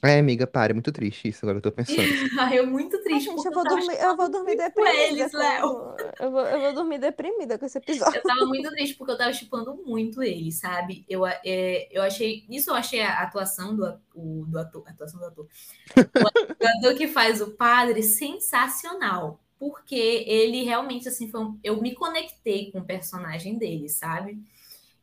É, 0.00 0.20
amiga, 0.20 0.46
para, 0.46 0.70
é 0.70 0.74
muito 0.74 0.92
triste 0.92 1.26
isso, 1.28 1.44
agora 1.44 1.58
eu 1.58 1.62
tô 1.62 1.72
pensando. 1.72 1.98
Ai, 2.38 2.58
eu 2.60 2.66
muito 2.68 2.96
Ai, 2.96 3.02
triste. 3.02 3.24
gente, 3.24 3.34
porque 3.34 3.48
eu 3.48 3.52
vou 3.52 3.64
tava 3.64 3.76
dormir, 3.76 3.98
eu 4.00 4.16
vou 4.16 4.30
dormir 4.30 4.56
muito 4.56 4.62
deprimida. 4.74 5.02
eles, 5.02 5.32
Léo. 5.32 5.96
Eu 6.20 6.30
vou, 6.30 6.40
eu 6.46 6.60
vou 6.60 6.72
dormir 6.72 6.98
deprimida 6.98 7.58
com 7.58 7.66
esse 7.66 7.78
episódio. 7.78 8.14
Eu 8.18 8.22
tava 8.22 8.46
muito 8.46 8.70
triste 8.70 8.94
porque 8.94 9.12
eu 9.12 9.18
tava 9.18 9.32
chipando 9.32 9.74
muito 9.84 10.22
ele, 10.22 10.52
sabe? 10.52 11.04
Eu, 11.08 11.26
é, 11.26 11.88
eu 11.90 12.00
achei. 12.02 12.44
Isso 12.48 12.70
eu 12.70 12.74
achei 12.74 13.00
a 13.00 13.22
atuação 13.22 13.74
do, 13.74 13.84
a- 13.84 13.98
o- 14.14 14.44
do 14.46 14.58
ator. 14.58 14.84
a 14.86 14.90
Atuação 14.90 15.18
do 15.18 15.26
ator. 15.26 15.48
O 15.96 16.66
ator 16.78 16.94
que 16.96 17.08
faz 17.08 17.40
o 17.40 17.50
padre 17.52 18.02
sensacional. 18.02 19.40
Porque 19.58 19.96
ele 19.96 20.62
realmente, 20.62 21.08
assim, 21.08 21.28
foi 21.28 21.40
um- 21.40 21.58
eu 21.64 21.82
me 21.82 21.92
conectei 21.94 22.70
com 22.70 22.78
o 22.78 22.84
personagem 22.84 23.58
dele, 23.58 23.88
sabe? 23.88 24.38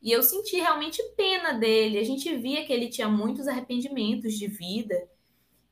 E 0.06 0.12
eu 0.12 0.22
senti 0.22 0.58
realmente 0.58 1.02
pena 1.18 1.52
dele. 1.54 1.98
A 1.98 2.04
gente 2.04 2.32
via 2.36 2.64
que 2.64 2.72
ele 2.72 2.90
tinha 2.90 3.10
muitos 3.10 3.48
arrependimentos 3.48 4.36
de 4.36 4.46
vida. 4.46 5.10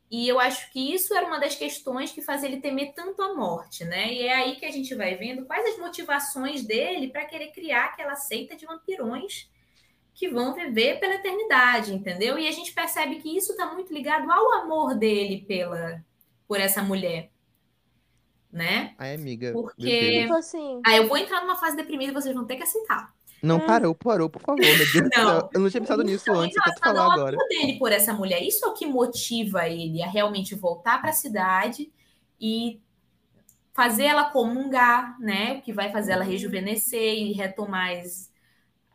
E 0.09 0.27
eu 0.27 0.39
acho 0.39 0.71
que 0.71 0.91
isso 0.91 1.13
era 1.13 1.27
uma 1.27 1.39
das 1.39 1.55
questões 1.55 2.11
que 2.11 2.19
fazia 2.19 2.49
ele 2.49 2.59
temer 2.59 2.93
tanto 2.95 3.21
a 3.21 3.35
morte, 3.35 3.85
né? 3.85 4.11
E 4.11 4.23
é 4.23 4.33
aí 4.33 4.55
que 4.55 4.65
a 4.65 4.71
gente 4.71 4.95
vai 4.95 5.15
vendo 5.15 5.45
quais 5.45 5.73
as 5.73 5.77
motivações 5.77 6.63
dele 6.63 7.09
para 7.09 7.25
querer 7.25 7.51
criar 7.51 7.85
aquela 7.85 8.15
seita 8.15 8.55
de 8.55 8.65
vampirões 8.65 9.51
que 10.15 10.27
vão 10.27 10.55
viver 10.55 10.99
pela 10.99 11.13
eternidade, 11.13 11.93
entendeu? 11.93 12.39
E 12.39 12.47
a 12.47 12.51
gente 12.51 12.73
percebe 12.73 13.17
que 13.17 13.37
isso 13.37 13.51
está 13.51 13.71
muito 13.71 13.93
ligado 13.93 14.31
ao 14.31 14.53
amor 14.53 14.95
dele 14.95 15.45
pela 15.47 16.03
por 16.47 16.59
essa 16.59 16.81
mulher, 16.81 17.29
né? 18.51 18.95
Ai, 18.97 19.13
amiga, 19.13 19.51
Porque-. 19.51 20.21
Tipo 20.21 20.33
assim, 20.33 20.81
Aí 20.85 20.97
eu 20.97 21.07
vou 21.07 21.17
entrar 21.17 21.41
numa 21.41 21.55
fase 21.55 21.75
deprimida 21.77 22.11
e 22.11 22.15
vocês 22.15 22.33
vão 22.33 22.45
ter 22.45 22.55
que 22.55 22.63
aceitar. 22.63 23.13
Não 23.43 23.59
parou, 23.59 23.93
parou, 23.93 24.29
por 24.29 24.41
favor, 24.41 24.75
meu 24.75 24.87
Deus 24.87 25.11
Não. 25.15 25.39
céu. 25.39 25.49
Eu 25.53 25.59
não 25.59 25.69
tinha 25.69 25.81
pensado 25.81 26.03
nisso 26.03 26.23
Então, 26.31 26.41
antes, 26.41 26.55
eu 26.57 26.73
falar 26.81 27.03
ao 27.05 27.11
agora. 27.11 27.35
amor 27.37 27.47
dele 27.49 27.79
por 27.79 27.91
essa 27.91 28.13
mulher. 28.13 28.41
Isso 28.41 28.65
é 28.65 28.69
o 28.69 28.73
que 28.73 28.85
motiva 28.85 29.67
ele 29.67 30.01
a 30.01 30.07
realmente 30.09 30.55
voltar 30.55 31.01
para 31.01 31.09
a 31.11 31.13
cidade 31.13 31.91
e 32.39 32.79
fazer 33.73 34.05
ela 34.05 34.29
comungar, 34.31 35.19
né? 35.19 35.55
O 35.55 35.61
que 35.61 35.73
vai 35.73 35.91
fazer 35.91 36.13
ela 36.13 36.23
rejuvenescer 36.23 37.15
e 37.15 37.33
retomar 37.33 37.91
as- 37.99 38.31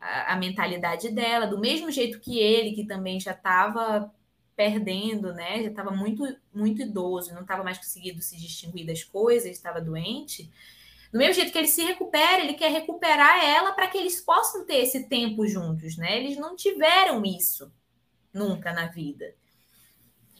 a, 0.01 0.33
a 0.33 0.37
mentalidade 0.37 1.09
dela, 1.11 1.47
do 1.47 1.59
mesmo 1.59 1.91
jeito 1.91 2.19
que 2.19 2.39
ele, 2.39 2.73
que 2.73 2.85
também 2.85 3.19
já 3.19 3.31
estava 3.31 4.11
perdendo, 4.55 5.33
né? 5.33 5.63
Já 5.63 5.69
estava 5.69 5.91
muito, 5.91 6.23
muito 6.53 6.81
idoso, 6.83 7.33
não 7.33 7.41
estava 7.41 7.63
mais 7.63 7.77
conseguindo 7.77 8.21
se 8.21 8.37
distinguir 8.37 8.85
das 8.87 9.03
coisas, 9.03 9.51
estava 9.51 9.81
doente. 9.81 10.51
Do 11.11 11.17
mesmo 11.17 11.33
jeito 11.35 11.51
que 11.51 11.57
ele 11.57 11.67
se 11.67 11.83
recupera, 11.83 12.43
ele 12.43 12.53
quer 12.53 12.71
recuperar 12.71 13.43
ela 13.43 13.71
para 13.73 13.87
que 13.87 13.97
eles 13.97 14.21
possam 14.21 14.65
ter 14.65 14.77
esse 14.77 15.07
tempo 15.09 15.47
juntos, 15.47 15.97
né? 15.97 16.17
Eles 16.17 16.37
não 16.37 16.55
tiveram 16.55 17.23
isso 17.25 17.71
nunca 18.33 18.73
na 18.73 18.87
vida. 18.87 19.35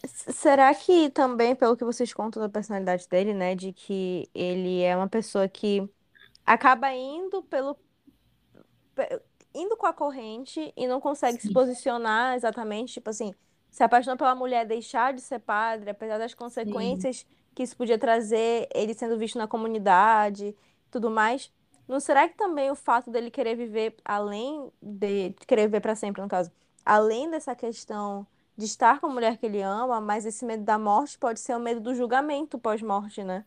será 0.08 0.74
que 0.74 1.10
também, 1.12 1.56
pelo 1.56 1.76
que 1.78 1.84
vocês 1.84 2.14
contam 2.14 2.42
da 2.42 2.50
personalidade 2.50 3.08
dele, 3.08 3.34
né, 3.34 3.56
de 3.56 3.74
que 3.74 4.30
ele 4.34 4.82
é 4.82 4.96
uma 4.96 5.10
pessoa 5.10 5.48
que 5.50 5.88
acaba 6.46 6.94
indo 6.94 7.44
pelo 7.44 7.78
pe- 8.96 9.22
indo 9.54 9.76
com 9.78 9.86
a 9.88 9.94
corrente 9.94 10.74
e 10.76 10.88
não 10.88 11.00
consegue 11.02 11.42
se 11.42 11.50
Sim. 11.50 11.52
posicionar 11.52 12.36
exatamente, 12.36 12.94
tipo 12.94 13.10
assim, 13.10 13.34
se 13.70 13.84
apaixonou 13.84 14.18
pela 14.18 14.36
mulher, 14.36 14.66
deixar 14.66 15.14
de 15.14 15.22
ser 15.22 15.40
padre, 15.40 15.90
apesar 15.90 16.18
das 16.18 16.34
consequências 16.34 17.26
que 17.60 17.64
isso 17.64 17.76
podia 17.78 17.98
trazer, 18.00 18.68
ele 18.74 18.94
sendo 18.94 19.18
visto 19.18 19.38
na 19.38 19.48
comunidade, 19.48 20.56
tudo 20.92 21.10
mais. 21.10 21.52
Não 21.88 22.00
será 22.00 22.28
que 22.30 22.36
também 22.36 22.72
o 22.72 22.76
fato 22.76 23.12
dele 23.12 23.30
querer 23.32 23.56
viver 23.56 23.96
além 24.06 24.72
de 24.82 25.34
querer 25.48 25.64
viver 25.68 25.82
para 25.82 25.96
sempre, 25.96 26.22
no 26.22 26.30
caso, 26.30 26.52
além 26.86 27.30
dessa 27.30 27.56
questão 27.56 28.26
de 28.58 28.66
estar 28.66 29.00
com 29.00 29.08
a 29.08 29.10
mulher 29.10 29.38
que 29.38 29.46
ele 29.46 29.62
ama, 29.62 30.00
mas 30.02 30.26
esse 30.26 30.46
medo 30.46 30.64
da 30.64 30.78
morte 30.80 31.18
pode 31.18 31.40
ser 31.40 31.56
o 31.56 31.60
medo 31.60 31.82
do 31.82 31.94
julgamento 31.96 32.58
pós-morte, 32.60 33.24
né? 33.24 33.46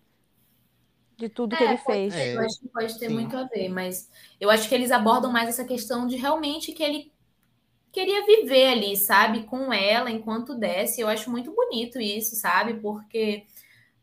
De 1.17 1.29
tudo 1.31 1.57
que 1.57 1.65
É, 1.65 1.65
ele 1.65 1.79
pode 1.85 2.01
fez. 2.09 2.15
ser, 2.15 2.35
eu 2.35 2.41
É, 2.41 2.47
acho 2.47 2.59
que 2.61 2.69
pode 2.69 2.99
ter 2.99 3.09
sim. 3.09 3.11
muito 3.11 3.37
a 3.37 3.45
ver, 3.45 3.69
mas 3.69 4.11
eu 4.41 4.49
acho 4.51 4.69
que 4.69 4.75
eles 4.75 4.91
abordam 4.91 5.31
mais 5.31 5.49
essa 5.51 5.65
questão 5.65 6.07
de 6.07 6.17
realmente 6.17 6.73
que 6.73 6.83
ele 6.83 7.13
queria 7.93 8.25
viver 8.27 8.69
ali, 8.69 8.97
sabe, 8.97 9.45
com 9.45 9.73
ela 9.73 10.11
enquanto 10.11 10.55
desce. 10.57 11.01
Eu 11.01 11.09
acho 11.09 11.31
muito 11.31 11.53
bonito 11.55 12.01
isso, 12.01 12.37
sabe? 12.37 12.75
Porque 12.81 13.47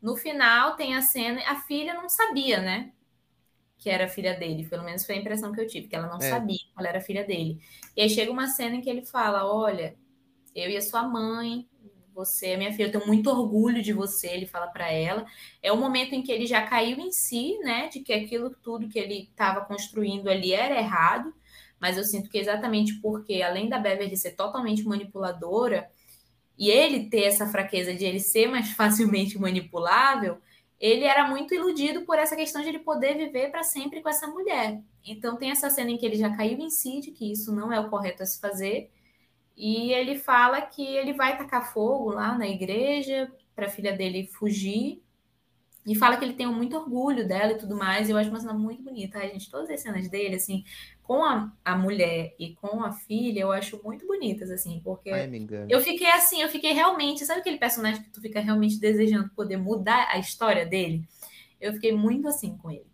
no 0.02 0.16
final 0.16 0.76
tem 0.76 0.94
a 0.96 1.02
cena, 1.02 1.42
a 1.46 1.56
filha 1.62 1.94
não 1.94 2.08
sabia, 2.08 2.60
né? 2.60 2.92
Que 3.78 3.90
era 3.90 4.08
filha 4.08 4.34
dele, 4.38 4.68
pelo 4.68 4.84
menos 4.84 5.06
foi 5.06 5.16
a 5.16 5.18
impressão 5.18 5.52
que 5.52 5.60
eu 5.60 5.66
tive, 5.66 5.88
que 5.88 5.96
ela 5.96 6.08
não 6.08 6.20
É. 6.20 6.20
sabia 6.20 6.58
que 6.58 6.72
ela 6.78 6.88
era 6.88 7.00
filha 7.00 7.24
dele. 7.24 7.60
E 7.96 8.02
aí 8.02 8.10
chega 8.10 8.30
uma 8.32 8.46
cena 8.48 8.76
em 8.76 8.80
que 8.82 8.90
ele 8.90 9.04
fala: 9.06 9.46
Olha, 9.50 9.96
eu 10.54 10.70
e 10.70 10.76
a 10.76 10.82
sua 10.82 11.02
mãe 11.04 11.68
você 12.14 12.48
é 12.50 12.56
minha 12.56 12.72
filha, 12.72 12.88
eu 12.88 12.92
tenho 12.92 13.06
muito 13.06 13.30
orgulho 13.30 13.82
de 13.82 13.92
você, 13.92 14.28
ele 14.28 14.46
fala 14.46 14.66
para 14.68 14.90
ela. 14.92 15.24
É 15.62 15.72
o 15.72 15.76
momento 15.76 16.14
em 16.14 16.22
que 16.22 16.32
ele 16.32 16.46
já 16.46 16.66
caiu 16.66 16.98
em 16.98 17.12
si, 17.12 17.58
né, 17.60 17.88
de 17.88 18.00
que 18.00 18.12
aquilo 18.12 18.50
tudo 18.50 18.88
que 18.88 18.98
ele 18.98 19.28
estava 19.30 19.64
construindo 19.64 20.28
ali 20.28 20.52
era 20.52 20.76
errado, 20.78 21.32
mas 21.80 21.96
eu 21.96 22.04
sinto 22.04 22.28
que 22.28 22.38
exatamente 22.38 22.94
porque, 23.00 23.42
além 23.42 23.68
da 23.68 23.78
Beverly 23.78 24.16
ser 24.16 24.32
totalmente 24.36 24.84
manipuladora, 24.84 25.90
e 26.60 26.68
ele 26.68 27.08
ter 27.08 27.22
essa 27.22 27.46
fraqueza 27.46 27.94
de 27.94 28.04
ele 28.04 28.20
ser 28.20 28.46
mais 28.46 28.70
facilmente 28.76 29.38
manipulável, 29.38 30.36
ele 30.78 31.04
era 31.04 31.26
muito 31.26 31.54
iludido 31.54 32.02
por 32.02 32.18
essa 32.18 32.36
questão 32.36 32.62
de 32.62 32.68
ele 32.68 32.78
poder 32.78 33.16
viver 33.16 33.50
para 33.50 33.62
sempre 33.62 34.02
com 34.02 34.08
essa 34.10 34.26
mulher. 34.26 34.80
Então 35.04 35.36
tem 35.36 35.50
essa 35.50 35.70
cena 35.70 35.90
em 35.90 35.96
que 35.96 36.04
ele 36.04 36.16
já 36.16 36.36
caiu 36.36 36.58
em 36.58 36.68
si 36.68 37.00
de 37.00 37.10
que 37.10 37.32
isso 37.32 37.54
não 37.54 37.72
é 37.72 37.80
o 37.80 37.88
correto 37.88 38.22
a 38.22 38.26
se 38.26 38.38
fazer, 38.38 38.90
e 39.56 39.92
ele 39.92 40.16
fala 40.16 40.60
que 40.62 40.82
ele 40.82 41.12
vai 41.12 41.36
tacar 41.36 41.72
fogo 41.72 42.10
lá 42.10 42.36
na 42.36 42.48
igreja 42.48 43.30
para 43.54 43.66
a 43.66 43.70
filha 43.70 43.92
dele 43.92 44.26
fugir. 44.26 45.02
E 45.86 45.94
fala 45.94 46.16
que 46.16 46.24
ele 46.24 46.34
tem 46.34 46.46
muito 46.46 46.76
orgulho 46.76 47.26
dela 47.26 47.52
e 47.52 47.58
tudo 47.58 47.74
mais. 47.74 48.08
E 48.08 48.12
eu 48.12 48.16
acho 48.18 48.28
uma 48.28 48.40
cena 48.40 48.52
muito 48.52 48.82
bonita, 48.82 49.18
a 49.18 49.26
gente. 49.26 49.50
Todas 49.50 49.70
as 49.70 49.80
cenas 49.80 50.08
dele, 50.08 50.36
assim, 50.36 50.62
com 51.02 51.24
a, 51.24 51.50
a 51.64 51.76
mulher 51.76 52.34
e 52.38 52.54
com 52.54 52.84
a 52.84 52.92
filha, 52.92 53.40
eu 53.40 53.50
acho 53.50 53.80
muito 53.82 54.06
bonitas, 54.06 54.50
assim, 54.50 54.80
porque 54.84 55.10
Ai, 55.10 55.30
eu 55.68 55.80
fiquei 55.80 56.08
assim, 56.10 56.42
eu 56.42 56.48
fiquei 56.48 56.72
realmente. 56.72 57.24
Sabe 57.24 57.40
aquele 57.40 57.58
personagem 57.58 58.02
que 58.02 58.10
tu 58.10 58.20
fica 58.20 58.40
realmente 58.40 58.78
desejando 58.78 59.30
poder 59.30 59.56
mudar 59.56 60.08
a 60.10 60.18
história 60.18 60.66
dele? 60.66 61.02
Eu 61.60 61.72
fiquei 61.72 61.92
muito 61.92 62.28
assim 62.28 62.56
com 62.58 62.70
ele. 62.70 62.86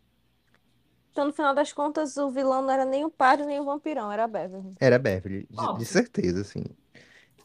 Então, 1.10 1.26
no 1.26 1.32
final 1.32 1.54
das 1.54 1.72
contas, 1.72 2.16
o 2.16 2.30
vilão 2.30 2.62
não 2.62 2.70
era 2.70 2.84
nem 2.84 3.04
o 3.04 3.10
padre, 3.10 3.46
nem 3.46 3.58
o 3.58 3.64
vampirão, 3.64 4.12
era 4.12 4.24
a 4.24 4.28
Beverly. 4.28 4.74
Era 4.78 4.96
a 4.96 4.98
Beverly, 4.98 5.48
de, 5.50 5.78
de 5.78 5.84
certeza, 5.86 6.42
assim. 6.42 6.62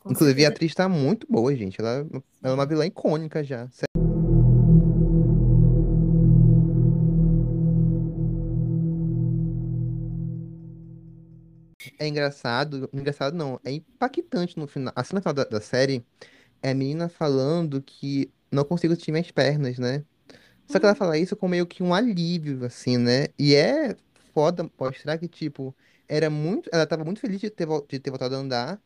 Com 0.02 0.12
Inclusive, 0.12 0.42
a 0.42 0.48
certeza. 0.48 0.50
atriz 0.50 0.76
tá 0.76 0.90
muito 0.90 1.26
boa, 1.30 1.56
gente. 1.56 1.80
Ela, 1.80 2.06
ela 2.12 2.24
é 2.44 2.52
uma 2.52 2.66
vilã 2.66 2.86
icônica 2.86 3.42
já. 3.44 3.70
É 12.02 12.08
engraçado, 12.08 12.90
engraçado 12.92 13.36
não, 13.38 13.60
é 13.64 13.72
impactante 13.72 14.58
no 14.58 14.68
final. 14.68 14.92
A 14.96 15.04
cena 15.04 15.22
final 15.22 15.36
da, 15.36 15.44
da 15.44 15.62
série 15.62 16.04
é 16.62 16.72
a 16.72 16.76
menina 16.76 17.10
falando 17.10 17.82
que 17.84 18.34
não 18.52 18.66
consigo 18.66 18.96
sentir 18.96 19.12
minhas 19.12 19.32
pernas, 19.32 19.80
né? 19.80 20.06
Só 20.68 20.80
que 20.80 20.86
ela 20.86 20.96
fala 20.96 21.18
isso 21.18 21.36
com 21.38 21.48
meio 21.48 21.68
que 21.68 21.84
um 21.84 21.94
alívio, 21.94 22.66
assim, 22.66 22.98
né? 22.98 23.28
E 23.40 23.56
é 23.56 23.96
foda 24.34 24.70
mostrar 24.80 25.18
que, 25.20 25.28
tipo, 25.28 25.76
era 26.08 26.30
muito. 26.30 26.70
Ela 26.74 26.88
tava 26.88 27.06
muito 27.06 27.22
feliz 27.22 27.40
de 27.42 27.50
ter, 27.52 27.68
de 27.90 28.00
ter 28.00 28.10
voltado 28.12 28.36
a 28.36 28.40
andar, 28.40 28.82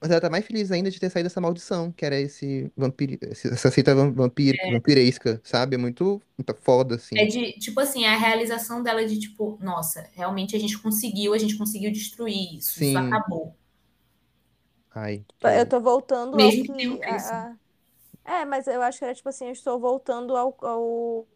mas 0.00 0.10
ela 0.10 0.20
tá 0.20 0.30
mais 0.30 0.44
feliz 0.46 0.70
ainda 0.72 0.90
de 0.90 0.98
ter 1.00 1.10
saído 1.10 1.28
dessa 1.28 1.40
maldição, 1.40 1.92
que 1.92 2.04
era 2.04 2.18
esse 2.18 2.72
vampiri... 2.76 3.18
esse- 3.22 3.48
essa 3.52 3.70
seita 3.70 3.94
vam- 3.94 4.12
vampir... 4.12 4.56
vampiresca, 4.72 5.40
sabe? 5.44 5.74
É 5.76 5.78
muito, 5.78 6.22
muito 6.38 6.54
foda, 6.62 6.96
assim. 6.96 7.18
É 7.18 7.26
de, 7.26 7.52
tipo 7.58 7.78
assim, 7.80 8.04
a 8.06 8.16
realização 8.16 8.82
dela 8.82 9.04
de 9.06 9.18
tipo, 9.18 9.58
nossa, 9.60 10.08
realmente 10.14 10.56
a 10.56 10.58
gente 10.58 10.78
conseguiu, 10.78 11.34
a 11.34 11.38
gente 11.38 11.56
conseguiu 11.58 11.92
destruir 11.92 12.56
isso, 12.58 12.72
Sim. 12.72 12.88
isso 12.90 12.98
acabou. 12.98 13.54
Ai. 14.94 15.24
Eu 15.42 15.68
tô 15.68 15.80
voltando 15.80 16.34
ao 16.34 16.36
Mesmo 16.36 16.64
que 16.64 16.72
que. 16.72 16.98
preço. 16.98 17.32
a- 17.32 17.56
a- 18.24 18.40
É, 18.42 18.44
mas 18.44 18.66
eu 18.66 18.82
acho 18.82 18.98
que 18.98 19.04
era 19.04 19.14
tipo 19.14 19.28
assim, 19.28 19.46
eu 19.46 19.52
estou 19.52 19.78
voltando 19.80 20.36
ao, 20.36 20.56
ao, 20.64 21.28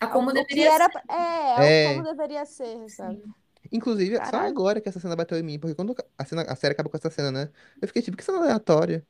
A 0.00 0.06
como 0.08 0.30
ao- 0.30 0.34
deveria 0.34 0.74
era. 0.74 0.90
ser. 0.90 1.02
É, 1.10 1.52
ao 1.56 1.62
É. 1.62 1.94
como 1.94 2.02
deveria 2.04 2.44
ser, 2.46 2.88
sabe? 2.90 3.22
Inclusive, 3.72 4.16
só 4.30 4.36
agora 4.36 4.80
que 4.80 4.88
essa 4.88 5.00
cena 5.00 5.16
bateu 5.16 5.38
em 5.38 5.42
mim, 5.42 5.58
porque 5.58 5.74
quando 5.74 5.96
a, 6.18 6.24
cena, 6.26 6.42
a 6.42 6.54
série 6.54 6.72
acabou 6.72 6.90
com 6.90 6.96
essa 6.98 7.10
cena, 7.10 7.32
né? 7.32 7.48
Eu 7.80 7.88
fiquei 7.88 8.02
tipo, 8.02 8.16
que 8.16 8.24
cena 8.24 8.38
aleatória. 8.38 9.04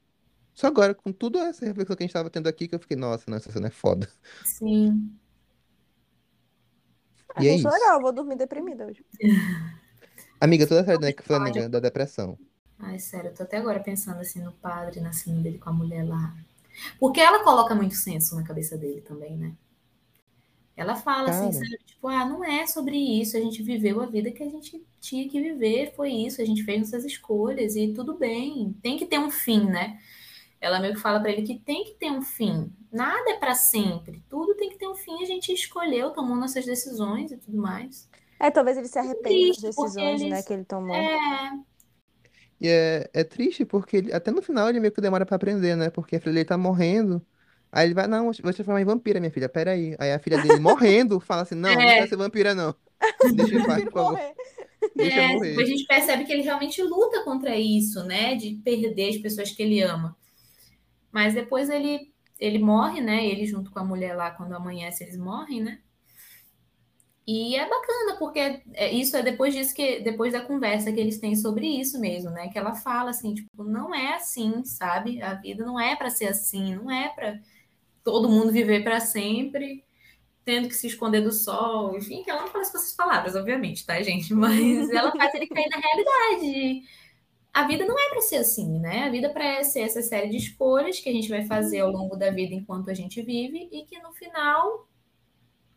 Só 0.55 0.69
agora, 0.69 0.95
com 0.95 1.13
tudo 1.13 1.39
essa 1.39 1.65
reflexão 1.65 1.97
que 1.97 2.05
a 2.05 2.07
gente 2.07 2.13
tava 2.13 2.31
tendo 2.31 2.49
aqui, 2.49 2.69
que 2.69 2.75
eu 2.75 2.79
fiquei, 2.79 2.97
nossa, 2.97 3.25
não, 3.29 3.37
essa 3.37 3.51
cena 3.51 3.67
é 3.67 3.71
foda. 3.71 4.09
Sim. 4.45 5.13
E 7.41 7.49
é 7.49 7.57
isso 7.57 7.69
legal, 7.69 7.97
eu 7.97 8.03
vou 8.03 8.13
dormir 8.13 8.37
deprimida 8.37 8.87
hoje. 8.87 9.05
Amiga, 10.41 10.67
toda 10.67 10.83
a 10.83 10.85
série 10.85 10.99
da 10.99 11.07
Nick 11.07 11.23
Flanagan, 11.23 11.71
da 11.71 11.81
depressão. 11.81 12.39
Ai, 12.79 12.99
sério, 12.99 13.31
eu 13.31 13.35
tô 13.35 13.43
até 13.45 13.59
agora 13.59 13.81
pensando 13.81 14.21
assim 14.21 14.41
no 14.41 14.53
padre, 14.53 15.01
na 15.01 15.13
cena 15.13 15.41
dele 15.41 15.59
com 15.59 15.71
a 15.71 15.73
mulher 15.73 16.07
lá. 16.07 16.35
Porque 16.99 17.21
ela 17.21 17.43
coloca 17.43 17.75
muito 17.75 17.95
senso 17.95 18.35
na 18.35 18.43
cabeça 18.43 18.77
dele 18.77 19.01
também, 19.01 19.37
né? 19.37 19.55
Ela 20.83 20.97
fala 20.97 21.31
assim, 21.31 21.51
Cara. 21.51 21.53
sabe? 21.53 21.79
Tipo, 21.87 22.09
ah, 22.09 22.25
não 22.27 22.45
é 22.45 22.67
sobre 22.67 22.97
isso, 22.97 23.37
a 23.37 23.41
gente 23.41 23.63
viveu 23.63 24.01
a 24.03 24.07
vida 24.07 24.31
que 24.31 24.43
a 24.43 24.49
gente 24.49 24.85
tinha 25.01 25.29
que 25.29 25.41
viver, 25.41 25.93
foi 25.95 26.11
isso, 26.13 26.41
a 26.43 26.45
gente 26.45 26.63
fez 26.65 26.81
nossas 26.81 27.05
escolhas 27.05 27.77
e 27.77 27.93
tudo 27.93 28.15
bem, 28.19 28.75
tem 28.83 28.97
que 28.99 29.07
ter 29.07 29.19
um 29.19 29.31
fim, 29.31 29.65
né? 29.65 29.99
Ela 30.61 30.81
meio 30.81 30.95
que 30.95 31.01
fala 31.01 31.21
pra 31.21 31.31
ele 31.33 31.43
que 31.43 31.59
tem 31.59 31.85
que 31.85 31.93
ter 31.95 32.11
um 32.11 32.23
fim, 32.23 32.73
nada 32.93 33.31
é 33.33 33.39
pra 33.39 33.55
sempre, 33.55 34.23
tudo 34.29 34.55
tem 34.57 34.71
que 34.71 34.79
ter 34.79 34.87
um 34.89 34.95
fim, 34.95 35.23
a 35.23 35.27
gente 35.27 35.53
escolheu, 35.53 36.11
tomou 36.11 36.37
nossas 36.37 36.65
decisões 36.65 37.33
e 37.33 37.37
tudo 37.37 37.59
mais. 37.59 38.09
É, 38.39 38.51
talvez 38.51 38.77
ele 38.77 38.89
se 38.89 38.99
arrependa 38.99 39.49
das 39.49 39.59
decisões, 39.59 40.21
né, 40.21 40.27
eles- 40.27 40.45
que 40.47 40.53
ele 40.53 40.65
tomou. 40.65 40.95
É, 40.95 41.51
E 42.61 42.69
é, 42.69 43.11
é 43.13 43.25
triste 43.25 43.65
porque 43.65 43.97
ele- 43.97 44.13
até 44.13 44.31
no 44.31 44.41
final 44.43 44.69
ele 44.69 44.79
meio 44.81 44.93
que 44.93 45.01
demora 45.01 45.27
pra 45.27 45.37
aprender, 45.37 45.75
né? 45.77 45.91
Porque 45.91 46.17
a 46.17 46.21
filha 46.21 46.33
dele 46.33 46.45
tá 46.45 46.57
morrendo. 46.57 47.25
Aí 47.73 47.87
ele 47.89 47.95
vai, 47.95 48.07
não, 48.07 48.25
vou 48.27 48.35
te 48.35 48.43
transformar 48.43 48.81
em 48.83 48.85
vampira, 48.85 49.21
minha 49.21 49.33
filha, 49.33 49.49
peraí. 49.49 49.97
Aí 49.99 50.13
a 50.13 50.19
filha 50.21 50.39
dele 50.39 50.59
morrendo 50.61 51.21
fala 51.21 51.43
assim, 51.43 51.55
não, 51.57 51.83
não 51.83 51.91
É. 51.91 51.95
quero 51.95 52.09
ser 52.09 52.17
vampira, 52.17 52.55
não. 52.55 52.75
Deixa 53.35 53.61
paz, 53.61 53.85
Prefiro 53.85 53.93
por 53.93 53.93
favor. 53.93 54.23
Deixa 54.95 55.21
eu 55.21 55.25
É, 55.25 55.29
morrer. 55.29 55.51
depois 55.51 55.69
a 55.69 55.73
gente 55.73 55.87
percebe 55.87 56.25
que 56.25 56.33
ele 56.33 56.43
realmente 56.43 56.83
luta 56.83 57.25
contra 57.25 57.57
isso, 57.57 58.05
né? 58.05 58.35
De 58.37 58.57
perder 58.65 59.11
as 59.11 59.17
pessoas 59.19 59.51
que 59.51 59.63
ele 59.63 59.81
ama. 59.83 60.17
Mas 61.13 61.35
depois 61.35 61.71
ele, 61.71 62.13
ele 62.39 62.59
morre, 62.59 63.01
né? 63.01 63.27
Ele 63.27 63.47
junto 63.47 63.71
com 63.71 63.79
a 63.81 63.85
mulher 63.85 64.15
lá, 64.17 64.31
quando 64.33 64.55
amanhece, 64.55 65.05
eles 65.05 65.17
morrem, 65.19 65.63
né? 65.63 65.81
E 67.27 67.55
é 67.55 67.69
bacana, 67.69 68.17
porque 68.19 68.39
é- 68.75 68.93
isso 68.93 69.17
é 69.17 69.23
depois 69.23 69.55
disso 69.55 69.75
que, 69.75 70.01
depois 70.01 70.33
da 70.33 70.41
conversa 70.45 70.93
que 70.93 70.99
eles 70.99 71.19
têm 71.21 71.37
sobre 71.37 71.67
isso 71.69 72.01
mesmo, 72.01 72.31
né? 72.31 72.49
Que 72.49 72.59
ela 72.59 72.75
fala 72.75 73.11
assim, 73.11 73.33
tipo, 73.35 73.63
não 73.65 73.95
é 73.95 74.15
assim, 74.17 74.65
sabe? 74.65 75.23
A 75.23 75.35
vida 75.35 75.65
não 75.65 75.79
é 75.79 75.95
para 75.95 76.11
ser 76.11 76.27
assim, 76.27 76.75
não 76.75 76.91
é 76.91 77.09
para 77.11 77.39
todo 78.05 78.29
mundo 78.29 78.53
viver 78.53 78.83
para 78.83 79.01
sempre, 79.01 79.85
tendo 80.45 80.69
que 80.69 80.75
se 80.75 80.87
esconder 80.87 81.23
do 81.23 81.33
sol, 81.33 81.97
enfim, 81.97 82.23
que 82.23 82.31
ela 82.31 82.43
não 82.43 82.49
fala 82.49 82.65
com 82.65 82.77
essas 82.77 82.95
palavras, 82.95 83.35
obviamente, 83.37 83.87
tá, 83.87 84.01
gente? 84.03 84.33
Mas 84.35 84.91
ela 84.91 85.13
faz 85.13 85.35
ele 85.35 85.47
cair 85.47 85.69
na 85.69 85.79
realidade. 85.79 86.83
A 87.53 87.67
vida 87.67 87.85
não 87.85 87.99
é 87.99 88.09
para 88.09 88.23
ser 88.23 88.37
assim, 88.37 88.79
né? 88.79 89.05
A 89.05 89.11
vida 89.11 89.27
é 89.27 89.31
para 89.31 89.63
ser 89.63 89.81
essa 89.81 90.01
série 90.01 90.31
de 90.31 90.39
escolhas 90.39 91.01
que 91.01 91.09
a 91.09 91.13
gente 91.13 91.29
vai 91.29 91.45
fazer 91.45 91.81
ao 91.81 91.91
longo 91.91 92.17
da 92.17 92.31
vida 92.31 92.55
enquanto 92.55 92.91
a 92.91 92.95
gente 92.95 93.21
vive 93.23 93.69
e 93.71 93.85
que 93.85 93.99
no 94.01 94.13
final 94.13 94.89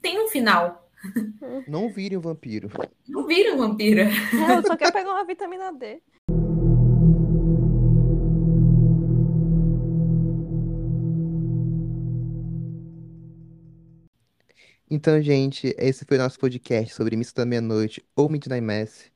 tem 0.02 0.24
um 0.24 0.28
final. 0.28 0.90
Não 1.68 1.90
vire 1.90 2.16
um 2.16 2.22
vampiro. 2.22 2.70
Não 3.08 3.28
vira 3.28 3.54
um 3.54 3.58
vampira. 3.58 4.10
Eu 4.34 4.66
só 4.66 4.78
quero 4.78 4.94
pegar 4.94 5.12
uma 5.12 5.26
vitamina 5.26 5.72
D. 5.74 6.02
Então, 14.90 15.20
gente, 15.20 15.74
esse 15.80 16.06
foi 16.06 16.18
o 16.18 16.22
nosso 16.22 16.40
podcast 16.40 16.94
sobre 16.94 17.16
Missa 17.16 17.34
da 17.36 17.46
Meia-Noite 17.46 18.06
ou 18.16 18.30
Midnight 18.30 18.62
Mass. 18.62 19.12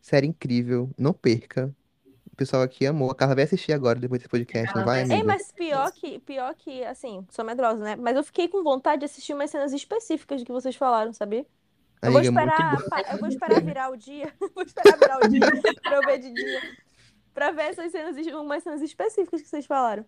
Série 0.00 0.26
incrível, 0.26 0.90
não 0.98 1.14
perca. 1.14 1.74
O 2.30 2.36
pessoal 2.36 2.62
aqui 2.62 2.84
amou. 2.84 3.10
A 3.10 3.14
Carla 3.14 3.34
vai 3.34 3.44
assistir 3.44 3.72
agora, 3.72 3.98
depois 3.98 4.20
desse 4.20 4.28
podcast, 4.28 4.76
não 4.76 4.84
vai, 4.84 4.98
Ei, 4.98 5.04
amiga? 5.04 5.24
mas 5.24 5.50
pior 5.52 5.90
que, 5.92 6.18
pior 6.18 6.54
que, 6.54 6.84
assim, 6.84 7.26
sou 7.30 7.42
medrosa, 7.44 7.82
né? 7.82 7.96
Mas 7.96 8.16
eu 8.16 8.22
fiquei 8.22 8.48
com 8.48 8.62
vontade 8.62 9.00
de 9.00 9.04
assistir 9.06 9.32
umas 9.32 9.50
cenas 9.50 9.72
específicas 9.72 10.42
do 10.42 10.46
que 10.46 10.52
vocês 10.52 10.76
falaram, 10.76 11.12
sabia? 11.12 11.46
Eu 12.02 12.12
vou 12.12 12.20
esperar, 12.20 12.76
eu 13.12 13.18
vou 13.18 13.28
esperar 13.28 13.62
virar 13.62 13.90
o 13.90 13.96
dia. 13.96 14.30
Vou 14.54 14.62
esperar 14.62 14.98
virar 14.98 15.24
o 15.24 15.28
dia 15.28 15.40
pra 15.82 15.96
eu 15.96 16.02
ver 16.02 16.18
de 16.18 16.34
dia. 16.34 16.60
Pra 17.32 17.50
ver 17.50 17.62
essas 17.62 17.90
cenas, 17.90 18.14
umas 18.26 18.62
cenas 18.62 18.82
específicas 18.82 19.40
que 19.40 19.48
vocês 19.48 19.64
falaram. 19.64 20.04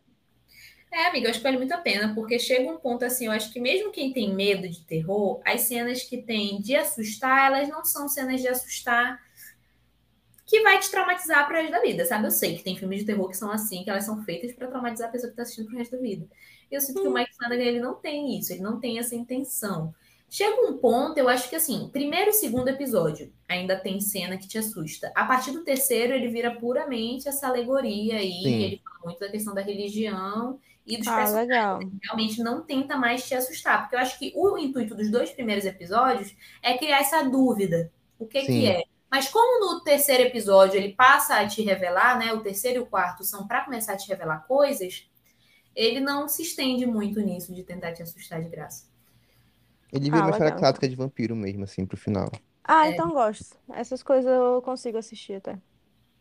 É, 0.93 1.07
amiga, 1.09 1.27
eu 1.27 1.31
acho 1.31 1.41
que 1.41 1.45
vale 1.45 1.59
muito 1.59 1.73
a 1.73 1.79
pena, 1.79 2.15
porque 2.15 2.39
chega 2.39 2.71
um 2.71 2.79
ponto 2.79 3.05
assim, 3.05 3.27
eu 3.27 3.33
acho 3.33 3.53
que 3.53 3.61
mesmo 3.61 3.93
quem 3.93 4.13
tem 4.13 4.35
medo 4.35 4.69
de 4.69 4.81
terror, 4.85 5.41
as 5.45 5.63
cenas 5.63 6.03
que 6.03 6.23
tem 6.23 6.61
de 6.61 6.75
assustar, 6.75 7.49
elas 7.53 7.69
não 7.69 7.85
são 7.85 8.09
cenas 8.09 8.41
de 8.41 8.49
assustar 8.49 9.21
que 10.47 10.63
vai 10.63 10.79
te 10.79 10.89
traumatizar 10.91 11.45
pro 11.47 11.57
resto 11.57 11.73
da 11.73 11.81
vida, 11.81 12.05
sabe? 12.07 12.27
Eu 12.27 12.31
sei 12.31 12.57
que 12.57 12.63
tem 12.63 12.77
filmes 12.77 13.01
de 13.01 13.07
terror 13.07 13.29
que 13.29 13.37
são 13.37 13.51
assim, 13.51 13.83
que 13.83 13.91
elas 13.91 14.05
são 14.05 14.23
feitas 14.23 14.53
pra 14.53 14.69
traumatizar 14.69 15.09
a 15.09 15.13
pessoa 15.13 15.29
que 15.29 15.37
tá 15.37 15.43
assistindo 15.43 15.67
pro 15.67 15.77
resto 15.77 15.97
da 15.97 16.03
vida. 16.03 16.27
Eu 16.71 16.81
sinto 16.81 17.03
que 17.03 17.09
o 17.09 17.13
Mike 17.13 17.35
Flanagan, 17.35 17.63
ele 17.63 17.81
não 17.81 17.97
tem 17.97 18.39
isso, 18.39 18.53
ele 18.53 18.63
não 18.63 18.79
tem 18.79 18.99
essa 18.99 19.15
intenção. 19.15 19.93
Chega 20.31 20.69
um 20.69 20.79
ponto, 20.79 21.19
eu 21.19 21.29
acho 21.29 21.49
que 21.49 21.57
assim, 21.57 21.89
primeiro 21.93 22.31
e 22.31 22.33
segundo 22.33 22.69
episódio 22.69 23.33
ainda 23.49 23.77
tem 23.77 24.01
cena 24.01 24.37
que 24.37 24.47
te 24.47 24.59
assusta. 24.59 25.13
A 25.15 25.25
partir 25.25 25.51
do 25.51 25.65
terceiro, 25.65 26.13
ele 26.13 26.29
vira 26.29 26.55
puramente 26.55 27.29
essa 27.29 27.49
alegoria 27.49 28.17
aí, 28.17 28.43
Sim. 28.43 28.63
ele 28.63 28.83
fala 28.85 29.01
muito 29.05 29.21
da 29.21 29.29
questão 29.29 29.55
da 29.55 29.61
religião 29.61 30.61
e 30.87 30.97
dos 30.99 31.09
Ah, 31.09 31.17
personagens 31.17 31.49
legal. 31.49 31.81
realmente 32.05 32.43
não 32.43 32.63
tenta 32.63 32.97
mais 32.97 33.27
te 33.27 33.35
assustar. 33.35 33.83
Porque 33.83 33.97
eu 33.97 34.01
acho 34.01 34.19
que 34.19 34.33
o 34.37 34.57
intuito 34.59 34.95
dos 34.95 35.11
dois 35.11 35.31
primeiros 35.31 35.65
episódios 35.65 36.35
é 36.63 36.79
criar 36.79 37.01
essa 37.01 37.23
dúvida. 37.29 37.93
O 38.19 38.27
que, 38.27 38.41
Sim. 38.41 38.47
que 38.47 38.67
é? 38.67 38.83
Mas 39.11 39.29
como 39.29 39.61
no 39.75 39.83
terceiro 39.85 40.23
episódio 40.25 40.77
ele 40.79 40.95
passa 40.95 41.37
a 41.37 41.47
te 41.47 41.63
revelar, 41.63 42.19
né? 42.19 42.33
O 42.33 42.41
terceiro 42.43 42.79
e 42.81 42.83
o 42.83 42.87
quarto 42.87 43.25
são 43.25 43.47
para 43.47 43.65
começar 43.65 43.95
a 43.95 43.97
te 43.97 44.09
revelar 44.09 44.47
coisas, 44.47 45.09
ele 45.75 46.01
não 46.01 46.29
se 46.29 46.43
estende 46.43 46.87
muito 46.87 47.21
nisso 47.21 47.55
de 47.55 47.63
tentar 47.65 47.93
te 47.93 48.03
assustar 48.03 48.43
de 48.43 48.49
graça. 48.49 48.87
Ele 49.93 50.11
vira 50.11 50.23
Ah, 50.23 50.25
uma 50.25 50.31
história 50.31 50.55
legal, 50.55 50.59
clássica 50.59 50.89
de 50.89 50.97
vampiro 50.97 51.35
mesmo, 51.37 51.65
assim, 51.65 51.87
pro 51.87 51.97
final. 51.97 52.31
Ah, 52.65 52.89
É. 52.89 52.91
então 52.91 53.13
gosto. 53.13 53.57
Essas 53.73 54.03
coisas 54.03 54.31
eu 54.31 54.61
consigo 54.63 54.99
assistir 54.99 55.35
até. 55.35 55.59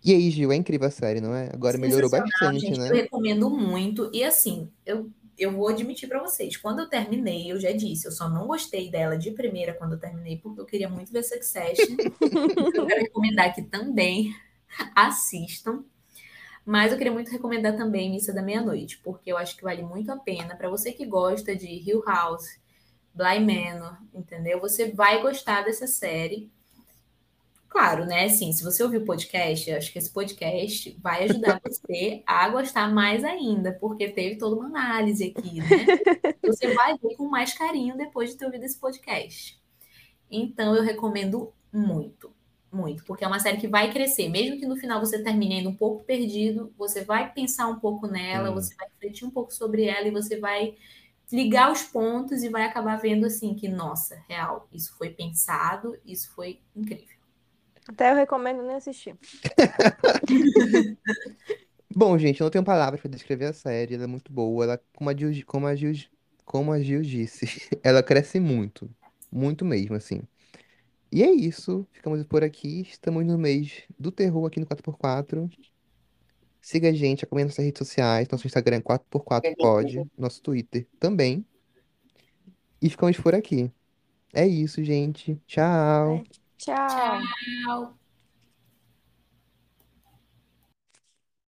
E 0.05 0.13
aí, 0.13 0.29
Gil, 0.29 0.51
é 0.51 0.55
incrível 0.55 0.87
a 0.87 0.91
série, 0.91 1.19
não 1.19 1.33
é? 1.33 1.49
Agora 1.51 1.79
melhorou 1.79 2.11
bastante, 2.11 2.59
gente. 2.59 2.79
né? 2.79 2.89
Eu 2.89 2.93
recomendo 2.93 3.49
muito. 3.49 4.11
E 4.13 4.23
assim, 4.23 4.71
eu, 4.85 5.09
eu 5.35 5.51
vou 5.51 5.67
admitir 5.67 6.07
pra 6.07 6.21
vocês, 6.21 6.55
quando 6.55 6.79
eu 6.79 6.87
terminei, 6.87 7.51
eu 7.51 7.59
já 7.59 7.71
disse, 7.71 8.05
eu 8.05 8.11
só 8.11 8.29
não 8.29 8.45
gostei 8.45 8.91
dela 8.91 9.17
de 9.17 9.31
primeira 9.31 9.73
quando 9.73 9.93
eu 9.93 9.99
terminei, 9.99 10.37
porque 10.37 10.61
eu 10.61 10.65
queria 10.65 10.87
muito 10.87 11.11
ver 11.11 11.23
Succession. 11.23 11.95
eu 12.75 12.85
quero 12.85 13.01
recomendar 13.01 13.47
aqui 13.47 13.63
também. 13.63 14.31
Assistam. 14.95 15.83
Mas 16.63 16.91
eu 16.91 16.99
queria 16.99 17.13
muito 17.13 17.31
recomendar 17.31 17.75
também 17.75 18.11
Missa 18.11 18.31
da 18.31 18.43
Meia-Noite, 18.43 18.99
porque 19.03 19.31
eu 19.31 19.37
acho 19.37 19.57
que 19.57 19.63
vale 19.63 19.81
muito 19.81 20.11
a 20.11 20.17
pena. 20.17 20.55
Pra 20.55 20.69
você 20.69 20.91
que 20.91 21.05
gosta 21.05 21.55
de 21.55 21.67
Hill 21.67 22.03
House, 22.05 22.59
Bly 23.11 23.39
Manor, 23.39 23.97
entendeu? 24.13 24.59
Você 24.59 24.91
vai 24.91 25.19
gostar 25.21 25.63
dessa 25.63 25.87
série. 25.87 26.51
Claro, 27.75 28.05
né? 28.05 28.23
Assim, 28.23 28.53
se 28.53 28.63
você 28.63 28.81
ouvir 28.81 28.97
o 28.99 29.05
podcast, 29.05 29.69
acho 29.69 29.91
que 29.91 29.99
esse 29.99 30.09
podcast 30.09 30.97
vai 31.01 31.25
ajudar 31.25 31.59
você 31.65 32.23
a 32.25 32.47
gostar 32.47 32.87
mais 32.93 33.21
ainda, 33.25 33.73
porque 33.73 34.07
teve 34.09 34.37
toda 34.37 34.55
uma 34.55 34.67
análise 34.67 35.25
aqui, 35.35 35.59
né? 35.59 35.65
Você 36.41 36.73
vai 36.73 36.97
ver 36.97 37.15
com 37.17 37.27
mais 37.27 37.53
carinho 37.53 37.97
depois 37.97 38.29
de 38.29 38.37
ter 38.37 38.45
ouvido 38.45 38.63
esse 38.63 38.79
podcast. 38.79 39.61
Então, 40.31 40.75
eu 40.75 40.83
recomendo 40.83 41.53
muito, 41.73 42.33
muito, 42.71 43.03
porque 43.05 43.23
é 43.25 43.27
uma 43.27 43.39
série 43.39 43.57
que 43.57 43.67
vai 43.67 43.91
crescer. 43.91 44.29
Mesmo 44.29 44.57
que 44.59 44.65
no 44.67 44.77
final 44.77 44.99
você 44.99 45.21
termine 45.23 45.55
ainda 45.57 45.69
um 45.69 45.75
pouco 45.75 46.03
perdido, 46.05 46.73
você 46.77 47.03
vai 47.03 47.33
pensar 47.33 47.67
um 47.67 47.79
pouco 47.79 48.07
nela, 48.07 48.51
Hum. 48.51 48.55
você 48.55 48.75
vai 48.75 48.87
refletir 48.89 49.25
um 49.25 49.31
pouco 49.31 49.53
sobre 49.53 49.85
ela 49.85 50.07
e 50.07 50.11
você 50.11 50.39
vai 50.39 50.75
ligar 51.31 51.71
os 51.71 51.83
pontos 51.83 52.43
e 52.43 52.49
vai 52.49 52.63
acabar 52.63 52.97
vendo 52.97 53.25
assim 53.25 53.55
que, 53.55 53.67
nossa, 53.67 54.15
real, 54.29 54.67
isso 54.73 54.95
foi 54.97 55.09
pensado, 55.11 55.97
isso 56.05 56.31
foi 56.35 56.61
incrível. 56.75 57.14
Até 57.87 58.11
eu 58.11 58.15
recomendo 58.15 58.63
nem 58.63 58.75
assistir. 58.75 59.15
Bom, 61.95 62.17
gente, 62.17 62.41
eu 62.41 62.45
não 62.45 62.51
tenho 62.51 62.63
palavras 62.63 62.99
pra 62.99 63.09
descrever 63.09 63.45
a 63.45 63.53
série, 63.53 63.93
ela 63.95 64.03
é 64.03 64.07
muito 64.07 64.31
boa, 64.31 64.65
ela, 64.65 64.81
como 64.95 65.09
a 65.09 65.15
Gil, 65.15 65.31
como 65.45 65.65
a 65.67 65.75
Gil, 65.75 65.93
como 66.43 66.71
a 66.71 66.79
Gil 66.81 67.01
disse, 67.01 67.45
ela 67.83 68.03
cresce 68.03 68.39
muito, 68.39 68.89
muito 69.31 69.63
mesmo, 69.63 69.95
assim. 69.95 70.21
E 71.11 71.23
é 71.23 71.31
isso, 71.31 71.87
ficamos 71.91 72.21
por 72.25 72.43
aqui, 72.43 72.81
estamos 72.81 73.25
no 73.25 73.37
mês 73.37 73.83
do 73.97 74.11
terror 74.11 74.45
aqui 74.45 74.59
no 74.59 74.65
4x4. 74.65 75.49
Siga 76.59 76.89
a 76.89 76.93
gente, 76.93 77.23
acompanhe 77.23 77.45
nossas 77.45 77.63
redes 77.63 77.79
sociais, 77.79 78.27
nosso 78.27 78.47
Instagram 78.47 78.77
é 78.77 78.81
4x4pod, 78.81 80.09
nosso 80.17 80.41
Twitter 80.41 80.87
também. 80.99 81.45
E 82.81 82.89
ficamos 82.89 83.17
por 83.17 83.33
aqui. 83.33 83.71
É 84.33 84.45
isso, 84.45 84.83
gente. 84.83 85.39
Tchau. 85.47 86.23
Tchau. 86.57 87.21
Tchau. 87.65 88.04